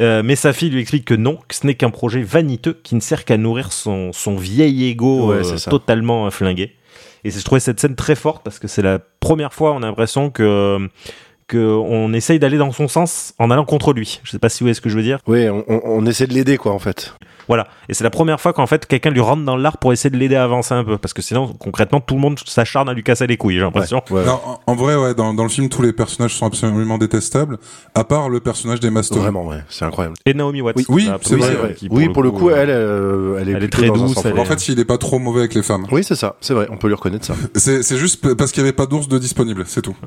Euh, 0.00 0.22
mais 0.24 0.36
sa 0.36 0.52
fille 0.52 0.70
lui 0.70 0.80
explique 0.80 1.04
que 1.04 1.14
non, 1.14 1.38
que 1.48 1.54
ce 1.54 1.66
n'est 1.66 1.74
qu'un 1.74 1.90
projet 1.90 2.22
vaniteux 2.22 2.78
qui 2.84 2.94
ne 2.94 3.00
sert 3.00 3.24
qu'à 3.24 3.36
nourrir 3.36 3.72
son, 3.72 4.12
son 4.12 4.36
vieil 4.36 4.88
ego 4.88 5.32
Ouais, 5.32 5.44
euh, 5.44 5.56
totalement 5.68 6.26
euh, 6.26 6.30
flingué. 6.30 6.75
Et 7.26 7.30
je 7.30 7.42
trouvais 7.44 7.60
cette 7.60 7.80
scène 7.80 7.96
très 7.96 8.14
forte 8.14 8.42
parce 8.44 8.58
que 8.58 8.68
c'est 8.68 8.82
la 8.82 8.98
première 9.20 9.52
fois 9.52 9.72
on 9.72 9.82
a 9.82 9.86
l'impression 9.86 10.30
que 10.30 10.78
que 11.48 11.58
on 11.58 12.12
essaye 12.12 12.38
d'aller 12.38 12.58
dans 12.58 12.72
son 12.72 12.88
sens 12.88 13.32
en 13.38 13.50
allant 13.50 13.64
contre 13.64 13.92
lui. 13.92 14.20
Je 14.24 14.30
sais 14.32 14.38
pas 14.38 14.48
si 14.48 14.60
vous 14.60 14.64
voyez 14.66 14.74
ce 14.74 14.80
que 14.80 14.88
je 14.88 14.96
veux 14.96 15.02
dire. 15.02 15.18
Oui, 15.26 15.48
on- 15.48 15.64
on 15.68 16.04
essaie 16.06 16.26
de 16.26 16.34
l'aider, 16.34 16.56
quoi, 16.56 16.72
en 16.72 16.78
fait. 16.80 17.14
Voilà. 17.48 17.66
Et 17.88 17.94
c'est 17.94 18.04
la 18.04 18.10
première 18.10 18.40
fois 18.40 18.52
qu'en 18.52 18.66
fait 18.66 18.86
quelqu'un 18.86 19.10
lui 19.10 19.20
rentre 19.20 19.44
dans 19.44 19.56
l'art 19.56 19.78
pour 19.78 19.92
essayer 19.92 20.10
de 20.10 20.16
l'aider 20.16 20.36
à 20.36 20.44
avancer 20.44 20.74
un 20.74 20.84
peu 20.84 20.98
parce 20.98 21.14
que 21.14 21.22
sinon 21.22 21.54
concrètement 21.58 22.00
tout 22.00 22.14
le 22.14 22.20
monde 22.20 22.38
s'acharne 22.44 22.88
à 22.88 22.92
lui 22.92 23.02
casser 23.02 23.26
les 23.26 23.36
couilles, 23.36 23.56
j'ai 23.56 23.60
l'impression. 23.60 24.02
Ouais. 24.10 24.22
En, 24.28 24.60
en 24.66 24.74
vrai, 24.74 24.96
ouais, 24.96 25.14
dans, 25.14 25.34
dans 25.34 25.42
le 25.42 25.48
film, 25.48 25.68
tous 25.68 25.82
les 25.82 25.92
personnages 25.92 26.34
sont 26.34 26.46
absolument 26.46 26.98
détestables, 26.98 27.58
à 27.94 28.04
part 28.04 28.28
le 28.28 28.40
personnage 28.40 28.80
d'Emma 28.80 29.02
Stone. 29.02 29.18
Vraiment, 29.18 29.46
ouais, 29.46 29.58
c'est 29.68 29.84
incroyable. 29.84 30.16
Et 30.26 30.34
Naomi 30.34 30.60
Watts. 30.60 30.76
Oui, 30.88 31.08
c'est 31.22 31.36
vrai, 31.36 31.76
oui, 31.90 32.08
pour 32.08 32.22
le 32.22 32.30
coup, 32.30 32.50
euh, 32.50 32.56
elle, 32.56 32.70
euh, 32.70 33.38
elle 33.40 33.48
est, 33.48 33.52
elle 33.52 33.64
est 33.64 33.68
plutôt 33.68 33.92
très 33.92 34.00
douce, 34.00 34.24
elle. 34.24 34.38
En 34.38 34.44
fait, 34.44 34.68
il 34.68 34.78
est 34.78 34.84
pas 34.84 34.98
trop 34.98 35.18
mauvais 35.18 35.40
avec 35.40 35.54
les 35.54 35.62
femmes. 35.62 35.86
Oui, 35.90 36.02
c'est 36.04 36.14
ça, 36.16 36.36
c'est 36.40 36.54
vrai, 36.54 36.66
on 36.70 36.76
peut 36.76 36.88
lui 36.88 36.94
reconnaître 36.94 37.24
ça. 37.24 37.34
C'est 37.56 37.96
juste 37.98 38.34
parce 38.36 38.52
qu'il 38.52 38.62
y 38.62 38.66
avait 38.66 38.72
pas 38.72 38.86
d'ours 38.86 39.08
de 39.08 39.18
disponible, 39.18 39.64
c'est 39.66 39.82
tout. 39.82 39.96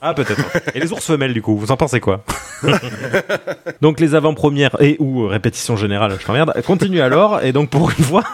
Ah 0.00 0.14
peut-être. 0.14 0.42
Et 0.74 0.80
les 0.80 0.92
ours 0.92 1.04
femelles 1.04 1.32
du 1.32 1.40
coup, 1.40 1.56
vous 1.56 1.70
en 1.70 1.76
pensez 1.76 2.00
quoi? 2.00 2.24
Donc 3.80 4.00
les 4.00 4.14
avant-premières 4.14 4.76
et 4.80 4.96
ou 4.98 5.24
euh, 5.24 5.28
répétition 5.52 5.76
générale, 5.76 6.16
je 6.18 6.24
t'emmerde, 6.24 6.52
continuent 6.66 7.00
alors 7.02 7.42
et 7.42 7.52
donc 7.52 7.68
pour 7.70 7.90
une 7.90 8.04
fois, 8.04 8.24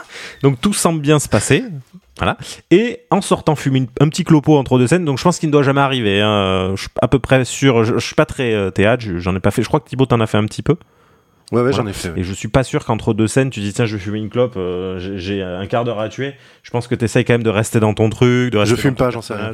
donc 0.42 0.61
tout 0.61 0.72
semble 0.72 1.00
bien 1.00 1.18
se 1.18 1.28
passer. 1.28 1.64
Voilà. 2.18 2.37
Et 2.72 3.00
en 3.11 3.20
sortant 3.20 3.54
fumer 3.54 3.78
une- 3.78 3.87
un 4.00 4.09
petit 4.09 4.24
clopo 4.24 4.57
entre 4.57 4.78
deux 4.78 4.87
scènes, 4.88 5.04
donc 5.04 5.18
je 5.18 5.22
pense 5.24 5.38
qu'il 5.38 5.48
ne 5.48 5.52
doit 5.52 5.62
jamais 5.62 5.81
arriver. 5.81 6.20
hein. 6.20 6.72
Je 6.74 6.81
suis 6.83 6.90
à 7.00 7.07
peu 7.09 7.18
près 7.20 7.44
sûr, 7.44 7.85
je, 7.85 7.94
je 7.98 8.04
suis 8.04 8.14
pas 8.16 8.24
très 8.26 8.52
euh, 8.54 8.70
théâtre, 8.70 9.02
je- 9.04 9.18
j'en 9.18 9.35
ai 9.37 9.40
pas 9.40 9.50
fait. 9.52 9.62
Je 9.62 9.68
crois 9.68 9.78
que 9.81 9.88
Thibaut 9.88 10.07
t'en 10.07 10.20
a 10.20 10.26
fait 10.26 10.38
un 10.38 10.44
petit 10.44 10.62
peu. 10.62 10.72
Ouais, 11.52 11.59
ouais, 11.62 11.70
Voilà. 11.70 11.76
j'en 11.76 11.87
ai 11.87 11.92
fait. 11.92 12.11
ouais. 12.11 12.20
Et 12.20 12.24
je 12.24 12.33
suis 12.33 12.48
pas 12.48 12.62
sûr 12.64 12.85
qu'entre 12.85 13.14
deux 13.14 13.26
scènes, 13.28 13.50
tu 13.50 13.61
dis 13.61 13.72
tiens, 13.72 13.87
je 13.87 13.96
vais 13.96 14.02
fumer 14.02 14.18
une 14.18 14.31
clope, 14.31 14.54
euh, 14.57 14.98
j'ai- 15.16 15.42
un 15.42 15.66
quart 15.66 15.85
d'heure 15.85 16.00
à 16.00 16.09
tuer. 16.09 16.35
Je 16.64 16.70
pense 16.70 16.88
que 16.88 16.94
tu 16.96 17.04
essayes 17.04 17.24
quand 17.24 17.35
même 17.35 17.42
de 17.44 17.50
rester 17.50 17.78
dans 17.81 17.94
ton 17.94 18.11
truc, 18.11 18.52
de 18.52 18.59
rester 18.59 18.74
Je 18.76 18.81
fume 18.81 18.94
pas, 18.96 19.11
j'en 19.11 19.22
sais 19.22 19.35
rien. 19.35 19.52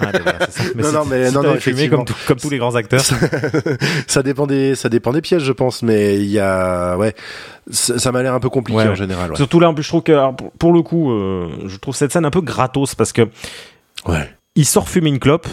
Ah, 0.00 0.12
ben 0.12 0.20
voilà. 0.22 0.38
Non, 0.76 0.92
non, 0.92 1.04
mais- 1.04 1.30
non, 1.30 1.42
non, 1.42 1.54
fumé 1.56 1.88
comme, 1.88 2.04
tout- 2.04 2.14
comme 2.26 2.38
tous 2.38 2.50
les 2.50 2.58
grands 2.58 2.74
acteurs. 2.74 3.00
ça 4.06 4.22
dépend 4.22 4.46
des, 4.46 4.74
ça 4.74 4.88
dépend 4.88 5.12
des 5.12 5.20
pièges, 5.20 5.42
je 5.44 5.52
pense, 5.52 5.82
mais 5.82 6.16
il 6.16 6.26
y 6.30 6.38
a, 6.38 6.96
ouais, 6.96 7.14
ça, 7.70 7.98
ça 7.98 8.12
m'a 8.12 8.22
l'air 8.22 8.34
un 8.34 8.40
peu 8.40 8.50
compliqué 8.50 8.80
Ouais. 8.80 8.88
en 8.88 8.94
général. 8.94 9.30
Ouais. 9.30 9.36
Surtout 9.36 9.60
là, 9.60 9.68
en 9.68 9.74
plus, 9.74 9.82
je 9.82 9.88
trouve 9.88 10.02
que 10.02 10.12
alors, 10.12 10.34
pour, 10.36 10.50
pour 10.52 10.72
le 10.72 10.82
coup, 10.82 11.10
euh, 11.12 11.48
je 11.66 11.76
trouve 11.78 11.94
cette 11.94 12.12
scène 12.12 12.24
un 12.24 12.30
peu 12.30 12.40
gratos 12.40 12.94
parce 12.94 13.12
que 13.12 13.22
Ouais. 14.06 14.28
il 14.54 14.64
sort 14.64 14.88
fumer 14.88 15.08
une 15.10 15.18
clope. 15.18 15.48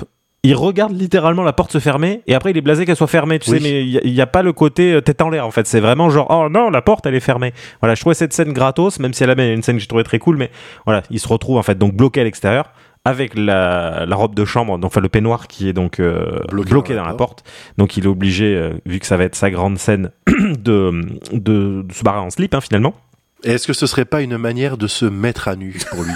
Il 0.45 0.55
regarde 0.55 0.91
littéralement 0.91 1.43
la 1.43 1.53
porte 1.53 1.71
se 1.71 1.79
fermer 1.79 2.21
et 2.27 2.35
après 2.35 2.51
il 2.51 2.57
est 2.57 2.61
blasé 2.61 2.85
qu'elle 2.85 2.97
soit 2.97 3.07
fermée, 3.07 3.39
tu 3.39 3.49
Oui. 3.49 3.59
sais, 3.59 3.63
mais 3.63 3.81
il 3.87 4.13
n'y 4.13 4.19
a, 4.19 4.27
pas 4.27 4.41
le 4.41 4.51
côté 4.51 4.91
euh, 4.91 4.99
tête 4.99 5.21
en 5.21 5.29
l'air 5.29 5.47
en 5.47 5.51
fait. 5.51 5.65
C'est 5.67 5.79
vraiment 5.79 6.09
genre 6.09 6.27
oh 6.29 6.49
non, 6.49 6.69
la 6.69 6.81
porte 6.81 7.05
elle 7.05 7.15
est 7.15 7.21
fermée. 7.21 7.53
Voilà, 7.81 7.95
je 7.95 8.01
trouvais 8.01 8.13
cette 8.13 8.33
scène 8.33 8.51
gratos, 8.51 8.99
même 8.99 9.13
si 9.13 9.23
elle 9.23 9.29
a 9.29 9.41
une 9.53 9.63
scène 9.63 9.77
que 9.77 9.81
j'ai 9.81 9.87
trouvé 9.87 10.03
très 10.03 10.19
cool, 10.19 10.35
mais 10.35 10.51
voilà, 10.85 11.01
il 11.09 11.21
se 11.21 11.29
retrouve 11.29 11.55
en 11.57 11.63
fait 11.63 11.77
donc 11.77 11.93
bloqué 11.93 12.19
à 12.19 12.25
l'extérieur 12.25 12.73
avec 13.05 13.37
la, 13.37 14.05
la 14.07 14.15
robe 14.15 14.33
de 14.33 14.45
chambre, 14.45 14.77
donc 14.77 14.85
enfin 14.85 15.01
le 15.01 15.09
peignoir 15.09 15.47
qui 15.47 15.67
est 15.67 15.73
donc 15.73 15.99
euh, 15.99 16.39
bloqué, 16.49 16.69
Bloqué 16.69 16.95
dans, 16.95 17.05
la 17.05 17.13
porte. 17.13 17.43
Donc 17.77 17.97
il 17.97 18.05
est 18.05 18.07
obligé, 18.07 18.55
euh, 18.55 18.73
vu 18.85 18.99
que 18.99 19.05
ça 19.05 19.17
va 19.17 19.25
être 19.25 19.35
sa 19.35 19.51
grande 19.51 19.77
scène, 19.77 20.11
de, 20.27 20.91
de, 21.33 21.81
de 21.81 21.93
se 21.93 22.03
barrer 22.03 22.19
en 22.19 22.29
slip 22.29 22.53
hein, 22.53 22.61
finalement. 22.61 22.95
Est-ce 23.43 23.67
que 23.67 23.73
ce 23.73 23.87
serait 23.87 24.05
pas 24.05 24.21
une 24.21 24.37
manière 24.37 24.77
de 24.77 24.87
se 24.87 25.03
mettre 25.03 25.49
à 25.49 25.57
nu 25.57 25.77
pour 25.91 26.03
lui? 26.03 26.13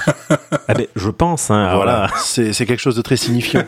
Ah 0.69 0.73
ben, 0.73 0.87
je 0.95 1.09
pense. 1.09 1.51
Hein, 1.51 1.75
Voilà, 1.75 2.09
c'est 2.19 2.53
quelque 2.53 2.79
chose 2.79 2.95
de 2.95 3.01
très 3.01 3.17
signifiant. 3.17 3.63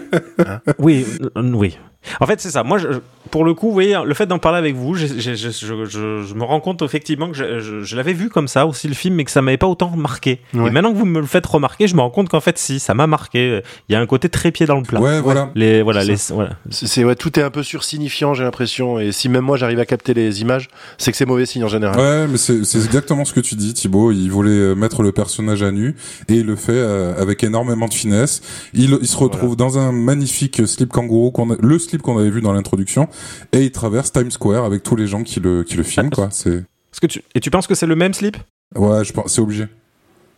Oui, 0.80 1.06
euh, 1.36 1.52
oui. 1.54 1.78
En 2.22 2.26
fait, 2.26 2.40
c'est 2.40 2.50
ça. 2.50 2.64
Moi, 2.64 2.78
je- 2.78 2.88
pour 3.30 3.44
le 3.44 3.54
coup, 3.54 3.68
vous 3.68 3.74
voyez, 3.74 3.98
le 4.06 4.14
fait 4.14 4.26
d'en 4.26 4.40
parler 4.40 4.58
avec 4.58 4.74
vous, 4.76 4.96
je, 4.96 5.06
je- 5.06 5.36
je- 5.36 6.24
je 6.26 6.34
me 6.34 6.44
rends 6.44 6.62
compte 6.62 6.82
effectivement 6.82 7.30
que 7.30 7.36
je, 7.36 7.60
je- 7.60 7.84
je 7.84 7.96
l'avais 7.96 8.14
vu 8.14 8.30
comme 8.30 8.48
ça 8.48 8.66
aussi 8.66 8.88
le 8.88 8.94
film, 8.94 9.16
mais 9.16 9.26
que 9.26 9.32
ça 9.32 9.42
m'avait 9.42 9.58
pas 9.58 9.68
autant 9.68 9.92
marqué. 9.96 10.40
Ouais. 10.54 10.68
Et 10.68 10.72
maintenant 10.72 10.94
que 10.94 10.98
vous 10.98 11.06
me 11.06 11.20
le 11.20 11.26
faites 11.26 11.46
remarquer, 11.46 11.88
je 11.88 11.96
me 11.96 12.02
rends 12.02 12.10
compte 12.10 12.30
qu'en 12.30 12.40
fait, 12.40 12.58
si, 12.58 12.80
ça 12.80 12.94
m'a 12.94 13.06
marqué. 13.06 13.62
Il 13.90 13.94
y 13.94 13.96
a 13.96 14.00
un 14.00 14.06
côté 14.06 14.30
très 14.30 14.52
pied 14.52 14.66
dans 14.66 14.78
le 14.78 14.84
plat. 14.84 15.02
Ouais, 15.02 15.20
voilà. 15.22 15.52
Les, 15.56 15.82
voilà, 15.82 16.04
les, 16.04 16.16
voilà. 16.30 16.52
C'est 16.72 17.04
ouais, 17.04 17.16
tout 17.16 17.38
est 17.38 17.44
un 17.44 17.52
peu 17.52 17.64
sursignifiant, 17.64 18.34
j'ai 18.34 18.44
l'impression. 18.44 18.98
Et 19.00 19.12
si 19.12 19.28
même 19.30 19.44
moi 19.44 19.58
j'arrive 19.58 19.80
à 19.80 19.86
capter 19.86 20.14
les 20.14 20.42
images, 20.42 20.70
c'est 20.98 21.12
que 21.12 21.18
c'est 21.18 21.26
mauvais 21.26 21.46
signe 21.46 21.66
en 21.66 21.70
général. 21.70 22.00
Ouais, 22.00 22.28
mais 22.28 22.38
c'est 22.38 22.64
c'est 22.64 22.78
exactement 22.80 23.26
ce 23.26 23.34
que 23.34 23.42
tu 23.42 23.56
dis, 23.56 23.74
Thibaut. 23.74 24.12
Il 24.14 24.30
voulait 24.32 24.52
euh, 24.52 24.74
mettre 24.74 25.04
le 25.04 25.12
personnage 25.12 25.62
à 25.64 25.72
nu 25.72 25.96
et 26.30 26.36
il 26.36 26.46
le 26.46 26.56
fait 26.56 26.72
euh, 26.72 27.14
avec 27.22 27.44
énormément 27.44 27.88
de 27.88 27.94
finesse. 27.94 28.42
Il, 28.74 28.98
il 29.02 29.08
se 29.08 29.18
retrouve 29.18 29.56
dans 29.58 29.78
un 29.78 29.92
magnifique 29.92 30.66
slip 30.66 30.90
kangourou, 30.90 31.32
qu'on 31.32 31.52
a- 31.52 31.58
le 31.60 31.78
slip 31.90 32.02
qu'on 32.02 32.18
avait 32.18 32.30
vu 32.30 32.42
dans 32.42 32.54
l'introduction, 32.54 33.08
et 33.52 33.64
il 33.64 33.72
traverse 33.72 34.12
Times 34.12 34.32
Square 34.32 34.64
avec 34.64 34.84
tous 34.84 34.96
les 34.96 35.08
gens 35.08 35.24
qui 35.24 35.40
le 35.40 35.64
qui 35.64 35.76
le 35.76 35.84
filment. 35.84 36.10
Quoi. 36.10 36.30
C'est 36.32 36.56
Est-ce 36.56 37.02
que 37.02 37.08
tu, 37.08 37.22
et 37.36 37.40
tu 37.40 37.52
penses 37.52 37.68
que 37.68 37.76
c'est 37.76 37.88
le 37.88 37.96
même 37.96 38.14
slip? 38.14 38.38
Ouais, 38.76 39.04
je 39.04 39.14
pense 39.14 39.34
c'est 39.34 39.42
obligé. 39.42 39.68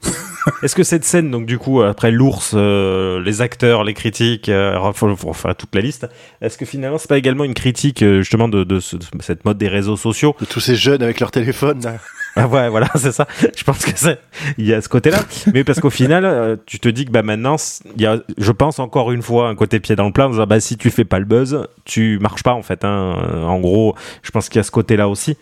Est-ce 0.64 0.76
que 0.76 0.84
cette 0.84 1.04
scène, 1.06 1.30
donc 1.30 1.46
du 1.46 1.58
coup, 1.60 1.82
après 1.82 2.10
l'ours, 2.12 2.54
euh, 2.56 3.22
les 3.22 3.42
acteurs, 3.42 3.84
les 3.84 3.94
critiques, 3.94 4.50
euh, 4.50 4.74
faire 4.94 5.56
toute 5.56 5.76
la 5.76 5.82
liste, 5.82 6.08
est-ce 6.42 6.58
que 6.58 6.66
finalement 6.66 6.98
c'est 6.98 7.08
pas 7.10 7.18
également 7.20 7.44
une 7.44 7.54
critique 7.54 8.02
euh, 8.02 8.22
justement 8.22 8.48
de, 8.48 8.64
de 8.64 8.80
ce- 8.80 8.96
de 8.96 9.04
cette 9.20 9.46
mode 9.46 9.58
des 9.60 9.68
réseaux 9.68 9.98
sociaux 9.98 10.36
De 10.40 10.46
tous 10.46 10.60
ces 10.60 10.76
jeunes 10.76 11.04
avec 11.04 11.20
leur 11.20 11.32
téléphone. 11.32 11.82
là. 11.84 11.96
Ah 12.38 12.48
ouais, 12.48 12.70
voilà, 12.70 12.88
c'est 12.96 13.12
ça. 13.12 13.28
Je 13.58 13.62
pense 13.66 13.84
que 13.84 13.92
c'est 13.94 14.18
il 14.58 14.66
y 14.66 14.74
a 14.74 14.80
ce 14.82 14.88
côté-là, 14.88 15.20
mais 15.54 15.66
parce 15.66 15.82
qu'au 15.82 15.90
final, 15.90 16.24
euh, 16.24 16.56
tu 16.66 16.80
te 16.80 16.88
dis 16.88 17.04
que 17.04 17.12
bah 17.12 17.24
maintenant, 17.24 17.58
il 17.98 18.02
y 18.02 18.06
a, 18.06 18.20
je 18.38 18.52
pense 18.54 18.80
encore 18.80 19.12
une 19.12 19.22
fois 19.22 19.50
un 19.50 19.56
côté 19.56 19.82
pied 19.82 19.98
dans 19.98 20.06
le 20.06 20.14
plat, 20.14 20.28
en 20.28 20.30
disant, 20.30 20.48
bah 20.48 20.62
si 20.62 20.78
tu 20.78 20.92
fais 20.92 21.04
pas 21.04 21.20
le 21.20 21.26
buzz, 21.26 21.68
tu 21.84 22.20
marches 22.22 22.44
pas 22.44 22.54
en 22.54 22.62
fait. 22.62 22.86
Hein. 22.86 23.18
En 23.46 23.60
gros, 23.60 23.96
je 24.24 24.32
pense 24.32 24.48
qu'il 24.48 24.60
y 24.60 24.62
a 24.62 24.64
ce 24.64 24.72
côté-là 24.72 25.10
aussi, 25.10 25.36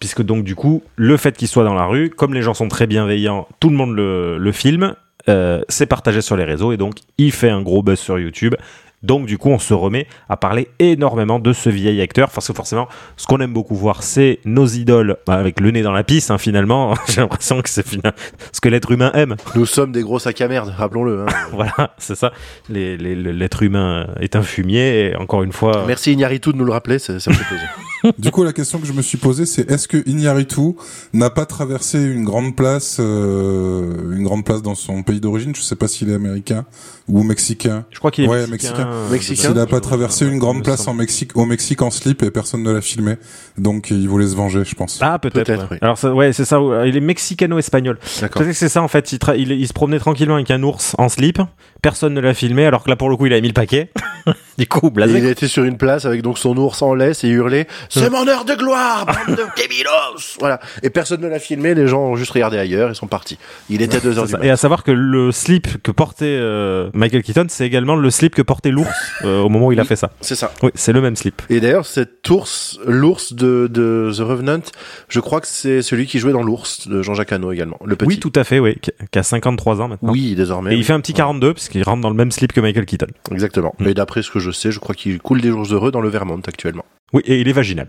puisque 0.00 0.22
donc 0.22 0.42
du 0.44 0.54
coup, 0.56 0.82
le 0.96 1.16
fait 1.16 1.36
qu'il 1.36 1.46
soit 1.48 1.64
dans 1.64 1.74
la 1.74 1.84
rue, 1.84 2.10
comme 2.10 2.34
les 2.34 2.42
gens 2.42 2.54
sont 2.54 2.68
très 2.68 2.86
bienveillants, 2.86 3.46
tout 3.60 3.68
le 3.70 3.76
monde 3.76 3.94
le, 3.94 4.38
le 4.38 4.52
filme, 4.52 4.94
euh, 5.28 5.60
c'est 5.68 5.86
partagé 5.86 6.22
sur 6.22 6.36
les 6.36 6.44
réseaux 6.44 6.72
et 6.72 6.76
donc 6.78 6.94
il 7.18 7.30
fait 7.30 7.50
un 7.50 7.62
gros 7.62 7.82
buzz 7.82 7.98
sur 7.98 8.18
YouTube. 8.18 8.54
Donc 9.02 9.24
du 9.24 9.38
coup, 9.38 9.48
on 9.48 9.58
se 9.58 9.72
remet 9.72 10.06
à 10.28 10.36
parler 10.36 10.68
énormément 10.78 11.38
de 11.38 11.54
ce 11.54 11.70
vieil 11.70 12.02
acteur, 12.02 12.30
parce 12.30 12.46
que 12.48 12.52
forcément, 12.52 12.86
ce 13.16 13.26
qu'on 13.26 13.40
aime 13.40 13.54
beaucoup 13.54 13.74
voir, 13.74 14.02
c'est 14.02 14.40
nos 14.44 14.66
idoles 14.66 15.16
bah, 15.26 15.36
avec 15.36 15.58
le 15.58 15.70
nez 15.70 15.80
dans 15.80 15.92
la 15.92 16.04
pisse. 16.04 16.30
hein, 16.30 16.36
finalement, 16.36 16.94
j'ai 17.08 17.22
l'impression 17.22 17.62
que 17.62 17.70
c'est 17.70 17.82
ce 17.88 18.60
que 18.60 18.68
l'être 18.68 18.90
humain 18.92 19.10
aime. 19.14 19.36
Nous 19.54 19.64
sommes 19.64 19.92
des 19.92 20.02
gros 20.02 20.18
sacs 20.18 20.42
à 20.42 20.48
merde, 20.48 20.74
rappelons-le. 20.76 21.22
hein. 21.22 21.26
voilà, 21.52 21.94
c'est 21.96 22.14
ça. 22.14 22.32
L'être 22.68 23.62
humain 23.62 24.06
est 24.20 24.36
un 24.36 24.42
fumier. 24.42 25.06
Et 25.12 25.16
encore 25.16 25.44
une 25.44 25.52
fois, 25.52 25.84
Merci 25.86 26.12
Iñárritu 26.12 26.52
de 26.52 26.58
nous 26.58 26.66
le 26.66 26.72
rappeler, 26.72 26.98
ça 26.98 27.14
me 27.14 27.18
fait 27.18 27.30
plaisir. 27.30 27.68
Du 28.18 28.30
coup, 28.30 28.42
la 28.44 28.52
question 28.52 28.78
que 28.78 28.86
je 28.86 28.92
me 28.92 29.02
suis 29.02 29.18
posée, 29.18 29.46
c'est 29.46 29.70
est-ce 29.70 29.86
que 29.88 30.02
Iñárritu 30.08 30.74
n'a 31.12 31.30
pas 31.30 31.46
traversé 31.46 32.02
une 32.02 32.24
grande 32.24 32.56
place, 32.56 32.96
euh, 33.00 34.14
une 34.16 34.22
grande 34.24 34.44
place 34.44 34.62
dans 34.62 34.74
son 34.74 35.02
pays 35.02 35.20
d'origine? 35.20 35.54
Je 35.54 35.60
sais 35.60 35.76
pas 35.76 35.88
s'il 35.88 36.10
est 36.10 36.14
américain 36.14 36.64
ou 37.08 37.22
mexicain. 37.22 37.84
Je 37.90 37.98
crois 37.98 38.10
qu'il 38.10 38.24
est 38.24 38.28
Ouais, 38.28 38.46
mexicain. 38.46 38.88
mexicain. 39.10 39.42
S'il 39.48 39.52
n'a 39.54 39.66
pas 39.66 39.80
traversé 39.80 40.26
une 40.26 40.38
grande 40.38 40.62
place 40.64 40.86
en 40.88 40.94
Mexique, 40.94 41.36
au 41.36 41.44
Mexique 41.44 41.82
en 41.82 41.90
slip 41.90 42.22
et 42.22 42.30
personne 42.30 42.62
ne 42.62 42.72
l'a 42.72 42.80
filmé, 42.80 43.16
donc 43.58 43.90
il 43.90 44.08
voulait 44.08 44.28
se 44.28 44.34
venger, 44.36 44.62
je 44.64 44.74
pense. 44.74 44.98
Ah, 45.00 45.18
peut-être. 45.18 45.50
Ouais. 45.50 45.58
oui. 45.72 45.76
Alors, 45.82 45.98
ça, 45.98 46.14
ouais, 46.14 46.32
c'est 46.32 46.44
ça. 46.44 46.58
Il 46.86 46.96
est 46.96 47.00
mexicano-espagnol. 47.00 47.98
D'accord. 48.20 48.40
Peut-être 48.42 48.52
que 48.52 48.58
c'est 48.58 48.68
ça, 48.68 48.82
en 48.82 48.88
fait. 48.88 49.12
Il, 49.12 49.18
il, 49.36 49.52
il 49.52 49.66
se 49.68 49.72
promenait 49.72 49.98
tranquillement 49.98 50.36
avec 50.36 50.50
un 50.50 50.62
ours 50.62 50.94
en 50.98 51.08
slip. 51.08 51.38
Personne 51.82 52.14
ne 52.14 52.20
l'a 52.20 52.34
filmé, 52.34 52.64
alors 52.66 52.84
que 52.84 52.90
là, 52.90 52.96
pour 52.96 53.08
le 53.10 53.16
coup, 53.16 53.26
il 53.26 53.32
avait 53.32 53.40
mis 53.42 53.48
le 53.48 53.54
paquet. 53.54 53.90
du 54.58 54.66
coup, 54.66 54.92
Et 54.98 55.10
il 55.10 55.26
était 55.26 55.48
sur 55.48 55.64
une 55.64 55.76
place 55.76 56.04
avec 56.04 56.22
donc 56.22 56.38
son 56.38 56.56
ours 56.56 56.82
en 56.82 56.94
laisse 56.94 57.24
et 57.24 57.28
il 57.28 57.34
hurlait 57.34 57.66
C'est 57.88 58.10
mon 58.10 58.26
heure 58.26 58.44
de 58.44 58.54
gloire, 58.54 59.06
bande 59.06 59.36
de 59.36 59.44
débilos 59.56 60.38
Voilà. 60.38 60.60
Et 60.82 60.90
personne 60.90 61.20
ne 61.20 61.28
l'a 61.28 61.38
filmé, 61.38 61.74
les 61.74 61.86
gens 61.86 62.00
ont 62.00 62.16
juste 62.16 62.32
regardé 62.32 62.58
ailleurs 62.58 62.90
et 62.90 62.94
sont 62.94 63.06
partis. 63.06 63.38
Il 63.68 63.82
était 63.82 64.00
2 64.00 64.18
heures 64.18 64.26
du 64.26 64.32
matin. 64.32 64.44
Et 64.44 64.50
à 64.50 64.56
savoir 64.56 64.84
que 64.84 64.90
le 64.90 65.32
slip 65.32 65.82
que 65.82 65.90
portait 65.90 66.26
euh, 66.26 66.90
Michael 66.94 67.22
Keaton, 67.22 67.46
c'est 67.48 67.66
également 67.66 67.96
le 67.96 68.10
slip 68.10 68.34
que 68.34 68.42
portait 68.42 68.70
l'ours 68.70 68.90
euh, 69.24 69.40
au 69.40 69.48
moment 69.48 69.68
où 69.68 69.72
il 69.72 69.80
a 69.80 69.84
fait 69.84 69.96
ça. 69.96 70.10
C'est 70.20 70.34
ça. 70.34 70.52
Oui, 70.62 70.70
c'est 70.74 70.92
le 70.92 71.00
même 71.00 71.16
slip. 71.16 71.42
Et 71.48 71.60
d'ailleurs, 71.60 71.86
cet 71.86 72.28
ours, 72.28 72.78
l'ours 72.86 73.32
de, 73.32 73.68
de 73.70 74.12
The 74.16 74.20
Revenant, 74.20 74.60
je 75.08 75.20
crois 75.20 75.40
que 75.40 75.46
c'est 75.46 75.82
celui 75.82 76.06
qui 76.06 76.18
jouait 76.18 76.32
dans 76.32 76.42
l'ours 76.42 76.88
de 76.88 77.02
Jean-Jacques 77.02 77.32
Hano 77.32 77.52
également. 77.52 77.78
Le 77.84 77.96
petit. 77.96 78.08
Oui, 78.08 78.18
tout 78.18 78.32
à 78.34 78.44
fait, 78.44 78.58
oui. 78.58 78.76
Qui 79.10 79.18
a 79.18 79.22
53 79.22 79.80
ans 79.80 79.88
maintenant. 79.88 80.12
Oui, 80.12 80.34
désormais. 80.34 80.70
Et 80.70 80.74
oui. 80.74 80.80
il 80.80 80.84
fait 80.84 80.92
un 80.92 81.00
petit 81.00 81.14
42 81.14 81.54
parce 81.54 81.68
qu'il 81.68 81.82
rentre 81.82 82.00
dans 82.00 82.10
le 82.10 82.16
même 82.16 82.30
slip 82.30 82.52
que 82.52 82.60
Michael 82.60 82.86
Keaton. 82.86 83.06
Exactement. 83.32 83.74
Mm. 83.78 83.84
Mais 83.84 83.94
d'après 84.10 84.22
ce 84.22 84.30
que 84.32 84.40
je 84.40 84.50
sais, 84.50 84.72
je 84.72 84.80
crois 84.80 84.96
qu'il 84.96 85.20
coule 85.20 85.40
des 85.40 85.50
jours 85.50 85.72
heureux 85.72 85.92
dans 85.92 86.00
le 86.00 86.08
Vermont 86.08 86.40
actuellement. 86.44 86.84
Oui, 87.12 87.22
et 87.26 87.40
il 87.40 87.46
est 87.46 87.52
vaginal. 87.52 87.86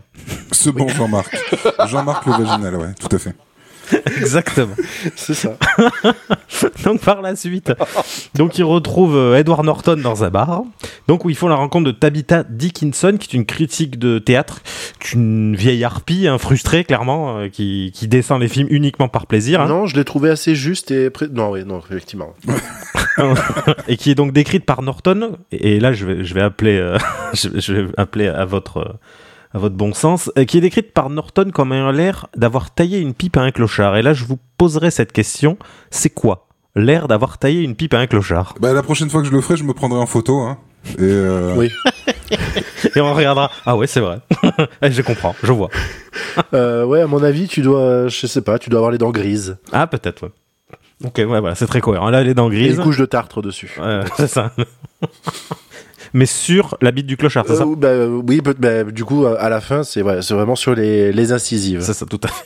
Ce 0.51 0.69
bon 0.69 0.87
Jean-Marc. 0.87 1.35
Jean-Marc 1.87 2.27
le 2.27 2.33
vaginal, 2.33 2.75
ouais, 2.75 2.93
tout 2.99 3.15
à 3.15 3.17
fait. 3.17 3.33
Exactement. 4.17 4.75
C'est 5.15 5.33
ça. 5.33 5.57
Donc 6.83 7.01
par 7.01 7.21
la 7.21 7.35
suite, 7.35 7.71
donc 8.35 8.57
il 8.57 8.63
retrouve 8.63 9.15
euh, 9.15 9.37
Edward 9.37 9.63
Norton 9.65 9.97
dans 10.01 10.23
un 10.23 10.29
bar. 10.29 10.63
Donc 11.07 11.25
où 11.25 11.29
ils 11.29 11.35
font 11.35 11.47
la 11.47 11.55
rencontre 11.55 11.85
de 11.87 11.91
Tabitha 11.91 12.43
Dickinson, 12.43 13.17
qui 13.19 13.29
est 13.35 13.39
une 13.39 13.45
critique 13.45 13.97
de 13.99 14.19
théâtre, 14.19 14.61
une 15.13 15.55
vieille 15.55 15.83
harpie, 15.83 16.27
hein, 16.27 16.37
frustrée 16.37 16.83
clairement, 16.83 17.37
euh, 17.39 17.47
qui, 17.49 17.91
qui 17.93 18.07
descend 18.07 18.41
les 18.41 18.47
films 18.47 18.67
uniquement 18.69 19.07
par 19.07 19.25
plaisir, 19.27 19.61
hein, 19.61 19.67
Non, 19.67 19.85
je 19.87 19.95
l'ai 19.95 20.05
trouvé 20.05 20.29
assez 20.29 20.55
juste 20.55 20.91
et 20.91 21.09
pré- 21.09 21.27
non, 21.31 21.51
oui, 21.51 21.63
non, 21.65 21.79
effectivement. 21.79 22.33
et 23.87 23.97
qui 23.97 24.11
est 24.11 24.15
donc 24.15 24.33
décrite 24.33 24.65
par 24.65 24.81
Norton. 24.81 25.37
Et, 25.51 25.75
et 25.75 25.79
là, 25.79 25.93
je 25.93 26.05
vais, 26.05 26.23
je 26.23 26.33
vais 26.33 26.41
appeler, 26.41 26.77
euh, 26.77 26.97
je, 27.33 27.49
je 27.59 27.73
vais 27.73 27.87
appeler 27.97 28.27
à 28.27 28.45
votre, 28.45 28.77
euh, 28.77 28.93
à 29.53 29.59
votre 29.59 29.75
bon 29.75 29.93
sens, 29.93 30.31
euh, 30.37 30.45
qui 30.45 30.57
est 30.57 30.61
décrite 30.61 30.93
par 30.93 31.09
Norton 31.09 31.49
comme 31.53 31.73
ayant 31.73 31.91
l'air 31.91 32.27
d'avoir 32.35 32.73
taillé 32.73 32.99
une 32.99 33.13
pipe 33.13 33.37
à 33.37 33.41
un 33.41 33.51
clochard. 33.51 33.97
Et 33.97 34.01
là, 34.01 34.13
je 34.13 34.25
vous 34.25 34.39
poserai 34.57 34.91
cette 34.91 35.11
question 35.11 35.57
c'est 35.89 36.09
quoi 36.09 36.47
l'air 36.75 37.07
d'avoir 37.07 37.37
taillé 37.37 37.61
une 37.61 37.75
pipe 37.75 37.93
à 37.93 37.99
un 37.99 38.07
clochard? 38.07 38.55
Bah, 38.59 38.73
la 38.73 38.83
prochaine 38.83 39.09
fois 39.09 39.21
que 39.21 39.27
je 39.27 39.33
le 39.33 39.41
ferai, 39.41 39.57
je 39.57 39.63
me 39.63 39.73
prendrai 39.73 39.99
en 39.99 40.05
photo, 40.05 40.39
hein. 40.39 40.57
Et 40.97 41.01
euh, 41.01 41.53
Oui. 41.57 41.69
Et 42.95 43.01
on 43.01 43.13
regardera. 43.13 43.51
Ah 43.65 43.77
ouais, 43.77 43.87
c'est 43.87 43.99
vrai. 43.99 44.19
Eh, 44.81 44.91
je 44.91 45.01
comprends, 45.01 45.35
je 45.43 45.51
vois. 45.51 45.69
Euh, 46.53 46.85
ouais, 46.85 47.01
à 47.01 47.07
mon 47.07 47.21
avis, 47.23 47.47
tu 47.47 47.61
dois, 47.61 48.07
je 48.07 48.25
sais 48.25 48.41
pas, 48.41 48.57
tu 48.57 48.69
dois 48.69 48.79
avoir 48.79 48.91
les 48.91 48.97
dents 48.97 49.11
grises. 49.11 49.57
Ah, 49.73 49.85
peut-être, 49.87 50.23
ouais. 50.23 50.31
Ok, 51.03 51.17
ouais, 51.17 51.25
voilà, 51.25 51.55
c'est 51.55 51.65
très 51.67 51.81
cohérent. 51.81 52.09
Là, 52.09 52.21
elle 52.21 52.29
est 52.29 52.33
dans 52.33 52.49
Et 52.51 52.67
une 52.67 52.77
couche 52.77 52.97
de 52.97 53.05
tartre 53.05 53.41
dessus. 53.41 53.71
Ouais, 53.81 54.01
c'est 54.15 54.27
ça. 54.27 54.53
Mais 56.13 56.25
sur 56.25 56.77
la 56.81 56.91
bite 56.91 57.07
du 57.07 57.17
clochard, 57.17 57.45
c'est 57.47 57.55
ça 57.55 57.63
Euh, 57.63 57.75
bah, 57.75 58.23
oui, 58.27 58.41
bah, 58.41 58.83
du 58.83 59.05
coup, 59.05 59.25
à 59.25 59.49
la 59.49 59.61
fin, 59.61 59.83
c'est 59.83 60.01
ouais, 60.01 60.19
vraiment 60.29 60.55
sur 60.55 60.75
les, 60.75 61.11
les 61.11 61.31
incisives. 61.31 61.81
C'est 61.81 61.93
ça, 61.93 62.05
tout 62.05 62.19
à 62.23 62.27
fait. 62.27 62.45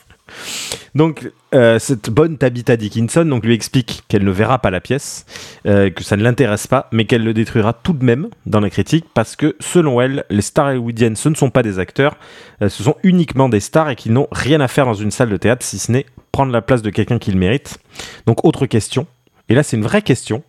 Donc, 0.95 1.29
euh, 1.53 1.77
cette 1.77 2.09
bonne 2.09 2.37
Tabitha 2.37 2.77
Dickinson 2.77 3.25
donc, 3.25 3.45
lui 3.45 3.53
explique 3.53 4.03
qu'elle 4.07 4.23
ne 4.23 4.31
verra 4.31 4.59
pas 4.59 4.71
la 4.71 4.79
pièce, 4.79 5.25
euh, 5.65 5.89
que 5.89 6.03
ça 6.03 6.15
ne 6.15 6.23
l'intéresse 6.23 6.67
pas, 6.67 6.87
mais 6.93 7.03
qu'elle 7.05 7.23
le 7.23 7.33
détruira 7.33 7.73
tout 7.73 7.91
de 7.93 8.03
même 8.03 8.29
dans 8.45 8.61
la 8.61 8.69
critique, 8.69 9.05
parce 9.13 9.35
que 9.35 9.55
selon 9.59 9.99
elle, 9.99 10.23
les 10.29 10.41
stars 10.41 10.67
hollywoodiennes, 10.67 11.17
ce 11.17 11.27
ne 11.27 11.35
sont 11.35 11.49
pas 11.49 11.63
des 11.63 11.79
acteurs, 11.79 12.15
euh, 12.61 12.69
ce 12.69 12.81
sont 12.81 12.95
uniquement 13.03 13.49
des 13.49 13.59
stars 13.59 13.89
et 13.89 13.95
qu'ils 13.95 14.13
n'ont 14.13 14.27
rien 14.31 14.61
à 14.61 14.69
faire 14.69 14.85
dans 14.85 14.93
une 14.93 15.11
salle 15.11 15.29
de 15.29 15.37
théâtre, 15.37 15.65
si 15.65 15.79
ce 15.79 15.91
n'est 15.91 16.05
prendre 16.31 16.53
la 16.53 16.61
place 16.61 16.81
de 16.81 16.89
quelqu'un 16.89 17.19
qui 17.19 17.31
le 17.31 17.39
mérite. 17.39 17.77
Donc, 18.25 18.45
autre 18.45 18.65
question, 18.65 19.05
et 19.49 19.53
là 19.53 19.63
c'est 19.63 19.75
une 19.75 19.83
vraie 19.83 20.01
question, 20.01 20.43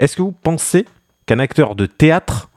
est-ce 0.00 0.16
que 0.16 0.22
vous 0.22 0.32
pensez 0.32 0.84
qu'un 1.26 1.38
acteur 1.38 1.76
de 1.76 1.86
théâtre 1.86 2.48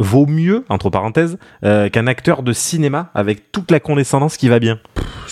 vaut 0.00 0.26
mieux, 0.26 0.64
entre 0.68 0.90
parenthèses, 0.90 1.38
euh, 1.64 1.88
qu'un 1.88 2.06
acteur 2.06 2.42
de 2.42 2.52
cinéma 2.52 3.10
avec 3.14 3.52
toute 3.52 3.70
la 3.70 3.80
condescendance 3.80 4.36
qui 4.36 4.48
va 4.48 4.58
bien 4.58 4.80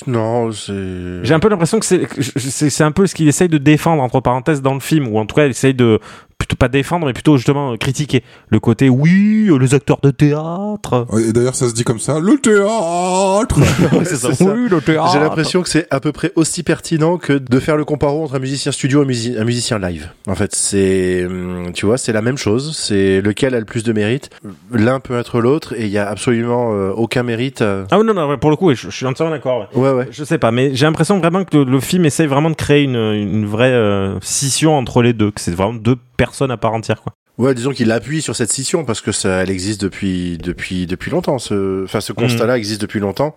Non, 0.06 0.52
c'est. 0.52 1.24
j'ai 1.24 1.34
un 1.34 1.40
peu 1.40 1.48
l'impression 1.48 1.80
que 1.80 1.86
c'est 1.86 2.06
que 2.06 2.22
c'est 2.22 2.70
c'est 2.70 2.84
un 2.84 2.92
peu 2.92 3.06
ce 3.06 3.14
qu'il 3.14 3.26
essaye 3.28 3.48
de 3.48 3.58
défendre 3.58 4.02
entre 4.02 4.20
parenthèses 4.20 4.62
dans 4.62 4.74
le 4.74 4.80
film 4.80 5.08
ou 5.08 5.18
en 5.18 5.26
tout 5.26 5.34
cas 5.34 5.46
il 5.46 5.50
essaye 5.50 5.74
de 5.74 5.98
plutôt 6.42 6.56
pas 6.56 6.68
défendre 6.68 7.06
mais 7.06 7.12
plutôt 7.12 7.36
justement 7.36 7.76
critiquer 7.76 8.22
le 8.48 8.60
côté 8.60 8.88
oui 8.88 9.48
les 9.60 9.74
acteurs 9.74 9.98
de 10.02 10.10
théâtre 10.10 11.06
et 11.18 11.32
d'ailleurs, 11.32 11.54
ça 11.54 11.68
se 11.68 11.74
dit 11.74 11.84
comme 11.84 11.98
ça, 11.98 12.18
le 12.20 12.38
théâtre. 12.38 13.60
c'est 14.04 14.16
ça. 14.16 14.32
ça. 14.34 14.44
oui 14.44 14.68
le 14.68 14.80
théâtre 14.80 15.10
J'ai 15.12 15.18
l'impression 15.20 15.62
que 15.62 15.68
c'est 15.68 15.86
à 15.90 16.00
peu 16.00 16.12
près 16.12 16.32
aussi 16.36 16.62
pertinent 16.62 17.16
que 17.18 17.32
de 17.34 17.60
faire 17.60 17.76
le 17.76 17.84
comparo 17.84 18.22
entre 18.24 18.36
un 18.36 18.38
musicien 18.38 18.72
studio 18.72 19.02
et 19.02 19.04
un, 19.04 19.08
musi- 19.08 19.38
un 19.38 19.44
musicien 19.44 19.78
live. 19.78 20.08
En 20.26 20.34
fait, 20.34 20.54
c'est, 20.54 21.24
hum, 21.26 21.72
tu 21.74 21.86
vois, 21.86 21.98
c'est 21.98 22.12
la 22.12 22.22
même 22.22 22.38
chose. 22.38 22.76
C'est 22.76 23.20
lequel 23.20 23.54
a 23.54 23.58
le 23.58 23.64
plus 23.64 23.84
de 23.84 23.92
mérite. 23.92 24.30
L'un 24.72 25.00
peut 25.00 25.18
être 25.18 25.40
l'autre 25.40 25.74
et 25.76 25.82
il 25.84 25.90
y 25.90 25.98
a 25.98 26.08
absolument 26.08 26.72
euh, 26.74 26.90
aucun 26.90 27.22
mérite. 27.22 27.62
euh. 27.62 27.84
ah 27.90 27.98
oui, 27.98 28.06
non 28.06 28.14
non 28.14 28.36
pour 28.38 28.50
le 28.50 28.56
coup 28.56 28.72
je, 28.74 28.88
je 28.88 28.96
suis 28.96 29.06
entièrement 29.06 29.32
d'accord 29.34 29.68
ouais. 29.74 29.82
Ouais, 29.82 29.92
ouais. 29.92 30.08
je 30.10 30.24
sais 30.24 30.38
pas 30.38 30.50
mais 30.50 30.74
j'ai 30.74 30.86
l'impression 30.86 31.18
vraiment 31.18 31.44
que 31.44 31.56
le, 31.58 31.64
le 31.64 31.80
film 31.80 32.04
essaye 32.04 32.26
vraiment 32.26 32.50
de 32.50 32.54
créer 32.54 32.82
une, 32.82 32.96
une 32.96 33.46
vraie 33.46 33.72
euh, 33.72 34.18
scission 34.20 34.76
entre 34.76 35.02
les 35.02 35.12
deux 35.12 35.30
que 35.30 35.40
c'est 35.40 35.54
vraiment 35.54 35.74
deux 35.74 35.96
personnes 36.16 36.50
à 36.50 36.56
part 36.56 36.74
entière 36.74 37.02
quoi 37.02 37.14
Ouais, 37.38 37.54
disons 37.54 37.70
qu'il 37.70 37.90
appuie 37.90 38.20
sur 38.20 38.36
cette 38.36 38.52
scission 38.52 38.84
parce 38.84 39.00
que 39.00 39.10
ça, 39.10 39.42
elle 39.42 39.50
existe 39.50 39.80
depuis 39.80 40.36
depuis 40.36 40.86
depuis 40.86 41.10
longtemps. 41.10 41.38
Ce, 41.38 41.84
enfin, 41.84 42.00
ce 42.02 42.12
constat-là 42.12 42.58
existe 42.58 42.80
depuis 42.82 43.00
longtemps. 43.00 43.34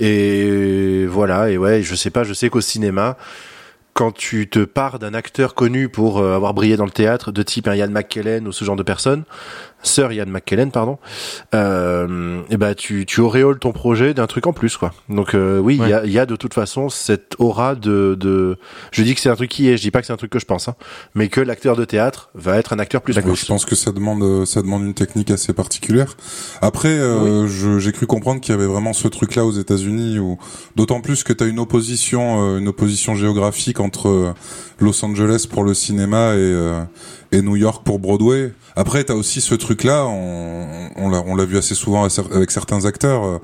Et 0.00 1.06
voilà. 1.06 1.48
Et 1.48 1.56
ouais, 1.56 1.82
je 1.82 1.94
sais 1.94 2.10
pas. 2.10 2.24
Je 2.24 2.32
sais 2.32 2.50
qu'au 2.50 2.60
cinéma, 2.60 3.16
quand 3.94 4.12
tu 4.12 4.48
te 4.48 4.64
pars 4.64 4.98
d'un 4.98 5.14
acteur 5.14 5.54
connu 5.54 5.88
pour 5.88 6.18
euh, 6.18 6.34
avoir 6.34 6.52
brillé 6.52 6.76
dans 6.76 6.84
le 6.84 6.90
théâtre, 6.90 7.30
de 7.30 7.42
type 7.42 7.68
un 7.68 7.74
Ian 7.74 7.90
McKellen 7.90 8.46
ou 8.48 8.52
ce 8.52 8.64
genre 8.64 8.76
de 8.76 8.82
personne, 8.82 9.24
Sir 9.82 10.12
Ian 10.12 10.26
McKellen, 10.26 10.70
pardon, 10.70 10.98
euh, 11.54 12.40
et 12.50 12.56
ben 12.56 12.74
tu 12.74 13.06
tu 13.06 13.20
auréoles 13.20 13.58
ton 13.58 13.72
projet 13.72 14.14
d'un 14.14 14.26
truc 14.26 14.46
en 14.46 14.52
plus 14.52 14.76
quoi. 14.76 14.92
Donc 15.08 15.34
euh, 15.34 15.58
oui, 15.58 15.78
il 15.80 15.88
y, 15.88 15.92
a, 15.92 16.04
y 16.04 16.18
a 16.18 16.26
de 16.26 16.36
toute 16.36 16.54
façon 16.54 16.88
cette 16.88 17.34
aura 17.38 17.74
de 17.74 18.16
de. 18.18 18.56
Je 18.92 19.02
dis 19.02 19.14
que 19.14 19.20
c'est 19.20 19.30
un 19.30 19.36
truc 19.36 19.50
qui 19.50 19.68
est. 19.68 19.76
Je 19.76 19.82
dis 19.82 19.90
pas 19.90 20.00
que 20.00 20.06
c'est 20.06 20.12
un 20.12 20.16
truc 20.16 20.30
que 20.30 20.38
je 20.38 20.46
pense, 20.46 20.68
hein, 20.68 20.74
mais 21.14 21.28
que 21.28 21.40
l'acteur 21.40 21.76
de 21.76 21.84
théâtre 21.84 22.30
va 22.34 22.56
être 22.56 22.72
un 22.72 22.78
acteur 22.78 23.02
plus 23.02 23.14
plus. 23.14 23.36
je 23.36 23.46
pense 23.46 23.64
que 23.64 23.74
ça 23.74 23.92
demande 23.92 24.22
euh, 24.22 24.44
ça 24.44 24.62
demande 24.62 24.82
une 24.82 24.94
technique 24.94 25.30
assez 25.30 25.52
particulière. 25.52 26.16
Après, 26.60 26.88
euh, 26.88 27.46
j'ai 27.78 27.92
cru 27.92 28.06
comprendre 28.06 28.40
qu'il 28.40 28.54
y 28.54 28.58
avait 28.58 28.66
vraiment 28.66 28.92
ce 28.92 29.08
truc-là 29.08 29.44
aux 29.44 29.52
États-Unis, 29.52 30.18
où 30.18 30.38
d'autant 30.76 31.00
plus 31.00 31.24
que 31.24 31.32
tu 31.32 31.44
as 31.44 31.46
une 31.46 31.58
opposition 31.58 32.42
euh, 32.42 32.58
une 32.58 32.68
opposition 32.68 33.14
géographique 33.14 33.80
entre 33.80 34.08
euh, 34.08 34.32
Los 34.80 35.04
Angeles 35.04 35.46
pour 35.50 35.64
le 35.64 35.74
cinéma 35.74 36.34
et 36.34 36.38
euh, 36.38 36.82
et 37.32 37.42
New 37.42 37.56
York 37.56 37.84
pour 37.84 37.98
Broadway. 37.98 38.52
Après, 38.76 39.04
tu 39.04 39.12
as 39.12 39.16
aussi 39.16 39.40
ce 39.40 39.54
truc-là, 39.54 40.06
on, 40.06 40.90
on 40.96 41.08
l'a 41.10 41.22
on 41.26 41.34
l'a 41.34 41.44
vu 41.44 41.58
assez 41.58 41.74
souvent 41.74 42.06
avec 42.32 42.50
certains 42.50 42.84
acteurs. 42.84 43.24
euh, 43.24 43.38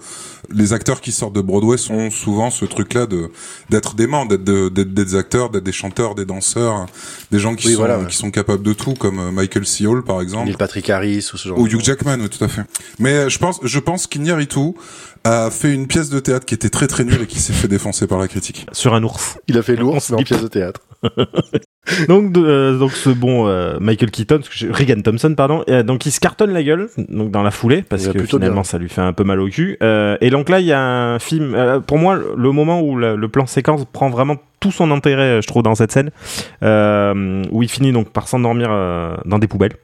les 0.51 0.72
acteurs 0.74 1.01
qui 1.01 1.11
sortent 1.11 1.35
de 1.35 1.41
Broadway 1.41 1.76
sont 1.78 2.11
souvent 2.11 2.51
ce 2.51 2.64
truc-là 2.66 3.07
de 3.07 3.30
d'être 3.70 3.95
dément, 3.95 4.26
d'être 4.26 4.45
de- 4.45 4.68
d'être 4.68 4.93
des 4.95 5.14
acteurs, 5.16 5.49
d'être 5.51 5.64
des 5.64 5.72
chanteurs, 5.72 6.14
des 6.14 6.24
danseurs, 6.26 6.87
des 7.30 7.39
gens 7.39 7.55
qui 7.57 7.66
Oui, 7.68 7.72
sont 7.74 7.78
voilà, 7.78 7.99
ouais. 7.99 8.07
qui 8.07 8.16
sont 8.16 8.30
capables 8.30 8.62
de 8.62 8.72
tout, 8.74 8.95
comme 8.95 9.18
euh, 9.18 9.30
Michael 9.32 9.66
C. 9.66 9.87
Hall 9.87 10.05
par 10.05 10.20
exemple. 10.20 10.47
Neil 10.47 10.57
Patrick 10.57 10.89
Harris 10.91 11.30
ou 11.32 11.37
ce 11.37 11.49
genre. 11.49 11.59
Ou 11.59 11.66
Hugh 11.66 11.80
Jackman, 11.82 12.18
oui, 12.20 12.28
tout 12.28 12.45
à 12.45 12.49
fait. 12.49 12.62
Mais 12.99 13.12
euh, 13.14 13.28
je 13.28 13.39
pense, 13.39 13.59
je 13.62 13.78
pense 13.78 14.07
qu'Iñárritu 14.07 14.72
a 15.24 15.51
fait 15.51 15.72
une 15.72 15.87
pièce 15.87 16.11
de 16.11 16.20
théâtre 16.20 16.45
qui 16.45 16.55
était 16.55 16.68
très 16.70 16.87
très 16.87 17.05
nulle 17.05 17.22
et 17.22 17.26
qui 17.26 17.41
s'est 17.41 17.55
fait 17.55 17.68
défoncer 17.68 18.07
par 18.07 18.18
la 18.18 18.28
critique. 18.28 18.66
sur 18.72 18.93
un 18.95 19.03
ours 19.03 19.39
Il 19.49 19.57
a 19.59 19.62
fait 19.62 19.76
l'ours 19.76 20.11
en 20.12 20.16
dit 20.16 20.24
pièce 20.24 20.43
de 20.43 20.49
théâtre. 20.49 20.80
donc, 22.09 22.37
euh, 22.37 22.78
donc 22.78 22.93
ce 22.93 23.11
bon 23.11 23.47
euh, 23.47 23.78
Michael 23.80 24.11
Keaton, 24.11 24.41
Regan 24.70 25.03
Thompson, 25.03 25.35
pardon, 25.37 25.64
euh, 25.68 25.82
donc 25.82 26.07
il 26.07 26.12
se 26.12 26.20
cartonne 26.20 26.53
la 26.53 26.62
gueule, 26.62 26.89
donc 27.09 27.30
dans 27.30 27.43
la 27.43 27.51
foulée, 27.51 27.82
parce 27.82 28.09
que 28.09 28.24
finalement 28.24 28.55
bien. 28.55 28.64
ça 28.64 28.78
lui 28.78 28.89
fait 28.89 29.03
un 29.03 29.12
peu 29.12 29.24
mal 29.24 29.41
au 29.41 29.49
cul. 29.49 29.76
Euh, 29.82 30.16
et 30.20 30.30
donc 30.30 30.49
là, 30.49 30.61
il 30.61 30.66
y 30.66 30.72
a 30.72 30.80
un 30.80 31.18
film, 31.18 31.82
pour 31.87 31.99
moi, 31.99 32.18
le 32.37 32.53
moment 32.53 32.80
où 32.80 32.97
le, 32.97 33.16
le 33.16 33.28
plan 33.28 33.47
séquence 33.47 33.85
prend 33.93 34.09
vraiment 34.09 34.37
tout 34.61 34.72
son 34.72 34.91
intérêt, 34.91 35.43
je 35.43 35.47
trouve, 35.47 35.62
dans 35.62 35.74
cette 35.74 35.93
scène, 35.93 36.11
où 36.62 37.62
il 37.62 37.68
finit 37.68 37.93
donc 37.93 38.11
par 38.11 38.28
s'endormir 38.28 38.70
dans 39.24 39.39
des 39.39 39.49
poubelles. 39.49 39.74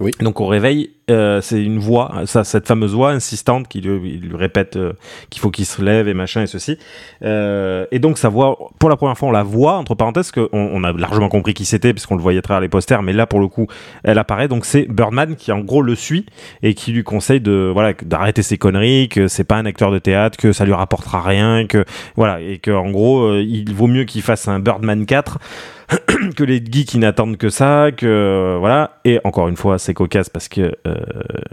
Oui. 0.00 0.12
Donc 0.20 0.40
au 0.40 0.46
réveil, 0.46 0.90
euh, 1.10 1.40
c'est 1.40 1.62
une 1.62 1.78
voix, 1.78 2.22
ça, 2.26 2.44
cette 2.44 2.66
fameuse 2.66 2.94
voix 2.94 3.10
insistante 3.10 3.66
qui 3.68 3.80
lui, 3.80 4.20
répète 4.34 4.76
euh, 4.76 4.92
qu'il 5.30 5.40
faut 5.40 5.50
qu'il 5.50 5.64
se 5.64 5.80
lève 5.80 6.06
et 6.06 6.14
machin 6.14 6.42
et 6.42 6.46
ceci. 6.46 6.78
Euh, 7.22 7.86
et 7.90 7.98
donc 7.98 8.18
sa 8.18 8.28
voix, 8.28 8.58
pour 8.78 8.90
la 8.90 8.96
première 8.96 9.16
fois, 9.16 9.28
on 9.28 9.32
la 9.32 9.42
voit 9.42 9.74
entre 9.74 9.94
parenthèses, 9.94 10.30
que 10.30 10.48
on, 10.52 10.84
a 10.84 10.92
largement 10.92 11.28
compris 11.28 11.54
qui 11.54 11.64
c'était 11.64 11.92
puisqu'on 11.92 12.16
le 12.16 12.22
voyait 12.22 12.38
à 12.38 12.42
travers 12.42 12.60
les 12.60 12.68
posters, 12.68 13.02
mais 13.02 13.12
là 13.12 13.26
pour 13.26 13.40
le 13.40 13.48
coup, 13.48 13.66
elle 14.04 14.18
apparaît. 14.18 14.48
Donc 14.48 14.64
c'est 14.66 14.86
Birdman 14.88 15.36
qui 15.36 15.50
en 15.50 15.60
gros 15.60 15.82
le 15.82 15.94
suit 15.94 16.26
et 16.62 16.74
qui 16.74 16.92
lui 16.92 17.04
conseille 17.04 17.40
de 17.40 17.70
voilà 17.72 17.94
d'arrêter 18.02 18.42
ses 18.42 18.58
conneries, 18.58 19.08
que 19.08 19.28
c'est 19.28 19.44
pas 19.44 19.56
un 19.56 19.66
acteur 19.66 19.90
de 19.90 19.98
théâtre, 19.98 20.36
que 20.36 20.52
ça 20.52 20.64
lui 20.64 20.74
rapportera 20.74 21.22
rien, 21.22 21.66
que 21.66 21.84
voilà 22.16 22.40
et 22.40 22.58
que 22.58 22.70
en 22.70 22.90
gros 22.90 23.34
il 23.38 23.72
vaut 23.72 23.86
mieux 23.86 24.04
qu'il 24.04 24.22
fasse 24.22 24.46
un 24.48 24.60
Birdman 24.60 25.06
4 25.06 25.38
que 26.36 26.44
les 26.44 26.58
geeks 26.58 26.88
qui 26.88 26.98
n'attendent 26.98 27.38
que 27.38 27.48
ça, 27.48 27.90
que 27.96 28.56
voilà. 28.58 28.98
Et 29.04 29.20
encore 29.24 29.48
une 29.48 29.56
fois, 29.56 29.78
c'est 29.78 29.94
cocasse 29.94 30.28
parce 30.28 30.48
que 30.48 30.74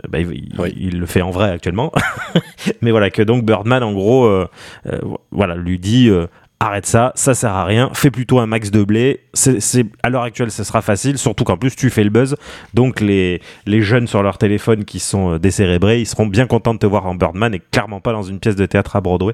bah, 0.09 0.19
il, 0.19 0.31
il- 0.31 0.55
Oui. 0.59 0.73
il 0.77 0.99
le 0.99 1.05
fait 1.05 1.21
en 1.21 1.31
vrai 1.31 1.49
actuellement. 1.51 1.91
Mais 2.81 2.91
voilà 2.91 3.09
que 3.09 3.21
donc 3.21 3.43
Birdman 3.45 3.83
en 3.83 3.93
gros, 3.93 4.25
euh, 4.25 4.47
euh, 4.87 4.99
voilà, 5.31 5.55
lui 5.55 5.79
dit. 5.79 6.09
euh, 6.09 6.27
Arrête 6.61 6.85
ça, 6.85 7.11
ça 7.15 7.33
sert 7.33 7.51
à 7.51 7.65
rien. 7.65 7.89
Fais 7.93 8.09
plutôt 8.09 8.39
un 8.39 8.45
max 8.47 8.71
de 8.71 8.81
blé. 8.85 9.19
C'est, 9.33 9.85
à 10.03 10.09
l'heure 10.09 10.23
actuelle, 10.23 10.51
ce 10.51 10.63
sera 10.63 10.81
facile, 10.81 11.17
surtout 11.17 11.43
qu'en 11.43 11.57
plus 11.57 11.75
tu 11.75 11.89
fais 11.89 12.03
le 12.05 12.09
buzz. 12.09 12.37
Donc 12.73 13.01
les, 13.01 13.41
les 13.65 13.81
jeunes 13.81 14.07
sur 14.07 14.23
leur 14.23 14.37
téléphone 14.37 14.85
qui 14.85 14.99
sont 14.99 15.33
euh, 15.33 15.37
décérébrés, 15.37 15.99
ils 15.99 16.05
seront 16.05 16.25
bien 16.27 16.47
contents 16.47 16.73
de 16.73 16.79
te 16.79 16.85
voir 16.85 17.05
en 17.07 17.13
Birdman 17.13 17.53
et 17.53 17.59
clairement 17.59 17.99
pas 17.99 18.13
dans 18.13 18.23
une 18.23 18.39
pièce 18.39 18.55
de 18.55 18.65
théâtre 18.65 18.95
à 18.95 19.01
Broadway. 19.01 19.33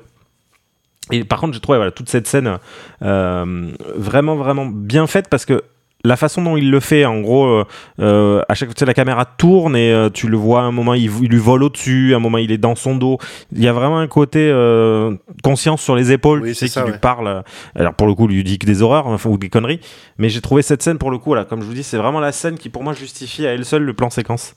Et 1.12 1.24
par 1.24 1.40
contre, 1.40 1.54
j'ai 1.54 1.60
trouvé 1.60 1.78
voilà, 1.78 1.92
toute 1.92 2.10
cette 2.10 2.26
scène 2.28 2.58
euh, 3.04 3.72
vraiment, 3.96 4.36
vraiment 4.36 4.66
bien 4.66 5.06
faite 5.06 5.28
parce 5.30 5.46
que 5.46 5.64
la 6.04 6.16
façon 6.18 6.42
dont 6.42 6.58
il 6.58 6.72
le 6.72 6.80
fait, 6.80 7.06
en 7.06 7.20
gros, 7.22 7.46
euh, 7.46 7.66
euh, 8.00 8.42
à 8.50 8.54
chaque 8.56 8.70
fois, 8.70 8.74
tu 8.74 8.80
sais, 8.80 8.86
la 8.86 8.94
caméra 8.94 9.26
tourne 9.26 9.76
et 9.76 9.92
euh, 9.92 10.10
tu 10.10 10.28
le 10.28 10.38
vois, 10.38 10.62
à 10.62 10.64
un 10.64 10.72
moment, 10.72 10.94
il, 10.94 11.12
il 11.22 11.30
lui 11.30 11.38
vole 11.38 11.64
au-dessus, 11.64 12.14
à 12.14 12.18
un 12.18 12.20
moment, 12.20 12.38
il 12.40 12.52
est 12.52 12.58
dans 12.58 12.76
son 12.76 12.96
dos. 12.96 13.18
Il 13.52 13.62
y 13.64 13.68
a 13.68 13.74
vraiment 13.74 14.00
un 14.00 14.08
côté 14.08 14.40
euh, 14.52 15.16
conscience 15.44 15.82
sur 15.82 15.96
les 15.96 16.12
épaules, 16.12 16.42
Oui, 16.42 16.50
tu 16.56 16.68
sais, 16.68 16.70
qui 16.70 16.92
lui 16.92 16.98
parle. 17.00 17.44
Alors, 17.76 17.94
pour 17.94 18.08
le 18.08 18.14
coup, 18.16 18.28
lui 18.28 18.44
dit 18.44 18.58
que 18.60 18.66
des 18.66 18.82
horreurs 18.82 19.08
enfin, 19.08 19.30
ou 19.30 19.38
des 19.38 19.50
conneries. 19.50 19.80
Mais 20.18 20.30
j'ai 20.30 20.42
trouvé 20.42 20.62
cette 20.62 20.82
scène, 20.82 20.98
pour 20.98 21.12
le 21.12 21.18
coup, 21.18 21.34
là, 21.36 21.46
comme 21.46 21.62
je 21.62 21.66
vous 21.68 21.74
dis, 21.74 21.84
c'est 21.84 21.98
vraiment 21.98 22.20
la 22.20 22.32
scène 22.32 22.58
qui, 22.58 22.70
pour 22.70 22.84
moi, 22.84 22.94
justifie 22.94 23.46
à 23.46 23.52
elle 23.54 23.66
seule 23.66 23.84
le 23.84 23.94
plan 23.94 24.10
séquence. 24.10 24.56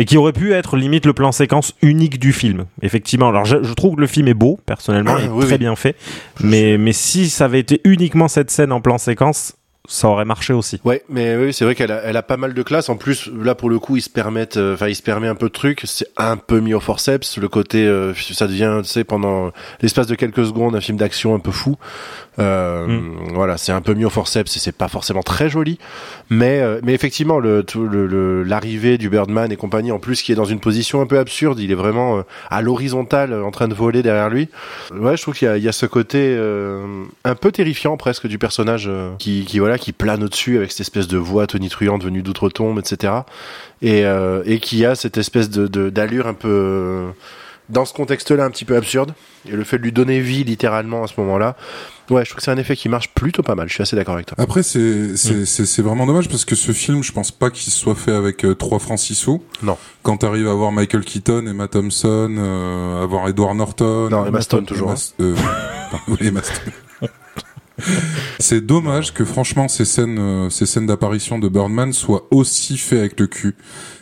Et 0.00 0.04
qui 0.04 0.16
aurait 0.16 0.32
pu 0.32 0.52
être 0.52 0.76
limite 0.76 1.06
le 1.06 1.12
plan 1.12 1.32
séquence 1.32 1.74
unique 1.82 2.20
du 2.20 2.32
film. 2.32 2.66
Effectivement, 2.82 3.30
alors 3.30 3.44
je, 3.44 3.64
je 3.64 3.72
trouve 3.74 3.96
que 3.96 4.00
le 4.00 4.06
film 4.06 4.28
est 4.28 4.34
beau, 4.34 4.60
personnellement, 4.64 5.16
il 5.18 5.24
est 5.24 5.28
Oui, 5.32 5.44
très 5.44 5.54
oui. 5.54 5.58
bien 5.58 5.74
fait. 5.74 5.96
Mais, 6.40 6.78
mais 6.78 6.92
si 6.92 7.28
ça 7.28 7.46
avait 7.46 7.58
été 7.58 7.80
uniquement 7.82 8.28
cette 8.28 8.50
scène 8.50 8.70
en 8.70 8.80
plan 8.80 8.96
séquence, 8.98 9.56
ça 9.90 10.06
aurait 10.08 10.26
marché 10.26 10.52
aussi. 10.52 10.78
Ouais, 10.84 11.02
mais 11.08 11.34
oui, 11.36 11.54
c'est 11.54 11.64
vrai 11.64 11.74
qu'elle 11.74 11.90
a, 11.90 12.02
elle 12.04 12.16
a 12.18 12.22
pas 12.22 12.36
mal 12.36 12.52
de 12.52 12.62
classe. 12.62 12.90
En 12.90 12.96
plus, 12.96 13.28
là 13.28 13.54
pour 13.54 13.70
le 13.70 13.78
coup, 13.78 13.96
ils 13.96 14.02
se 14.02 14.10
permettent, 14.10 14.58
euh, 14.58 14.74
enfin, 14.74 14.86
ils 14.88 14.94
se 14.94 15.02
permet 15.02 15.28
un 15.28 15.34
peu 15.34 15.48
de 15.48 15.52
trucs. 15.52 15.80
C'est 15.84 16.08
un 16.18 16.36
peu 16.36 16.60
mis 16.60 16.74
au 16.74 16.80
forceps. 16.80 17.38
Le 17.38 17.48
côté, 17.48 17.86
euh, 17.86 18.12
ça 18.14 18.46
devient, 18.46 18.80
tu 18.82 18.88
sais, 18.90 19.02
pendant 19.02 19.50
l'espace 19.80 20.06
de 20.06 20.14
quelques 20.14 20.44
secondes, 20.44 20.76
un 20.76 20.80
film 20.82 20.98
d'action 20.98 21.34
un 21.34 21.38
peu 21.38 21.50
fou. 21.50 21.76
Euh, 22.38 23.00
Voilà, 23.32 23.56
c'est 23.56 23.72
un 23.72 23.80
peu 23.80 23.94
mis 23.94 24.04
au 24.04 24.10
forceps 24.10 24.54
et 24.56 24.60
c'est 24.60 24.72
pas 24.76 24.88
forcément 24.88 25.22
très 25.22 25.48
joli. 25.48 25.78
Mais, 26.30 26.60
euh, 26.60 26.80
mais 26.82 26.92
effectivement, 26.92 27.38
le, 27.38 27.62
tout 27.62 27.86
le, 27.88 28.06
le- 28.06 28.42
l'arrivée 28.42 28.98
du 28.98 29.08
Birdman 29.08 29.50
et 29.50 29.56
compagnie, 29.56 29.92
en 29.92 29.98
plus, 29.98 30.20
qui 30.22 30.32
est 30.32 30.34
dans 30.34 30.44
une 30.44 30.60
position 30.60 31.00
un 31.00 31.06
peu 31.06 31.18
absurde, 31.18 31.58
il 31.58 31.70
est 31.70 31.74
vraiment 31.74 32.18
euh, 32.18 32.22
à 32.50 32.60
l'horizontale, 32.60 33.32
en 33.32 33.50
train 33.50 33.66
de 33.68 33.74
voler 33.74 34.02
derrière 34.02 34.28
lui. 34.28 34.48
Ouais, 34.94 35.16
je 35.16 35.22
trouve 35.22 35.34
qu'il 35.34 35.56
y 35.56 35.60
y 35.60 35.68
a 35.68 35.72
ce 35.72 35.86
côté 35.86 36.18
euh, 36.36 37.04
un 37.24 37.34
peu 37.34 37.50
terrifiant 37.50 37.96
presque 37.96 38.26
du 38.26 38.38
personnage 38.38 38.86
euh, 38.88 39.10
qui, 39.18 39.44
qui 39.46 39.58
voilà 39.58 39.78
qui 39.78 39.92
plane 39.92 40.22
au-dessus 40.22 40.56
avec 40.58 40.70
cette 40.70 40.80
espèce 40.80 41.08
de 41.08 41.16
voix 41.18 41.46
tonitruante 41.46 42.04
venue 42.04 42.22
d'outre-tombe, 42.22 42.78
etc. 42.78 43.12
Et, 43.80 44.04
euh, 44.04 44.42
et 44.44 44.58
qui 44.60 44.84
a 44.84 44.94
cette 44.94 45.16
espèce 45.16 45.48
de, 45.50 45.88
d'allure 45.88 46.26
un 46.26 46.34
peu 46.34 47.04
dans 47.68 47.84
ce 47.84 47.92
contexte-là 47.92 48.44
un 48.44 48.50
petit 48.50 48.64
peu 48.64 48.76
absurde. 48.76 49.14
Et 49.46 49.52
le 49.52 49.64
fait 49.64 49.78
de 49.78 49.82
lui 49.82 49.92
donner 49.92 50.20
vie 50.20 50.44
littéralement 50.44 51.04
à 51.04 51.06
ce 51.06 51.14
moment-là, 51.18 51.56
ouais, 52.10 52.24
je 52.24 52.30
trouve 52.30 52.38
que 52.38 52.42
c'est 52.42 52.50
un 52.50 52.56
effet 52.56 52.76
qui 52.76 52.88
marche 52.88 53.08
plutôt 53.14 53.42
pas 53.42 53.54
mal. 53.54 53.68
Je 53.68 53.74
suis 53.74 53.82
assez 53.82 53.96
d'accord 53.96 54.14
avec 54.14 54.26
toi. 54.26 54.36
Après, 54.38 54.62
c'est 54.62 55.16
c'est 55.16 55.82
vraiment 55.82 56.06
dommage 56.06 56.28
parce 56.28 56.44
que 56.44 56.54
ce 56.54 56.72
film, 56.72 57.02
je 57.02 57.12
pense 57.12 57.30
pas 57.30 57.50
qu'il 57.50 57.72
soit 57.72 57.94
fait 57.94 58.12
avec 58.12 58.44
euh, 58.44 58.54
3 58.54 58.78
francs 58.78 58.98
6 58.98 59.14
sous. 59.14 59.42
Non. 59.62 59.76
Quand 60.02 60.16
t'arrives 60.18 60.48
à 60.48 60.54
voir 60.54 60.72
Michael 60.72 61.04
Keaton, 61.04 61.46
Emma 61.46 61.68
Thompson, 61.68 62.34
euh, 62.38 63.02
à 63.02 63.06
voir 63.06 63.28
Edward 63.28 63.56
Norton. 63.56 64.08
Non, 64.10 64.26
Emma 64.26 64.40
Stone, 64.40 64.64
toujours, 64.66 64.90
hein. 64.90 64.94
Emma- 65.18 65.28
euh, 65.30 65.34
pardon, 65.90 66.04
oui, 66.20 66.26
Emma 66.28 66.42
Stone. 66.42 66.72
C'est 68.38 68.64
dommage 68.64 69.12
que 69.12 69.24
franchement 69.24 69.68
ces 69.68 69.84
scènes, 69.84 70.18
euh, 70.18 70.50
ces 70.50 70.66
scènes 70.66 70.86
d'apparition 70.86 71.38
de 71.38 71.48
Birdman 71.48 71.92
soient 71.92 72.26
aussi 72.30 72.78
faites 72.78 72.98
avec 72.98 73.20
le 73.20 73.26
cul. 73.26 73.54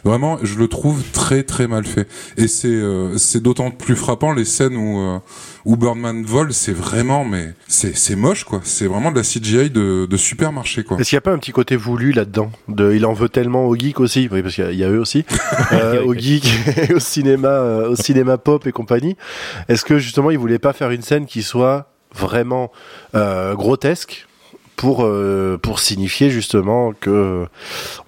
Vraiment, 0.05 0.39
je 0.43 0.57
le 0.59 0.68
trouve 0.68 1.03
très 1.12 1.43
très 1.43 1.66
mal 1.66 1.85
fait. 1.85 2.09
Et 2.37 2.49
c'est 2.49 2.68
euh, 2.68 3.16
c'est 3.18 3.43
d'autant 3.43 3.70
plus 3.70 3.97
frappant 3.97 4.33
les 4.33 4.45
scènes 4.45 4.77
où 4.77 5.01
euh, 5.01 5.18
où 5.64 5.77
Birdman 5.77 6.24
vole. 6.24 6.53
C'est 6.53 6.72
vraiment 6.72 7.24
mais 7.24 7.55
c'est 7.66 7.97
c'est 7.97 8.16
moche 8.16 8.45
quoi. 8.45 8.61
C'est 8.62 8.87
vraiment 8.87 9.11
de 9.11 9.16
la 9.16 9.22
CGI 9.22 9.70
de 9.70 10.07
de 10.07 10.16
supermarché 10.16 10.85
quoi. 10.85 10.99
Est-ce 10.99 11.11
qu'il 11.11 11.16
n'y 11.16 11.18
a 11.18 11.22
pas 11.22 11.33
un 11.33 11.39
petit 11.39 11.53
côté 11.53 11.77
voulu 11.77 12.12
là-dedans 12.12 12.51
de, 12.68 12.93
Il 12.95 13.07
en 13.07 13.12
veut 13.12 13.29
tellement 13.29 13.66
aux 13.66 13.77
geeks 13.77 14.01
aussi, 14.01 14.29
oui, 14.31 14.43
parce 14.43 14.55
qu'il 14.55 14.72
y 14.72 14.79
y, 14.79 14.85
a 14.85 14.91
eux 14.91 15.01
aussi, 15.01 15.24
euh, 15.72 16.05
aux 16.05 16.14
geeks 16.14 16.49
au 16.95 17.01
cinéma, 17.01 17.49
euh, 17.49 17.91
au 17.91 17.97
cinéma 17.97 18.39
pop 18.39 18.66
et 18.66 18.72
compagnie. 18.72 19.16
Est-ce 19.68 19.85
que 19.85 19.99
justement 19.99 20.31
il 20.31 20.39
voulait 20.39 20.59
pas 20.59 20.72
faire 20.72 20.91
une 20.91 21.03
scène 21.03 21.27
qui 21.27 21.43
soit 21.43 21.95
vraiment 22.17 22.71
euh, 23.14 23.55
grotesque 23.55 24.27
pour 24.77 25.05
euh, 25.07 25.57
pour 25.57 25.79
signifier 25.81 26.29
justement 26.29 26.93
que 26.93 27.09
euh, 27.09 27.45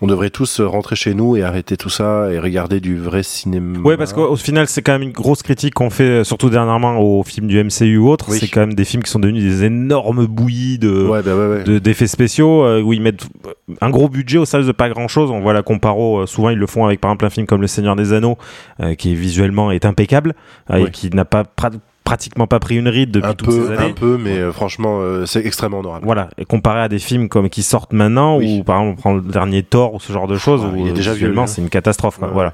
on 0.02 0.06
devrait 0.06 0.28
tous 0.28 0.60
rentrer 0.60 0.96
chez 0.96 1.14
nous 1.14 1.34
et 1.34 1.42
arrêter 1.42 1.78
tout 1.78 1.88
ça 1.88 2.30
et 2.30 2.38
regarder 2.38 2.78
du 2.78 2.98
vrai 2.98 3.22
cinéma. 3.22 3.78
Ouais, 3.78 3.96
parce 3.96 4.12
qu'au 4.12 4.36
final, 4.36 4.68
c'est 4.68 4.82
quand 4.82 4.92
même 4.92 5.00
une 5.00 5.12
grosse 5.12 5.42
critique 5.42 5.72
qu'on 5.72 5.88
fait, 5.88 6.24
surtout 6.24 6.50
dernièrement 6.50 6.98
aux 6.98 7.22
films 7.22 7.46
du 7.46 7.64
MCU 7.64 7.96
ou 7.96 8.10
autres. 8.10 8.26
Oui. 8.28 8.36
C'est 8.38 8.48
quand 8.48 8.60
même 8.60 8.74
des 8.74 8.84
films 8.84 9.02
qui 9.02 9.10
sont 9.10 9.18
devenus 9.18 9.42
des 9.42 9.64
énormes 9.64 10.26
bouillies 10.26 10.78
de, 10.78 11.06
ouais, 11.08 11.22
bah 11.22 11.34
ouais, 11.34 11.46
ouais. 11.48 11.64
de- 11.64 11.78
d'effets 11.78 12.06
spéciaux 12.06 12.62
euh, 12.64 12.82
où 12.82 12.92
ils 12.92 13.00
mettent 13.00 13.24
un 13.80 13.88
gros 13.88 14.10
budget 14.10 14.36
au 14.36 14.44
service 14.44 14.66
de 14.66 14.72
pas 14.72 14.90
grand 14.90 15.08
chose. 15.08 15.30
On 15.30 15.40
voit 15.40 15.54
la 15.54 15.62
comparo, 15.62 16.26
souvent 16.26 16.50
ils 16.50 16.58
le 16.58 16.66
font 16.66 16.84
avec 16.84 17.00
par 17.00 17.10
exemple 17.10 17.24
un 17.24 17.30
film 17.30 17.46
comme 17.46 17.62
Le 17.62 17.66
Seigneur 17.66 17.96
des 17.96 18.12
Anneaux, 18.12 18.36
qui 18.98 19.14
visuellement 19.14 19.70
est 19.70 19.86
impeccable 19.86 20.34
et 20.74 20.90
qui 20.90 21.08
n'a 21.08 21.24
pas 21.24 21.44
pratiquement 22.08 22.46
pas 22.46 22.58
pris 22.58 22.76
une 22.76 22.88
ride 22.88 23.10
depuis 23.10 23.28
un 23.30 23.34
toutes 23.34 23.50
ces 23.52 23.58
peu, 23.60 23.72
années. 23.76 23.90
un 23.90 23.92
peu, 23.92 24.16
mais 24.18 24.38
euh, 24.38 24.50
franchement, 24.50 25.00
euh, 25.02 25.26
c'est 25.26 25.44
extrêmement 25.44 25.80
honorable. 25.80 26.06
Voilà, 26.06 26.30
et 26.38 26.46
comparé 26.46 26.80
à 26.80 26.88
des 26.88 26.98
films 26.98 27.28
comme 27.28 27.50
qui 27.50 27.62
sortent 27.62 27.92
maintenant, 27.92 28.38
Oui. 28.38 28.60
ou 28.60 28.64
par 28.64 28.78
exemple 28.80 28.96
on 28.98 29.00
prend 29.00 29.12
le 29.14 29.20
dernier 29.20 29.62
Thor 29.62 29.92
ou 29.92 30.00
ce 30.00 30.10
genre 30.12 30.26
de 30.26 30.36
choses, 30.38 30.64
Ouais, 30.64 30.70
où 30.72 30.76
il 30.86 30.88
est 30.88 30.92
déjà 30.92 31.12
c'est 31.46 31.60
une 31.60 31.68
catastrophe. 31.68 32.18
quoi. 32.18 32.28
Ouais. 32.28 32.32
Voilà. 32.34 32.52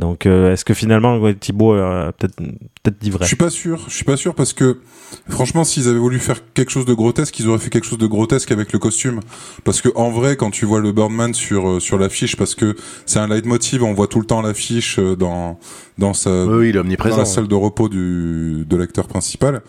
Donc 0.00 0.24
euh, 0.24 0.52
est-ce 0.52 0.64
que 0.64 0.72
finalement 0.72 1.18
ouais, 1.18 1.34
Thibaut 1.34 1.74
euh, 1.74 2.10
peut-être 2.12 2.36
peut-être 2.36 2.98
dit 2.98 3.10
vrai 3.10 3.24
Je 3.24 3.28
suis 3.28 3.36
pas 3.36 3.50
sûr. 3.50 3.84
Je 3.86 3.94
suis 3.94 4.04
pas 4.04 4.16
sûr 4.16 4.34
parce 4.34 4.54
que 4.54 4.80
franchement, 5.28 5.62
s'ils 5.62 5.88
avaient 5.88 5.98
voulu 5.98 6.18
faire 6.18 6.40
quelque 6.54 6.70
chose 6.70 6.86
de 6.86 6.94
grotesque, 6.94 7.38
ils 7.38 7.46
auraient 7.48 7.58
fait 7.58 7.68
quelque 7.68 7.84
chose 7.84 7.98
de 7.98 8.06
grotesque 8.06 8.50
avec 8.50 8.72
le 8.72 8.78
costume. 8.78 9.20
Parce 9.62 9.82
que 9.82 9.90
en 9.94 10.10
vrai, 10.10 10.36
quand 10.36 10.50
tu 10.50 10.64
vois 10.64 10.80
le 10.80 10.92
Birdman 10.92 11.34
sur 11.34 11.68
euh, 11.68 11.80
sur 11.80 11.98
l'affiche, 11.98 12.36
parce 12.36 12.54
que 12.54 12.76
c'est 13.04 13.18
un 13.18 13.28
leitmotiv, 13.28 13.84
on 13.84 13.92
voit 13.92 14.06
tout 14.06 14.20
le 14.20 14.26
temps 14.26 14.40
l'affiche 14.40 14.98
euh, 14.98 15.16
dans 15.16 15.58
dans 15.98 16.14
sa 16.14 16.46
Oui, 16.46 16.54
oui, 16.54 16.68
il 16.70 16.76
est 16.76 16.96
dans 16.96 17.16
la 17.18 17.26
salle 17.26 17.46
de 17.46 17.54
repos 17.54 17.90
du 17.90 18.64
de 18.66 18.76
l'acteur 18.76 19.06
principal. 19.06 19.60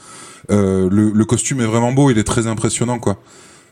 Euh, 0.49 0.89
le, 0.89 1.11
le 1.11 1.25
costume 1.25 1.59
est 1.59 1.65
vraiment 1.65 1.91
beau, 1.91 2.09
il 2.09 2.17
est 2.17 2.23
très 2.23 2.47
impressionnant 2.47 2.99
quoi. 2.99 3.17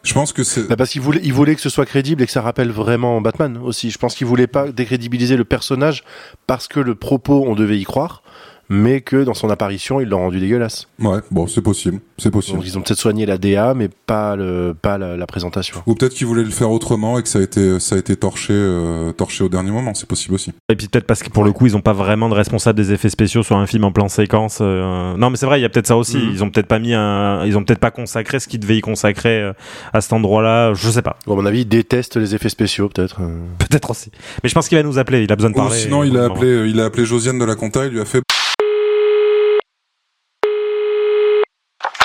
Je 0.04 0.14
pense 0.14 0.32
que 0.34 0.44
c'est 0.44 0.68
Bah, 0.68 0.76
parce 0.76 0.92
qu'il 0.92 1.02
voulait, 1.02 1.20
il 1.24 1.34
voulait 1.34 1.56
que 1.56 1.62
ce 1.62 1.70
soit 1.70 1.86
crédible 1.86 2.22
et 2.22 2.26
que 2.26 2.32
ça 2.32 2.42
rappelle 2.42 2.72
vraiment 2.72 3.20
Batman 3.22 3.58
aussi. 3.58 3.92
Je 3.92 3.98
pense 3.98 4.16
qu'il 4.16 4.28
voulait 4.28 4.48
pas 4.48 4.72
décrédibiliser 4.72 5.36
le 5.36 5.46
personnage 5.46 6.04
parce 6.48 6.68
que 6.68 6.80
le 6.80 6.96
propos, 6.96 7.44
on 7.48 7.56
devait 7.56 7.78
y 7.80 7.84
croire, 7.84 8.24
mais 8.70 9.02
que 9.02 9.24
dans 9.24 9.34
son 9.34 9.50
apparition, 9.50 10.00
ils 10.00 10.08
l'ont 10.08 10.20
rendu 10.20 10.40
dégueulasse. 10.40 10.88
ouais, 11.00 11.20
bon, 11.32 11.48
c'est 11.48 11.62
possible, 11.62 12.00
c'est 12.18 12.30
possible. 12.32 12.58
Donc 12.60 12.68
ils 12.68 12.78
ont 12.78 12.82
peut-être 12.82 13.00
soigné 13.00 13.26
la 13.26 13.38
DA, 13.38 13.74
mais 13.74 13.90
pas 14.06 14.36
le, 14.36 14.76
pas 14.80 14.98
la, 14.98 15.18
la 15.18 15.26
présentation. 15.28 15.82
Ou 15.88 15.96
peut-être 15.96 16.14
qu'ils 16.14 16.28
voulaient 16.28 16.44
le 16.44 16.50
faire 16.52 16.70
autrement 16.72 17.18
et 17.20 17.24
que 17.24 17.30
ça 17.30 17.40
a 17.40 17.42
été 17.42 17.80
ça 17.80 17.96
a 17.96 17.98
été 17.98 18.16
torché 18.16 18.54
euh, 18.54 19.12
torché 19.12 19.44
au 19.44 19.50
dernier 19.50 19.72
moment, 19.72 19.94
c'est 19.94 20.08
possible 20.08 20.36
aussi. 20.36 20.52
Et 20.70 20.76
puis 20.76 20.88
peut-être 20.88 21.08
parce 21.08 21.24
que 21.24 21.30
pour 21.30 21.44
le 21.44 21.52
coup 21.52 21.66
ils 21.66 21.76
ont 21.76 21.82
pas 21.82 21.94
vraiment 21.94 22.30
de 22.30 22.36
responsable 22.36 22.78
des 22.78 22.92
effets 22.94 23.10
spéciaux 23.10 23.44
sur 23.44 23.56
un 23.58 23.66
film 23.66 23.84
en 23.86 23.92
plan 23.92 24.08
séquence. 24.08 24.60
euh, 24.62 25.16
Non 25.18 25.30
mais 25.30 25.38
c'est 25.38 25.46
vrai, 25.46 25.60
il 25.60 25.64
y 25.64 25.66
a 25.66 25.70
peut-être 25.70 25.88
ça 25.88 25.98
aussi. 25.98 26.18
Mhm. 26.18 26.30
Ils 26.32 26.44
ont 26.44 26.50
peut-être 26.52 26.68
pas 26.68 26.80
mis 26.80 26.94
un, 26.94 27.46
ils 27.46 27.58
ont 27.58 27.64
peut-être 27.64 27.80
pas 27.80 27.92
consacré 27.92 28.40
ce 28.40 28.48
qu'ils 28.48 28.60
devaient 28.60 28.78
y 28.78 28.82
consacrer 28.82 29.42
euh, 29.42 29.54
à 29.94 30.02
cet 30.02 30.14
endroit-là. 30.14 30.74
Je 30.76 30.90
sais 30.92 31.02
pas, 31.02 31.18
Bon, 31.26 31.34
à 31.34 31.36
mon 31.42 31.46
avis, 31.48 31.62
il 31.62 31.66
déteste 31.68 32.18
les 32.18 32.36
effets 32.36 32.50
spéciaux, 32.50 32.90
peut-être. 32.90 33.18
euh. 33.22 33.40
peut-être 33.58 33.90
aussi. 33.90 34.12
Mais 34.44 34.50
je 34.50 34.54
pense 34.54 34.68
qu'il 34.70 34.78
va 34.78 34.84
nous 34.84 35.00
appeler. 35.00 35.24
Il 35.24 35.32
a 35.32 35.36
besoin 35.36 35.50
de 35.50 35.56
Ou 35.56 35.58
parler. 35.60 35.76
sinon, 35.78 36.02
euh, 36.02 36.06
il 36.08 36.18
a 36.18 36.26
appelé, 36.26 36.48
euh, 36.48 36.68
il 36.68 36.80
a 36.80 36.86
appelé 36.86 37.06
Josiane 37.06 37.40
de 37.40 37.46
la 37.46 37.56
Conta, 37.56 37.86
il 37.86 37.92
lui 37.94 38.02
a 38.02 38.06
fait 38.06 38.22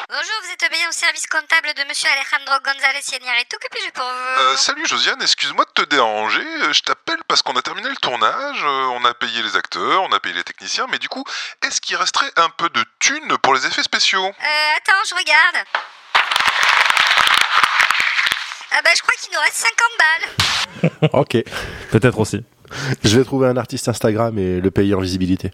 Bonjour, 0.09 0.37
vous 0.43 0.53
êtes 0.53 0.71
bien 0.71 0.84
au 0.84 0.84
service 0.95 1.27
comptable 1.27 1.75
de 1.77 1.85
monsieur 1.89 2.09
Alejandro 2.11 2.55
González 2.65 3.03
Iñárritu. 3.21 3.57
Que 3.61 3.69
puis-je 3.71 3.91
pour 3.93 4.05
vous 4.05 4.41
Euh, 4.43 4.57
salut 4.57 4.87
Josiane, 4.87 5.21
excuse-moi 5.23 5.65
de 5.65 5.83
te 5.83 5.89
déranger. 5.89 6.41
euh, 6.63 6.73
Je 6.73 6.83
t'appelle 6.83 7.19
parce 7.29 7.43
qu'on 7.43 7.55
a 7.57 7.63
terminé 7.63 7.89
le 7.89 7.97
tournage, 7.97 8.63
euh, 8.65 8.87
on 8.97 9.05
a 9.05 9.13
payé 9.15 9.43
les 9.43 9.57
acteurs, 9.57 10.03
on 10.03 10.13
a 10.13 10.21
payé 10.21 10.35
les 10.35 10.45
techniciens, 10.45 10.87
mais 10.91 10.99
du 10.99 11.09
coup, 11.09 11.25
est-ce 11.67 11.81
qu'il 11.81 11.97
resterait 11.97 12.31
un 12.37 12.49
peu 12.51 12.69
de 12.71 12.85
thunes 13.01 13.37
pour 13.43 13.55
les 13.55 13.67
effets 13.67 13.83
spéciaux? 13.83 14.25
Euh, 14.25 14.77
attends, 14.77 15.03
je 15.09 15.15
regarde. 15.15 15.67
Ah 18.77 18.81
bah, 18.85 18.91
je 18.97 19.03
crois 19.03 19.15
qu'il 19.21 19.33
nous 19.33 19.41
reste 19.41 19.57
50 19.57 19.75
balles. 19.99 20.31
Ok. 21.13 21.37
Peut-être 21.93 22.19
aussi. 22.19 22.45
Je 23.05 23.17
vais 23.19 23.25
trouver 23.25 23.49
un 23.49 23.57
artiste 23.57 23.89
Instagram 23.89 24.37
et 24.39 24.61
le 24.61 24.71
payer 24.71 24.95
en 24.95 25.01
visibilité. 25.01 25.51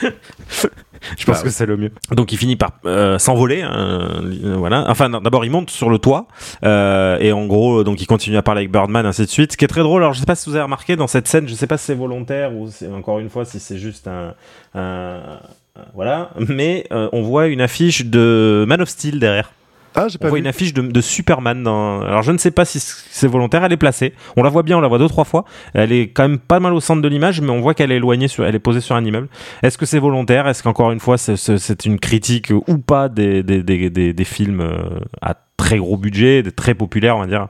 Je 1.20 1.26
pense 1.26 1.36
Bah 1.38 1.42
que 1.44 1.50
c'est 1.50 1.66
le 1.66 1.76
mieux. 1.76 1.92
Donc 2.12 2.32
il 2.32 2.38
finit 2.38 2.56
par 2.56 2.72
euh, 2.86 3.18
s'envoler, 3.18 3.62
hein, 3.62 4.22
euh, 4.24 4.54
voilà. 4.56 4.84
Enfin 4.88 5.08
d'abord 5.10 5.44
il 5.44 5.50
monte 5.50 5.70
sur 5.70 5.90
le 5.90 5.98
toit 5.98 6.26
euh, 6.64 7.18
et 7.20 7.30
en 7.32 7.46
gros 7.46 7.84
donc 7.84 8.00
il 8.00 8.06
continue 8.06 8.36
à 8.36 8.42
parler 8.42 8.60
avec 8.62 8.72
Birdman 8.72 9.04
ainsi 9.06 9.22
de 9.22 9.26
suite. 9.28 9.52
Ce 9.52 9.56
qui 9.56 9.64
est 9.64 9.68
très 9.68 9.82
drôle. 9.82 10.02
Alors 10.02 10.14
je 10.14 10.20
sais 10.20 10.26
pas 10.26 10.34
si 10.34 10.48
vous 10.48 10.56
avez 10.56 10.62
remarqué 10.64 10.96
dans 10.96 11.06
cette 11.06 11.28
scène, 11.28 11.46
je 11.46 11.54
sais 11.54 11.66
pas 11.66 11.76
si 11.78 11.84
c'est 11.86 11.94
volontaire 11.94 12.54
ou 12.54 12.68
c'est 12.70 12.88
encore 12.90 13.18
une 13.18 13.28
fois 13.28 13.44
si 13.44 13.60
c'est 13.60 13.78
juste 13.78 14.08
un, 14.08 14.34
un- 14.74 15.38
un- 15.76 15.84
voilà, 15.94 16.30
mais 16.48 16.86
euh, 16.92 17.08
on 17.12 17.22
voit 17.22 17.46
une 17.46 17.60
affiche 17.60 18.04
de 18.06 18.64
Man 18.66 18.80
of 18.82 18.88
Steel 18.88 19.20
derrière. 19.20 19.52
Ah, 19.94 20.06
j'ai 20.08 20.16
On 20.20 20.22
pas 20.22 20.28
voit 20.28 20.36
vu. 20.36 20.42
une 20.42 20.46
affiche 20.46 20.72
de, 20.72 20.82
de 20.82 21.00
Superman 21.00 21.62
dans. 21.62 22.00
Alors 22.02 22.22
je 22.22 22.30
ne 22.32 22.38
sais 22.38 22.50
pas 22.52 22.64
si 22.64 22.78
c'est 22.80 23.26
volontaire, 23.26 23.64
elle 23.64 23.72
est 23.72 23.76
placée. 23.76 24.14
On 24.36 24.42
la 24.42 24.48
voit 24.48 24.62
bien, 24.62 24.78
on 24.78 24.80
la 24.80 24.88
voit 24.88 24.98
deux 24.98 25.08
trois 25.08 25.24
fois. 25.24 25.44
Elle 25.74 25.90
est 25.92 26.08
quand 26.10 26.22
même 26.28 26.38
pas 26.38 26.60
mal 26.60 26.72
au 26.74 26.80
centre 26.80 27.02
de 27.02 27.08
l'image, 27.08 27.40
mais 27.40 27.50
on 27.50 27.60
voit 27.60 27.74
qu'elle 27.74 27.90
est 27.90 27.96
éloignée, 27.96 28.28
sur, 28.28 28.44
elle 28.46 28.54
est 28.54 28.58
posée 28.60 28.80
sur 28.80 28.94
un 28.94 29.04
immeuble. 29.04 29.28
Est-ce 29.62 29.76
que 29.78 29.86
c'est 29.86 29.98
volontaire? 29.98 30.46
Est-ce 30.46 30.62
qu'encore 30.62 30.92
une 30.92 31.00
fois 31.00 31.18
c'est- 31.18 31.86
une 31.86 31.98
critique 31.98 32.52
ou 32.68 32.78
pas 32.78 33.08
des, 33.08 33.42
des, 33.42 33.62
des, 33.62 33.90
des, 33.90 34.12
des 34.12 34.24
films 34.24 34.60
euh, 34.60 34.78
à 35.22 35.34
très 35.56 35.78
gros 35.78 35.96
budget, 35.96 36.42
des 36.42 36.52
très 36.52 36.74
populaires, 36.74 37.16
on 37.16 37.20
va 37.20 37.26
dire? 37.26 37.48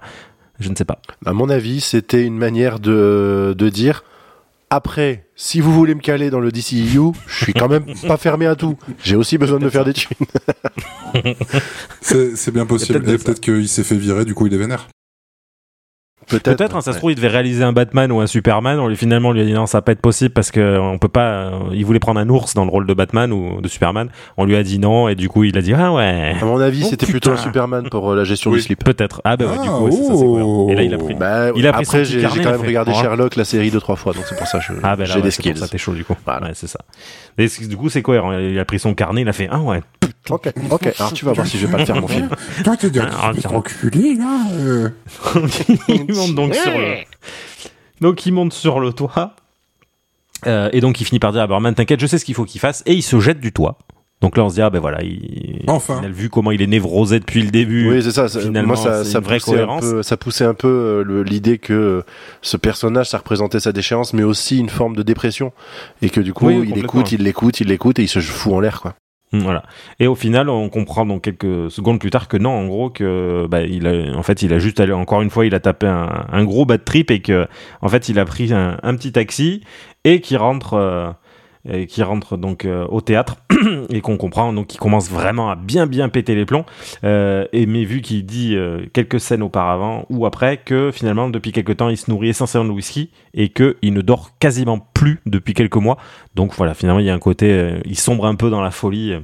Je 0.58 0.68
ne 0.70 0.76
sais 0.76 0.84
pas. 0.84 1.00
À 1.26 1.32
mon 1.32 1.48
avis, 1.48 1.80
c'était 1.80 2.24
une 2.24 2.36
manière 2.36 2.80
de, 2.80 3.54
de 3.56 3.68
dire 3.70 4.04
après, 4.70 5.26
si 5.34 5.60
vous 5.60 5.72
voulez 5.72 5.96
me 5.96 6.00
caler 6.00 6.30
dans 6.30 6.38
le 6.38 6.52
DCU, 6.52 7.12
je 7.26 7.44
suis 7.44 7.52
quand 7.52 7.68
même 7.68 7.84
pas 8.06 8.16
fermé 8.16 8.46
à 8.46 8.54
tout. 8.54 8.78
J'ai 9.02 9.16
aussi 9.16 9.36
besoin 9.36 9.58
de 9.58 9.64
me 9.64 9.70
faire 9.70 9.84
des 9.84 9.92
thunes. 9.92 10.16
C'est 12.00 12.36
c'est 12.36 12.52
bien 12.52 12.66
possible. 12.66 12.98
Et 13.10 13.18
peut-être 13.18 13.40
qu'il 13.40 13.68
s'est 13.68 13.82
fait 13.82 13.96
virer, 13.96 14.24
du 14.24 14.32
coup 14.34 14.46
il 14.46 14.54
est 14.54 14.58
vénère. 14.58 14.86
Peut-être. 16.30 16.56
Peut-être, 16.56 16.76
hein, 16.76 16.80
ça 16.80 16.92
se 16.92 16.98
trouve, 16.98 17.10
il 17.12 17.14
devait 17.16 17.28
réaliser 17.28 17.62
un 17.64 17.72
Batman 17.72 18.10
ou 18.12 18.20
un 18.20 18.26
Superman. 18.26 18.78
On 18.78 18.88
lui 18.88 18.96
finalement 18.96 19.30
on 19.30 19.32
lui 19.32 19.40
a 19.40 19.44
dit 19.44 19.52
non, 19.52 19.66
ça 19.66 19.78
va 19.78 19.82
pas 19.82 19.92
être 19.92 20.00
possible 20.00 20.30
parce 20.30 20.50
que 20.50 20.78
on 20.78 20.98
peut 20.98 21.08
pas. 21.08 21.28
euh, 21.30 21.50
il 21.72 21.84
voulait 21.84 21.98
prendre 21.98 22.20
un 22.20 22.28
ours 22.28 22.54
dans 22.54 22.64
le 22.64 22.70
rôle 22.70 22.86
de 22.86 22.94
Batman 22.94 23.32
ou 23.32 23.60
de 23.60 23.68
Superman. 23.68 24.08
On 24.36 24.44
lui 24.44 24.56
a 24.56 24.62
dit 24.62 24.78
non 24.78 25.08
et 25.08 25.14
du 25.14 25.28
coup 25.28 25.44
il 25.44 25.56
a 25.58 25.62
dit 25.62 25.74
ah 25.74 25.92
ouais. 25.92 26.34
À 26.40 26.44
mon 26.44 26.60
avis, 26.60 26.82
Oh, 26.84 26.88
c'était 26.90 27.06
plutôt 27.06 27.32
un 27.32 27.36
Superman 27.36 27.88
pour 27.90 28.10
euh, 28.12 28.16
la 28.16 28.24
gestion 28.24 28.50
Oui. 28.50 28.58
du 28.58 28.62
slip. 28.62 28.82
Peut-être. 28.84 29.20
Ah 29.24 29.36
bah 29.36 29.46
ouais, 29.46 29.52
du 29.58 29.68
Ah, 29.68 29.72
coup, 29.78 29.84
ouais, 29.86 29.90
c'est 29.92 30.04
ça, 30.04 30.14
c'est 30.16 30.24
oh. 30.24 30.32
cohérent. 30.32 30.68
Et 30.70 30.74
là, 30.76 30.82
il 30.82 30.94
a 30.94 30.98
pris. 30.98 31.14
Bah, 31.14 31.50
Il 31.56 31.66
a 31.66 31.72
pris 31.72 31.82
après, 31.82 32.04
j'ai 32.04 32.20
j'ai 32.20 32.26
quand 32.42 32.50
même 32.50 32.60
fait, 32.60 32.66
regardé 32.66 32.92
oh. 32.94 32.98
Sherlock 33.00 33.36
la 33.36 33.44
série 33.44 33.70
deux 33.70 33.80
trois 33.80 33.96
fois, 33.96 34.12
donc 34.12 34.24
c'est 34.28 34.36
pour 34.38 34.46
ça 34.46 34.58
que 34.58 34.64
je- 34.64 34.72
Ah 34.82 34.96
ben 34.96 35.00
là, 35.00 35.04
j'ai 35.06 35.16
ouais, 35.16 35.22
des 35.22 35.30
skills. 35.30 35.56
ça, 35.56 35.68
t'es 35.68 35.78
chaud 35.78 35.92
du 35.94 36.04
coup. 36.04 36.14
Voilà. 36.24 36.46
Ouais, 36.48 36.52
c'est 36.54 36.66
ça. 36.68 36.78
Du 37.68 37.76
coup, 37.76 37.88
c'est 37.88 38.02
cohérent. 38.02 38.32
Il 38.38 38.58
a 38.58 38.64
pris 38.64 38.78
son 38.78 38.94
carnet, 38.94 39.22
il 39.22 39.28
a 39.28 39.32
fait 39.32 39.48
ah 39.50 39.58
ouais. 39.60 39.80
Ok, 40.30 40.52
ok. 40.70 40.94
Alors 40.98 41.12
tu 41.12 41.24
vas 41.24 41.32
voir 41.32 41.46
si 41.46 41.58
je 41.58 41.66
vais 41.66 41.72
pas 41.72 41.78
le 41.78 41.84
faire 41.86 42.00
mon 42.00 42.08
film. 42.08 42.28
Toi, 42.64 42.76
tu 42.76 42.90
dis 42.90 42.98
Ah, 43.00 43.32
tiens. 43.38 43.50
enculé, 43.50 44.14
là 44.14 44.38
euh. 44.52 44.88
il 45.88 46.12
monte 46.14 46.34
donc 46.34 46.54
sur 46.54 46.70
le. 46.78 46.94
Donc 48.00 48.24
il 48.26 48.32
monte 48.32 48.52
sur 48.52 48.80
le 48.80 48.92
toit. 48.92 49.34
Euh, 50.46 50.70
et 50.72 50.80
donc 50.80 51.00
il 51.00 51.04
finit 51.04 51.18
par 51.18 51.32
dire 51.32 51.42
à 51.42 51.46
Berman, 51.46 51.74
t'inquiète, 51.74 52.00
je 52.00 52.06
sais 52.06 52.18
ce 52.18 52.24
qu'il 52.24 52.34
faut 52.34 52.44
qu'il 52.44 52.60
fasse. 52.60 52.82
Et 52.86 52.94
il 52.94 53.02
se 53.02 53.20
jette 53.20 53.40
du 53.40 53.52
toit. 53.52 53.76
Donc 54.22 54.36
là, 54.36 54.44
on 54.44 54.50
se 54.50 54.54
dit 54.56 54.60
ah 54.60 54.68
ben 54.68 54.80
voilà, 54.80 55.02
il, 55.02 55.62
Enfin. 55.66 55.98
il 56.02 56.06
a 56.06 56.10
vu 56.10 56.28
comment 56.28 56.50
il 56.50 56.60
est 56.60 56.66
névrosé 56.66 57.20
depuis 57.20 57.42
le 57.42 57.50
début. 57.50 57.90
Oui, 57.90 58.02
c'est 58.02 58.10
ça. 58.10 58.28
ça- 58.28 58.40
Finalement, 58.40 58.74
Moi, 58.74 58.76
ça, 58.76 59.02
c'est 59.02 59.12
ça 59.12 59.18
une 59.18 59.24
vraie 59.24 59.38
poussait 59.38 59.52
un 59.52 59.54
cohérence. 59.54 59.80
peu, 59.80 60.02
ça 60.02 60.16
poussait 60.18 60.44
un 60.44 60.52
peu 60.52 60.68
euh, 60.68 61.02
le- 61.04 61.22
l'idée 61.22 61.56
que 61.56 61.72
euh, 61.72 62.02
ce 62.42 62.58
personnage, 62.58 63.08
ça 63.08 63.16
représentait 63.16 63.60
sa 63.60 63.72
déchéance, 63.72 64.12
mais 64.12 64.22
aussi 64.22 64.58
une 64.58 64.68
forme 64.68 64.94
de 64.94 65.02
dépression, 65.02 65.52
et 66.02 66.10
que 66.10 66.20
du 66.20 66.34
coup, 66.34 66.48
Oui, 66.48 66.54
il 66.56 66.58
complètement. 66.68 66.82
écoute, 67.00 67.12
il 67.12 67.22
l'écoute, 67.22 67.60
il 67.60 67.68
l'écoute, 67.68 67.98
et 67.98 68.02
il 68.02 68.08
se 68.08 68.20
fout 68.20 68.52
en 68.52 68.60
l'air, 68.60 68.82
quoi. 68.82 68.94
Mm, 69.32 69.40
Voilà. 69.40 69.62
Et 69.98 70.06
au 70.06 70.14
final, 70.14 70.48
on 70.48 70.68
comprend 70.68 71.06
donc 71.06 71.22
quelques 71.22 71.70
secondes 71.70 72.00
plus 72.00 72.10
tard 72.10 72.28
que 72.28 72.36
non, 72.36 72.50
en 72.50 72.66
gros, 72.66 72.90
que 72.90 73.46
bah, 73.48 73.62
il 73.62 73.86
a, 73.86 74.16
en 74.16 74.22
fait, 74.22 74.42
il 74.42 74.52
a 74.52 74.58
juste 74.58 74.80
allé 74.80 74.92
encore 74.92 75.22
une 75.22 75.30
fois, 75.30 75.46
il 75.46 75.54
a 75.54 75.60
tapé 75.60 75.86
un, 75.86 76.44
gros 76.44 76.64
bad 76.64 76.84
trip 76.84 77.10
et 77.10 77.20
que, 77.20 77.46
en 77.80 77.88
fait, 77.88 78.08
il 78.08 78.18
a 78.18 78.24
pris 78.24 78.52
un, 78.52 78.76
petit 78.96 79.12
taxi 79.12 79.62
et 80.04 80.20
qui 80.20 80.36
rentre, 80.36 80.74
euh, 81.68 81.86
qui 81.86 82.02
rentre 82.02 82.36
donc 82.36 82.64
euh, 82.64 82.86
au 82.88 83.00
théâtre 83.00 83.36
et 83.90 84.00
qu'on 84.00 84.16
comprend 84.16 84.52
donc 84.52 84.68
qu'il 84.68 84.80
commence 84.80 85.10
vraiment 85.10 85.50
à 85.50 85.56
bien 85.56 85.86
bien 85.86 86.08
péter 86.08 86.34
les 86.34 86.46
plombs. 86.46 86.64
Euh, 87.04 87.44
et 87.52 87.66
mais 87.66 87.84
vu 87.84 88.00
qu'il 88.00 88.24
dit 88.26 88.56
euh, 88.56 88.86
quelques 88.92 89.20
scènes 89.20 89.42
auparavant 89.42 90.06
ou 90.10 90.26
après 90.26 90.56
que 90.58 90.90
finalement 90.92 91.28
depuis 91.28 91.52
quelques 91.52 91.76
temps 91.76 91.88
il 91.88 91.96
se 91.96 92.10
nourrit 92.10 92.28
essentiellement 92.30 92.68
de 92.68 92.74
whisky 92.74 93.10
et 93.34 93.48
que 93.48 93.76
il 93.82 93.92
ne 93.92 94.00
dort 94.00 94.30
quasiment 94.38 94.78
plus 94.94 95.20
depuis 95.26 95.54
quelques 95.54 95.76
mois. 95.76 95.96
Donc 96.34 96.54
voilà, 96.56 96.74
finalement 96.74 97.00
il 97.00 97.06
y 97.06 97.10
a 97.10 97.14
un 97.14 97.18
côté, 97.18 97.50
euh, 97.52 97.80
il 97.84 97.98
sombre 97.98 98.26
un 98.26 98.34
peu 98.34 98.50
dans 98.50 98.62
la 98.62 98.70
folie. 98.70 99.12
euh, 99.12 99.20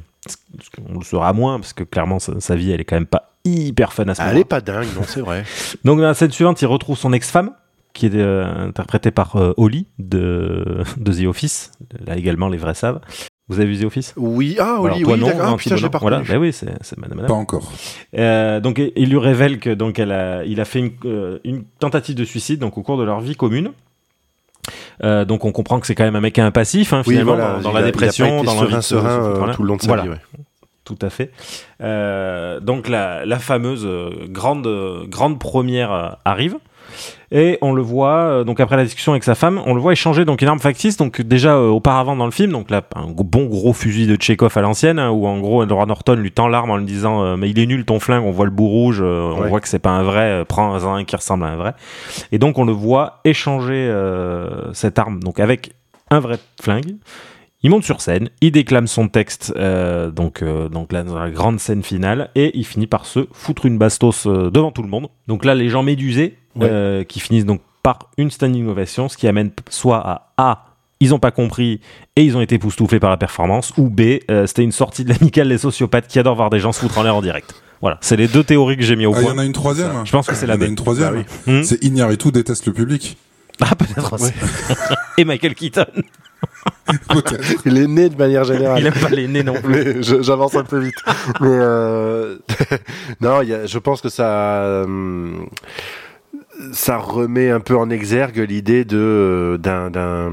qu'on 0.77 0.99
le 0.99 1.05
saura 1.05 1.33
moins 1.33 1.61
parce 1.61 1.73
que 1.73 1.85
clairement 1.85 2.19
sa, 2.19 2.41
sa 2.41 2.57
vie 2.57 2.73
elle 2.73 2.81
est 2.81 2.85
quand 2.85 2.97
même 2.97 3.07
pas 3.07 3.31
hyper 3.45 3.93
fun 3.93 4.05
à 4.09 4.15
ce 4.17 4.21
Elle 4.23 4.29
moment. 4.29 4.41
est 4.41 4.45
pas 4.45 4.61
dingue, 4.61 4.89
non, 4.97 5.03
c'est 5.07 5.21
vrai. 5.21 5.45
Donc 5.85 6.01
dans 6.01 6.07
la 6.07 6.15
scène 6.15 6.33
suivante, 6.33 6.61
il 6.63 6.67
retrouve 6.67 6.99
son 6.99 7.13
ex-femme 7.13 7.53
qui 7.93 8.07
est 8.07 8.15
euh, 8.17 8.45
interprétée 8.69 9.11
par 9.13 9.37
euh, 9.37 9.55
Holly 9.57 9.87
de, 10.01 10.83
de 10.97 11.13
The 11.13 11.27
Office. 11.27 11.71
Là 12.05 12.17
également 12.17 12.49
les 12.49 12.59
vrais 12.59 12.75
savent. 12.75 13.01
Vous 13.49 13.61
avez 13.61 13.69
vu 13.73 13.83
The 13.83 13.87
Office? 13.87 14.13
Oui, 14.17 14.57
ah, 14.59 14.65
Alors, 14.73 14.81
Oli, 14.97 15.03
toi, 15.03 15.13
oui, 15.15 15.21
non, 15.21 15.27
d'accord. 15.29 15.43
Ah, 15.45 15.51
non, 15.51 15.57
putain, 15.57 15.77
je 15.77 15.85
l'ai 15.85 15.91
pas. 15.91 15.99
Voilà, 15.99 16.19
reconnu. 16.19 16.35
bah 16.39 16.41
oui, 16.43 16.53
c'est 16.53 16.67
c'est 16.81 16.99
madame. 16.99 17.17
madame. 17.19 17.29
Pas 17.29 17.35
encore. 17.35 17.71
Euh, 18.19 18.59
donc 18.61 18.81
il 18.97 19.09
lui 19.09 19.19
révèle 19.19 19.59
que 19.61 19.71
donc 19.71 19.99
elle 20.01 20.11
a, 20.13 20.45
il 20.45 20.61
a 20.61 20.65
fait 20.65 20.81
une, 20.81 20.91
euh, 21.05 21.39
une 21.45 21.63
tentative 21.79 22.17
de 22.17 22.25
suicide 22.25 22.59
donc 22.59 22.77
au 22.77 22.83
cours 22.83 22.99
de 22.99 23.05
leur 23.05 23.21
vie 23.21 23.37
commune. 23.37 23.71
Euh, 25.05 25.25
donc 25.25 25.45
on 25.45 25.53
comprend 25.53 25.79
que 25.79 25.87
c'est 25.87 25.95
quand 25.95 26.03
même 26.05 26.17
un 26.17 26.21
mec 26.21 26.39
un 26.41 26.51
passif 26.51 26.93
hein, 26.93 27.03
Oui, 27.07 27.13
finalement 27.15 27.35
voilà, 27.37 27.53
dans, 27.59 27.61
dans 27.61 27.71
il 27.71 27.75
la 27.75 27.79
a- 27.79 27.83
il 27.83 27.85
a 27.85 27.87
dépression, 27.93 28.27
pas 28.29 28.37
été 28.39 28.47
dans 28.47 28.55
l'envie 28.55 28.67
serein, 28.67 28.77
de 28.79 28.83
se- 28.83 28.89
serein, 28.89 29.11
se 29.35 29.41
euh, 29.41 29.47
l'air. 29.47 29.55
tout 29.57 29.63
le 29.63 29.69
long 29.69 29.77
de 29.77 29.83
sa 29.83 29.87
Voilà. 29.89 30.03
vie, 30.03 30.09
ouais. 30.09 30.21
Tout 30.85 30.99
à 31.03 31.11
fait. 31.11 31.31
Euh, 31.83 32.59
donc 32.61 32.89
la, 32.89 33.25
la 33.27 33.39
fameuse 33.39 33.85
euh, 33.85 34.11
grande, 34.29 34.67
euh, 34.67 35.05
grande 35.07 35.39
première 35.39 35.93
euh, 35.93 36.09
arrive. 36.25 36.57
Et 37.33 37.59
on 37.61 37.73
le 37.73 37.83
voit, 37.83 38.19
euh, 38.19 38.45
donc 38.45 38.61
après 38.61 38.77
la 38.77 38.85
discussion 38.85 39.13
avec 39.13 39.25
sa 39.25 39.35
femme, 39.35 39.61
on 39.67 39.75
le 39.75 39.81
voit 39.81 39.93
échanger 39.93 40.25
donc 40.25 40.43
une 40.43 40.49
arme 40.49 40.59
factice. 40.61 40.97
Donc 40.97 41.21
déjà 41.21 41.55
euh, 41.57 41.69
auparavant 41.69 42.17
dans 42.17 42.25
le 42.25 42.31
film, 42.31 42.53
donc 42.53 42.71
là 42.71 42.83
un 42.95 43.07
bon 43.09 43.47
gros 43.47 43.73
fusil 43.73 44.07
de 44.07 44.17
Tchekhov 44.17 44.57
à 44.57 44.61
l'ancienne, 44.61 44.99
hein, 44.99 45.11
où 45.11 45.27
en 45.27 45.39
gros 45.41 45.63
Edward 45.65 45.89
Norton 45.89 46.15
lui 46.15 46.31
tend 46.33 46.49
l'arme 46.49 46.71
en 46.71 46.77
lui 46.77 46.87
disant 46.87 47.23
euh, 47.23 47.37
mais 47.37 47.51
il 47.51 47.59
est 47.59 47.67
nul 47.67 47.85
ton 47.85 48.01
flingue, 48.01 48.25
on 48.25 48.31
voit 48.31 48.45
le 48.47 48.51
bout 48.51 48.69
rouge, 48.69 49.01
on 49.03 49.41
Ouais. 49.41 49.49
voit 49.49 49.61
que 49.61 49.69
c'est 49.69 49.79
pas 49.79 49.91
un 49.91 50.03
vrai, 50.03 50.45
prends 50.49 50.75
un 50.87 51.05
qui 51.05 51.17
ressemble 51.17 51.45
à 51.45 51.49
un 51.49 51.57
vrai. 51.57 51.75
Et 52.33 52.39
donc 52.39 52.59
on 52.59 52.65
le 52.65 52.73
voit 52.73 53.21
échanger 53.25 53.93
cette 54.73 54.99
arme 54.99 55.23
donc 55.23 55.41
avec 55.41 55.73
un 56.11 56.21
vrai 56.21 56.39
flingue. 56.61 56.97
Il 57.63 57.71
monte 57.71 57.85
sur 57.85 58.01
scène, 58.01 58.29
il 58.43 58.53
déclame 58.53 58.87
son 58.87 59.09
texte, 59.09 59.53
euh, 59.57 60.11
donc, 60.11 60.43
euh, 60.43 60.69
donc 60.69 60.93
là 60.93 61.03
dans 61.03 61.19
la 61.19 61.31
grande 61.31 61.59
scène 61.59 61.83
finale, 61.83 62.31
et 62.37 62.57
il 62.57 62.65
finit 62.65 62.87
par 62.87 63.07
se 63.07 63.27
foutre 63.33 63.67
une 63.67 63.77
bastos 63.79 64.27
euh, 64.27 64.51
devant 64.51 64.71
tout 64.71 64.83
le 64.83 64.89
monde. 64.89 65.09
Donc 65.27 65.45
là, 65.45 65.55
les 65.57 65.69
gens 65.69 65.83
médusés, 65.83 66.37
Ouais. 66.57 66.69
euh, 66.71 67.05
qui 67.05 67.21
finissent 67.21 67.45
donc 67.47 67.61
par 67.83 67.99
une 68.19 68.31
standing 68.31 68.67
ovation, 68.69 69.09
ce 69.09 69.17
qui 69.17 69.29
amène 69.29 69.51
soit 69.71 69.99
à 69.99 70.33
A, 70.37 70.65
ils 71.01 71.15
ont 71.15 71.19
pas 71.19 71.31
compris 71.31 71.81
et 72.17 72.23
ils 72.23 72.37
ont 72.37 72.41
été 72.41 72.55
époustouflés 72.57 72.99
par 73.01 73.11
la 73.11 73.17
performance, 73.17 73.73
ou 73.77 73.89
B, 73.91 74.19
euh, 74.31 74.47
c'était 74.47 74.63
une 74.65 74.73
sortie 74.73 75.05
de 75.05 75.11
l'amicale 75.11 75.49
des 75.49 75.59
sociopathes 75.59 76.09
qui 76.09 76.19
adorent 76.19 76.37
voir 76.37 76.51
des 76.51 76.59
gens 76.59 76.73
se 76.73 76.81
foutre 76.81 76.99
en 76.99 77.03
l'air 77.03 77.15
en 77.15 77.23
direct. 77.23 77.55
Voilà, 77.83 77.99
c'est 78.01 78.17
les 78.17 78.27
deux 78.27 78.43
théories 78.43 78.77
que 78.79 78.83
j'ai 78.83 78.97
mis 78.97 79.05
au 79.07 79.13
Ah, 79.15 79.19
il 79.19 79.23
y 79.23 79.25
point. 79.27 79.35
en 79.35 79.39
a 79.39 79.45
une 79.45 79.53
troisième. 79.53 79.93
Je 80.07 80.11
pense 80.13 80.27
que 80.27 80.35
c'est 80.35 80.47
Il 80.47 80.49
y 80.49 80.53
la 80.53 80.57
en 80.57 80.61
a 80.63 80.65
une 80.67 80.75
troisième. 80.77 81.15
Bah 81.47 81.53
Hmm 81.53 81.63
C'est 81.63 81.85
Ignaritu 81.85 82.33
déteste 82.33 82.65
le 82.67 82.73
public. 82.73 83.19
Ah, 83.61 83.75
peut-être 83.75 84.15
aussi. 84.15 84.33
et 85.19 85.25
Michael 85.27 85.55
Keaton. 85.55 85.85
Il 87.67 87.77
est 87.79 87.87
né 87.87 88.09
de 88.09 88.17
manière 88.17 88.45
générale. 88.45 88.81
il 88.81 88.87
aime 88.87 88.95
pas 88.95 89.09
les 89.09 89.27
nez 89.29 89.43
non 89.43 89.55
plus. 89.61 90.03
j'avance 90.03 90.55
un 90.55 90.65
peu 90.65 90.79
vite. 90.79 90.95
Mais 91.41 91.49
euh... 91.51 92.39
non, 93.21 93.43
il 93.43 93.49
y 93.49 93.55
a, 93.55 93.67
je 93.67 93.79
pense 93.79 94.01
que 94.01 94.09
ça, 94.09 94.83
hum, 94.85 95.47
ça 96.73 96.97
remet 96.97 97.51
un 97.51 97.61
peu 97.61 97.77
en 97.77 97.91
exergue 97.91 98.39
l'idée 98.39 98.85
de 98.85 99.59
d'un 99.63 99.91
d'un 99.91 100.31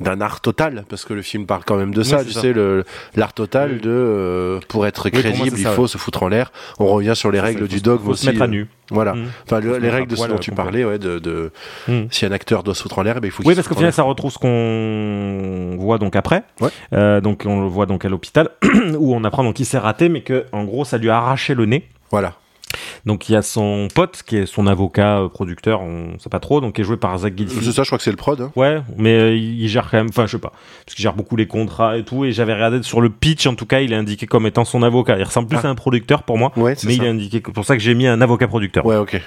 d'un 0.00 0.20
art 0.22 0.40
total, 0.40 0.84
parce 0.88 1.04
que 1.04 1.12
le 1.12 1.20
film 1.20 1.44
parle 1.44 1.62
quand 1.66 1.76
même 1.76 1.92
de 1.92 2.02
ça. 2.02 2.24
tu 2.24 2.32
ça. 2.32 2.40
sais, 2.40 2.52
le 2.54 2.84
l'art 3.16 3.34
total 3.34 3.72
Oui. 3.74 3.80
de 3.80 3.90
euh, 3.90 4.60
pour 4.68 4.86
être 4.86 5.10
crédible, 5.10 5.58
il 5.58 5.62
ça, 5.62 5.72
faut 5.72 5.82
ouais. 5.82 5.88
se 5.88 5.98
foutre 5.98 6.22
en 6.22 6.28
l'air. 6.28 6.52
On 6.78 6.86
revient 6.86 7.12
sur 7.14 7.30
les 7.30 7.40
règles 7.40 7.68
du 7.68 7.80
dogme 7.82 8.04
faut 8.04 8.10
aussi. 8.12 8.24
se 8.24 8.30
mettre 8.30 8.42
à 8.42 8.46
euh, 8.46 8.48
nu. 8.48 8.68
Voilà. 8.90 9.12
Mm. 9.14 9.26
Enfin, 9.44 9.60
le- 9.60 9.76
les 9.76 9.90
règles 9.90 10.08
de 10.08 10.16
ce 10.16 10.26
dont 10.26 10.34
euh, 10.36 10.38
tu 10.38 10.52
parlais, 10.52 10.84
ouais, 10.86 10.98
de, 10.98 11.18
de 11.18 11.52
Mm. 11.86 12.04
si 12.10 12.24
un 12.24 12.32
acteur 12.32 12.62
doit 12.62 12.74
se 12.74 12.82
foutre 12.82 12.98
en 12.98 13.02
l'air, 13.02 13.20
ben, 13.20 13.28
il 13.28 13.30
faut 13.30 13.42
Oui, 13.44 13.54
parce 13.54 13.68
qu'au 13.68 13.74
final, 13.74 13.92
ça 13.92 14.02
retrouve 14.04 14.32
ce 14.32 14.38
qu'on 14.38 15.76
voit 15.78 15.98
donc 15.98 16.16
après. 16.16 16.44
Ouais. 16.60 16.70
Euh, 16.94 17.20
donc, 17.20 17.42
on 17.46 17.60
le 17.60 17.66
voit 17.68 17.86
donc 17.86 18.04
à 18.04 18.08
l'hôpital 18.08 18.48
où 18.98 19.14
on 19.14 19.22
apprend 19.24 19.44
donc 19.44 19.54
qu'il 19.56 19.66
s'est 19.66 19.78
raté, 19.78 20.08
mais 20.08 20.22
que 20.22 20.46
en 20.52 20.64
gros, 20.64 20.84
ça 20.86 20.96
lui 20.98 21.10
a 21.10 21.16
arraché 21.18 21.54
le 21.54 21.66
nez. 21.66 21.84
Voilà. 22.10 22.34
Donc, 23.06 23.28
il 23.28 23.32
y 23.32 23.36
a 23.36 23.42
son 23.42 23.88
pote 23.94 24.22
qui 24.26 24.36
est 24.36 24.46
son 24.46 24.66
avocat 24.66 25.18
euh, 25.20 25.28
producteur, 25.28 25.80
on 25.82 26.18
sait 26.18 26.28
pas 26.30 26.40
trop, 26.40 26.60
donc 26.60 26.74
qui 26.76 26.80
est 26.82 26.84
joué 26.84 26.96
par 26.96 27.16
Zach 27.18 27.32
C'est 27.32 27.38
Galifianakis. 27.44 27.72
ça, 27.72 27.82
je 27.82 27.88
crois 27.88 27.98
que 27.98 28.04
c'est 28.04 28.10
le 28.10 28.16
prod. 28.16 28.40
hein. 28.40 28.52
Ouais, 28.56 28.80
mais 28.96 29.14
euh, 29.18 29.34
il 29.36 29.68
gère 29.68 29.88
quand 29.90 29.96
même, 29.98 30.08
enfin 30.10 30.26
je 30.26 30.32
sais 30.32 30.38
pas, 30.38 30.52
parce 30.84 30.94
qu'il 30.94 31.02
gère 31.02 31.14
beaucoup 31.14 31.36
les 31.36 31.46
contrats 31.46 31.96
et 31.96 32.04
tout, 32.04 32.24
et 32.24 32.32
j'avais 32.32 32.54
regardé 32.54 32.82
sur 32.82 33.00
le 33.00 33.10
pitch, 33.10 33.46
en 33.46 33.54
tout 33.54 33.66
cas, 33.66 33.80
il 33.80 33.92
est 33.92 33.96
indiqué 33.96 34.26
comme 34.26 34.46
étant 34.46 34.64
son 34.64 34.82
avocat. 34.82 35.16
Il 35.18 35.24
ressemble 35.24 35.48
plus 35.48 35.58
Ah. 35.62 35.68
à 35.68 35.70
un 35.70 35.74
producteur 35.74 36.22
pour 36.22 36.38
moi, 36.38 36.52
Ouais, 36.56 36.74
c'est 36.76 36.86
mais 36.86 36.96
il 36.96 37.04
est 37.04 37.08
indiqué, 37.08 37.40
pour 37.40 37.64
ça 37.64 37.76
que 37.76 37.82
j'ai 37.82 37.94
mis 37.94 38.06
un 38.06 38.20
avocat 38.20 38.46
producteur. 38.48 38.84
Ouais, 38.86 38.96
ok. 38.96 39.20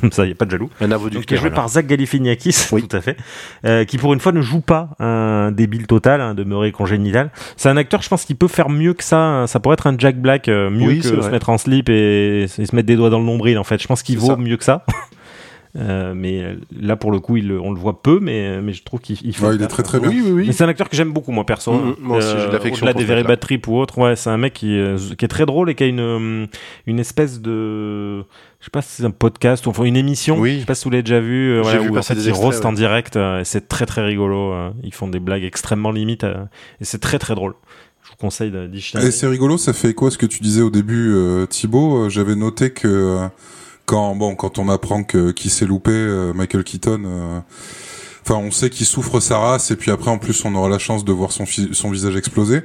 Comme 0.00 0.12
ça, 0.12 0.24
il 0.24 0.28
y 0.30 0.32
a 0.32 0.34
pas 0.34 0.44
de 0.44 0.50
jaloux. 0.50 0.70
Un 0.80 0.88
Donc, 0.88 1.10
qui 1.26 1.34
est 1.34 1.36
joué 1.36 1.46
alors. 1.46 1.56
par 1.56 1.68
Zach 1.68 1.86
Galifianakis, 1.86 2.68
Oui. 2.72 2.86
tout 2.86 2.96
à 2.96 3.00
fait, 3.00 3.16
euh, 3.64 3.84
qui 3.84 3.98
pour 3.98 4.12
une 4.12 4.20
fois 4.20 4.32
ne 4.32 4.40
joue 4.42 4.60
pas 4.60 4.90
un 4.98 5.50
débile 5.52 5.86
total, 5.86 6.20
un 6.20 6.34
demeuré 6.34 6.72
congénital. 6.72 7.30
C'est 7.56 7.68
un 7.68 7.76
acteur, 7.76 8.02
je 8.02 8.08
pense, 8.08 8.24
qui 8.24 8.34
peut 8.34 8.48
faire 8.48 8.68
mieux 8.68 8.94
que 8.94 9.04
ça. 9.04 9.18
hein. 9.18 9.46
Ça 9.46 9.60
pourrait 9.60 9.74
être 9.74 9.86
un 9.86 9.94
Jack 9.98 10.20
Black, 10.20 10.48
mieux 10.48 10.70
Oui, 10.86 10.96
que 10.98 11.04
c'est 11.04 11.10
se 11.10 11.14
vrai. 11.14 11.30
mettre 11.30 11.48
en 11.50 11.58
slip 11.58 11.88
et, 11.88 12.42
et 12.44 12.46
se 12.48 12.74
mettre 12.74 12.83
des 12.84 12.96
doigts 12.96 13.10
dans 13.10 13.18
le 13.18 13.24
nombril. 13.26 13.58
En 13.58 13.64
fait, 13.64 13.80
je 13.82 13.86
pense 13.86 14.02
qu'il 14.02 14.18
vaut 14.18 14.28
ça. 14.28 14.36
mieux 14.36 14.56
que 14.56 14.64
ça. 14.64 14.84
Euh, 15.76 16.14
mais 16.14 16.40
euh, 16.40 16.54
là, 16.80 16.94
pour 16.94 17.10
le 17.10 17.18
coup, 17.18 17.36
il, 17.36 17.50
on 17.50 17.72
le 17.72 17.80
voit 17.80 18.00
peu, 18.00 18.20
mais, 18.22 18.62
mais 18.62 18.72
je 18.72 18.84
trouve 18.84 19.00
qu'il 19.00 19.18
il 19.24 19.34
fait. 19.34 19.44
Ouais, 19.44 19.56
il 19.56 19.62
est 19.62 19.66
très 19.66 19.82
très 19.82 19.98
bien. 19.98 20.08
Oui, 20.08 20.22
oui, 20.24 20.30
oui. 20.30 20.44
Mais 20.46 20.52
c'est 20.52 20.62
un 20.62 20.68
acteur 20.68 20.88
que 20.88 20.94
j'aime 20.94 21.10
beaucoup, 21.12 21.32
moi, 21.32 21.44
perso. 21.44 21.72
Mhm, 21.72 21.94
moi 22.00 22.18
aussi, 22.18 22.28
j'ai 22.28 22.46
de 22.46 22.52
l'affection 22.52 22.84
Au-delà 22.86 22.92
pour 22.92 23.00
des 23.00 23.22
Very 23.24 23.38
Trip 23.38 23.66
ou 23.66 23.78
autre, 23.78 23.98
ouais, 23.98 24.14
c'est 24.14 24.30
un 24.30 24.36
mec 24.36 24.52
qui, 24.52 24.78
euh, 24.78 24.96
qui 25.18 25.24
est 25.24 25.28
très 25.28 25.46
drôle 25.46 25.70
et 25.70 25.74
qui 25.74 25.82
a 25.82 25.86
une, 25.88 25.98
euh, 25.98 26.46
une 26.86 27.00
espèce 27.00 27.40
de. 27.40 28.18
Je 28.60 28.66
sais 28.66 28.70
pas 28.72 28.82
si 28.82 28.90
c'est 28.92 29.04
un 29.04 29.10
podcast 29.10 29.66
ou 29.66 29.70
enfin 29.70 29.82
une 29.82 29.96
émission. 29.96 30.38
Oui. 30.38 30.54
Je 30.54 30.58
sais 30.60 30.64
pas 30.64 30.76
si 30.76 30.84
vous 30.84 30.90
l'avez 30.90 31.02
déjà 31.02 31.18
vu. 31.18 31.50
euh, 31.50 31.56
J'ai 31.56 31.62
voilà, 31.62 31.78
vu 31.80 31.88
où 31.90 31.98
en 31.98 32.02
fait 32.02 32.14
des 32.14 32.26
ils 32.26 32.28
extraits, 32.28 32.64
en 32.64 32.68
ouais. 32.68 32.74
direct. 32.76 33.16
euh, 33.16 33.40
et 33.40 33.44
c'est 33.44 33.66
très 33.66 33.84
très 33.84 34.02
rigolo. 34.04 34.52
euh, 34.52 34.70
ils 34.84 34.94
font 34.94 35.08
des 35.08 35.18
blagues 35.18 35.42
extrêmement 35.42 35.90
limites. 35.90 36.22
euh, 36.22 36.44
et 36.80 36.84
c'est 36.84 37.00
très 37.00 37.18
très 37.18 37.34
drôle. 37.34 37.54
Je 38.14 38.20
vous 38.20 38.28
conseille 38.28 38.50
de- 38.52 38.66
d'y 38.68 38.80
jeter 38.80 38.98
un 38.98 39.02
Et 39.06 39.10
c'est 39.10 39.26
rigolo, 39.26 39.58
ça 39.58 39.72
fait 39.72 39.90
écho 39.90 40.06
à 40.06 40.10
ce 40.10 40.18
que 40.18 40.26
tu 40.26 40.40
disais 40.40 40.62
au 40.62 40.70
début, 40.70 41.12
euh, 41.14 41.46
Thibaut? 41.46 42.04
Euh, 42.04 42.08
J'avais 42.08 42.36
noté 42.36 42.70
que 42.70 42.86
euh, 42.86 43.26
quand 43.86 44.14
bon, 44.14 44.36
quand 44.36 44.58
on 44.58 44.68
apprend 44.68 45.02
que 45.02 45.32
qu'il 45.32 45.50
s'est 45.50 45.66
loupé, 45.66 45.90
euh, 45.92 46.32
Michael 46.32 46.62
Keaton. 46.64 47.02
euh, 47.04 47.40
Enfin, 48.26 48.36
on 48.36 48.50
sait 48.50 48.70
qu'il 48.70 48.86
souffre 48.86 49.20
sa 49.20 49.36
race, 49.36 49.70
et 49.70 49.76
puis 49.76 49.90
après, 49.90 50.10
en 50.10 50.16
plus, 50.16 50.46
on 50.46 50.54
aura 50.54 50.70
la 50.70 50.78
chance 50.78 51.04
de 51.04 51.12
voir 51.12 51.30
son, 51.30 51.44
fi- 51.44 51.68
son 51.72 51.90
visage 51.90 52.16
exploser. 52.16 52.62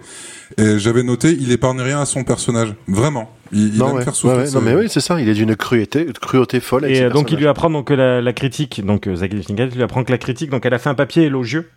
Et 0.57 0.79
j'avais 0.79 1.03
noté, 1.03 1.35
il 1.37 1.51
épargne 1.51 1.81
rien 1.81 1.99
à 1.99 2.05
son 2.05 2.23
personnage, 2.23 2.73
vraiment. 2.87 3.29
Il, 3.51 3.73
il 3.73 3.77
Non, 3.77 3.89
aime 3.89 3.95
ouais. 3.97 4.03
faire 4.05 4.15
souffrir. 4.15 4.37
Ouais, 4.37 4.43
ouais. 4.43 4.47
ses- 4.49 4.55
Non, 4.55 4.61
mais 4.61 4.73
oui, 4.75 4.85
c'est 4.87 5.01
ça. 5.01 5.19
Il 5.19 5.27
est 5.27 5.33
d'une 5.33 5.57
cruauté, 5.57 6.07
cruauté 6.21 6.61
folle. 6.61 6.85
avec 6.85 6.95
Et 6.95 7.09
donc 7.09 7.29
il 7.33 7.37
lui 7.37 7.47
apprend 7.47 7.69
donc 7.69 7.87
que 7.87 7.93
la, 7.93 8.21
la 8.21 8.31
critique, 8.31 8.85
donc 8.85 9.05
euh, 9.07 9.17
Zach 9.17 9.31
Galifianakis 9.31 9.75
lui 9.75 9.83
apprend 9.83 10.05
que 10.05 10.11
la 10.13 10.17
critique, 10.17 10.49
donc 10.49 10.65
elle 10.65 10.73
a 10.73 10.79
fait 10.79 10.87
un 10.89 10.95
papier 10.95 11.23
élogieux. 11.23 11.69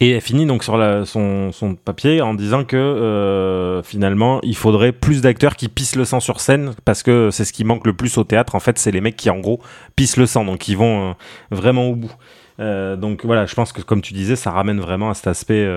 Et 0.00 0.10
elle 0.10 0.20
finit 0.20 0.44
donc 0.46 0.62
sur 0.62 0.76
la, 0.76 1.04
son, 1.06 1.50
son 1.52 1.74
papier 1.74 2.20
en 2.20 2.34
disant 2.34 2.64
que 2.64 2.76
euh, 2.76 3.82
finalement 3.82 4.40
il 4.42 4.56
faudrait 4.56 4.92
plus 4.92 5.22
d'acteurs 5.22 5.56
qui 5.56 5.68
pissent 5.68 5.96
le 5.96 6.04
sang 6.04 6.20
sur 6.20 6.40
scène 6.40 6.72
parce 6.84 7.02
que 7.02 7.30
c'est 7.30 7.44
ce 7.44 7.52
qui 7.52 7.64
manque 7.64 7.86
le 7.86 7.94
plus 7.94 8.18
au 8.18 8.24
théâtre. 8.24 8.54
En 8.54 8.60
fait, 8.60 8.78
c'est 8.78 8.90
les 8.90 9.00
mecs 9.00 9.16
qui 9.16 9.30
en 9.30 9.38
gros 9.38 9.60
pissent 9.96 10.16
le 10.18 10.26
sang, 10.26 10.44
donc 10.44 10.68
ils 10.68 10.76
vont 10.76 11.10
euh, 11.10 11.12
vraiment 11.50 11.86
au 11.88 11.94
bout. 11.96 12.12
Euh, 12.60 12.94
donc 12.94 13.24
voilà, 13.24 13.46
je 13.46 13.54
pense 13.56 13.72
que 13.72 13.82
comme 13.82 14.00
tu 14.00 14.14
disais, 14.14 14.36
ça 14.36 14.52
ramène 14.52 14.78
vraiment 14.80 15.10
à 15.10 15.14
cet 15.14 15.26
aspect 15.26 15.68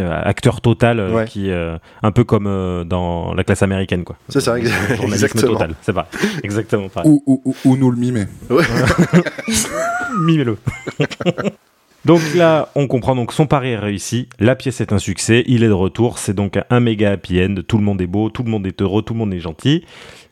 acteur 0.00 0.62
total 0.62 0.98
euh, 1.00 1.10
Ouais. 1.12 1.24
qui 1.26 1.50
euh, 1.50 1.76
un 2.02 2.12
peu 2.12 2.24
comme 2.24 2.46
euh, 2.46 2.82
dans 2.84 3.34
la 3.34 3.44
classe 3.44 3.62
américaine 3.62 4.04
quoi. 4.04 4.16
C'est 4.30 4.40
ça, 4.40 4.58
exactement. 4.58 5.52
total, 5.52 5.74
c'est 5.82 5.92
pas 5.92 6.06
exactement 6.42 6.88
pareil. 6.88 7.10
Ou, 7.10 7.22
ou, 7.26 7.42
ou, 7.44 7.54
ou 7.66 7.76
nous 7.76 7.90
le 7.90 7.98
mimer. 7.98 8.24
Mimez-le. 10.18 10.56
donc 12.04 12.20
là, 12.34 12.68
on 12.74 12.86
comprend 12.86 13.14
donc 13.14 13.32
son 13.32 13.46
pari 13.46 13.70
est 13.70 13.78
réussi, 13.78 14.28
la 14.38 14.56
pièce 14.56 14.80
est 14.80 14.92
un 14.92 14.98
succès, 14.98 15.42
il 15.46 15.62
est 15.64 15.68
de 15.68 15.72
retour, 15.72 16.18
c'est 16.18 16.34
donc 16.34 16.58
un 16.70 16.80
méga 16.80 17.12
happy 17.12 17.42
end, 17.42 17.54
tout 17.66 17.78
le 17.78 17.84
monde 17.84 18.00
est 18.00 18.06
beau, 18.06 18.30
tout 18.30 18.42
le 18.42 18.50
monde 18.50 18.66
est 18.66 18.80
heureux, 18.82 19.02
tout 19.02 19.14
le 19.14 19.18
monde 19.18 19.32
est 19.34 19.40
gentil. 19.40 19.84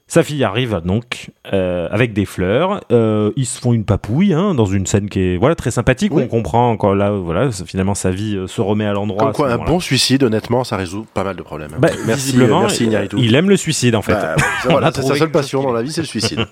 Sa 0.09 0.23
fille 0.23 0.45
arrive 0.45 0.83
donc 0.85 1.31
euh, 1.55 1.89
avec 1.91 2.13
des 2.13 2.27
fleurs. 2.27 2.83
Euh, 2.93 3.31
ils 3.37 3.47
se 3.47 3.59
font 3.59 3.73
une 3.73 3.87
papouille 3.87 4.35
hein, 4.35 4.55
dans 4.55 4.67
une 4.67 4.85
scène 4.85 5.09
qui 5.09 5.21
est 5.21 5.37
voilà 5.39 5.55
très 5.55 5.71
sympathique. 5.71 6.13
Oui. 6.13 6.25
On 6.25 6.27
comprend 6.29 6.77
quand 6.77 6.93
là 6.93 7.13
voilà 7.13 7.51
finalement 7.51 7.95
sa 7.95 8.11
vie 8.11 8.37
euh, 8.37 8.47
se 8.47 8.61
remet 8.61 8.85
à 8.85 8.93
l'endroit. 8.93 9.23
Comme 9.25 9.33
quoi, 9.33 9.53
un 9.53 9.57
bon 9.57 9.81
suicide, 9.81 10.23
honnêtement, 10.23 10.65
ça 10.65 10.77
résout 10.77 11.07
pas 11.15 11.25
mal 11.25 11.35
de 11.37 11.41
problèmes. 11.43 11.71
Bah, 11.79 11.89
merci, 12.07 12.27
visiblement, 12.27 12.61
merci 12.63 12.91
il 13.17 13.35
aime 13.35 13.49
le 13.49 13.57
suicide 13.57 13.95
en 13.95 14.03
fait. 14.03 14.13
Bah, 14.13 14.37
voilà, 14.69 14.93
c'est 14.95 15.01
sa 15.01 15.15
seule 15.17 15.31
passion 15.31 15.63
dans 15.63 15.73
la 15.73 15.81
vie, 15.83 15.93
c'est 15.93 16.03
le 16.03 16.07
suicide. 16.07 16.45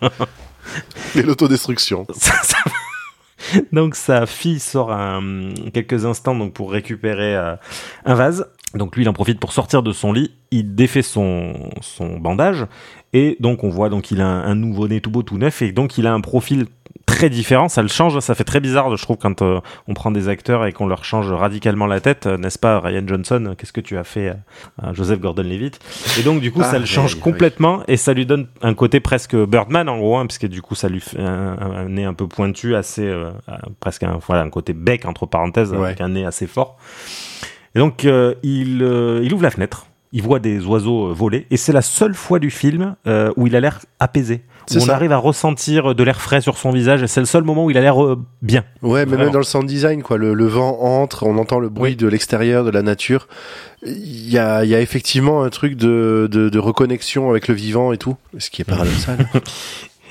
Et 1.16 1.20
l'autodestruction. 1.20 2.06
Ça- 2.16 2.40
ça- 2.42 2.56
donc 3.72 3.94
sa 3.94 4.26
fille 4.26 4.58
sort 4.60 4.92
un- 4.92 5.50
quelques 5.72 6.04
instants 6.04 6.48
pour 6.50 6.72
récupérer 6.72 7.36
euh, 7.36 7.56
un 8.04 8.14
vase. 8.14 8.46
Donc 8.74 8.94
lui 8.94 9.02
il 9.02 9.08
en 9.08 9.12
profite 9.12 9.40
pour 9.40 9.52
sortir 9.52 9.82
de 9.82 9.90
son 9.92 10.12
lit, 10.12 10.32
il 10.52 10.74
défait 10.76 11.02
son, 11.02 11.70
son 11.80 12.18
bandage. 12.18 12.66
Et 13.12 13.36
donc 13.40 13.64
on 13.64 13.68
voit 13.68 13.88
donc 13.88 14.10
il 14.12 14.20
a 14.20 14.26
un, 14.26 14.44
un 14.44 14.54
nouveau-né 14.54 15.00
tout 15.00 15.10
beau 15.10 15.22
tout 15.22 15.38
neuf. 15.38 15.62
Et 15.62 15.72
donc 15.72 15.98
il 15.98 16.06
a 16.06 16.12
un 16.12 16.20
profil 16.20 16.66
très 17.16 17.30
différent, 17.30 17.68
ça 17.68 17.82
le 17.82 17.88
change, 17.88 18.18
ça 18.20 18.34
fait 18.34 18.44
très 18.44 18.60
bizarre 18.60 18.96
je 18.96 19.02
trouve 19.02 19.16
quand 19.16 19.42
euh, 19.42 19.60
on 19.88 19.94
prend 19.94 20.10
des 20.10 20.28
acteurs 20.28 20.64
et 20.66 20.72
qu'on 20.72 20.86
leur 20.86 21.04
change 21.04 21.30
radicalement 21.32 21.86
la 21.86 22.00
tête, 22.00 22.26
euh, 22.26 22.36
n'est-ce 22.36 22.58
pas 22.58 22.80
Ryan 22.80 23.02
Johnson, 23.06 23.54
qu'est-ce 23.58 23.72
que 23.72 23.80
tu 23.80 23.96
as 23.98 24.04
fait 24.04 24.28
à, 24.82 24.88
à 24.88 24.92
Joseph 24.92 25.20
Gordon-Levitt? 25.20 25.78
Et 26.18 26.22
donc 26.22 26.40
du 26.40 26.52
coup 26.52 26.60
Ah, 26.62 26.70
ça 26.70 26.78
le 26.78 26.86
change 26.86 27.14
oui, 27.14 27.20
oui. 27.24 27.30
complètement 27.32 27.82
et 27.88 27.96
ça 27.96 28.12
lui 28.14 28.26
donne 28.26 28.46
un 28.62 28.74
côté 28.74 29.00
presque 29.00 29.34
Birdman 29.36 29.88
en 29.88 29.98
gros, 29.98 30.16
hein, 30.18 30.26
puisque 30.26 30.46
du 30.46 30.62
coup 30.62 30.74
ça 30.74 30.88
lui 30.88 31.00
fait 31.00 31.20
un, 31.20 31.88
nez 31.88 32.04
un 32.04 32.14
peu 32.14 32.26
pointu, 32.26 32.74
assez 32.74 33.06
euh, 33.06 33.30
euh, 33.48 33.52
presque 33.80 34.02
un, 34.04 34.18
voilà, 34.26 34.42
un 34.42 34.50
côté 34.50 34.72
bec 34.72 35.04
entre 35.06 35.26
parenthèses, 35.26 35.72
Ouais. 35.72 35.86
avec 35.86 36.00
un 36.00 36.08
nez 36.10 36.24
assez 36.24 36.46
fort. 36.46 36.76
Et 37.74 37.78
donc 37.78 38.04
euh, 38.04 38.34
il, 38.42 38.82
euh, 38.82 39.20
il 39.22 39.32
ouvre 39.32 39.42
la 39.44 39.50
fenêtre, 39.50 39.86
il 40.12 40.22
voit 40.22 40.40
des 40.40 40.64
oiseaux 40.64 41.08
euh, 41.10 41.12
voler 41.12 41.46
et 41.50 41.56
c'est 41.56 41.72
la 41.72 41.82
seule 41.82 42.14
fois 42.14 42.38
du 42.38 42.50
film 42.50 42.96
euh, 43.06 43.32
où 43.36 43.46
il 43.46 43.54
a 43.54 43.60
l'air 43.60 43.78
apaisé. 44.00 44.42
On 44.74 44.80
ça. 44.80 44.94
arrive 44.94 45.12
à 45.12 45.16
ressentir 45.16 45.94
de 45.94 46.02
l'air 46.02 46.20
frais 46.20 46.40
sur 46.40 46.56
son 46.58 46.70
visage 46.70 47.02
et 47.02 47.06
c'est 47.06 47.20
le 47.20 47.26
seul 47.26 47.42
moment 47.44 47.64
où 47.64 47.70
il 47.70 47.76
a 47.78 47.80
l'air 47.80 48.02
euh, 48.02 48.18
bien. 48.42 48.64
Ouais, 48.82 49.06
mais 49.06 49.16
même 49.16 49.30
dans 49.30 49.38
le 49.38 49.44
sound 49.44 49.66
design, 49.66 50.02
quoi. 50.02 50.16
Le, 50.18 50.34
le 50.34 50.46
vent 50.46 50.78
entre, 50.80 51.24
on 51.24 51.36
entend 51.38 51.58
le 51.58 51.68
bruit 51.68 51.90
Oui. 51.92 51.96
de 51.96 52.06
l'extérieur, 52.06 52.64
de 52.64 52.70
la 52.70 52.82
nature. 52.82 53.26
Il 53.84 54.28
y 54.30 54.38
a, 54.38 54.64
il 54.64 54.70
y 54.70 54.74
a 54.74 54.80
effectivement 54.80 55.42
un 55.42 55.50
truc 55.50 55.76
de, 55.76 56.28
de, 56.30 56.48
de 56.48 56.58
reconnexion 56.58 57.30
avec 57.30 57.48
le 57.48 57.54
vivant 57.54 57.92
et 57.92 57.98
tout, 57.98 58.16
ce 58.38 58.50
qui 58.50 58.62
est 58.62 58.64
paradoxal. 58.64 59.26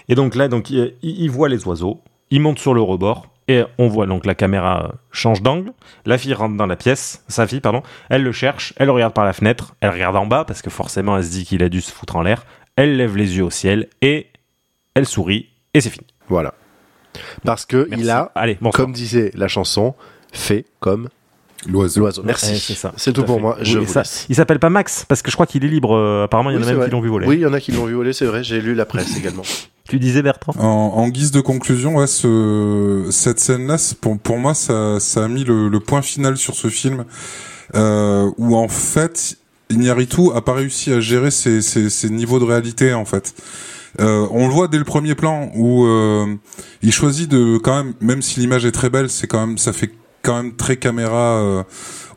Et 0.10 0.16
donc 0.16 0.34
là, 0.36 0.48
donc, 0.48 0.72
il, 0.72 0.96
il 1.04 1.30
voit 1.30 1.50
les 1.50 1.68
oiseaux, 1.68 2.02
il 2.32 2.42
monte 2.42 2.58
sur 2.58 2.74
le 2.74 2.82
rebord, 2.82 3.28
et 3.48 3.64
on 3.78 3.88
voit 3.88 4.08
donc 4.08 4.26
la 4.26 4.34
caméra 4.34 4.94
change 5.12 5.44
d'angle, 5.44 5.72
la 6.08 6.18
fille 6.18 6.34
rentre 6.34 6.56
dans 6.58 6.66
la 6.66 6.76
pièce, 6.76 7.24
sa 7.28 7.46
fille, 7.46 7.60
pardon, 7.62 7.84
elle 8.10 8.24
le 8.24 8.32
cherche, 8.32 8.74
elle 8.78 8.90
regarde 8.90 9.14
par 9.14 9.26
la 9.26 9.34
fenêtre, 9.34 9.76
elle 9.82 9.92
regarde 9.92 10.16
en 10.16 10.26
bas, 10.26 10.46
parce 10.46 10.64
que 10.64 10.72
forcément 10.72 11.16
elle 11.18 11.24
se 11.24 11.30
dit 11.30 11.46
qu'il 11.46 11.62
a 11.62 11.70
dû 11.70 11.82
se 11.82 11.92
foutre 11.92 12.16
en 12.16 12.24
l'air, 12.24 12.46
elle 12.76 12.98
lève 12.98 13.18
les 13.18 13.38
yeux 13.38 13.44
au 13.44 13.50
ciel, 13.52 13.88
et 14.02 14.26
elle 14.96 15.06
sourit, 15.06 15.48
et 15.74 15.82
c'est 15.82 15.90
fini. 15.90 16.08
voilà. 16.28 16.54
Parce 17.44 17.66
que 17.66 17.88
Merci. 17.90 18.04
il 18.06 18.10
a, 18.10 18.32
Allez, 18.36 18.58
bonsoir. 18.62 18.74
comme 18.86 18.94
disait 18.94 19.32
la 19.36 19.48
chanson, 19.48 19.96
fait 20.32 20.66
comme 20.80 21.10
L'oiseau. 21.68 22.00
l'oiseau. 22.02 22.22
Merci. 22.24 22.52
Ouais, 22.54 22.58
c'est 22.58 22.74
ça. 22.76 22.94
C'est 22.96 23.12
tout 23.12 23.24
pour 23.24 23.36
fait. 23.36 23.42
moi. 23.42 23.56
Oui, 23.60 23.66
Je 23.66 23.78
et 23.80 23.82
vous 23.84 23.92
ça, 23.92 24.02
laisse. 24.02 24.26
il 24.30 24.36
s'appelle 24.36 24.60
pas 24.60 24.70
Max, 24.70 25.06
parce 25.10 25.22
que 25.22 25.30
je 25.32 25.36
crois 25.36 25.46
qu'il 25.46 25.66
est 25.66 25.68
libre, 25.68 25.94
euh, 25.96 26.24
apparemment 26.24 26.52
il 26.52 26.54
y 26.54 26.58
en 26.58 26.62
Oui, 26.62 26.66
a 26.68 26.70
même 26.70 26.78
vrai. 26.78 26.86
qui 26.86 26.92
l'ont 26.92 27.02
vu 27.02 27.10
voler. 27.10 27.28
Oui, 27.28 27.36
il 27.38 27.42
y 27.42 27.46
en 27.46 27.54
a 27.54 27.60
qui 27.60 27.72
l'ont 27.72 27.86
vu 27.86 27.96
voler, 27.96 28.14
c'est 28.14 28.26
vrai. 28.26 28.44
J'ai 28.44 28.62
lu 28.62 28.76
la 28.76 28.86
presse 28.86 29.18
également. 29.18 29.44
Tu 29.90 29.98
disais 29.98 30.22
Bertrand? 30.22 30.54
En, 30.60 30.68
en 31.02 31.10
guise 31.10 31.32
de 31.32 31.42
conclusion, 31.42 31.96
ouais, 31.96 32.06
ce, 32.06 33.08
cette 33.10 33.40
scène-là, 33.40 33.80
c'est- 33.80 33.98
pour, 34.00 34.20
pour 34.20 34.38
moi, 34.38 34.54
ça, 34.54 35.00
ça 35.00 35.26
a 35.26 35.28
mis 35.28 35.44
le, 35.44 35.68
le 35.68 35.80
point 35.80 36.04
final 36.04 36.38
sur 36.38 36.54
ce 36.54 36.68
film, 36.68 37.06
euh, 37.74 38.30
où 38.38 38.56
en 38.56 38.68
fait, 38.68 39.36
Iñárritu 39.72 40.30
a 40.36 40.42
pas 40.42 40.54
réussi 40.54 40.94
à 40.94 41.00
gérer 41.00 41.32
ses, 41.32 41.64
ses, 41.64 41.90
ses 41.90 42.10
niveaux 42.12 42.38
de 42.40 42.46
réalité, 42.46 42.94
en 42.94 43.06
fait. 43.06 43.34
Euh, 44.00 44.28
on 44.32 44.48
le 44.48 44.54
voit 44.54 44.68
dès 44.68 44.78
le 44.78 44.84
premier 44.84 45.16
plan 45.16 45.52
où 45.56 45.86
euh, 45.86 46.36
il 46.82 46.92
choisit 46.92 47.30
de 47.30 47.58
quand 47.58 47.84
même, 47.84 47.94
même 48.02 48.22
si 48.22 48.40
l'image 48.40 48.66
est 48.66 48.72
très 48.72 48.90
belle, 48.90 49.10
c'est 49.10 49.28
quand 49.28 49.46
même, 49.46 49.58
ça 49.58 49.74
fait 49.74 49.92
quand 50.22 50.36
même 50.42 50.56
très 50.56 50.78
caméra 50.78 51.40
euh, 51.40 51.64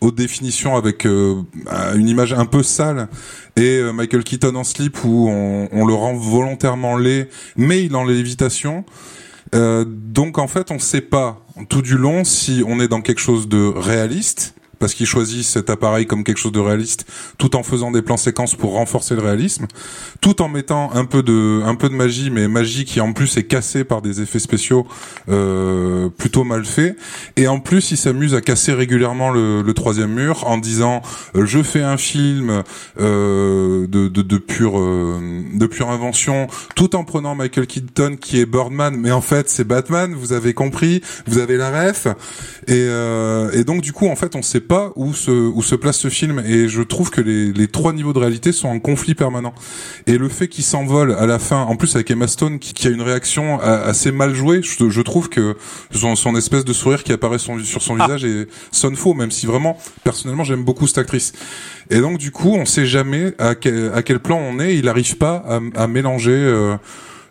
haute 0.00 0.14
définition 0.14 0.76
avec 0.76 1.06
euh, 1.06 1.42
une 1.94 2.08
image 2.08 2.32
un 2.32 2.44
peu 2.44 2.62
sale 2.62 3.08
et 3.56 3.80
Michael 3.92 4.24
Keaton 4.24 4.54
en 4.56 4.64
slip 4.64 5.04
où 5.04 5.28
on, 5.28 5.86
le 5.86 5.94
rend 5.94 6.14
volontairement 6.14 6.96
laid, 6.96 7.28
mais 7.56 7.84
il 7.84 7.94
en 7.94 8.04
lévitation. 8.04 8.84
Donc 9.52 10.38
en 10.38 10.48
fait, 10.48 10.70
on 10.70 10.78
sait 10.78 11.02
pas 11.02 11.44
tout 11.68 11.82
du 11.82 11.98
long 11.98 12.24
si 12.24 12.64
on 12.66 12.80
est 12.80 12.88
dans 12.88 13.02
quelque 13.02 13.20
chose 13.20 13.46
de 13.48 13.66
réaliste 13.66 14.54
parce 14.82 14.94
qu'il 14.94 15.06
choisit 15.06 15.44
cet 15.44 15.70
appareil 15.70 16.06
comme 16.06 16.24
quelque 16.24 16.38
chose 16.38 16.50
de 16.50 16.58
réaliste, 16.58 17.06
tout 17.38 17.54
en 17.54 17.62
faisant 17.62 17.92
des 17.92 18.02
plans 18.02 18.16
séquences 18.16 18.56
pour 18.56 18.72
renforcer 18.72 19.14
le 19.14 19.22
réalisme, 19.22 19.68
tout 20.20 20.42
en 20.42 20.48
mettant 20.48 20.92
un 20.92 21.04
peu 21.04 21.22
de 21.22 21.62
un 21.64 21.76
peu 21.76 21.88
de 21.88 21.94
magie, 21.94 22.30
mais 22.30 22.48
magie 22.48 22.84
qui 22.84 23.00
en 23.00 23.12
plus 23.12 23.36
est 23.36 23.44
cassée 23.44 23.84
par 23.84 24.02
des 24.02 24.20
effets 24.20 24.40
spéciaux 24.40 24.84
euh, 25.28 26.08
plutôt 26.08 26.42
mal 26.42 26.64
faits. 26.64 26.96
Et 27.36 27.46
en 27.46 27.60
plus, 27.60 27.92
il 27.92 27.96
s'amuse 27.96 28.34
à 28.34 28.40
casser 28.40 28.72
régulièrement 28.72 29.30
le, 29.30 29.62
le 29.62 29.72
troisième 29.72 30.14
mur 30.14 30.48
en 30.48 30.58
disant 30.58 31.00
euh, 31.36 31.46
je 31.46 31.62
fais 31.62 31.82
un 31.82 31.96
film 31.96 32.64
euh, 32.98 33.86
de, 33.86 34.08
de, 34.08 34.22
de 34.22 34.38
pure 34.38 34.80
euh, 34.80 35.20
de 35.54 35.66
pure 35.66 35.90
invention, 35.90 36.48
tout 36.74 36.96
en 36.96 37.04
prenant 37.04 37.36
Michael 37.36 37.68
Keaton 37.68 38.16
qui 38.20 38.40
est 38.40 38.46
Birdman, 38.46 38.96
mais 38.96 39.12
en 39.12 39.20
fait 39.20 39.48
c'est 39.48 39.64
Batman. 39.64 40.12
Vous 40.12 40.32
avez 40.32 40.54
compris, 40.54 41.02
vous 41.28 41.38
avez 41.38 41.56
la 41.56 41.70
ref. 41.70 42.08
Et, 42.66 42.72
euh, 42.72 43.52
et 43.52 43.62
donc 43.62 43.80
du 43.80 43.92
coup, 43.92 44.08
en 44.08 44.16
fait, 44.16 44.34
on 44.34 44.42
sait 44.42 44.60
pas 44.60 44.71
où 44.96 45.12
se 45.14 45.30
où 45.30 45.62
se 45.62 45.74
place 45.74 45.98
ce 45.98 46.08
film. 46.08 46.42
Et 46.46 46.68
je 46.68 46.82
trouve 46.82 47.10
que 47.10 47.20
les, 47.20 47.52
les 47.52 47.68
trois 47.68 47.92
niveaux 47.92 48.12
de 48.12 48.18
réalité 48.18 48.52
sont 48.52 48.68
en 48.68 48.78
conflit 48.80 49.14
permanent. 49.14 49.54
Et 50.06 50.18
le 50.18 50.28
fait 50.28 50.48
qu'il 50.48 50.64
s'envole 50.64 51.12
à 51.14 51.26
la 51.26 51.38
fin, 51.38 51.62
en 51.62 51.76
plus 51.76 51.94
avec 51.94 52.10
Emma 52.10 52.26
Stone 52.26 52.58
qui, 52.58 52.72
qui 52.74 52.86
a 52.86 52.90
une 52.90 53.02
réaction 53.02 53.60
assez 53.60 54.12
mal 54.12 54.34
jouée, 54.34 54.60
je, 54.62 54.88
je 54.88 55.02
trouve 55.02 55.28
que 55.28 55.56
son, 55.90 56.16
son 56.16 56.34
espèce 56.36 56.64
de 56.64 56.72
sourire 56.72 57.02
qui 57.04 57.12
apparaît 57.12 57.38
son- 57.38 57.58
sur 57.58 57.82
son 57.82 57.94
visage 57.94 58.24
est, 58.24 58.48
sonne 58.70 58.96
faux, 58.96 59.14
même 59.14 59.30
si 59.30 59.46
vraiment, 59.46 59.76
personnellement, 60.04 60.44
j'aime 60.44 60.64
beaucoup 60.64 60.86
cette 60.86 60.98
actrice. 60.98 61.32
Et 61.90 62.00
donc 62.00 62.18
du 62.18 62.30
coup, 62.30 62.54
on 62.56 62.64
sait 62.64 62.86
jamais 62.86 63.34
à 63.38 63.54
quel, 63.54 63.92
à 63.94 64.02
quel 64.02 64.18
plan 64.20 64.38
on 64.38 64.58
est. 64.60 64.76
Il 64.76 64.86
n'arrive 64.86 65.16
pas 65.16 65.42
à, 65.48 65.60
à 65.82 65.86
mélanger. 65.86 66.32
Euh, 66.32 66.76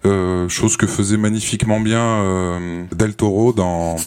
euh, 0.03 0.49
chose 0.49 0.77
que 0.77 0.87
faisait 0.87 1.15
magnifiquement 1.17 1.79
bien 1.79 2.01
euh, 2.01 2.83
Del 2.91 3.13
Toro 3.13 3.53
dans 3.53 3.97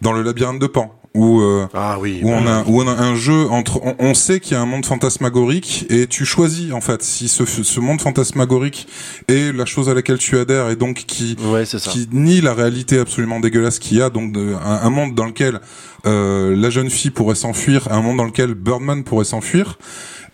dans 0.00 0.12
le 0.12 0.22
labyrinthe 0.22 0.60
de 0.60 0.68
Pan 0.68 0.94
où 1.16 1.40
euh, 1.40 1.66
Ah 1.74 1.96
oui. 2.00 2.20
où 2.22 2.30
on 2.30 2.46
a 2.46 2.62
où 2.66 2.80
on 2.82 2.86
a 2.88 2.92
un 2.92 3.14
jeu 3.16 3.48
entre 3.50 3.80
on, 3.82 3.96
on 3.98 4.14
sait 4.14 4.38
qu'il 4.40 4.52
y 4.52 4.56
a 4.56 4.60
un 4.62 4.66
monde 4.66 4.84
fantasmagorique 4.86 5.86
et 5.90 6.06
tu 6.06 6.24
choisis 6.24 6.72
en 6.72 6.80
fait 6.80 7.02
si 7.02 7.28
ce 7.28 7.44
ce 7.46 7.80
monde 7.80 8.00
fantasmagorique 8.00 8.86
est 9.28 9.52
la 9.56 9.64
chose 9.64 9.88
à 9.88 9.94
laquelle 9.94 10.18
tu 10.18 10.38
adhères 10.38 10.70
et 10.70 10.76
donc 10.76 11.04
qui 11.06 11.36
Ouais, 11.44 11.64
c'est 11.64 11.78
ça. 11.78 11.90
qui 11.90 12.08
nie 12.12 12.40
la 12.40 12.54
réalité 12.54 12.98
absolument 12.98 13.40
dégueulasse 13.40 13.78
qu'il 13.78 13.98
y 13.98 14.02
a 14.02 14.10
donc 14.10 14.32
de, 14.32 14.54
un, 14.64 14.86
un 14.86 14.90
monde 14.90 15.14
dans 15.14 15.26
lequel 15.26 15.60
euh, 16.06 16.54
la 16.56 16.70
jeune 16.70 16.90
fille 16.90 17.10
pourrait 17.10 17.34
s'enfuir 17.34 17.88
un 17.90 18.00
monde 18.02 18.18
dans 18.18 18.24
lequel 18.24 18.54
Birdman 18.54 19.02
pourrait 19.02 19.24
s'enfuir 19.24 19.78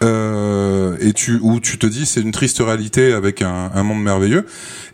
euh, 0.02 0.96
et 1.00 1.12
tu 1.12 1.38
où 1.40 1.60
tu 1.60 1.78
te 1.78 1.86
dis 1.86 2.06
c'est 2.06 2.20
une 2.20 2.32
triste 2.32 2.58
réalité 2.58 3.12
avec 3.12 3.42
un, 3.42 3.70
un 3.74 3.82
monde 3.82 4.02
merveilleux 4.02 4.46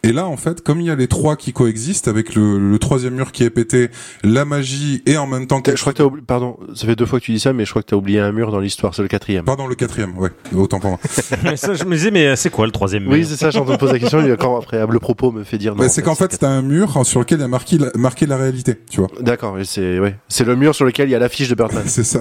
et 0.02 0.12
là 0.12 0.26
en 0.26 0.36
fait 0.36 0.62
comme 0.62 0.80
il 0.80 0.86
y 0.86 0.90
a 0.90 0.94
les 0.94 1.08
trois 1.08 1.36
qui 1.36 1.52
coexistent 1.52 2.08
avec 2.08 2.34
le, 2.34 2.58
le 2.58 2.78
troisième 2.78 3.14
mur 3.14 3.32
qui 3.32 3.44
est 3.44 3.50
pété 3.50 3.90
la 4.22 4.44
magie 4.44 5.02
et 5.06 5.16
en 5.16 5.26
même 5.26 5.46
temps 5.46 5.62
Je 5.64 5.80
crois 5.80 5.92
que 5.92 5.98
t'as 5.98 6.04
oublié, 6.04 6.24
pardon, 6.26 6.58
ça 6.74 6.86
fait 6.86 6.96
deux 6.96 7.06
fois 7.06 7.20
que 7.20 7.24
tu 7.24 7.32
dis 7.32 7.40
ça, 7.40 7.52
mais 7.52 7.64
je 7.64 7.70
crois 7.70 7.82
que 7.82 7.88
t'as 7.88 7.96
oublié 7.96 8.20
un 8.20 8.32
mur 8.32 8.50
dans 8.50 8.60
l'histoire, 8.60 8.94
c'est 8.94 9.02
le 9.02 9.08
quatrième. 9.08 9.44
Pardon, 9.44 9.66
le 9.66 9.74
quatrième, 9.74 10.16
ouais, 10.18 10.30
autant 10.54 10.80
pour 10.80 10.90
moi. 10.90 11.00
Mais 11.44 11.56
ça, 11.56 11.74
je 11.74 11.84
me 11.84 11.94
disais, 11.94 12.10
mais 12.10 12.36
c'est 12.36 12.50
quoi 12.50 12.66
le 12.66 12.72
troisième 12.72 13.04
mur 13.04 13.12
Oui, 13.12 13.24
c'est 13.24 13.36
ça, 13.36 13.50
j'en 13.50 13.64
te 13.64 13.76
pose 13.76 13.92
la 13.92 13.98
question, 13.98 14.24
et 14.24 14.36
quand 14.36 14.56
après, 14.56 14.84
le 14.86 14.98
propos 14.98 15.30
me 15.30 15.44
fait 15.44 15.58
dire 15.58 15.74
non. 15.74 15.82
Mais 15.82 15.88
c'est 15.88 16.02
qu'en 16.02 16.14
fait, 16.14 16.32
c'est 16.32 16.44
un 16.44 16.62
mur 16.62 17.04
sur 17.04 17.20
lequel 17.20 17.38
il 17.38 17.42
y 17.42 17.44
a 17.44 17.48
marqué 17.48 17.78
la, 17.78 17.90
marqué 17.96 18.26
la 18.26 18.36
réalité, 18.36 18.76
tu 18.90 19.00
vois. 19.00 19.08
D'accord, 19.20 19.58
et 19.58 19.64
c'est, 19.64 19.98
ouais. 19.98 20.16
C'est 20.28 20.44
le 20.44 20.56
mur 20.56 20.74
sur 20.74 20.84
lequel 20.84 21.08
il 21.08 21.12
y 21.12 21.14
a 21.14 21.18
l'affiche 21.18 21.48
de 21.48 21.54
Birdman. 21.54 21.84
C'est 21.86 22.04
ça. 22.04 22.20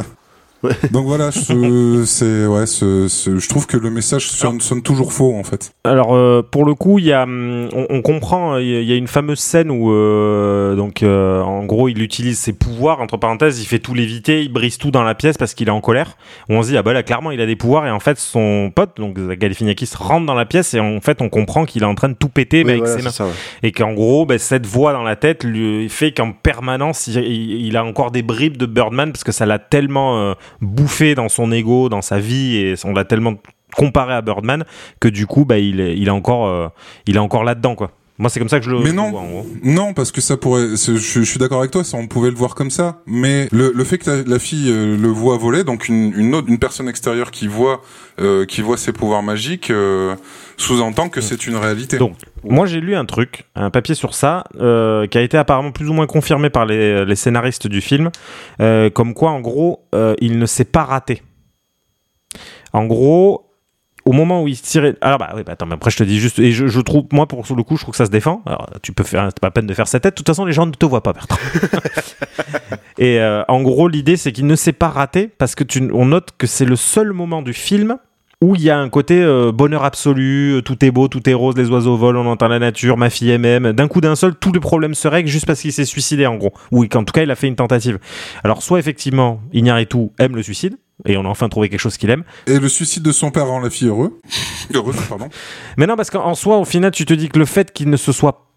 Donc 0.91 1.05
voilà, 1.05 1.29
je, 1.31 2.03
c'est 2.05 2.45
ouais, 2.47 2.65
ce- 2.65 3.07
ce- 3.07 3.37
je 3.37 3.49
trouve 3.49 3.67
que 3.67 3.77
le 3.77 3.89
message 3.89 4.27
sonne, 4.27 4.59
sonne 4.59 4.81
toujours 4.81 5.13
faux 5.13 5.35
en 5.35 5.43
fait. 5.43 5.71
Alors 5.83 6.15
euh, 6.15 6.41
pour 6.41 6.65
le 6.65 6.73
coup, 6.73 6.99
il 6.99 7.05
y 7.05 7.13
a, 7.13 7.23
hum, 7.23 7.69
on, 7.73 7.85
on 7.89 8.01
comprend, 8.01 8.57
il 8.57 8.67
y 8.67 8.75
a- 8.75 8.81
il 8.81 8.87
y 8.87 8.93
a 8.93 8.95
une 8.95 9.07
fameuse 9.07 9.39
scène 9.39 9.69
où 9.69 9.91
euh, 9.91 10.75
donc 10.75 11.03
euh, 11.03 11.41
en 11.41 11.65
gros 11.65 11.89
il 11.89 12.01
utilise 12.01 12.39
ses 12.39 12.53
pouvoirs 12.53 13.01
entre 13.01 13.17
parenthèses, 13.17 13.61
il 13.61 13.65
fait 13.65 13.79
tout 13.79 13.93
léviter, 13.93 14.41
il 14.41 14.51
brise 14.51 14.77
tout 14.77 14.91
dans 14.91 15.03
la 15.03 15.15
pièce 15.15 15.37
parce 15.37 15.53
qu'il 15.53 15.67
est 15.67 15.71
en 15.71 15.81
colère. 15.81 16.17
Où 16.49 16.53
on 16.55 16.63
se 16.63 16.69
dit 16.69 16.77
ah 16.77 16.83
bah 16.83 16.93
là 16.93 17.03
clairement 17.03 17.31
il 17.31 17.39
a 17.41 17.45
des 17.45 17.55
pouvoirs 17.55 17.85
et 17.85 17.91
en 17.91 17.99
fait 17.99 18.17
son 18.17 18.71
pote 18.73 18.97
donc 18.97 19.19
Galifianakis 19.19 19.89
rentre 19.97 20.25
dans 20.25 20.33
la 20.33 20.45
pièce 20.45 20.73
et 20.73 20.79
en 20.79 20.99
fait 21.01 21.21
on 21.21 21.29
comprend 21.29 21.65
qu'il 21.65 21.83
est 21.83 21.87
en 21.87 21.95
train 21.95 22.09
de 22.09 22.15
tout 22.15 22.29
péter 22.29 22.63
Oui, 22.63 22.71
avec 22.71 22.81
voilà, 22.83 22.97
ses 22.97 23.03
mains 23.03 23.09
c'est 23.11 23.17
ça, 23.17 23.25
ouais. 23.25 23.31
et 23.63 23.71
qu'en 23.71 23.93
gros 23.93 24.25
ben, 24.25 24.37
cette 24.39 24.65
voix 24.65 24.93
dans 24.93 25.03
la 25.03 25.15
tête 25.15 25.43
lui 25.43 25.87
fait 25.89 26.11
qu'en 26.13 26.31
permanence 26.31 27.07
il, 27.07 27.17
il- 27.19 27.65
il 27.67 27.77
a 27.77 27.83
encore 27.83 28.11
des 28.11 28.21
bribes 28.23 28.57
de 28.57 28.65
Birdman 28.65 29.11
parce 29.11 29.23
que 29.23 29.31
ça 29.31 29.45
l'a 29.45 29.59
tellement 29.59 30.17
euh, 30.19 30.33
bouffé 30.61 31.15
dans 31.15 31.29
son 31.29 31.51
ego 31.51 31.89
dans 31.89 32.01
sa 32.01 32.19
vie 32.19 32.57
et 32.57 32.75
on 32.83 32.93
l'a 32.93 33.05
tellement 33.05 33.35
comparé 33.75 34.13
à 34.13 34.21
Birdman 34.21 34.65
que 34.99 35.07
du 35.07 35.27
coup 35.27 35.45
bah, 35.45 35.59
il, 35.59 35.79
est, 35.79 35.97
il 35.97 36.07
est 36.07 36.11
encore 36.11 36.47
euh, 36.47 36.67
il 37.05 37.15
est 37.15 37.19
encore 37.19 37.43
là 37.43 37.55
dedans 37.55 37.75
quoi 37.75 37.91
moi 38.17 38.29
c'est 38.29 38.39
comme 38.39 38.49
ça 38.49 38.59
que 38.59 38.65
je 38.65 38.71
le 38.71 38.79
Mais 38.79 38.93
non. 38.93 39.11
vois 39.11 39.21
en 39.21 39.27
gros 39.29 39.47
Non, 39.63 39.93
parce 39.93 40.11
que 40.11 40.21
ça 40.21 40.37
pourrait. 40.37 40.69
Je, 40.75 40.97
je 40.97 41.21
suis 41.23 41.39
d'accord 41.39 41.59
avec 41.59 41.71
toi, 41.71 41.83
ça, 41.83 41.97
on 41.97 42.07
pouvait 42.07 42.29
le 42.31 42.35
voir 42.35 42.55
comme 42.55 42.71
ça. 42.71 43.01
Mais 43.05 43.47
le, 43.51 43.71
le 43.75 43.83
fait 43.83 43.97
que 43.99 44.09
la, 44.09 44.23
la 44.23 44.39
fille 44.39 44.69
euh, 44.71 44.97
le 44.97 45.07
voit 45.07 45.37
voler, 45.37 45.63
donc 45.63 45.87
une, 45.87 46.13
une 46.15 46.33
autre, 46.35 46.47
une 46.49 46.59
personne 46.59 46.89
extérieure 46.89 47.31
qui 47.31 47.47
voit, 47.47 47.81
euh, 48.19 48.45
qui 48.45 48.61
voit 48.61 48.77
ses 48.77 48.91
pouvoirs 48.93 49.23
magiques, 49.23 49.69
euh, 49.69 50.15
sous-entend 50.57 51.09
que 51.09 51.21
c'est 51.21 51.45
une 51.47 51.55
réalité. 51.57 51.97
Donc, 51.97 52.15
moi 52.43 52.65
j'ai 52.65 52.79
lu 52.81 52.95
un 52.95 53.05
truc, 53.05 53.45
un 53.55 53.69
papier 53.69 53.93
sur 53.95 54.15
ça, 54.15 54.45
euh, 54.59 55.05
qui 55.07 55.17
a 55.17 55.21
été 55.21 55.37
apparemment 55.37 55.71
plus 55.71 55.89
ou 55.89 55.93
moins 55.93 56.07
confirmé 56.07 56.49
par 56.49 56.65
les, 56.65 57.05
les 57.05 57.15
scénaristes 57.15 57.67
du 57.67 57.81
film, 57.81 58.09
euh, 58.61 58.89
comme 58.89 59.13
quoi 59.13 59.31
en 59.31 59.41
gros 59.41 59.87
euh, 59.93 60.15
il 60.19 60.39
ne 60.39 60.45
s'est 60.45 60.65
pas 60.65 60.83
raté. 60.83 61.21
En 62.73 62.85
gros, 62.85 63.46
au 64.07 64.13
moment 64.13 64.41
où 64.41 64.47
il 64.47 64.59
tirait. 64.59 64.95
Alors 65.01 65.19
bah 65.19 65.33
oui, 65.35 65.43
bah 65.45 65.51
attends, 65.51 65.65
mais 65.65 65.73
après 65.75 65.91
je 65.91 65.97
te 65.97 66.03
dis 66.03 66.17
juste. 66.17 66.39
Et 66.39 66.53
je, 66.53 66.67
je 66.67 66.79
trouve, 66.79 67.05
moi 67.11 67.27
pour 67.27 67.43
le 67.55 67.63
coup, 67.63 67.75
je 67.75 67.81
trouve 67.81 67.91
que 67.91 67.97
ça 67.97 68.05
se 68.05 68.11
défend. 68.11 68.41
Alors 68.45 68.69
tu 68.81 68.93
peux 68.93 69.03
faire, 69.03 69.25
c'est 69.25 69.39
pas 69.39 69.47
la 69.47 69.51
peine 69.51 69.67
de 69.67 69.73
faire 69.73 69.87
sa 69.87 69.99
tête. 69.99 70.13
De 70.13 70.15
toute 70.15 70.27
façon, 70.27 70.45
les 70.45 70.53
gens 70.53 70.65
ne 70.65 70.71
te 70.71 70.85
voient 70.85 71.03
pas, 71.03 71.11
Bertrand. 71.11 71.37
et 72.97 73.19
euh, 73.19 73.43
en 73.49 73.61
gros, 73.61 73.89
l'idée 73.89 74.15
c'est 74.15 74.31
qu'il 74.31 74.47
ne 74.47 74.55
s'est 74.55 74.71
pas 74.71 74.87
raté 74.87 75.27
parce 75.27 75.55
que 75.55 75.65
tu, 75.65 75.89
on 75.93 76.05
note 76.05 76.29
que 76.37 76.47
c'est 76.47 76.65
le 76.65 76.77
seul 76.77 77.11
moment 77.11 77.41
du 77.41 77.51
film 77.51 77.97
où 78.39 78.55
il 78.55 78.61
y 78.61 78.69
a 78.69 78.77
un 78.77 78.87
côté 78.87 79.21
euh, 79.21 79.51
bonheur 79.51 79.83
absolu, 79.83 80.53
euh, 80.53 80.61
tout 80.61 80.85
est 80.85 80.91
beau, 80.91 81.07
tout 81.07 81.27
est 81.27 81.33
rose, 81.33 81.57
les 81.57 81.69
oiseaux 81.69 81.97
volent, 81.97 82.23
on 82.23 82.29
entend 82.29 82.47
la 82.47 82.59
nature, 82.59 82.95
ma 82.95 83.09
fille 83.09 83.31
elle 83.31 83.41
m'aime. 83.41 83.73
D'un 83.73 83.87
coup 83.87 83.99
d'un 83.99 84.15
seul, 84.15 84.35
tous 84.35 84.53
les 84.53 84.59
problèmes 84.59 84.93
se 84.93 85.07
règlent 85.07 85.29
juste 85.29 85.47
parce 85.47 85.59
qu'il 85.59 85.73
s'est 85.73 85.85
suicidé 85.85 86.27
en 86.27 86.35
gros. 86.35 86.53
Ou 86.71 86.85
qu'en 86.85 87.03
tout 87.03 87.11
cas 87.11 87.23
il 87.23 87.31
a 87.31 87.35
fait 87.35 87.47
une 87.47 87.55
tentative. 87.55 87.99
Alors 88.43 88.61
soit 88.61 88.79
effectivement, 88.79 89.41
Iñárritu 89.53 90.11
aime 90.19 90.35
le 90.35 90.43
suicide, 90.43 90.77
et 91.05 91.17
on 91.17 91.25
a 91.25 91.27
enfin 91.27 91.47
trouvé 91.49 91.69
quelque 91.69 91.79
chose 91.79 91.97
qu'il 91.97 92.09
aime. 92.09 92.23
Et 92.47 92.59
le 92.59 92.67
suicide 92.69 93.03
de 93.03 93.11
son 93.11 93.29
père 93.31 93.47
rend 93.47 93.59
la 93.59 93.69
fille 93.69 93.87
heureux. 93.87 94.19
heureuse, 94.73 94.95
pardon. 95.07 95.29
Mais 95.77 95.85
non, 95.87 95.95
parce 95.95 96.09
qu'en 96.09 96.33
soi, 96.35 96.57
au 96.57 96.65
final, 96.65 96.91
tu 96.91 97.05
te 97.05 97.13
dis 97.13 97.29
que 97.29 97.39
le 97.39 97.45
fait 97.45 97.71
qu'il 97.71 97.89
ne 97.89 97.97
se 97.97 98.11
soit... 98.11 98.47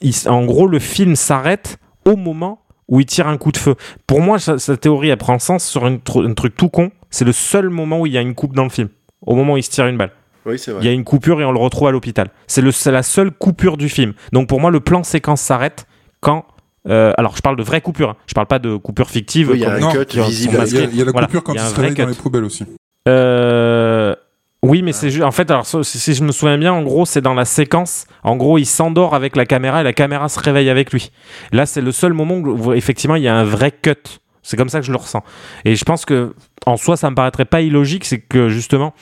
il- 0.00 0.14
en 0.28 0.44
gros, 0.44 0.66
le 0.66 0.78
film 0.78 1.16
s'arrête 1.16 1.78
au 2.04 2.16
moment 2.16 2.62
où 2.88 3.00
il 3.00 3.06
tire 3.06 3.26
un 3.28 3.36
coup 3.36 3.52
de 3.52 3.58
feu. 3.58 3.74
Pour 4.06 4.20
moi, 4.22 4.38
sa, 4.38 4.58
sa 4.58 4.76
théorie, 4.76 5.08
elle 5.10 5.18
prend 5.18 5.38
sens 5.38 5.64
sur 5.66 5.86
une 5.86 5.96
tr- 5.98 6.26
un 6.28 6.34
truc 6.34 6.56
tout 6.56 6.68
con. 6.70 6.90
C'est 7.10 7.24
le 7.24 7.32
seul 7.32 7.68
moment 7.68 8.00
où 8.00 8.06
il 8.06 8.12
y 8.12 8.18
a 8.18 8.22
une 8.22 8.34
coupe 8.34 8.54
dans 8.54 8.64
le 8.64 8.70
film. 8.70 8.88
Au 9.22 9.34
moment 9.34 9.54
où 9.54 9.56
il 9.56 9.62
se 9.62 9.70
tire 9.70 9.86
une 9.86 9.96
balle. 9.98 10.12
Oui, 10.46 10.58
c'est 10.58 10.70
vrai. 10.70 10.80
Il 10.82 10.86
y 10.86 10.88
a 10.88 10.92
une 10.92 11.04
coupure 11.04 11.40
et 11.40 11.44
on 11.44 11.52
le 11.52 11.58
retrouve 11.58 11.88
à 11.88 11.90
l'hôpital. 11.90 12.30
C'est 12.46 12.62
la 12.90 13.02
seule 13.02 13.30
coupure 13.30 13.76
du 13.76 13.88
film. 13.90 14.14
Donc 14.32 14.48
pour 14.48 14.60
moi, 14.60 14.70
le 14.70 14.80
plan 14.80 15.02
séquence 15.02 15.40
s'arrête 15.42 15.86
quand. 16.20 16.46
Euh, 16.88 17.12
alors 17.18 17.36
je 17.36 17.42
parle 17.42 17.56
de 17.56 17.62
vraie 17.62 17.80
coupure. 17.80 18.10
hein. 18.10 18.16
Je 18.26 18.34
parle 18.34 18.46
pas 18.46 18.58
de 18.58 18.76
coupure 18.76 19.10
fictive. 19.10 19.50
Oui, 19.50 19.56
il 19.58 19.60
y 19.62 19.64
a 19.64 19.78
Non, 19.78 19.90
cut 19.92 20.20
visible. 20.20 20.52
Il 20.52 20.54
y 20.54 20.56
a, 20.56 20.60
masqués. 20.60 20.88
il 20.92 20.96
y 20.98 21.02
a 21.02 21.04
la 21.04 21.12
Voilà, 21.12 21.26
coupure 21.26 21.44
quand 21.44 21.54
il 21.54 21.60
se 21.60 21.74
réveille 21.74 21.94
dans 21.94 22.06
les 22.06 22.14
poubelles 22.14 22.44
aussi. 22.44 22.64
Euh, 23.08 24.14
Oui, 24.62 24.82
mais 24.82 24.92
c'est 24.92 25.10
ju- 25.10 25.22
en 25.22 25.30
fait, 25.30 25.48
alors 25.52 25.64
si 25.66 26.14
je 26.14 26.24
me 26.24 26.32
souviens 26.32 26.58
bien, 26.58 26.72
en 26.72 26.82
gros, 26.82 27.06
c'est 27.06 27.20
dans 27.20 27.34
la 27.34 27.44
séquence. 27.44 28.06
En 28.24 28.36
gros, 28.36 28.58
il 28.58 28.66
s'endort 28.66 29.14
avec 29.14 29.36
la 29.36 29.46
caméra 29.46 29.80
et 29.80 29.84
la 29.84 29.92
caméra 29.92 30.28
se 30.28 30.40
réveille 30.40 30.68
avec 30.68 30.92
lui. 30.92 31.10
Là, 31.52 31.64
c'est 31.64 31.80
le 31.80 31.92
seul 31.92 32.12
moment 32.12 32.34
où 32.38 32.72
effectivement 32.72 33.14
il 33.16 33.22
y 33.22 33.28
a 33.28 33.36
un 33.36 33.44
vrai 33.44 33.70
cut. 33.70 33.94
C'est 34.42 34.56
comme 34.56 34.68
ça 34.68 34.80
que 34.80 34.86
je 34.86 34.90
le 34.92 34.96
ressens. 34.98 35.22
Et 35.64 35.76
je 35.76 35.84
pense 35.84 36.04
que 36.04 36.34
en 36.66 36.76
soi, 36.76 36.96
ça 36.96 37.08
me 37.10 37.14
paraîtrait 37.14 37.44
pas 37.44 37.60
illogique, 37.60 38.04
c'est 38.04 38.18
que 38.18 38.48
justement, 38.48 38.94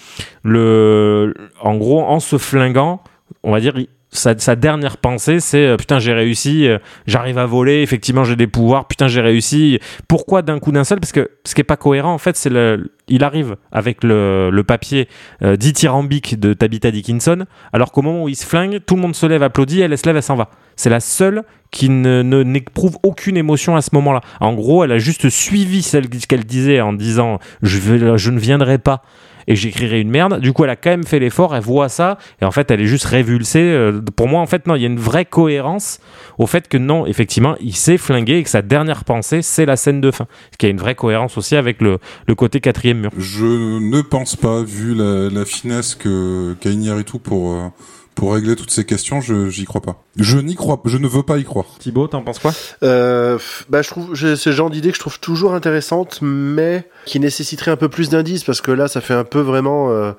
le, 0.43 1.33
en 1.61 1.77
gros, 1.77 2.03
en 2.03 2.21
se 2.21 2.37
flinguant, 2.39 3.01
on 3.43 3.53
va 3.53 3.61
dire, 3.61 3.75
sa, 4.19 4.57
dernière 4.57 4.97
pensée, 4.97 5.41
c'est 5.41 5.67
euh, 5.67 5.77
putain, 5.77 5.99
j'ai 5.99 6.13
réussi, 6.13 6.67
euh, 6.67 6.79
j'arrive 7.07 7.39
à 7.39 7.47
voler, 7.47 7.83
effectivement, 7.83 8.25
j'ai 8.25 8.37
des 8.37 8.47
pouvoirs, 8.47 8.89
putain, 8.89 9.09
j'ai 9.09 9.21
réussi. 9.21 9.79
Pourquoi 10.09 10.43
d'un 10.43 10.59
coup 10.59 10.73
d'un 10.73 10.85
seul? 10.85 11.01
Parce 11.01 11.13
que 11.13 11.31
ce 11.45 11.55
qui 11.55 11.61
est 11.61 11.65
pas 11.65 11.77
cohérent, 11.77 12.13
en 12.13 12.19
fait, 12.19 12.37
c'est 12.37 12.51
le, 12.51 12.93
il 13.09 13.25
arrive 13.25 13.57
avec 13.73 14.03
le, 14.03 14.51
le 14.51 14.65
papier 14.65 15.09
euh, 15.43 15.57
dithyrambique 15.57 16.39
de 16.39 16.53
Tabitha 16.55 16.91
Dickinson, 16.91 17.45
alors 17.73 17.93
qu'au 17.93 18.03
moment 18.03 18.25
où 18.25 18.29
il 18.29 18.37
se 18.37 18.47
flingue, 18.47 18.81
tout 18.85 18.97
le 18.97 19.03
monde 19.03 19.15
se 19.15 19.27
lève, 19.27 19.43
applaudit, 19.43 19.81
elle, 19.81 19.97
se 19.97 20.07
lève, 20.07 20.17
elle 20.17 20.23
s'en 20.23 20.37
va. 20.37 20.51
C'est 20.77 20.91
la 20.91 21.01
seule 21.01 21.43
qui 21.71 21.89
ne, 21.89 22.23
n'éprouve 22.23 22.99
aucune 23.03 23.37
émotion 23.37 23.77
à 23.77 23.83
ce 23.83 23.91
moment-là. 23.95 24.21
En 24.41 24.55
gros, 24.55 24.85
elle 24.85 24.93
a 24.93 24.99
juste 24.99 25.29
suivi 25.31 25.83
celle 25.83 26.09
qu'elle 26.09 26.45
disait 26.45 26.81
en 26.81 26.93
disant 26.93 27.39
je, 27.63 28.17
je 28.17 28.31
ne 28.31 28.39
viendrai 28.39 28.79
pas 28.79 29.03
et 29.49 29.57
j'écrirai 29.57 30.01
une 30.01 30.11
merde. 30.11 30.41
Du 30.41 30.53
coup, 30.53 30.65
elle 30.65 30.71
a 30.71 30.77
quand 30.77 30.91
même 30.91 31.05
fait 31.05 31.19
l'effort, 31.19 31.55
elle 31.55 31.63
voit 31.63 31.89
ça, 31.89 32.19
et 32.41 32.45
en 32.45 32.51
fait, 32.51 32.71
elle 32.71 32.81
est 32.81 32.87
juste 32.87 33.05
révulsée. 33.05 33.61
Euh, 33.61 34.01
Pour 34.15 34.29
moi, 34.29 34.41
en 34.41 34.47
fait, 34.47 34.67
non, 34.67 34.75
il 34.75 34.83
y 34.83 34.85
a 34.85 34.89
une 34.89 34.99
vraie 34.99 35.25
cohérence 35.25 36.01
au 36.39 36.47
fait 36.47 36.69
que 36.69 36.77
non, 36.77 37.07
effectivement, 37.07 37.57
il 37.61 37.75
s'est 37.75 37.99
flingué 37.99 38.39
et 38.39 38.43
que 38.43 38.51
sa 38.51 38.63
dernière 38.63 39.05
pensée, 39.05 39.43
c'est 39.43 39.67
la 39.67 39.77
scène 39.77 40.01
de 40.01 40.11
fin. 40.11 40.27
Ce 40.53 40.59
qui 40.59 40.67
a 40.67 40.69
une 40.69 40.79
vraie 40.79 40.95
cohérence 40.95 41.39
aussi 41.39 41.57
avec 41.57 41.81
le, 41.81 41.99
le 42.27 42.35
côté 42.35 42.61
quatrième 42.61 43.01
mur. 43.01 43.11
Je 43.19 43.45
ne 43.45 44.03
pense 44.03 44.37
pas, 44.37 44.63
vu 44.63 44.95
la, 44.95 45.31
la 45.31 45.45
finesse 45.45 45.95
qu'a 45.95 46.71
Iñárritu 46.71 47.19
pour 47.19 47.53
euh, 47.53 47.69
pour 48.17 48.33
régler 48.35 48.57
toutes 48.57 48.71
ces 48.71 48.85
questions, 48.85 49.21
je 49.21 49.49
j'y 49.51 49.67
crois 49.67 49.83
pas. 49.83 50.03
Je 50.17 50.39
n'y 50.39 50.57
crois, 50.57 50.81
je 50.87 50.97
ne 50.97 51.07
veux 51.07 51.23
pas 51.23 51.37
y 51.37 51.45
croire. 51.45 51.67
Thibaut, 51.79 52.09
t'en 52.09 52.23
penses 52.23 52.39
quoi? 52.41 52.53
Euh, 52.83 53.39
bah, 53.69 53.83
je 53.83 53.91
trouve, 53.91 54.15
j'ai 54.15 54.35
ce 54.37 54.51
genre 54.51 54.71
d'idée 54.71 54.89
que 54.89 54.97
je 54.97 55.01
trouve 55.01 55.21
toujours 55.21 55.55
intéressante, 55.55 56.19
mais 56.23 56.89
qui 57.05 57.21
nécessiterait 57.21 57.71
un 57.71 57.77
peu 57.77 57.91
plus 57.91 58.09
d'indices 58.09 58.43
parce 58.43 58.63
que 58.63 58.73
là, 58.73 58.89
ça 58.89 59.03
fait 59.03 59.15
un 59.15 59.25
peu 59.25 59.41
vraiment, 59.41 59.91
euh, 59.91 60.13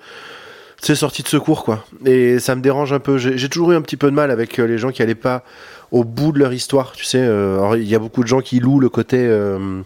c'est 0.80 0.93
sorti 0.95 1.24
de 1.24 1.28
secours, 1.28 1.64
quoi. 1.64 1.86
Et 2.06 2.38
ça 2.39 2.56
me 2.56 2.62
dérange 2.62 2.93
un 2.93 3.00
peu. 3.00 3.18
J'ai 3.18 3.50
toujours 3.50 3.72
eu 3.72 3.76
un 3.76 3.82
petit 3.82 3.98
peu 3.98 4.12
de 4.12 4.16
mal 4.16 4.30
avec 4.30 4.60
euh, 4.60 4.68
les 4.68 4.78
gens 4.78 4.91
qui 4.91 5.02
allaient 5.02 5.16
pas 5.16 5.43
au 5.91 6.04
bout 6.04 6.32
de 6.32 6.39
leur 6.39 6.54
histoire, 6.54 6.91
tu 6.91 7.04
sais. 7.04 7.20
euh, 7.20 7.58
alors, 7.58 7.78
il 7.78 7.88
y 7.88 7.95
a 7.95 8.00
beaucoup 8.00 8.22
de 8.22 8.28
gens 8.28 8.41
qui 8.41 8.60
louent 8.60 8.80
le 8.80 8.89
côté, 8.89 9.18
euh, 9.20 9.82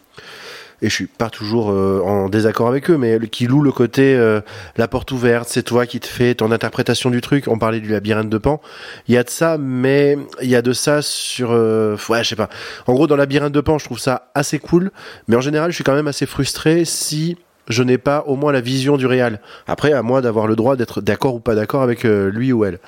et 0.81 0.89
je 0.89 0.93
suis 0.93 1.07
pas 1.07 1.29
toujours 1.29 1.71
euh, 1.71 2.01
en 2.03 2.29
désaccord 2.29 2.67
avec 2.67 2.89
eux, 2.89 2.97
mais 2.97 3.19
qui 3.27 3.47
louent 3.47 3.61
le 3.61 3.71
côté 3.71 4.15
euh, 4.15 4.41
la 4.77 4.87
porte 4.87 5.11
ouverte, 5.11 5.47
c'est 5.49 5.63
toi 5.63 5.85
qui 5.85 5.99
te 5.99 6.07
fais 6.07 6.35
ton 6.35 6.51
interprétation 6.51 7.09
du 7.09 7.21
truc. 7.21 7.47
On 7.47 7.59
parlait 7.59 7.79
du 7.79 7.89
labyrinthe 7.89 8.29
de 8.29 8.37
Pan. 8.37 8.61
Il 9.07 9.13
y 9.13 9.17
a 9.17 9.23
de 9.23 9.29
ça, 9.29 9.57
mais 9.59 10.17
il 10.41 10.49
y 10.49 10.55
a 10.55 10.61
de 10.61 10.73
ça 10.73 11.01
sur, 11.01 11.51
euh, 11.51 11.95
ouais, 12.09 12.23
je 12.23 12.29
sais 12.29 12.35
pas. 12.35 12.49
En 12.87 12.93
gros, 12.93 13.07
dans 13.07 13.15
labyrinthe 13.15 13.53
de 13.53 13.61
Pan, 13.61 13.77
je 13.77 13.85
trouve 13.85 13.99
ça 13.99 14.31
assez 14.33 14.59
cool, 14.59 14.91
mais 15.27 15.35
en 15.35 15.41
général, 15.41 15.71
je 15.71 15.75
suis 15.75 15.83
quand 15.83 15.95
même 15.95 16.07
assez 16.07 16.25
frustré 16.25 16.85
si 16.85 17.37
je 17.67 17.83
n'ai 17.83 17.97
pas 17.97 18.23
au 18.27 18.35
moins 18.35 18.51
la 18.51 18.61
vision 18.61 18.97
du 18.97 19.05
réal. 19.05 19.39
Après, 19.67 19.93
à 19.93 20.01
moi 20.01 20.21
d'avoir 20.21 20.47
le 20.47 20.55
droit 20.55 20.75
d'être 20.75 21.01
d'accord 21.01 21.35
ou 21.35 21.39
pas 21.39 21.55
d'accord 21.55 21.83
avec 21.83 22.03
lui 22.03 22.51
ou 22.51 22.65
elle. 22.65 22.79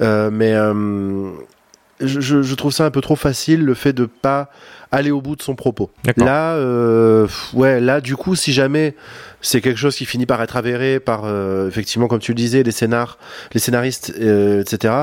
Euh, 0.00 0.30
mais 0.30 0.52
euh, 0.54 1.30
je, 2.00 2.20
je- 2.20 2.42
je 2.42 2.54
trouve 2.54 2.72
ça 2.72 2.84
un 2.84 2.90
peu 2.90 3.00
trop 3.00 3.16
facile 3.16 3.64
le 3.64 3.74
fait 3.74 3.92
de 3.92 4.04
pas 4.06 4.50
aller 4.90 5.10
au 5.10 5.20
bout 5.20 5.36
de 5.36 5.42
son 5.42 5.54
propos. 5.54 5.90
Là, 6.24 6.54
euh, 6.54 7.26
ouais, 7.54 7.80
là, 7.80 8.00
du 8.00 8.16
coup, 8.16 8.34
si 8.34 8.52
jamais 8.52 8.94
c'est 9.40 9.60
quelque 9.60 9.76
chose 9.78 9.94
qui 9.96 10.06
finit 10.06 10.26
par 10.26 10.42
être 10.42 10.56
avéré 10.56 10.98
par, 11.00 11.22
euh, 11.24 11.68
effectivement, 11.68 12.08
comme 12.08 12.20
tu 12.20 12.32
le 12.32 12.36
disais, 12.36 12.62
les 12.62 12.70
scénars, 12.70 13.18
les 13.52 13.60
scénaristes, 13.60 14.14
euh, 14.20 14.60
etc. 14.62 14.94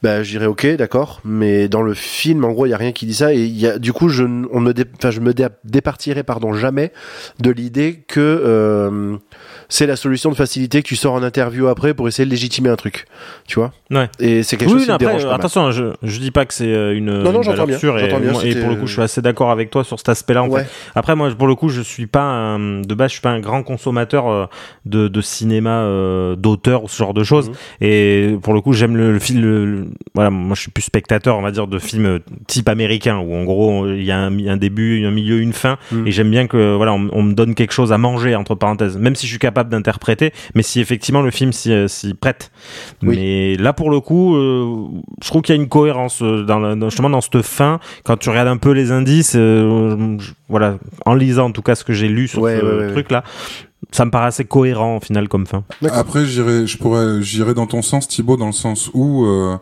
Bah, 0.00 0.22
je 0.22 0.30
dirais 0.30 0.46
ok, 0.46 0.64
d'accord, 0.76 1.20
mais 1.24 1.68
dans 1.68 1.82
le 1.82 1.92
film, 1.92 2.44
en 2.44 2.52
gros, 2.52 2.66
il 2.66 2.70
y 2.70 2.72
a 2.72 2.76
rien 2.76 2.92
qui 2.92 3.04
dit 3.04 3.14
ça, 3.14 3.32
et 3.34 3.44
y 3.46 3.66
a, 3.66 3.78
du 3.80 3.92
coup, 3.92 4.08
je, 4.08 4.22
on 4.22 4.60
me, 4.60 4.72
dé- 4.72 4.84
je 5.10 5.18
me 5.20 5.34
dé- 5.34 5.48
départirai, 5.64 6.22
pardon, 6.22 6.52
jamais 6.52 6.92
de 7.40 7.50
l'idée 7.50 8.04
que 8.06 8.20
euh, 8.20 9.16
c'est 9.68 9.86
la 9.86 9.96
solution 9.96 10.30
de 10.30 10.34
facilité 10.34 10.82
que 10.82 10.88
tu 10.88 10.96
sors 10.96 11.12
en 11.14 11.22
interview 11.22 11.66
après 11.66 11.92
pour 11.94 12.08
essayer 12.08 12.24
de 12.24 12.30
légitimer 12.30 12.70
un 12.70 12.76
truc, 12.76 13.04
tu 13.46 13.58
vois. 13.58 13.72
Ouais. 13.90 14.08
Et 14.18 14.42
c'est 14.42 14.56
quelque 14.56 14.70
Oui, 14.70 14.78
chose 14.78 14.84
qui 14.84 14.88
non, 14.88 14.94
me 14.94 14.98
dérange 14.98 15.22
pas 15.22 15.28
mal. 15.28 15.36
attention, 15.36 15.70
je, 15.72 15.84
je 16.02 16.18
dis 16.20 16.30
pas 16.30 16.46
que 16.46 16.54
c'est 16.54 16.66
euh, 16.72 16.96
une, 16.96 17.06
non, 17.22 17.32
une 17.32 17.42
j'entends 17.42 17.66
bien, 17.66 17.76
et, 17.78 18.06
bien, 18.20 18.32
moi- 18.32 18.44
et 18.44 18.54
pour 18.54 18.70
le 18.70 18.76
coup, 18.76 18.86
je 18.86 18.92
suis 18.94 19.02
assez 19.02 19.20
d'accord 19.20 19.50
avec 19.50 19.70
toi 19.70 19.84
sur 19.84 19.98
cet 19.98 20.08
aspect-là. 20.08 20.44
Ouais. 20.44 20.66
Après, 20.94 21.14
moi, 21.16 21.30
pour 21.36 21.46
le 21.46 21.54
coup, 21.54 21.68
je 21.68 21.82
suis 21.82 22.06
pas 22.06 22.22
un- 22.22 22.80
de 22.80 22.94
base, 22.94 23.08
je 23.10 23.12
suis 23.14 23.20
pas 23.22 23.30
un 23.30 23.40
grand 23.40 23.62
consommateur 23.62 24.28
euh, 24.28 24.46
de, 24.86 25.08
de 25.08 25.20
cinéma 25.20 25.80
euh, 25.82 26.34
d'auteur 26.36 26.84
ou 26.84 26.88
ce 26.88 26.96
genre 26.96 27.12
de 27.14 27.24
choses. 27.24 27.50
Mhm. 27.50 27.54
Et 27.82 28.36
pour 28.42 28.54
le 28.54 28.60
coup, 28.60 28.72
j'aime 28.72 28.96
le, 28.96 29.12
le 29.12 29.18
film. 29.18 29.42
le- 29.42 29.66
le- 29.66 29.86
voilà, 30.14 30.30
moi, 30.30 30.54
je 30.54 30.62
suis 30.62 30.70
plus 30.70 30.82
spectateur, 30.82 31.36
on 31.36 31.42
va 31.42 31.50
dire, 31.50 31.66
de 31.66 31.78
films 31.78 32.20
type 32.46 32.68
américain 32.68 33.18
où 33.18 33.34
en 33.34 33.44
gros, 33.44 33.86
il 33.86 34.02
y 34.04 34.10
a 34.12 34.18
un, 34.18 34.46
un 34.48 34.56
début, 34.56 35.04
un 35.04 35.10
milieu, 35.10 35.40
une 35.40 35.52
fin. 35.52 35.76
Mhm. 35.92 36.06
Et 36.06 36.10
j'aime 36.10 36.30
bien 36.30 36.46
que 36.46 36.74
voilà, 36.74 36.94
on, 36.94 37.08
on 37.12 37.22
me 37.22 37.34
donne 37.34 37.54
quelque 37.54 37.72
chose 37.72 37.92
à 37.92 37.98
manger 37.98 38.34
entre 38.34 38.54
parenthèses, 38.54 38.96
même 38.96 39.14
si 39.14 39.26
je 39.26 39.32
suis 39.32 39.38
capable 39.38 39.57
d'interpréter, 39.64 40.32
mais 40.54 40.62
si 40.62 40.80
effectivement 40.80 41.22
le 41.22 41.30
film 41.30 41.52
s'y 41.52 41.72
euh, 41.72 41.88
s'y 41.88 42.14
prête. 42.14 42.50
Oui. 43.02 43.16
Mais 43.16 43.56
là, 43.56 43.72
pour 43.72 43.90
le 43.90 44.00
coup, 44.00 44.36
euh, 44.36 44.86
je 45.22 45.28
trouve 45.28 45.42
qu'il 45.42 45.54
y 45.54 45.58
a 45.58 45.60
une 45.60 45.68
cohérence 45.68 46.22
euh, 46.22 46.44
dans, 46.44 46.58
la- 46.58 46.74
justement 46.88 47.10
dans 47.10 47.20
cette 47.20 47.42
fin. 47.42 47.80
Quand 48.04 48.16
tu 48.16 48.28
regardes 48.30 48.48
un 48.48 48.56
peu 48.56 48.70
les 48.70 48.92
indices, 48.92 49.34
euh, 49.36 50.16
je- 50.18 50.32
voilà, 50.48 50.78
en 51.06 51.14
lisant 51.14 51.46
en 51.46 51.52
tout 51.52 51.62
cas 51.62 51.74
ce 51.74 51.84
que 51.84 51.92
j'ai 51.92 52.08
lu 52.08 52.28
sur 52.28 52.42
Ouais, 52.42 52.58
ce 52.60 52.64
ouais, 52.64 52.78
ouais, 52.86 52.92
truc-là, 52.92 53.24
ça 53.92 54.04
me 54.04 54.10
paraît 54.10 54.26
assez 54.28 54.44
cohérent 54.44 54.96
au 54.96 55.00
final 55.00 55.28
comme 55.28 55.46
fin. 55.46 55.64
D'accord. 55.82 55.98
Après, 55.98 56.26
j'irai, 56.26 56.66
je 56.66 56.76
pourrais, 56.78 57.22
j'irai 57.22 57.54
dans 57.54 57.66
ton 57.66 57.82
sens, 57.82 58.06
Thibaut, 58.08 58.36
dans 58.36 58.46
le 58.46 58.52
sens 58.52 58.90
où 58.92 59.24
euh, 59.24 59.56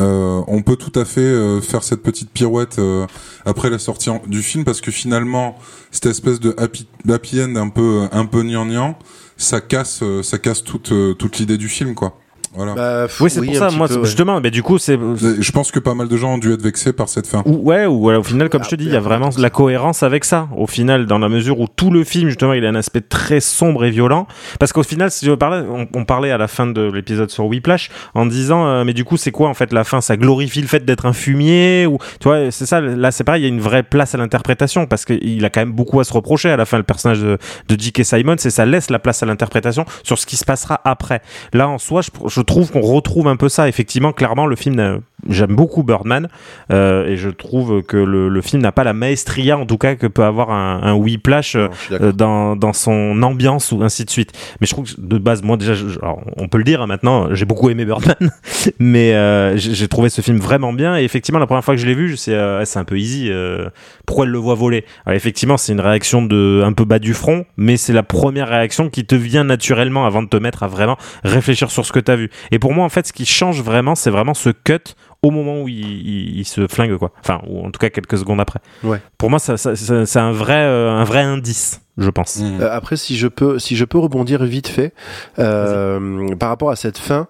euh, 0.00 0.40
on 0.46 0.62
peut 0.62 0.76
tout 0.76 0.96
à 0.98 1.04
fait 1.04 1.20
euh, 1.20 1.60
faire 1.60 1.82
cette 1.82 2.02
petite 2.02 2.30
pirouette 2.30 2.78
euh, 2.78 3.06
après 3.44 3.68
la 3.70 3.78
sortie 3.78 4.10
en- 4.10 4.22
du 4.26 4.42
film, 4.42 4.64
parce 4.64 4.80
que 4.80 4.90
finalement, 4.90 5.56
cette 5.90 6.06
espèce 6.06 6.40
de 6.40 6.54
happy, 6.58 6.86
happy 7.08 7.42
end 7.42 7.56
un 7.56 7.68
peu, 7.68 8.08
un 8.12 8.24
peu 8.26 8.42
gnangnan, 8.42 8.96
ça 9.38 9.60
casse, 9.60 10.02
euh, 10.02 10.22
ça 10.22 10.38
casse 10.38 10.62
toute, 10.62 10.92
euh, 10.92 11.14
toute 11.14 11.38
l'idée 11.38 11.56
du 11.56 11.68
film, 11.68 11.94
quoi. 11.94 12.20
Voilà. 12.54 12.74
Bah, 12.74 13.06
Oui, 13.20 13.30
c'est 13.30 13.44
pour 13.44 13.54
ça. 13.54 13.70
Moi, 13.70 13.88
peu, 13.88 13.96
ouais. 13.96 14.04
justement, 14.04 14.40
mais 14.40 14.50
du 14.50 14.62
coup, 14.62 14.78
c'est 14.78 14.98
Je 14.98 15.52
pense 15.52 15.70
que 15.70 15.78
pas 15.78 15.94
mal 15.94 16.08
de 16.08 16.16
gens 16.16 16.34
ont 16.34 16.38
dû 16.38 16.52
être 16.52 16.62
vexés 16.62 16.92
par 16.92 17.08
cette 17.08 17.26
fin. 17.26 17.42
Ou, 17.46 17.56
ouais, 17.68 17.86
ou 17.86 18.10
au 18.10 18.22
final, 18.22 18.48
comme 18.48 18.64
je 18.64 18.70
te 18.70 18.74
dis, 18.76 18.86
il 18.86 18.92
y 18.92 18.96
a 18.96 19.00
vraiment 19.00 19.30
la 19.38 19.50
cohérence 19.50 20.02
avec 20.02 20.24
ça. 20.24 20.48
Au 20.56 20.66
final, 20.66 21.06
dans 21.06 21.18
la 21.18 21.28
mesure 21.28 21.60
où 21.60 21.66
tout 21.68 21.90
le 21.90 22.04
film, 22.04 22.28
justement, 22.28 22.52
il 22.54 22.64
a 22.64 22.68
un 22.68 22.74
aspect 22.74 23.00
très 23.00 23.40
sombre 23.40 23.84
et 23.84 23.90
violent. 23.90 24.26
Parce 24.58 24.72
qu'au 24.72 24.82
final, 24.82 25.10
si 25.10 25.26
je 25.26 25.30
veux 25.30 25.36
parler, 25.36 25.64
on, 25.70 25.86
on 25.94 26.04
parlait 26.04 26.30
à 26.30 26.38
la 26.38 26.48
fin 26.48 26.66
de 26.66 26.90
l'épisode 26.92 27.30
sur 27.30 27.46
Whiplash 27.46 27.90
en 28.14 28.26
disant, 28.26 28.66
euh, 28.66 28.84
mais 28.84 28.94
du 28.94 29.04
coup, 29.04 29.16
c'est 29.16 29.30
quoi 29.30 29.48
en 29.48 29.54
fait 29.54 29.72
la 29.72 29.84
fin? 29.84 30.00
Ça 30.00 30.16
glorifie 30.16 30.60
le 30.60 30.68
fait 30.68 30.84
d'être 30.84 31.06
un 31.06 31.12
fumier 31.12 31.86
ou 31.86 31.98
tu 32.20 32.28
vois, 32.28 32.50
c'est 32.50 32.66
ça. 32.66 32.80
Là, 32.80 33.10
c'est 33.10 33.24
pareil, 33.24 33.42
il 33.42 33.44
y 33.44 33.50
a 33.50 33.54
une 33.54 33.60
vraie 33.60 33.82
place 33.82 34.14
à 34.14 34.18
l'interprétation 34.18 34.86
parce 34.86 35.04
qu'il 35.04 35.44
a 35.44 35.50
quand 35.50 35.60
même 35.60 35.72
beaucoup 35.72 36.00
à 36.00 36.04
se 36.04 36.12
reprocher 36.12 36.50
à 36.50 36.56
la 36.56 36.64
fin, 36.64 36.76
le 36.78 36.82
personnage 36.82 37.20
de, 37.20 37.38
de 37.68 37.80
J.K. 37.80 38.04
Simon, 38.04 38.36
c'est 38.38 38.50
ça 38.50 38.64
laisse 38.66 38.90
la 38.90 38.98
place 38.98 39.22
à 39.22 39.26
l'interprétation 39.26 39.84
sur 40.02 40.18
ce 40.18 40.26
qui 40.26 40.36
se 40.36 40.44
passera 40.44 40.80
après. 40.84 41.20
Là, 41.52 41.68
en 41.68 41.78
soi, 41.78 42.00
je, 42.02 42.10
je 42.26 42.37
trouve 42.42 42.70
qu'on 42.70 42.80
retrouve 42.80 43.28
un 43.28 43.36
peu 43.36 43.48
ça. 43.48 43.68
Effectivement, 43.68 44.12
clairement, 44.12 44.46
le 44.46 44.56
film, 44.56 45.00
j'aime 45.28 45.54
beaucoup 45.54 45.82
Birdman. 45.82 46.28
Euh, 46.72 47.06
et 47.06 47.16
je 47.16 47.30
trouve 47.30 47.82
que 47.82 47.96
le, 47.96 48.28
le 48.28 48.40
film 48.42 48.62
n'a 48.62 48.72
pas 48.72 48.84
la 48.84 48.92
maestria 48.92 49.56
en 49.58 49.66
tout 49.66 49.78
cas 49.78 49.94
que 49.94 50.06
peut 50.06 50.24
avoir 50.24 50.50
un, 50.50 50.80
un 50.82 50.94
Whiplash 50.94 51.56
euh, 51.56 51.68
Non, 51.68 51.74
je 51.90 52.10
dans, 52.12 52.56
dans 52.56 52.72
son 52.72 53.22
ambiance 53.22 53.72
ou 53.72 53.82
ainsi 53.82 54.04
de 54.04 54.10
suite. 54.10 54.32
Mais 54.60 54.66
je 54.66 54.72
trouve 54.72 54.84
que 54.92 55.00
de 55.00 55.18
base, 55.18 55.42
moi 55.42 55.56
déjà, 55.56 55.74
je- 55.74 55.88
je- 55.88 55.98
alors, 56.00 56.20
on 56.36 56.48
peut 56.48 56.58
le 56.58 56.64
dire 56.64 56.82
hein, 56.82 56.86
maintenant, 56.86 57.34
j'ai 57.34 57.44
beaucoup 57.44 57.70
aimé 57.70 57.84
Birdman, 57.84 58.16
mais 58.78 59.14
euh, 59.14 59.56
j'ai 59.56 59.88
trouvé 59.88 60.08
ce 60.10 60.20
film 60.20 60.38
vraiment 60.38 60.72
bien. 60.72 60.96
Et 60.98 61.04
effectivement, 61.04 61.38
la 61.40 61.46
première 61.46 61.64
fois 61.64 61.74
que 61.74 61.80
je 61.80 61.86
l'ai 61.86 61.94
vu, 61.94 62.08
je 62.08 62.16
sais, 62.16 62.34
euh, 62.34 62.64
c'est 62.64 62.78
un 62.78 62.84
peu 62.84 62.98
easy. 62.98 63.30
pourquoi 64.06 64.24
elle 64.26 64.30
le 64.32 64.38
voit 64.38 64.54
voler? 64.54 64.84
Alors, 65.06 65.16
Effectivement, 65.16 65.56
c'est 65.56 65.72
une 65.72 65.80
réaction 65.80 66.22
de 66.22 66.62
un 66.64 66.72
peu 66.72 66.84
bas 66.84 66.98
du 66.98 67.12
front, 67.14 67.44
mais 67.56 67.76
c'est 67.76 67.92
la 67.92 68.02
première 68.02 68.48
réaction 68.48 68.88
qui 68.88 69.04
te 69.04 69.14
vient 69.14 69.44
naturellement 69.44 70.06
avant 70.06 70.22
de 70.22 70.28
te 70.28 70.36
mettre 70.36 70.62
à 70.62 70.68
vraiment 70.68 70.96
réfléchir 71.24 71.70
sur 71.70 71.84
ce 71.84 71.92
que 71.92 72.00
tu 72.00 72.10
as 72.10 72.16
vu. 72.16 72.27
Et 72.50 72.58
pour 72.58 72.72
moi, 72.72 72.84
en 72.84 72.88
fait, 72.88 73.06
ce 73.06 73.12
qui 73.12 73.26
change 73.26 73.62
vraiment, 73.62 73.94
c'est 73.94 74.10
vraiment 74.10 74.34
ce 74.34 74.50
cut 74.50 74.94
au 75.22 75.30
moment 75.32 75.62
où 75.62 75.68
il, 75.68 75.78
il- 75.80 76.38
il 76.38 76.44
se 76.44 76.66
flingue, 76.68 76.96
quoi. 76.96 77.10
Enfin, 77.20 77.40
ou 77.48 77.66
en 77.66 77.70
tout 77.70 77.78
cas 77.80 77.90
quelques 77.90 78.18
secondes 78.18 78.40
après. 78.40 78.60
Ouais. 78.84 79.00
Pour 79.18 79.30
moi, 79.30 79.38
ça, 79.38 79.56
ça- 79.56 79.74
ça- 79.74 80.06
c'est 80.06 80.18
un 80.20 80.30
vrai, 80.32 80.54
euh, 80.62 80.90
un 80.90 81.02
vrai 81.04 81.20
indice, 81.22 81.80
je 81.98 82.08
pense. 82.10 82.36
Mmh. 82.38 82.60
Euh, 82.60 82.70
après, 82.72 82.96
si 82.96 83.16
je 83.18 83.26
peux, 83.26 83.58
si 83.58 83.74
je 83.76 83.84
peux 83.84 83.98
rebondir 83.98 84.44
vite 84.44 84.68
fait 84.68 84.92
euh, 85.38 86.34
par 86.36 86.48
rapport 86.50 86.70
à 86.70 86.76
cette 86.76 86.98
fin, 86.98 87.26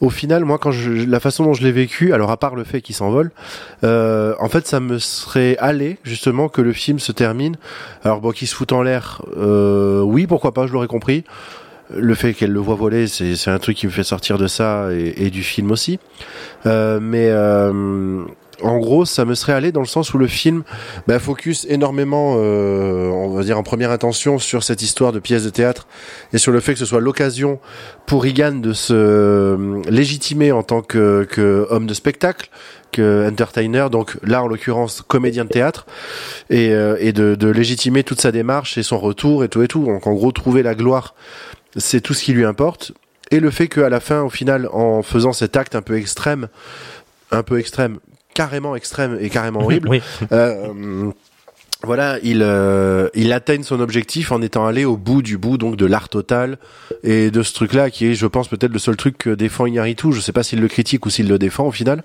au 0.00 0.10
final, 0.10 0.44
moi, 0.44 0.58
quand 0.58 0.70
je, 0.72 0.90
la 1.08 1.20
façon 1.20 1.44
dont 1.44 1.52
je 1.54 1.62
l'ai 1.62 1.72
vécu, 1.72 2.12
alors 2.12 2.30
à 2.30 2.36
part 2.38 2.54
le 2.54 2.64
fait 2.64 2.80
qu'il 2.80 2.94
s'envole, 2.94 3.30
euh, 3.84 4.34
en 4.40 4.48
fait, 4.48 4.66
ça 4.66 4.80
me 4.80 4.98
serait 4.98 5.56
allé 5.58 5.98
justement 6.04 6.48
que 6.48 6.62
le 6.62 6.72
film 6.72 6.98
se 6.98 7.12
termine. 7.12 7.56
Alors 8.04 8.20
bon, 8.20 8.30
qu'il 8.32 8.48
se 8.48 8.54
fout 8.54 8.72
en 8.72 8.82
l'air, 8.82 9.22
euh, 9.36 10.00
oui, 10.02 10.26
pourquoi 10.26 10.52
pas, 10.52 10.66
je 10.66 10.72
l'aurais 10.72 10.86
compris. 10.88 11.24
Le 11.94 12.14
fait 12.14 12.34
qu'elle 12.34 12.52
le 12.52 12.60
voit 12.60 12.76
voler, 12.76 13.06
c'est 13.06 13.48
un 13.48 13.58
truc 13.58 13.76
qui 13.76 13.86
me 13.86 13.92
fait 13.92 14.04
sortir 14.04 14.38
de 14.38 14.46
ça 14.46 14.88
et, 14.92 15.26
et 15.26 15.30
du 15.30 15.42
film 15.42 15.70
aussi. 15.70 15.98
Euh, 16.66 17.00
mais 17.00 17.28
euh, 17.30 18.22
en 18.62 18.78
gros, 18.78 19.04
ça 19.04 19.24
me 19.24 19.34
serait 19.34 19.52
allé 19.52 19.72
dans 19.72 19.80
le 19.80 19.86
sens 19.86 20.12
où 20.14 20.18
le 20.18 20.26
film 20.26 20.62
bah, 21.06 21.18
focus 21.18 21.66
énormément, 21.68 22.36
euh, 22.38 23.08
on 23.08 23.30
va 23.30 23.42
dire 23.42 23.58
en 23.58 23.62
première 23.62 23.90
intention, 23.90 24.38
sur 24.38 24.62
cette 24.62 24.82
histoire 24.82 25.12
de 25.12 25.18
pièce 25.18 25.44
de 25.44 25.50
théâtre 25.50 25.86
et 26.32 26.38
sur 26.38 26.52
le 26.52 26.60
fait 26.60 26.74
que 26.74 26.78
ce 26.78 26.84
soit 26.84 27.00
l'occasion 27.00 27.58
pour 28.06 28.22
Regan 28.22 28.60
de 28.60 28.72
se 28.72 28.92
euh, 28.94 29.82
légitimer 29.88 30.52
en 30.52 30.62
tant 30.62 30.82
que, 30.82 31.24
que 31.24 31.66
homme 31.70 31.86
de 31.86 31.94
spectacle, 31.94 32.50
que 32.92 33.28
entertainer, 33.28 33.86
donc 33.90 34.16
là 34.22 34.42
en 34.42 34.48
l'occurrence 34.48 35.02
comédien 35.06 35.44
de 35.44 35.50
théâtre, 35.50 35.86
et, 36.50 36.72
euh, 36.72 36.96
et 37.00 37.12
de, 37.12 37.34
de 37.34 37.48
légitimer 37.48 38.04
toute 38.04 38.20
sa 38.20 38.32
démarche 38.32 38.76
et 38.78 38.82
son 38.82 38.98
retour 38.98 39.44
et 39.44 39.48
tout 39.48 39.62
et 39.62 39.68
tout. 39.68 39.84
Donc 39.84 40.06
en 40.06 40.12
gros, 40.12 40.32
trouver 40.32 40.62
la 40.62 40.74
gloire, 40.74 41.14
c'est 41.76 42.00
tout 42.00 42.14
ce 42.14 42.22
qui 42.24 42.32
lui 42.32 42.44
importe. 42.44 42.92
Et 43.30 43.38
le 43.40 43.50
fait 43.50 43.68
qu'à 43.68 43.88
la 43.88 44.00
fin, 44.00 44.22
au 44.22 44.30
final, 44.30 44.68
en 44.72 45.02
faisant 45.02 45.32
cet 45.32 45.56
acte 45.56 45.74
un 45.76 45.82
peu 45.82 45.96
extrême, 45.96 46.48
un 47.30 47.42
peu 47.42 47.58
extrême, 47.58 47.98
carrément 48.34 48.74
extrême 48.74 49.16
et 49.20 49.30
carrément 49.30 49.60
horrible, 49.62 49.88
Oui. 49.90 50.02
euh, 50.32 51.10
voilà, 51.82 52.18
il, 52.22 52.42
euh, 52.42 53.08
il 53.14 53.32
atteigne 53.32 53.62
son 53.62 53.80
objectif 53.80 54.32
en 54.32 54.42
étant 54.42 54.66
allé 54.66 54.84
au 54.84 54.98
bout 54.98 55.22
du 55.22 55.38
bout 55.38 55.56
donc 55.56 55.76
de 55.76 55.86
l'art 55.86 56.10
total 56.10 56.58
et 57.04 57.30
de 57.30 57.42
ce 57.42 57.54
truc-là 57.54 57.88
qui 57.90 58.06
est, 58.08 58.14
je 58.14 58.26
pense, 58.26 58.48
peut-être 58.48 58.72
le 58.72 58.78
seul 58.78 58.96
truc 58.96 59.16
que 59.16 59.30
défend 59.30 59.64
Iñárritu. 59.64 60.12
Je 60.12 60.20
sais 60.20 60.32
pas 60.32 60.42
s'il 60.42 60.60
le 60.60 60.68
critique 60.68 61.06
ou 61.06 61.10
s'il 61.10 61.26
le 61.28 61.38
défend 61.38 61.66
au 61.66 61.72
final, 61.72 62.02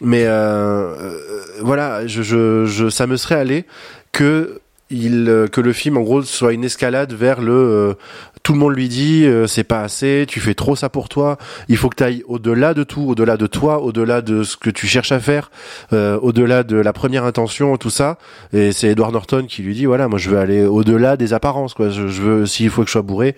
mais 0.00 0.24
euh, 0.24 0.30
euh, 0.32 1.18
voilà, 1.60 2.06
je, 2.06 2.22
je, 2.22 2.64
je, 2.64 2.88
ça 2.88 3.06
me 3.06 3.16
serait 3.18 3.34
allé 3.34 3.66
que 4.12 4.60
il 4.90 5.28
euh, 5.28 5.46
que 5.46 5.60
le 5.60 5.72
film 5.72 5.96
en 5.96 6.02
gros 6.02 6.22
soit 6.22 6.52
une 6.52 6.64
escalade 6.64 7.12
vers 7.12 7.40
le 7.40 7.52
euh, 7.52 7.94
tout 8.42 8.52
le 8.52 8.58
monde 8.58 8.74
lui 8.74 8.88
dit 8.88 9.24
euh, 9.24 9.46
c'est 9.46 9.64
pas 9.64 9.80
assez 9.80 10.26
tu 10.28 10.40
fais 10.40 10.54
trop 10.54 10.76
ça 10.76 10.90
pour 10.90 11.08
toi. 11.08 11.38
Il 11.68 11.78
faut 11.78 11.88
que 11.88 11.96
tu 11.96 12.04
ailles 12.04 12.22
au-delà 12.26 12.74
de 12.74 12.84
tout 12.84 13.02
au-delà 13.02 13.38
de 13.38 13.46
toi 13.46 13.80
au-delà 13.80 14.20
de 14.20 14.42
ce 14.42 14.58
que 14.58 14.68
tu 14.68 14.86
cherches 14.86 15.12
à 15.12 15.20
faire 15.20 15.50
euh, 15.94 16.18
au-delà 16.20 16.62
de 16.62 16.76
la 16.76 16.92
première 16.92 17.24
intention 17.24 17.76
tout 17.78 17.90
ça. 17.90 18.18
Et 18.52 18.72
c'est 18.72 18.88
Edward 18.88 19.12
Norton 19.12 19.46
qui 19.48 19.62
lui 19.62 19.74
dit 19.74 19.86
voilà 19.86 20.08
moi 20.08 20.18
je 20.18 20.28
veux 20.28 20.38
aller 20.38 20.64
au-delà 20.66 21.16
des 21.16 21.32
apparences 21.32 21.72
quoi. 21.72 21.88
Je, 21.88 22.02
veux 22.02 22.46
s'il 22.46 22.68
faut 22.68 22.82
que 22.82 22.88
je 22.88 22.92
sois 22.92 23.02
bourré 23.02 23.34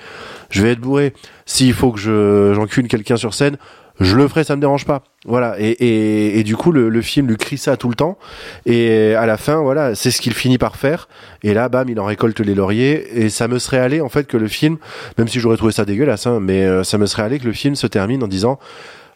je 0.51 0.63
vais 0.63 0.73
être 0.73 0.81
bourré. 0.81 1.13
S'il 1.45 1.75
faut 1.75 1.93
que 1.93 2.01
je 2.01 2.87
quelqu'un 2.89 3.17
sur 3.17 3.35
scène 3.35 3.57
je 4.01 4.15
le 4.17 4.29
ferai, 4.29 4.45
ça 4.45 4.57
me 4.57 4.61
dérange 4.61 4.85
pas. 4.85 5.03
Voilà. 5.25 5.57
Et, 5.59 5.71
et, 5.71 6.39
et 6.39 6.43
du 6.43 6.57
coup, 6.57 6.71
le, 6.71 6.89
le 6.89 7.03
film 7.03 7.29
lui 7.29 7.37
crie 7.37 7.59
ça 7.59 7.77
tout 7.77 7.89
le 7.89 7.95
temps. 7.95 8.19
Et 8.67 9.15
à 9.15 9.27
la 9.27 9.37
fin, 9.37 9.63
voilà, 9.63 9.95
c'est 9.95 10.11
ce 10.11 10.21
qu'il 10.21 10.35
finit 10.35 10.59
par 10.59 10.77
faire. 10.77 11.09
Et 11.43 11.55
là, 11.55 11.69
bam, 11.69 11.89
il 11.89 11.99
en 11.99 12.05
récolte 12.05 12.41
les 12.41 12.55
lauriers. 12.55 13.21
Et 13.21 13.31
ça 13.31 13.49
me 13.49 13.59
serait 13.59 13.79
allé, 13.79 14.01
en 14.01 14.09
fait, 14.09 14.27
que 14.27 14.37
le 14.37 14.49
film, 14.49 14.77
même 15.17 15.29
si 15.29 15.41
j'aurais 15.41 15.57
trouvé 15.57 15.73
ça 15.73 15.85
dégueulasse, 15.85 16.27
hein, 16.27 16.41
mais 16.41 16.65
euh, 16.65 16.85
ça 16.85 16.99
me 16.99 17.07
serait 17.07 17.23
allé 17.23 17.39
que 17.39 17.47
le 17.47 17.53
film 17.53 17.75
se 17.75 17.87
termine 17.87 18.23
en 18.23 18.29
disant, 18.29 18.59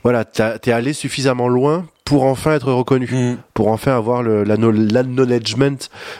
voilà, 0.02 0.24
t'es 0.24 0.72
allé 0.72 0.94
suffisamment 0.94 1.48
loin 1.48 1.84
pour 2.10 2.24
enfin 2.24 2.54
être 2.54 2.72
reconnu, 2.72 3.06
Mmh. 3.10 3.36
pour 3.54 3.68
enfin 3.68 3.92
avoir 3.96 4.24
le, 4.24 4.42
la 4.42 4.56
no- 4.56 4.72
l'acknowledgement 4.72 5.76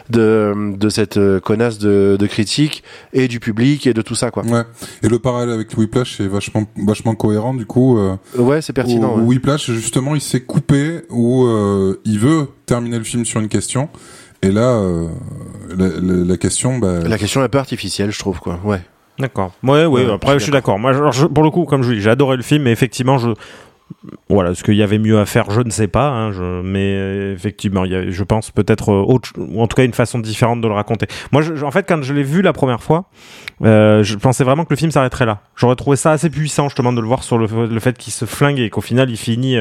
de, 0.09 0.53
de 0.77 0.89
cette 0.89 1.17
euh, 1.17 1.41
connasse 1.41 1.79
de, 1.79 2.15
de 2.17 2.27
critique 2.27 2.81
et 3.11 3.27
du 3.27 3.41
public 3.41 3.85
et 3.87 3.93
de 3.93 4.01
tout 4.01 4.15
ça, 4.15 4.31
quoi. 4.31 4.43
Ouais. 4.45 4.63
Et 5.03 5.09
le 5.09 5.19
parallèle 5.19 5.53
avec 5.53 5.77
Whiplash 5.77 6.21
est 6.21 6.27
vachement, 6.27 6.63
vachement 6.77 7.13
cohérent, 7.15 7.53
du 7.53 7.65
coup. 7.65 7.97
Euh, 7.97 8.15
Ouais, 8.37 8.61
c'est 8.61 8.71
pertinent. 8.71 9.15
où, 9.15 9.19
ouais. 9.19 9.23
Whiplash, 9.25 9.69
justement, 9.71 10.15
il 10.15 10.21
s'est 10.21 10.39
coupé, 10.41 11.01
où 11.09 11.43
euh, 11.45 11.99
il 12.05 12.19
veut 12.19 12.47
terminer 12.65 12.97
le 12.97 13.03
film 13.03 13.25
sur 13.25 13.41
une 13.41 13.49
question. 13.49 13.89
Et 14.41 14.49
là, 14.49 14.69
euh, 14.79 15.07
la, 15.77 15.87
la- 15.89 16.23
la 16.25 16.37
question, 16.37 16.77
bah, 16.79 16.99
La 17.05 17.17
question 17.17 17.41
est 17.41 17.45
un 17.45 17.49
peu 17.49 17.57
artificielle, 17.59 18.11
je 18.11 18.19
trouve, 18.19 18.39
quoi. 18.39 18.59
Ouais. 18.63 18.79
D'accord. 19.19 19.51
Ouais, 19.61 19.85
ouais, 19.85 20.05
Ouais, 20.05 20.11
après, 20.13 20.39
je 20.39 20.43
suis 20.43 20.53
d'accord. 20.53 20.79
Moi, 20.79 20.93
je- 21.11 21.25
pour 21.25 21.43
le 21.43 21.51
coup, 21.51 21.65
comme 21.65 21.83
je 21.83 21.89
vous 21.89 21.93
dis, 21.95 22.01
j'ai 22.01 22.09
adoré 22.09 22.37
le 22.37 22.43
film, 22.43 22.63
mais 22.63 22.71
effectivement, 22.71 23.17
je. 23.17 23.31
Voilà, 24.29 24.55
ce 24.55 24.63
qu'il 24.63 24.75
y 24.75 24.83
avait 24.83 24.97
mieux 24.99 25.19
à 25.19 25.25
faire, 25.25 25.49
je 25.51 25.61
ne 25.61 25.69
sais 25.69 25.87
pas, 25.87 26.07
hein, 26.09 26.31
je- 26.31 26.61
mais 26.61 26.95
euh, 26.95 27.33
effectivement, 27.33 27.85
il 27.85 27.91
y 27.91 27.95
a- 27.95 28.09
je 28.09 28.23
pense 28.23 28.51
peut-être 28.51 28.89
euh, 28.91 29.01
autre, 29.05 29.31
ou 29.37 29.61
en 29.61 29.67
tout 29.67 29.75
cas 29.75 29.83
une 29.83 29.93
façon 29.93 30.19
différente 30.19 30.61
de 30.61 30.67
le 30.67 30.73
raconter. 30.73 31.07
Moi, 31.31 31.41
je- 31.41 31.55
je- 31.55 31.65
en 31.65 31.71
fait, 31.71 31.85
quand 31.87 32.01
je 32.01 32.13
l'ai 32.13 32.23
vu 32.23 32.41
la 32.41 32.53
première 32.53 32.81
fois, 32.83 33.05
euh, 33.63 34.03
je 34.03 34.15
pensais 34.15 34.43
vraiment 34.43 34.63
que 34.65 34.69
le 34.71 34.75
film 34.77 34.91
s'arrêterait 34.91 35.25
là. 35.25 35.39
J'aurais 35.55 35.75
trouvé 35.75 35.97
ça 35.97 36.11
assez 36.11 36.29
puissant, 36.29 36.69
justement, 36.69 36.93
de 36.93 37.01
le 37.01 37.07
voir 37.07 37.23
sur 37.23 37.37
le, 37.37 37.47
le 37.67 37.79
fait 37.79 37.97
qu'il 37.97 38.13
se 38.13 38.25
flingue 38.25 38.59
et 38.59 38.69
qu'au 38.69 38.81
final, 38.81 39.09
il 39.09 39.17
finit 39.17 39.57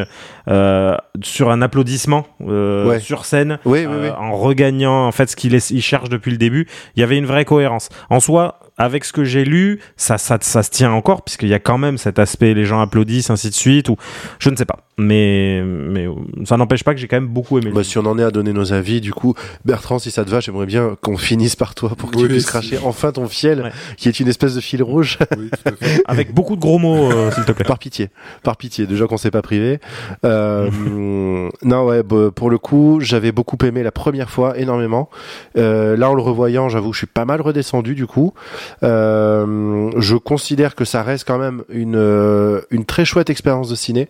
euh, 0.48 0.96
sur 1.22 1.50
un 1.50 1.62
applaudissement 1.62 2.26
euh, 2.48 2.86
Ouais. 2.86 3.00
sur 3.00 3.24
scène, 3.24 3.58
Oui, 3.64 3.86
oui, 3.86 3.94
oui. 4.02 4.08
en 4.10 4.32
regagnant 4.36 5.06
en 5.06 5.12
fait 5.12 5.28
ce 5.28 5.36
qu'il 5.36 5.52
il 5.54 5.82
cherche 5.82 6.08
depuis 6.08 6.30
le 6.30 6.36
début. 6.38 6.66
Il 6.96 7.00
y 7.00 7.02
avait 7.02 7.18
une 7.18 7.26
vraie 7.26 7.44
cohérence. 7.44 7.88
En 8.08 8.20
soi, 8.20 8.58
avec 8.80 9.04
ce 9.04 9.12
que 9.12 9.24
j'ai 9.24 9.44
lu, 9.44 9.78
ça, 9.98 10.16
ça, 10.16 10.38
se 10.40 10.70
tient 10.70 10.90
encore, 10.90 11.22
puisqu'il 11.22 11.50
y 11.50 11.54
a 11.54 11.58
quand 11.58 11.76
même 11.76 11.98
cet 11.98 12.18
aspect, 12.18 12.54
les 12.54 12.64
gens 12.64 12.80
applaudissent, 12.80 13.28
ainsi 13.28 13.50
de 13.50 13.54
suite, 13.54 13.90
ou 13.90 13.96
je 14.38 14.48
ne 14.48 14.56
sais 14.56 14.64
pas. 14.64 14.78
Mais, 15.00 15.62
mais 15.64 16.06
ça 16.44 16.56
n'empêche 16.58 16.84
pas 16.84 16.92
que 16.94 17.00
j'ai 17.00 17.08
quand 17.08 17.16
même 17.16 17.26
beaucoup 17.28 17.58
aimé. 17.58 17.70
Bah, 17.74 17.82
si 17.82 17.96
on 17.98 18.04
en 18.06 18.18
est 18.18 18.22
à 18.22 18.30
donner 18.30 18.52
nos 18.52 18.72
avis, 18.72 19.00
du 19.00 19.12
coup, 19.14 19.34
Bertrand, 19.64 19.98
si 19.98 20.10
ça 20.10 20.24
te 20.24 20.30
va, 20.30 20.40
j'aimerais 20.40 20.66
bien 20.66 20.96
qu'on 21.00 21.16
finisse 21.16 21.56
par 21.56 21.74
toi 21.74 21.90
pour 21.96 22.10
que 22.10 22.18
tu 22.18 22.28
puisses 22.28 22.42
si. 22.44 22.48
cracher 22.48 22.78
enfin 22.84 23.10
ton 23.12 23.26
fiel, 23.26 23.62
Ouais. 23.62 23.70
qui 23.96 24.08
est 24.08 24.20
une 24.20 24.28
espèce 24.28 24.54
de 24.54 24.60
fil 24.60 24.82
rouge. 24.82 25.18
Oui, 25.38 25.48
tout 25.50 25.72
à 25.72 25.72
fait. 25.72 26.02
Avec 26.06 26.34
beaucoup 26.34 26.54
de 26.54 26.60
gros 26.60 26.78
mots, 26.78 27.10
euh, 27.10 27.30
s'il 27.32 27.44
te 27.44 27.52
plaît. 27.52 27.64
par 27.64 27.78
pitié, 27.78 28.10
par 28.42 28.56
pitié. 28.56 28.86
Déjà 28.86 29.06
qu'on 29.06 29.16
s'est 29.16 29.30
pas 29.30 29.42
privé. 29.42 29.80
Euh, 30.24 30.68
non, 31.62 31.84
ouais, 31.86 32.02
bah, 32.02 32.30
pour 32.34 32.50
le 32.50 32.58
coup, 32.58 32.98
j'avais 33.00 33.32
beaucoup 33.32 33.56
aimé 33.64 33.82
la 33.82 33.92
première 33.92 34.30
fois, 34.30 34.58
énormément. 34.58 35.08
Euh, 35.56 35.96
là, 35.96 36.10
en 36.10 36.14
le 36.14 36.22
revoyant, 36.22 36.68
j'avoue, 36.68 36.90
que 36.90 36.94
je 36.94 36.98
suis 36.98 37.06
pas 37.06 37.24
mal 37.24 37.40
redescendu 37.40 37.94
du 37.94 38.06
coup. 38.06 38.34
Euh, 38.82 39.90
je 39.96 40.16
considère 40.16 40.74
que 40.74 40.84
ça 40.84 41.02
reste 41.02 41.26
quand 41.26 41.38
même 41.38 41.62
une 41.68 41.96
euh, 41.96 42.60
une 42.70 42.84
très 42.84 43.04
chouette 43.04 43.30
expérience 43.30 43.68
de 43.68 43.74
ciné, 43.74 44.08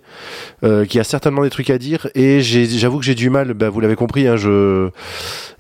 euh, 0.65 0.80
qui 0.85 0.99
a 0.99 1.05
certainement 1.05 1.43
des 1.43 1.51
trucs 1.51 1.71
à 1.71 1.79
dire. 1.79 2.09
Et 2.15 2.41
j'avoue 2.41 2.99
que 2.99 3.05
j'ai 3.05 3.15
du 3.15 3.31
mal. 3.31 3.55
Bah, 3.55 3.69
vous 3.69 3.81
l'avez 3.81 3.97
compris, 3.97 4.27
hein, 4.27 4.37
je 4.37 4.91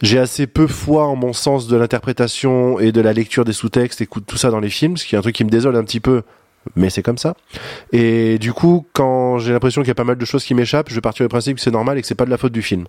j'ai 0.02 0.18
assez 0.18 0.46
peu 0.46 0.66
foi 0.66 1.06
en 1.06 1.16
mon 1.16 1.32
sens 1.32 1.66
de 1.66 1.76
l'interprétation 1.76 2.78
et 2.78 2.92
de 2.92 3.00
la 3.00 3.12
lecture 3.12 3.44
des 3.44 3.52
sous-textes 3.52 4.00
et 4.00 4.06
tout 4.06 4.36
ça 4.36 4.50
dans 4.50 4.60
les 4.60 4.70
films, 4.70 4.96
ce 4.96 5.04
qui 5.04 5.14
est 5.14 5.18
un 5.18 5.22
truc 5.22 5.34
qui 5.34 5.44
me 5.44 5.50
désole 5.50 5.76
un 5.76 5.84
petit 5.84 6.00
peu. 6.00 6.22
Mais 6.76 6.90
c'est 6.90 7.02
comme 7.02 7.18
ça. 7.18 7.34
Et 7.92 8.38
du 8.38 8.52
coup, 8.52 8.86
quand 8.92 9.38
j'ai 9.38 9.52
l'impression 9.52 9.80
qu'il 9.80 9.88
y 9.88 9.92
a 9.92 9.94
pas 9.94 10.04
mal 10.04 10.16
de 10.16 10.24
choses 10.24 10.44
qui 10.44 10.54
m'échappent, 10.54 10.90
je 10.90 11.00
pars 11.00 11.14
du 11.14 11.26
principe 11.26 11.56
que 11.56 11.62
c'est 11.62 11.70
normal 11.70 11.98
et 11.98 12.02
que 12.02 12.06
c'est 12.06 12.14
pas 12.14 12.26
de 12.26 12.30
la 12.30 12.36
faute 12.36 12.52
du 12.52 12.62
film. 12.62 12.84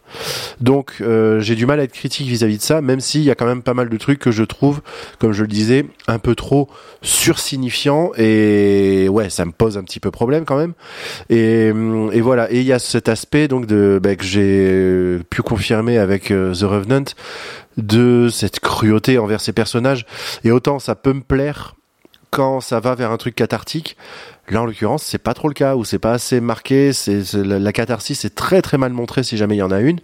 Donc, 0.60 0.96
euh, 1.02 1.40
j'ai 1.40 1.56
du 1.56 1.66
mal 1.66 1.80
à 1.80 1.84
être 1.84 1.94
critique 1.94 2.28
vis-à-vis 2.28 2.58
de 2.58 2.62
ça, 2.62 2.82
même 2.82 3.00
s'il 3.00 3.22
y 3.22 3.32
a 3.32 3.36
quand 3.36 3.46
même 3.46 3.64
pas 3.64 3.74
mal 3.74 3.90
de 3.90 3.98
trucs 3.98 4.20
que 4.20 4.32
je 4.32 4.44
trouve, 4.44 4.82
comme 5.20 5.32
je 5.32 5.42
le 5.42 5.48
disais, 5.48 5.86
un 6.08 6.20
peu 6.20 6.36
trop 6.36 6.70
sursignifiants 7.02 8.12
et 8.18 9.08
ouais, 9.10 9.30
ça 9.30 9.46
me 9.46 9.52
pose 9.52 9.78
un 9.78 9.84
petit 9.84 10.00
peu 10.00 10.12
problème 10.12 10.46
quand 10.46 10.58
même. 10.58 10.74
Et, 11.30 11.68
et 11.68 12.22
voilà. 12.22 12.52
Et 12.52 12.60
il 12.60 12.66
y 12.66 12.74
a 12.74 12.80
cet 12.80 13.10
aspect 13.10 13.48
donc 13.48 13.66
de 13.66 14.00
bah, 14.02 14.16
que 14.16 14.24
j'ai 14.24 15.20
pu 15.30 15.42
confirmer 15.42 15.98
avec 15.98 16.32
euh, 16.32 16.54
The 16.54 16.64
Revenant 16.64 17.06
de 17.78 18.28
cette 18.30 18.60
cruauté 18.60 19.18
envers 19.18 19.40
ces 19.40 19.54
personnages. 19.54 20.06
Et 20.44 20.52
autant 20.52 20.80
ça 20.80 20.96
peut 20.96 21.14
me 21.14 21.22
plaire 21.22 21.76
quand 22.32 22.62
ça 22.62 22.80
va 22.80 22.96
vers 22.96 23.12
un 23.12 23.18
truc 23.18 23.36
cathartique. 23.36 23.98
Là, 24.50 24.64
en 24.64 24.66
l'occurrence, 24.66 25.04
c'est 25.04 25.18
pas 25.18 25.34
trop 25.34 25.48
le 25.48 25.54
cas, 25.54 25.76
ou 25.76 25.86
c'est 25.86 26.00
pas 26.00 26.12
assez 26.12 26.42
marqué. 26.42 26.92
C'est 26.92 27.22
la, 27.36 27.58
la 27.58 27.72
catharsis 27.72 28.26
est 28.26 28.36
très 28.36 28.62
très 28.62 28.78
mal 28.78 28.92
montrée 28.92 29.24
si 29.24 29.38
jamais 29.38 29.56
il 29.56 29.60
y 29.60 29.64
en 29.64 29.72
a 29.72 29.80
une. 29.80 30.00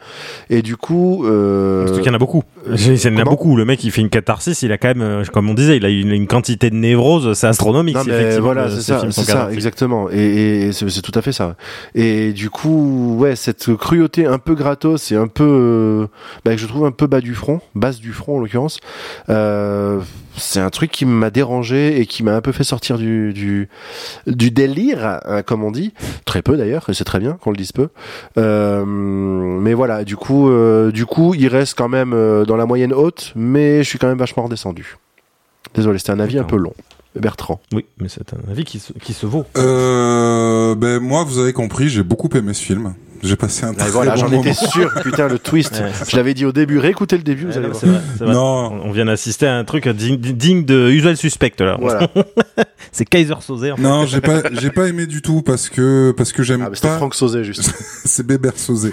Et 0.49 0.61
du 0.61 0.77
coup, 0.77 1.25
euh, 1.25 1.85
Surtout 1.85 2.01
qu'il 2.01 2.07
y 2.07 2.11
en 2.11 2.15
a 2.15 2.19
beaucoup. 2.19 2.43
Il 2.65 3.03
y 3.03 3.07
en 3.09 3.17
a 3.17 3.23
beaucoup. 3.25 3.57
Le 3.57 3.65
mec, 3.65 3.83
il 3.83 3.91
fait 3.91 3.99
une 3.99 4.09
catharsis. 4.09 4.61
Il 4.61 4.71
a 4.71 4.77
quand 4.77 4.87
même, 4.87 5.01
euh, 5.01 5.25
comme 5.25 5.49
on 5.49 5.53
disait, 5.53 5.75
il 5.75 5.85
a 5.85 5.89
une, 5.89 6.11
une 6.11 6.27
quantité 6.27 6.69
de 6.69 6.75
névrose, 6.75 7.33
c'est 7.33 7.47
astronomique. 7.47 7.95
Non 7.97 8.03
mais 8.05 8.37
voilà, 8.39 8.65
euh, 8.65 8.69
c'est 8.69 8.81
ces 8.81 8.83
ça, 8.83 9.01
c'est 9.11 9.23
ça, 9.23 9.51
exactement. 9.51 10.09
Et, 10.11 10.67
et 10.67 10.71
c'est 10.71 10.87
c'est 10.87 11.01
tout 11.01 11.17
à 11.17 11.21
fait 11.21 11.33
ça. 11.33 11.55
Et 11.93 12.31
du 12.31 12.49
coup, 12.49 13.17
ouais, 13.17 13.35
cette 13.35 13.75
cruauté 13.75 14.27
un 14.27 14.39
peu 14.39 14.55
gratos 14.55 15.11
et 15.11 15.15
un 15.15 15.27
peu, 15.27 15.43
euh, 15.43 16.07
bah, 16.45 16.51
que 16.51 16.57
je 16.57 16.67
trouve 16.67 16.85
un 16.85 16.91
peu 16.91 17.07
bas 17.07 17.19
du 17.19 17.35
front, 17.35 17.59
basse 17.75 17.99
du 17.99 18.13
front 18.13 18.37
en 18.37 18.39
l'occurrence, 18.39 18.79
euh, 19.29 19.99
c'est 20.37 20.59
un 20.59 20.69
truc 20.69 20.91
qui 20.91 21.05
m'a 21.05 21.29
dérangé 21.29 21.99
et 21.99 22.05
qui 22.05 22.23
m'a 22.23 22.35
un 22.35 22.41
peu 22.41 22.51
fait 22.51 22.63
sortir 22.63 22.97
du 22.97 23.33
du, 23.33 23.69
du 24.25 24.51
délire, 24.51 25.19
hein, 25.25 25.41
comme 25.43 25.63
on 25.63 25.71
dit, 25.71 25.93
très 26.25 26.41
peu 26.41 26.57
d'ailleurs, 26.57 26.89
et 26.89 26.93
c'est 26.93 27.03
très 27.03 27.19
bien 27.19 27.33
qu'on 27.33 27.51
le 27.51 27.57
dise 27.57 27.71
peu. 27.71 27.89
Euh, 28.37 28.85
mais 28.85 29.73
voilà, 29.73 30.03
du 30.03 30.15
coup, 30.15 30.49
euh, 30.49 30.91
du 30.91 31.05
coup, 31.05 31.33
il 31.33 31.47
reste 31.47 31.77
quand 31.77 31.89
même 31.89 32.13
euh, 32.13 32.45
dans 32.45 32.55
la 32.55 32.65
moyenne 32.65 32.93
haute, 32.93 33.33
mais 33.35 33.83
je 33.83 33.89
suis 33.89 33.99
quand 33.99 34.07
même 34.07 34.17
vachement 34.17 34.43
redescendu. 34.43 34.97
Désolé, 35.73 35.97
c'était 35.99 36.11
un 36.11 36.19
avis 36.19 36.39
un 36.39 36.43
peu 36.43 36.55
long. 36.57 36.73
Bertrand. 37.15 37.59
Oui, 37.73 37.85
mais 37.99 38.09
c'est 38.09 38.33
un 38.33 38.51
avis 38.51 38.63
qui 38.63 38.79
se, 38.79 38.93
qui 38.93 39.13
se 39.13 39.25
vaut. 39.25 39.45
Euh, 39.57 40.75
ben 40.75 40.99
moi, 40.99 41.23
vous 41.23 41.39
avez 41.39 41.51
compris, 41.53 41.89
j'ai 41.89 42.03
beaucoup 42.03 42.29
aimé 42.35 42.53
ce 42.53 42.63
film. 42.63 42.93
J'ai 43.23 43.35
passé 43.35 43.65
un 43.65 43.73
très 43.73 43.89
voilà, 43.89 44.11
bon 44.11 44.17
j'en 44.21 44.29
moment. 44.29 44.41
étais 44.41 44.53
sûr, 44.53 44.93
putain, 45.03 45.27
le 45.27 45.39
twist. 45.39 45.73
Ouais. 45.83 45.91
Je 46.09 46.15
l'avais 46.15 46.33
dit 46.33 46.45
au 46.45 46.51
début, 46.51 46.77
réécoutez 46.79 47.17
le 47.17 47.23
début, 47.23 47.45
vous 47.45 47.51
Ouais, 47.51 47.57
allez 47.57 47.67
non, 47.67 47.71
voir. 47.73 47.81
c'est 47.81 47.87
vrai, 47.87 48.01
c'est 48.17 48.23
vrai. 48.25 48.33
Non, 48.33 48.81
On 48.83 48.89
on 48.89 48.91
vient 48.91 49.05
d'assister 49.05 49.47
à 49.47 49.55
un 49.57 49.63
truc 49.65 49.87
digne, 49.89 50.17
digne 50.17 50.65
de 50.65 50.89
Usual 50.89 51.17
Suspect 51.17 51.53
là. 51.59 51.77
Voilà. 51.79 52.07
c'est 52.91 53.05
Kaiser 53.05 53.33
Soze. 53.41 53.63
En 53.71 53.75
fait. 53.75 53.81
non, 53.81 54.05
j'ai 54.05 54.21
pas, 54.21 54.41
j'ai 54.51 54.69
pas 54.71 54.87
aimé 54.87 55.05
du 55.07 55.21
tout 55.21 55.41
parce 55.41 55.69
que 55.69 56.13
parce 56.15 56.31
que 56.31 56.43
j'aime 56.43 56.63
Ah, 56.67 56.71
pas. 56.81 56.97
Franck 56.97 57.15
Sauzet, 57.15 57.43
juste. 57.43 57.73
c'est 58.05 58.25
Bébert 58.25 58.57
Sauzé. 58.57 58.91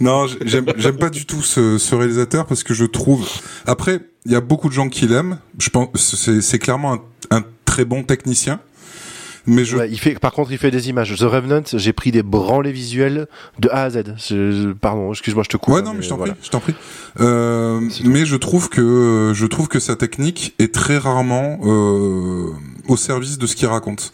non, 0.00 0.26
j'aime 0.44 0.66
j'aime 0.76 0.96
pas 0.96 1.10
du 1.10 1.26
tout 1.26 1.42
ce, 1.42 1.78
ce 1.78 1.94
réalisateur 1.94 2.46
parce 2.46 2.62
que 2.62 2.74
je 2.74 2.84
trouve. 2.84 3.26
Après, 3.66 4.00
il 4.26 4.32
y 4.32 4.36
a 4.36 4.40
beaucoup 4.40 4.68
de 4.68 4.74
gens 4.74 4.88
qui 4.88 5.06
l'aiment. 5.06 5.38
Je 5.58 5.70
pense 5.70 5.88
c'est 5.96 6.40
c'est 6.40 6.58
clairement 6.58 6.94
un, 6.94 7.00
un 7.38 7.42
très 7.64 7.84
bon 7.84 8.02
technicien. 8.02 8.60
Mais 9.50 9.64
je 9.64 9.76
Ouais, 9.76 9.90
il 9.90 9.98
fait, 9.98 10.18
par 10.18 10.32
contre, 10.32 10.52
il 10.52 10.58
fait 10.58 10.70
des 10.70 10.88
images. 10.88 11.14
The 11.16 11.22
Revenant, 11.22 11.62
j'ai 11.72 11.92
pris 11.92 12.12
des 12.12 12.22
branlés 12.22 12.70
visuels 12.72 13.26
de 13.58 13.68
A 13.68 13.82
à 13.82 13.90
Z. 13.90 14.02
Je- 14.16 14.72
pardon, 14.72 15.10
excuse-moi, 15.10 15.42
je 15.44 15.48
te 15.48 15.56
coupe. 15.56 15.74
Ouais, 15.74 15.80
hein, 15.80 15.84
non, 15.84 15.94
mais 15.94 16.02
je 16.02 16.08
t'en 16.08 16.16
voilà. 16.16 16.34
prie, 16.34 16.42
je 16.44 16.50
t'en 16.50 16.60
prie. 16.60 16.74
Euh, 17.18 17.80
mais 18.04 18.24
je 18.24 18.36
trouve 18.36 18.68
que 18.68 19.32
je 19.34 19.46
trouve 19.46 19.66
que 19.68 19.80
sa 19.80 19.96
technique 19.96 20.54
est 20.60 20.72
très 20.72 20.98
rarement 20.98 21.58
euh, 21.64 22.46
au 22.86 22.96
service 22.96 23.38
de 23.38 23.46
ce 23.46 23.56
qu'il 23.56 23.66
raconte. 23.66 24.12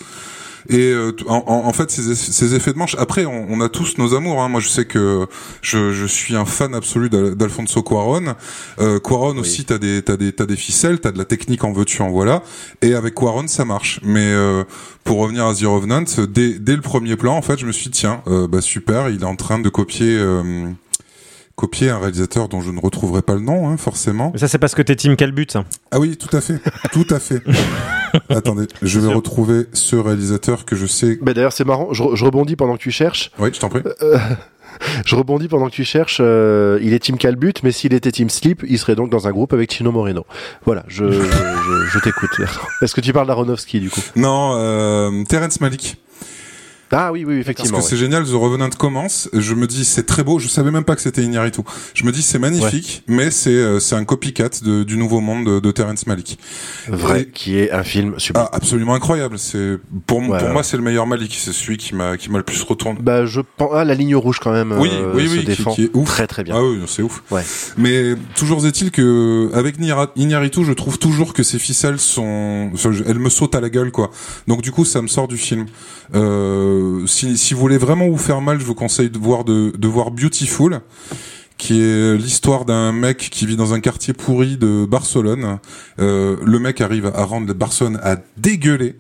Et 0.69 0.91
euh, 0.93 1.12
en, 1.29 1.45
en- 1.47 1.73
fait, 1.73 1.91
ces, 1.91 2.14
ces 2.14 2.55
effets 2.55 2.73
de 2.73 2.79
manche. 2.79 2.97
Après, 2.99 3.25
on, 3.25 3.47
on 3.49 3.61
a 3.61 3.69
tous 3.69 3.99
nos 3.99 4.14
amours. 4.14 4.43
Hein. 4.43 4.49
Moi, 4.49 4.61
je 4.61 4.69
sais 4.69 4.85
que 4.85 5.27
je, 5.62 5.93
je 5.93 6.07
suis 6.07 6.35
un 6.37 6.45
fan 6.45 6.75
absolu 6.75 7.09
d'Al- 7.11 7.35
d'Alfonso 7.35 7.83
Cuarón. 7.83 8.35
Euh, 8.79 8.99
Cuarón 8.99 9.39
aussi, 9.39 9.64
t'as 9.64 9.79
des 9.79 10.03
t'as 10.03 10.17
des 10.17 10.33
t'as 10.33 10.47
des 10.47 10.57
ficelles, 10.57 11.01
t'as 11.01 11.12
de 11.12 11.19
la 11.19 11.25
technique 11.25 11.64
en 11.64 11.73
veux-tu 11.73 12.03
en 12.03 12.11
voilà. 12.11 12.43
Et 12.83 12.95
avec 12.95 13.14
Cuarón, 13.14 13.49
ça 13.49 13.64
marche. 13.64 14.01
Mais 14.03 14.33
euh, 14.33 14.64
pour 15.05 15.19
revenir 15.19 15.47
à 15.47 15.55
The 15.55 15.64
Revenant, 15.64 16.05
dès 16.29 16.59
dès 16.59 16.75
le 16.77 16.83
premier 16.83 17.17
plan, 17.17 17.37
en 17.37 17.43
fait, 17.43 17.59
je 17.59 17.67
me 17.67 17.73
suis 17.73 17.91
dit 17.91 17.99
tiens, 17.99 18.23
euh, 18.27 18.47
bah 18.49 18.61
super, 18.61 19.09
il 19.09 19.23
est 19.23 19.25
en 19.27 19.37
train 19.37 19.59
de 19.59 19.69
copier. 19.69 20.17
euh, 20.19 20.43
copier 21.57 21.91
un 21.91 21.99
réalisateur 21.99 22.49
dont 22.49 22.61
je 22.61 22.71
ne 22.71 22.79
retrouverai 22.81 23.23
pas 23.23 23.35
le 23.35 23.41
nom, 23.41 23.69
hein, 23.69 23.77
forcément. 23.79 24.31
Mais 24.35 24.39
ça, 24.39 24.47
c'est 24.49 24.59
parce 24.59 24.75
que 24.75 24.83
t'es 24.83 24.95
Team 24.95 25.17
Calbut. 25.17 25.47
Ah 25.91 25.99
oui, 25.99 26.17
tout 26.17 26.35
à 26.37 26.41
fait, 26.41 26.61
tout 26.93 27.07
à 27.11 27.19
fait. 27.19 27.43
Attendez, 28.29 28.67
je 28.83 29.01
vais 29.01 29.07
sûr. 29.09 29.17
retrouver 29.17 29.67
ce 29.73 29.97
réalisateur 29.97 30.65
que 30.65 30.77
je 30.77 30.87
sais. 30.87 31.19
Mais 31.23 31.35
d'ailleurs, 31.35 31.53
c'est 31.53 31.65
marrant. 31.65 31.93
Je, 31.93 32.03
re- 32.03 32.15
je 32.15 32.25
rebondis 32.25 32.57
pendant 32.57 32.75
que 32.77 32.83
tu 32.83 32.91
cherches. 32.91 33.31
Oui, 33.39 33.51
je 33.53 33.59
t'en 33.59 33.69
prie. 33.69 33.83
Je 35.07 35.17
rebondis 35.17 35.49
pendant 35.49 35.69
que 35.69 35.75
tu 35.75 35.85
cherches. 35.85 36.19
euh, 36.21 36.79
il 36.83 36.93
est 36.93 36.99
Team 36.99 37.17
Calbut, 37.17 37.55
mais 37.63 37.73
s'il 37.73 37.95
était 37.95 38.13
Team 38.13 38.29
Sleep, 38.29 38.63
il 38.69 38.79
serait 38.79 38.95
donc 38.95 39.09
dans 39.09 39.27
un 39.27 39.31
groupe 39.31 39.55
avec 39.55 39.73
Chino 39.73 39.91
Moreno. 39.91 40.27
Voilà, 40.67 40.85
je, 40.87 41.11
je, 41.11 41.23
je, 41.23 41.87
je 41.91 41.99
t'écoute. 42.01 42.29
Est-ce 42.83 42.95
que 42.95 43.01
tu 43.01 43.15
parles 43.15 43.27
d'Aronofsky, 43.27 43.81
du 43.81 43.89
coup? 43.89 44.03
Non, 44.17 44.53
euh, 44.57 45.25
Terrence 45.25 45.63
Malick. 45.63 45.97
Ah 46.93 47.11
oui, 47.12 47.24
oui, 47.24 47.37
Parce 47.37 47.41
effectivement. 47.49 47.78
que 47.78 47.84
c'est 47.84 47.97
génial, 47.97 48.24
The 48.24 48.30
Revenant 48.32 48.70
commence. 48.70 49.28
Je 49.32 49.55
me 49.55 49.66
dis, 49.66 49.84
c'est 49.84 50.05
très 50.07 50.22
beau. 50.22 50.39
Je 50.39 50.49
savais 50.49 50.70
même 50.70 50.84
pas 50.84 50.95
que 50.95 51.03
c'était 51.03 51.22
Iñárritu. 51.22 51.61
Je 51.95 52.05
me 52.05 52.12
dis, 52.12 52.22
c'est 52.22 52.39
magnifique, 52.39 53.03
mais 53.09 53.30
c'est 53.30 53.51
euh, 53.51 53.80
c'est 53.80 53.97
un 53.97 54.05
copycat 54.05 54.51
de, 54.62 54.84
du 54.84 54.97
Nouveau 54.97 55.20
Monde 55.20 55.47
de, 55.47 55.61
de 55.61 55.70
Terrence 55.72 56.07
Malick. 56.07 56.39
Vrai, 56.89 57.22
Et- 57.22 57.28
qui 57.30 57.59
est 57.59 57.72
un 57.72 57.82
film 57.82 58.14
super. 58.18 58.43
Ah, 58.43 58.51
absolument 58.57 58.95
incroyable. 58.95 59.39
C'est 59.39 59.78
pour, 60.07 60.18
Ouais, 60.28 60.39
pour 60.39 60.49
moi, 60.51 60.62
c'est 60.62 60.76
le 60.76 60.82
meilleur 60.82 61.07
Malick. 61.07 61.34
C'est 61.39 61.53
celui 61.53 61.76
qui 61.76 61.95
m'a 61.95 62.16
qui 62.16 62.30
m'a 62.30 62.39
le 62.39 62.45
plus 62.45 62.62
retourné. 62.62 62.99
Bah, 63.03 63.26
je 63.26 63.41
pense. 63.57 63.70
Ah, 63.74 63.84
la 63.84 63.95
ligne 63.95 64.14
rouge 64.16 64.39
quand 64.41 64.53
même. 64.53 64.72
Oui, 64.78 64.91
euh, 64.93 65.12
oui, 65.14 65.26
se 65.28 65.32
oui, 65.39 65.45
défend 65.45 65.74
qui 65.74 65.84
est 65.84 65.91
ouf. 65.95 66.09
très 66.09 66.26
très 66.26 66.45
bien. 66.45 66.55
Ah 66.57 66.62
oui, 66.64 66.78
c'est 66.87 67.03
ouf. 67.03 67.22
Ouais. 67.30 67.43
Mais 67.76 68.14
toujours 68.37 68.64
est-il 68.66 68.91
que 68.91 69.51
avec 69.55 69.76
Iñárritu, 70.16 70.64
je 70.64 70.72
trouve 70.72 70.99
toujours 70.99 71.34
que 71.34 71.43
ses 71.43 71.59
ficelles 71.59 71.99
sont, 71.99 72.70
elles 73.07 73.18
me 73.18 73.28
sautent 73.28 73.55
à 73.55 73.61
la 73.61 73.70
gueule, 73.70 73.91
quoi. 73.91 74.11
Donc 74.47 74.62
du 74.62 74.70
coup, 74.72 74.84
ça 74.84 75.03
me 75.03 75.09
sort 75.09 75.28
du 75.28 75.37
film. 75.37 75.66
Euh, 76.15 77.07
si, 77.07 77.37
si 77.37 77.55
vous 77.55 77.61
voulez 77.61 77.79
vraiment 77.79 78.09
vous 78.09 78.19
faire 78.19 78.41
mal, 78.41 78.61
je 78.61 78.65
vous 78.65 78.75
conseille 78.75 79.11
de 79.11 79.19
voir 79.19 79.45
de, 79.45 79.73
de 79.77 79.89
voir 79.89 80.11
Beautiful, 80.11 80.81
qui 81.59 81.81
est 81.83 82.17
l'histoire 82.17 82.65
d'un 82.65 82.93
mec 82.93 83.19
qui 83.31 83.47
vit 83.47 83.57
dans 83.57 83.75
un 83.75 83.81
quartier 83.81 84.13
pourri 84.15 84.57
de 84.57 84.87
Barcelone. 84.87 85.59
Euh, 85.99 86.37
le 86.45 86.59
mec 86.59 86.81
arrive 86.81 87.07
à 87.15 87.25
rendre 87.25 87.53
Barcelone 87.55 87.99
à 88.03 88.17
dégueuler. 88.37 88.97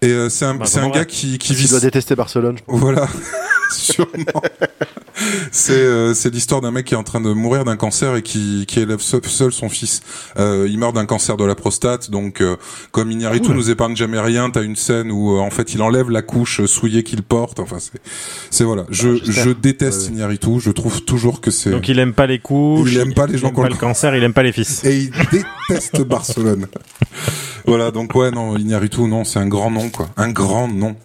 Et 0.00 0.08
euh, 0.10 0.28
c'est 0.28 0.44
un, 0.44 0.54
Bah, 0.54 0.66
c'est 0.66 0.78
un 0.80 0.90
gars 0.90 1.04
qui, 1.04 1.38
qui 1.38 1.54
vit 1.54 1.68
doit 1.68 1.80
détester 1.80 2.14
Barcelone. 2.14 2.56
je 2.58 2.62
pense. 2.64 2.78
voilà, 2.80 3.08
sûrement. 3.70 4.42
c'est 5.50 5.72
euh, 5.72 6.14
c'est 6.14 6.32
l'histoire 6.32 6.60
d'un 6.60 6.70
mec 6.70 6.86
qui 6.86 6.94
est 6.94 6.96
en 6.96 7.02
train 7.02 7.20
de 7.20 7.32
mourir 7.32 7.64
d'un 7.64 7.76
cancer 7.76 8.16
et 8.16 8.22
qui 8.22 8.64
qui 8.66 8.80
élève 8.80 9.00
seul, 9.00 9.24
seul 9.24 9.52
son 9.52 9.68
fils. 9.68 10.00
Euh, 10.38 10.66
il 10.68 10.78
meurt 10.78 10.94
d'un 10.94 11.06
cancer 11.06 11.36
de 11.36 11.44
la 11.44 11.54
prostate, 11.54 12.10
donc 12.10 12.40
euh, 12.40 12.56
comme 12.92 13.10
Iñárritu 13.10 13.50
nous 13.52 13.70
épargne 13.70 13.96
jamais 13.96 14.20
rien, 14.20 14.50
t'as 14.50 14.62
une 14.62 14.76
scène 14.76 15.10
où 15.10 15.36
euh, 15.36 15.40
en 15.40 15.50
fait 15.50 15.74
il 15.74 15.82
enlève 15.82 16.10
la 16.10 16.22
couche 16.22 16.64
souillée 16.66 17.02
qu'il 17.02 17.22
porte. 17.22 17.60
Enfin 17.60 17.78
c'est 17.78 18.00
c'est 18.50 18.64
voilà. 18.64 18.84
Je 18.90 19.16
j'espère. 19.16 19.44
je 19.44 19.50
déteste. 19.50 20.08
Iñárritu. 20.08 20.60
Je 20.60 20.70
trouve 20.70 21.02
toujours 21.02 21.40
que 21.40 21.50
c'est 21.50 21.70
Donc 21.70 21.88
il 21.88 21.98
aime 21.98 22.12
pas 22.12 22.26
les 22.26 22.38
couches, 22.38 22.90
Il 22.92 22.98
aime 22.98 23.14
pas 23.14 23.26
les 23.26 23.38
gens 23.38 23.48
il 23.48 23.54
qui 23.54 23.60
ont 23.60 23.64
aime 23.64 23.68
pas 23.68 23.68
le 23.68 23.74
le 23.74 23.80
cancer, 23.80 24.16
il 24.16 24.22
aime 24.22 24.32
pas 24.32 24.42
les 24.42 24.52
fils. 24.52 24.84
et 24.84 24.96
il 24.96 25.10
déteste 25.30 26.00
Barcelone. 26.04 26.66
voilà, 27.66 27.90
donc 27.90 28.14
ouais, 28.14 28.30
non, 28.30 28.56
Iñárritu, 28.56 29.02
non, 29.02 29.24
c'est 29.24 29.38
un 29.38 29.46
grand 29.48 29.70
nom, 29.70 29.88
quoi. 29.90 30.08
Un 30.16 30.30
grand 30.30 30.68
nom. 30.68 30.96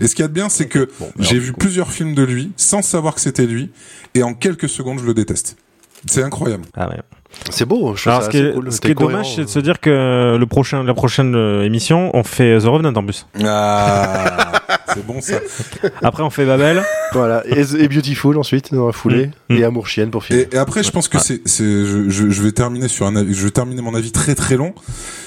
Et 0.00 0.08
ce 0.08 0.14
qu'il 0.14 0.22
y 0.22 0.24
a 0.24 0.28
de 0.28 0.32
bien, 0.32 0.48
c'est 0.48 0.66
que 0.66 0.88
j'ai 1.18 1.38
vu 1.38 1.52
plusieurs 1.52 1.90
films 1.92 2.14
de 2.14 2.22
lui, 2.22 2.52
sans 2.56 2.82
savoir 2.82 3.14
que 3.14 3.20
c'était 3.20 3.46
lui, 3.46 3.70
et 4.14 4.22
en 4.22 4.34
quelques 4.34 4.68
secondes, 4.68 4.98
je 5.00 5.04
le 5.04 5.14
déteste. 5.14 5.56
C'est 6.06 6.22
incroyable. 6.22 6.64
Ah 6.74 6.88
ouais. 6.88 6.96
C'est 7.50 7.64
beau, 7.64 7.94
je 7.94 8.02
trouve 8.02 8.12
Alors 8.12 8.24
ce 8.24 8.28
qui 8.30 8.38
est, 8.38 8.52
cool. 8.52 8.72
ce 8.72 8.78
T'es 8.78 8.88
qui 8.88 8.92
est 8.92 8.94
cohérent, 8.94 9.12
dommage, 9.22 9.34
c'est 9.36 9.42
de 9.42 9.46
euh. 9.46 9.52
se 9.52 9.58
dire 9.60 9.80
que 9.80 10.36
le 10.38 10.46
prochain, 10.46 10.82
la 10.82 10.94
prochaine 10.94 11.34
euh, 11.34 11.64
émission, 11.64 12.10
on 12.14 12.24
fait 12.24 12.58
The 12.58 12.64
Revenant 12.64 12.92
en 12.94 13.04
plus. 13.04 13.26
Ah, 13.44 14.52
c'est 14.94 15.06
bon 15.06 15.20
ça. 15.20 15.36
Après, 16.02 16.22
on 16.22 16.30
fait 16.30 16.44
Babel. 16.46 16.82
Voilà, 17.12 17.42
et, 17.46 17.60
et 17.78 17.88
Beautiful 17.88 18.38
ensuite, 18.38 18.72
dans 18.74 18.86
la 18.86 18.92
foulée, 18.92 19.30
Mm. 19.48 19.56
et 19.56 19.64
Amour 19.64 19.86
Chienne 19.88 20.10
pour 20.10 20.24
finir. 20.24 20.46
Et, 20.52 20.54
et 20.54 20.58
après, 20.58 20.82
je 20.82 20.90
pense 20.90 21.08
que 21.08 21.18
c'est, 21.18 21.42
c'est, 21.46 21.64
je, 21.64 22.08
je, 22.08 22.30
je 22.30 22.42
vais 22.42 22.52
terminer 22.52 22.88
sur 22.88 23.06
un, 23.06 23.16
avis- 23.16 23.34
je 23.34 23.44
vais 23.44 23.50
terminer 23.50 23.82
mon 23.82 23.94
avis 23.94 24.12
très 24.12 24.34
très 24.34 24.56
long. 24.56 24.74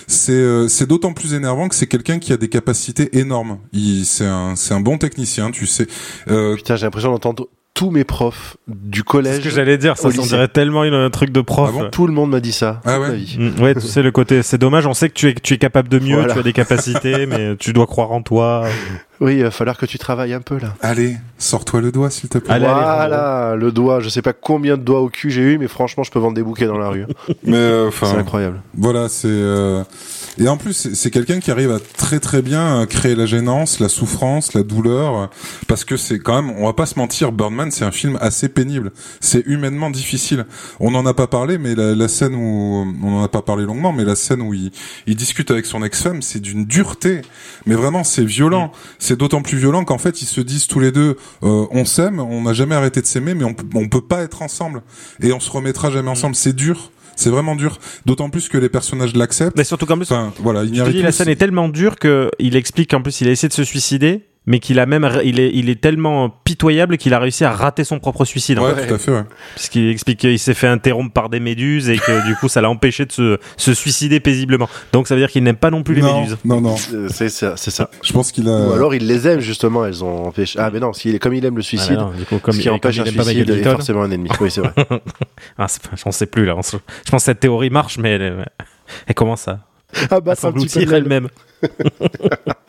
C'est, 0.08 0.32
euh, 0.34 0.68
c'est 0.68 0.88
d'autant 0.88 1.14
plus 1.14 1.34
énervant 1.34 1.68
que 1.68 1.76
c'est 1.76 1.88
quelqu'un 1.88 2.20
qui 2.20 2.32
a 2.34 2.38
des 2.38 2.50
capacités 2.50 3.18
énormes. 3.18 3.58
Il, 3.74 4.06
c'est 4.06 4.26
un, 4.26 4.56
c'est 4.56 4.74
un 4.74 4.80
bon 4.80 4.98
technicien, 4.98 5.52
tu 5.52 5.66
sais. 5.68 5.88
Euh, 6.30 6.56
Putain, 6.56 6.76
j'ai 6.76 6.86
l'impression 6.86 7.12
d'entendre 7.12 7.48
tous 7.74 7.90
mes 7.92 8.06
profs 8.06 8.56
du 8.68 9.00
C'est 9.00 9.00
ce 9.00 9.04
collège. 9.04 9.44
que 9.44 9.50
j'allais 9.50 9.78
dire, 9.78 9.98
ça 9.98 10.08
lycée. 10.10 10.22
dirait 10.30 10.48
tellement 10.48 10.86
une- 10.86 10.94
un 10.94 11.10
truc 11.10 11.32
de 11.32 11.42
prof. 11.42 11.70
Ah 11.74 11.78
bon 11.84 11.90
Tout 11.90 12.08
le 12.08 12.14
monde 12.14 12.30
m'a 12.32 12.40
dit 12.40 12.54
ça. 12.54 12.82
Ah 12.86 13.00
ouais. 13.02 13.18
Mm, 13.38 13.62
Ouais, 13.62 13.74
tu 13.76 13.82
sais, 13.82 14.02
le 14.02 14.12
côté, 14.12 14.44
c'est 14.44 14.58
dommage, 14.58 14.88
on 14.88 14.94
sait 14.94 15.10
que 15.10 15.14
tu 15.16 15.28
es, 15.30 15.34
tu 15.36 15.54
es 15.56 15.58
capable 15.58 15.90
de 15.90 16.00
mieux, 16.00 16.16
Voilà. 16.16 16.34
tu 16.34 16.40
as 16.40 16.44
des 16.44 16.54
capacités, 16.54 17.26
mais 17.26 17.56
tu 17.58 17.74
dois 17.74 17.86
croire 17.88 18.12
en 18.14 18.22
toi. 18.22 18.66
Oui, 19.22 19.38
il 19.38 19.44
va 19.44 19.52
falloir 19.52 19.78
que 19.78 19.86
tu 19.86 19.98
travailles 19.98 20.34
un 20.34 20.42
peu 20.42 20.58
là. 20.60 20.74
allez, 20.82 21.18
sors-toi 21.38 21.82
le 21.82 21.92
doigt, 21.92 22.10
s'il 22.10 22.30
te 22.30 22.38
plaît. 22.38 22.54
Allez, 22.54 22.66
allez, 22.66 22.76
voilà, 22.76 23.56
le 23.56 23.72
doigt. 23.72 24.00
Je 24.00 24.10
sais 24.10 24.22
pas 24.22 24.34
combien 24.34 24.78
de 24.78 24.84
doigts 24.84 25.02
au 25.02 25.10
cul 25.10 25.32
j'ai 25.32 25.42
eu, 25.42 25.58
mais 25.58 25.68
franchement, 25.68 26.04
je 26.04 26.12
peux 26.12 26.20
vendre 26.20 26.36
des 26.36 26.44
bouquets 26.44 26.66
dans 26.68 26.78
la 26.78 26.90
rue. 26.90 27.06
Mais 27.44 27.56
euh, 27.58 27.90
C'est 27.92 28.06
enfin, 28.06 28.18
incroyable. 28.20 28.62
Voilà, 28.76 29.08
c'est 29.10 29.28
euh, 29.28 29.84
et 30.38 30.48
en 30.50 30.58
plus 30.58 30.74
c'est 30.74 30.96
c'est 30.96 31.12
quelqu'un 31.12 31.40
qui 31.40 31.52
arrive 31.52 31.72
à 31.72 31.80
très 31.80 32.20
très 32.20 32.42
bien 32.42 32.82
euh, 32.82 32.86
créer 32.86 33.16
la 33.16 33.26
gênance, 33.26 33.80
la 33.80 33.90
souffrance, 33.90 34.54
la 34.54 34.64
douleur, 34.64 35.30
parce 35.68 35.86
que 35.86 35.98
c'est 35.98 36.20
quand 36.20 36.42
même, 36.42 36.52
on 36.58 36.66
va 36.66 36.74
pas 36.74 36.86
se 36.86 36.98
mentir, 36.98 37.32
Birdman 37.32 37.70
c'est 37.72 37.86
un 37.86 37.92
film 37.92 38.18
assez 38.22 38.50
pénible, 38.50 38.92
c'est 39.20 39.46
humainement 39.46 39.90
difficile. 39.92 40.46
On 40.80 40.92
n'en 40.92 41.06
a 41.06 41.14
pas 41.14 41.28
parlé, 41.28 41.58
mais 41.58 41.76
la, 41.76 41.94
la 41.96 42.08
scène 42.08 42.34
où 42.36 42.86
on 43.04 43.12
n'en 43.12 43.24
a 43.24 43.28
pas 43.30 43.42
parlé 43.44 43.66
longuement, 43.66 43.94
mais 43.94 44.04
la 44.04 44.16
scène 44.16 44.42
où 44.42 44.54
il, 44.54 44.72
il 45.08 45.16
discute 45.16 45.52
avec 45.52 45.66
son 45.66 45.84
ex-femme, 45.84 46.22
c'est 46.22 46.40
d'une 46.40 46.66
dureté, 46.66 47.22
mais 47.66 47.76
vraiment 47.76 48.04
c'est 48.04 48.26
violent. 48.26 48.72
C'est 49.06 49.18
d'autant 49.18 49.42
plus 49.44 49.58
violent 49.60 49.84
qu'en 49.86 49.98
fait 50.00 50.22
ils 50.24 50.26
se 50.26 50.42
disent 50.42 50.66
tous 50.68 50.80
les 50.80 50.92
deux, 50.92 51.16
euh, 51.44 51.66
on 51.72 51.86
s'aime, 51.86 52.20
on 52.20 52.42
n'a 52.42 52.54
jamais 52.54 52.74
arrêté 52.76 53.02
de 53.02 53.06
s'aimer, 53.06 53.36
mais 53.36 53.44
on, 53.44 53.54
peut- 53.54 53.66
on 53.76 53.88
peut 53.88 54.02
pas 54.02 54.22
être 54.24 54.42
ensemble 54.42 54.82
et 55.22 55.32
on 55.32 55.40
se 55.40 55.52
remettra 55.52 55.92
jamais 55.92 56.10
ensemble. 56.10 56.36
C'est 56.36 56.54
dur. 56.56 56.92
C'est 57.18 57.30
vraiment 57.30 57.56
dur, 57.56 57.78
d'autant 58.06 58.30
plus 58.30 58.50
que 58.50 58.58
les 58.58 58.68
personnages 58.68 59.16
l'acceptent. 59.16 59.56
Mais 59.58 59.64
surtout 59.64 59.86
qu'en 59.86 59.96
plus, 59.96 60.12
Enfin, 60.12 60.34
voilà, 60.40 60.64
je 60.64 60.66
te 60.66 60.72
dis, 60.72 60.78
Iñárritu, 60.80 61.02
la 61.02 61.14
scène 61.14 61.30
est 61.30 61.38
tellement 61.38 61.70
dure 61.70 61.96
que 61.98 62.30
il 62.40 62.58
explique 62.58 62.90
qu'en 62.92 63.02
plus 63.02 63.22
il 63.22 63.30
a 63.30 63.32
essayé 63.32 63.48
de 63.48 63.54
se 63.54 63.64
suicider, 63.64 64.26
mais 64.48 64.60
qu'il 64.60 64.80
a 64.80 64.86
même, 64.86 65.10
il 65.24 65.40
est, 65.40 65.52
il 65.54 65.70
est 65.70 65.82
tellement 65.82 66.30
pitoyable 66.30 66.98
qu'il 66.98 67.14
a 67.14 67.20
réussi 67.20 67.44
à 67.46 67.52
rater 67.52 67.84
son 67.84 68.00
propre 68.00 68.26
suicide. 68.26 68.60
en 68.60 68.66
Ouais, 68.66 68.76
fait. 68.76 68.88
tout 68.88 68.94
à 68.94 68.98
fait. 68.98 69.12
Ouais. 69.12 69.24
Puisqu'il 69.56 69.90
explique 69.90 70.20
qu'il 70.20 70.38
s'est 70.40 70.54
fait 70.54 70.68
interrompre 70.68 71.14
par 71.14 71.30
des 71.30 71.40
méduses 71.40 71.90
et 71.90 71.98
que 71.98 72.26
du 72.28 72.36
coup 72.36 72.48
ça 72.48 72.62
l'a 72.62 72.70
empêché 72.70 73.06
de 73.06 73.12
se, 73.12 73.38
se 73.58 73.74
suicider 73.74 74.20
paisiblement. 74.20 74.70
Donc 74.94 75.08
ça 75.08 75.16
veut 75.16 75.22
dire 75.22 75.30
qu'il 75.32 75.44
n'aime 75.44 75.56
pas 75.56 75.72
non 75.72 75.84
plus 75.84 75.96
les 75.96 76.02
non, 76.02 76.22
méduses. 76.22 76.38
non, 76.46 76.62
non. 76.62 76.76
Euh, 76.94 77.08
C'est 77.12 77.30
ça, 77.30 77.58
c'est 77.58 77.72
ça. 77.72 77.90
Je 78.04 78.14
pense 78.14 78.32
qu'il 78.32 78.48
a. 78.48 78.68
Ou 78.70 78.74
alors 78.74 78.94
il 78.96 79.08
les 79.08 79.28
aime 79.28 79.40
justement, 79.40 79.86
elles 79.86 80.04
ont 80.04 80.28
empêché. 80.28 80.60
Ah 80.62 80.70
mais 80.72 80.80
non, 80.80 80.94
s'il 80.94 81.16
est 81.16 81.20
comme 81.20 81.34
il 81.34 81.44
aime 81.46 81.56
le 81.56 81.62
Ah, 81.62 81.64
suicide, 81.64 81.98
non, 81.98 82.12
du 82.12 82.26
coup, 82.26 82.38
comme, 82.40 82.54
ce 82.54 82.60
qui 82.60 82.66
comme 82.66 82.76
empêche 82.76 82.98
il 82.98 83.04
pas 83.16 83.24
suicide 83.24 83.48
Michael 83.50 83.60
est 83.60 83.64
forcément 83.72 84.04
un 84.04 84.12
ennemi. 84.12 84.30
Oui, 84.40 84.52
c'est 84.52 84.62
vrai. 84.62 84.74
Ah, 85.58 85.68
c'est 85.68 85.82
pas- 85.82 85.96
j'en 85.96 86.12
sais 86.12 86.26
plus 86.26 86.46
là. 86.46 86.56
Je 86.62 86.78
pense 87.12 87.22
que 87.22 87.26
cette 87.26 87.40
théorie 87.40 87.70
marche, 87.70 87.98
mais 87.98 88.12
elle, 88.12 88.46
elle 89.08 89.16
commence 89.16 89.48
à, 89.48 89.60
Ah 90.12 90.16
à 90.16 90.20
bah 90.22 90.34
c'est 90.36 90.48
un 90.48 90.52
petit 90.52 90.66
peu 90.66 90.70
s'engloutir 90.70 90.94
elle-même. 90.94 91.30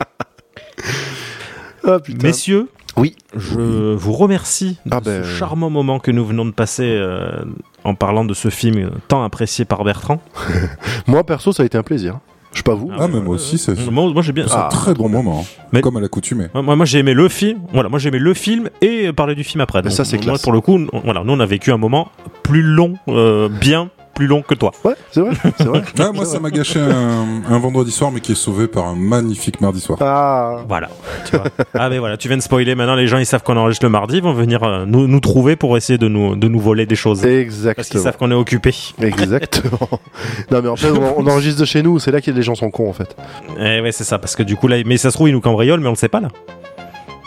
Ah 1.87 1.99
putain. 1.99 2.27
Messieurs, 2.27 2.67
Oui. 2.97 3.15
je 3.35 3.93
vous 3.95 4.13
remercie 4.13 4.77
de 4.85 4.91
Ah 4.91 4.99
ben. 4.99 5.23
ce 5.23 5.29
charmant 5.29 5.69
moment 5.69 5.99
que 5.99 6.11
nous 6.11 6.25
venons 6.25 6.45
de 6.45 6.51
passer 6.51 6.83
euh, 6.85 7.43
en 7.83 7.95
parlant 7.95 8.25
de 8.25 8.33
ce 8.33 8.49
film 8.49 8.77
euh, 8.77 8.89
tant 9.07 9.23
apprécié 9.23 9.63
par 9.65 9.83
Bertrand. 9.83 10.21
Moi 11.07 11.23
perso, 11.23 11.51
ça 11.53 11.63
a 11.63 11.65
été 11.65 11.77
un 11.77 11.83
plaisir. 11.83 12.19
Je 12.53 12.57
sais 12.59 12.63
pas 12.63 12.73
vous. 12.75 12.89
Ah, 12.97 13.07
mais 13.07 13.19
moi 13.19 13.35
aussi, 13.35 13.57
c'est 13.59 13.75
c'est 13.75 13.91
Moi, 13.91 14.11
moi, 14.11 14.21
j'ai 14.23 14.31
bien. 14.31 14.45
un 14.51 14.67
très 14.69 14.93
bon 14.95 15.09
moment, 15.09 15.41
hein. 15.41 15.67
Mais- 15.73 15.81
comme 15.81 15.97
à 15.97 15.99
l'accoutumée. 16.01 16.47
Moi, 16.55 16.75
moi 16.75 16.85
j'ai 16.85 16.99
aimé 16.99 17.13
le 17.13 17.29
film. 17.29 17.59
Voilà, 17.71 17.87
moi 17.87 17.99
j'ai 17.99 18.07
aimé 18.09 18.17
le 18.19 18.33
film 18.33 18.69
et 18.81 19.11
parler 19.13 19.35
du 19.35 19.43
film 19.43 19.61
après. 19.61 19.79
Mais 19.83 19.89
Donc, 19.89 19.97
ça, 19.97 20.05
c'est 20.05 20.17
classe. 20.17 20.41
pour 20.41 20.53
le 20.53 20.61
coup, 20.61 20.79
on- 20.91 20.99
voilà, 21.01 21.23
nous 21.23 21.33
on 21.33 21.39
a 21.39 21.45
vécu 21.45 21.71
un 21.71 21.77
moment 21.77 22.09
plus 22.43 22.63
long, 22.63 22.95
euh, 23.09 23.47
bien 23.47 23.89
plus 24.17 24.25
long 24.27 24.41
que 24.41 24.55
toi. 24.55 24.71
Ouais, 24.83 24.95
c'est 25.11 25.21
vrai, 25.21 25.31
c'est 25.57 25.63
vrai. 25.65 25.83
Ah, 25.99 26.11
moi, 26.11 26.25
ça 26.25 26.39
m'a 26.39 26.49
gâché 26.49 26.79
un, 26.79 27.43
un 27.47 27.59
vendredi 27.59 27.91
soir, 27.91 28.11
mais 28.11 28.19
qui 28.19 28.31
est 28.31 28.35
sauvé 28.35 28.67
par 28.67 28.87
un 28.87 28.95
magnifique 28.95 29.61
mardi 29.61 29.79
soir. 29.79 29.99
Ah. 30.01 30.63
Voilà. 30.67 30.89
Tu 31.25 31.35
vois. 31.37 31.45
ah 31.75 31.87
mais 31.89 31.99
voilà, 31.99 32.17
tu 32.17 32.27
viens 32.27 32.37
de 32.37 32.41
spoiler. 32.41 32.73
Maintenant, 32.73 32.95
les 32.95 33.05
gens 33.07 33.19
ils 33.19 33.27
savent 33.27 33.43
qu'on 33.43 33.55
enregistre 33.57 33.85
le 33.85 33.91
mardi, 33.91 34.17
ils 34.17 34.23
vont 34.23 34.33
venir 34.33 34.63
euh, 34.63 34.85
nous, 34.87 35.07
nous 35.07 35.19
trouver 35.19 35.55
pour 35.55 35.77
essayer 35.77 35.99
de 35.99 36.07
nous 36.07 36.35
de 36.35 36.47
nous 36.47 36.59
voler 36.59 36.87
des 36.87 36.95
choses. 36.95 37.21
Parce 37.21 37.31
qu'ils 37.31 37.39
Exactement. 37.41 38.03
savent 38.03 38.17
qu'on 38.17 38.31
est 38.31 38.35
occupé. 38.35 38.73
Exactement. 39.01 39.87
non 40.51 40.61
mais 40.63 40.69
en 40.69 40.75
fait, 40.75 40.89
on, 40.89 41.19
on 41.19 41.27
enregistre 41.27 41.59
de 41.61 41.65
chez 41.65 41.83
nous. 41.83 41.99
C'est 41.99 42.11
là 42.11 42.19
que 42.19 42.31
les 42.31 42.41
gens 42.41 42.55
sont 42.55 42.71
cons 42.71 42.89
en 42.89 42.93
fait. 42.93 43.15
Eh 43.59 43.81
ouais, 43.81 43.91
c'est 43.91 44.03
ça. 44.03 44.17
Parce 44.17 44.35
que 44.35 44.41
du 44.43 44.55
coup 44.55 44.67
là, 44.67 44.77
mais 44.85 44.97
ça 44.97 45.11
se 45.11 45.15
trouve 45.15 45.29
ils 45.29 45.33
nous 45.33 45.41
cambriolent, 45.41 45.81
mais 45.81 45.87
on 45.87 45.91
le 45.91 45.95
sait 45.97 46.09
pas 46.09 46.19
là. 46.21 46.29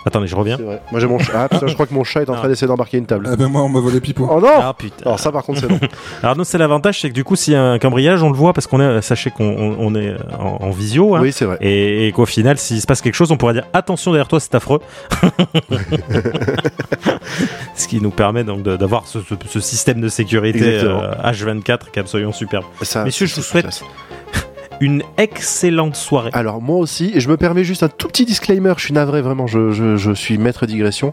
Attendez, 0.06 0.27
je 0.28 0.36
reviens. 0.36 0.56
Vrai. 0.56 0.81
Moi 0.90 1.01
j'ai 1.01 1.06
mon 1.06 1.18
chat. 1.18 1.32
Ah 1.35 1.48
putain, 1.48 1.66
je 1.66 1.74
crois 1.74 1.86
que 1.86 1.93
mon 1.94 2.05
chat 2.05 2.22
est 2.22 2.31
en 2.31 2.35
train 2.35 2.48
d'essayer 2.48 2.66
d'embarquer 2.66 2.97
une 2.98 3.06
table. 3.06 3.28
Ah 3.31 3.36
ben 3.36 3.48
moi, 3.48 3.62
on 3.62 3.68
m'a 3.68 3.81
volé 3.81 4.01
Pipo. 4.01 4.27
Oh 4.31 4.40
non. 4.40 4.48
Ah 4.60 4.74
putain. 4.77 5.05
Alors 5.05 5.20
ça 5.20 5.31
par 5.31 5.44
contre 5.44 5.60
c'est 5.60 5.68
non. 5.68 5.78
Alors 6.22 6.36
nous 6.36 6.44
c'est 6.44 6.59
l'avantage, 6.59 7.01
c'est 7.01 7.10
que 7.10 7.14
du 7.14 7.22
coup 7.24 7.36
s'il 7.36 7.52
y 7.52 7.56
a 7.56 7.62
un 7.62 7.78
cambriolage, 7.78 8.22
on 8.22 8.31
le 8.31 8.36
voit 8.36 8.52
parce 8.55 8.66
qu'on 8.66 8.81
est, 8.81 9.02
sachez 9.02 9.31
qu'on 9.31 9.44
on- 9.44 9.77
on 9.78 9.94
est 9.94 10.14
en, 10.39 10.64
en 10.66 10.70
visio. 10.70 11.14
hein. 11.16 11.20
Oui 11.20 11.32
c'est 11.32 11.44
vrai. 11.44 11.59
Et, 11.60 12.09
et 12.09 12.12
qu'au 12.12 12.27
final, 12.27 12.56
s'il 12.59 12.81
se 12.81 12.86
passe 12.86 13.02
quelque 13.02 13.14
chose, 13.14 13.31
on 13.31 13.36
pourra 13.36 13.52
dire 13.52 13.66
attention 13.74 14.10
derrière 14.12 14.28
toi, 14.28 14.40
c'est 14.40 14.55
affreux. 14.55 14.81
ce 17.74 17.89
qui 17.89 18.01
nous 18.01 18.10
permet 18.10 18.44
donc 18.44 18.62
d'avoir 18.62 19.06
ce, 19.06 19.20
ce- 19.20 19.35
ce 19.48 19.60
système 19.60 20.01
de 20.01 20.09
sécurité 20.09 20.74
Exactement. 20.77 21.02
euh, 21.02 21.31
H24 21.31 21.78
qui 21.93 21.98
est 21.98 22.01
absolument 22.01 22.32
superbe. 22.32 22.64
Ça, 22.82 23.05
Messieurs, 23.05 23.27
je 23.27 23.35
vous 23.36 23.43
souhaite 23.43 23.64
classe. 23.64 23.82
Une 24.81 25.02
excellente 25.19 25.94
soirée. 25.97 26.31
Alors 26.32 26.61
moi 26.62 26.77
aussi, 26.77 27.12
et 27.15 27.20
je 27.20 27.28
me 27.28 27.36
permets 27.36 27.65
juste 27.65 27.82
un 27.82 27.89
tout 27.89 28.09
petit 28.09 28.24
disclaimer, 28.24 28.73
je 28.77 28.85
suis 28.85 28.94
navré 28.94 29.20
vraiment, 29.23 29.47
je, 29.47 29.70
je, 29.73 29.97
je 29.97 30.12
suis 30.12 30.39
maître 30.39 30.66
digression. 30.66 31.12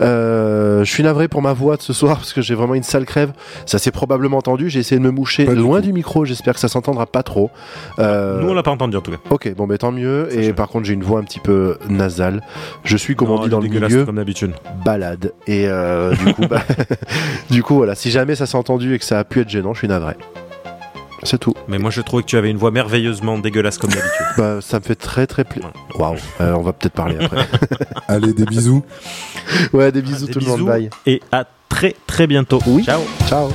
Euh, 0.00 0.84
je 0.84 0.90
suis 0.90 1.02
navré 1.02 1.28
pour 1.28 1.40
ma 1.42 1.52
voix 1.52 1.76
de 1.76 1.82
ce 1.82 1.92
soir 1.92 2.16
parce 2.18 2.32
que 2.32 2.42
j'ai 2.42 2.54
vraiment 2.54 2.74
une 2.74 2.82
sale 2.82 3.04
crève. 3.04 3.32
Ça 3.66 3.78
s'est 3.78 3.90
probablement 3.92 4.38
entendu, 4.38 4.68
j'ai 4.68 4.80
essayé 4.80 4.98
de 4.98 5.04
me 5.04 5.10
moucher 5.10 5.44
Pas 5.44 5.54
loin 5.54 5.80
du 5.80 5.92
micro, 5.92 6.24
j'espère 6.24 6.54
que 6.54 6.60
ça 6.60 6.68
s'entendra 6.68 7.06
pas 7.06 7.22
trop. 7.22 7.50
Euh, 7.98 8.40
Nous 8.40 8.48
on 8.48 8.54
l'a 8.54 8.62
pas 8.62 8.70
entendu 8.72 8.96
en 8.96 9.00
tout 9.00 9.10
cas. 9.12 9.18
Ok, 9.30 9.52
bon, 9.56 9.66
mais 9.66 9.78
tant 9.78 9.92
mieux. 9.92 10.28
Et 10.36 10.52
par 10.52 10.68
contre, 10.68 10.86
j'ai 10.86 10.94
une 10.94 11.04
voix 11.04 11.20
un 11.20 11.24
petit 11.24 11.40
peu 11.40 11.78
nasale. 11.88 12.42
Je 12.84 12.96
suis, 12.96 13.14
comme 13.14 13.30
on 13.30 13.42
dit 13.42 13.48
dans 13.48 13.60
le 13.60 13.68
milieu, 13.68 14.04
comme 14.04 14.16
d'habitude. 14.16 14.52
balade. 14.84 15.32
Et 15.46 15.66
euh, 15.68 16.14
du 16.14 16.34
coup, 16.34 16.46
bah, 16.50 16.62
du 17.50 17.62
coup, 17.62 17.76
voilà. 17.76 17.94
Si 17.94 18.10
jamais 18.10 18.34
ça 18.34 18.46
s'est 18.46 18.56
entendu 18.56 18.94
et 18.94 18.98
que 18.98 19.04
ça 19.04 19.18
a 19.18 19.24
pu 19.24 19.40
être 19.40 19.48
gênant, 19.48 19.72
je 19.74 19.78
suis 19.78 19.88
navré. 19.88 20.14
C'est 21.24 21.38
tout. 21.38 21.54
Mais 21.68 21.78
moi 21.78 21.90
je 21.90 22.00
trouvais 22.02 22.22
que 22.22 22.28
tu 22.28 22.36
avais 22.36 22.50
une 22.50 22.56
voix 22.58 22.70
merveilleusement 22.70 23.38
dégueulasse 23.38 23.78
comme 23.78 23.90
d'habitude. 23.90 24.10
Bah, 24.36 24.58
ça 24.60 24.78
me 24.78 24.84
fait 24.84 24.94
très 24.96 25.26
très 25.26 25.44
plaisir. 25.44 25.70
Waouh. 25.96 26.16
Euh, 26.40 26.52
on 26.54 26.62
va 26.62 26.72
peut-être 26.72 26.94
parler 26.94 27.16
après. 27.20 27.46
Allez, 28.08 28.32
des 28.32 28.44
bisous. 28.44 28.84
ouais, 29.72 29.92
des 29.92 30.02
bisous 30.02 30.26
Des 30.26 30.32
tout 30.32 30.40
le 30.40 30.46
monde. 30.46 30.66
Bye. 30.66 30.90
Et 31.06 31.22
à 31.32 31.44
très 31.68 31.94
très 32.06 32.26
bientôt. 32.26 32.60
Oui. 32.66 32.84
Ciao. 32.84 33.00
Ciao. 33.28 33.48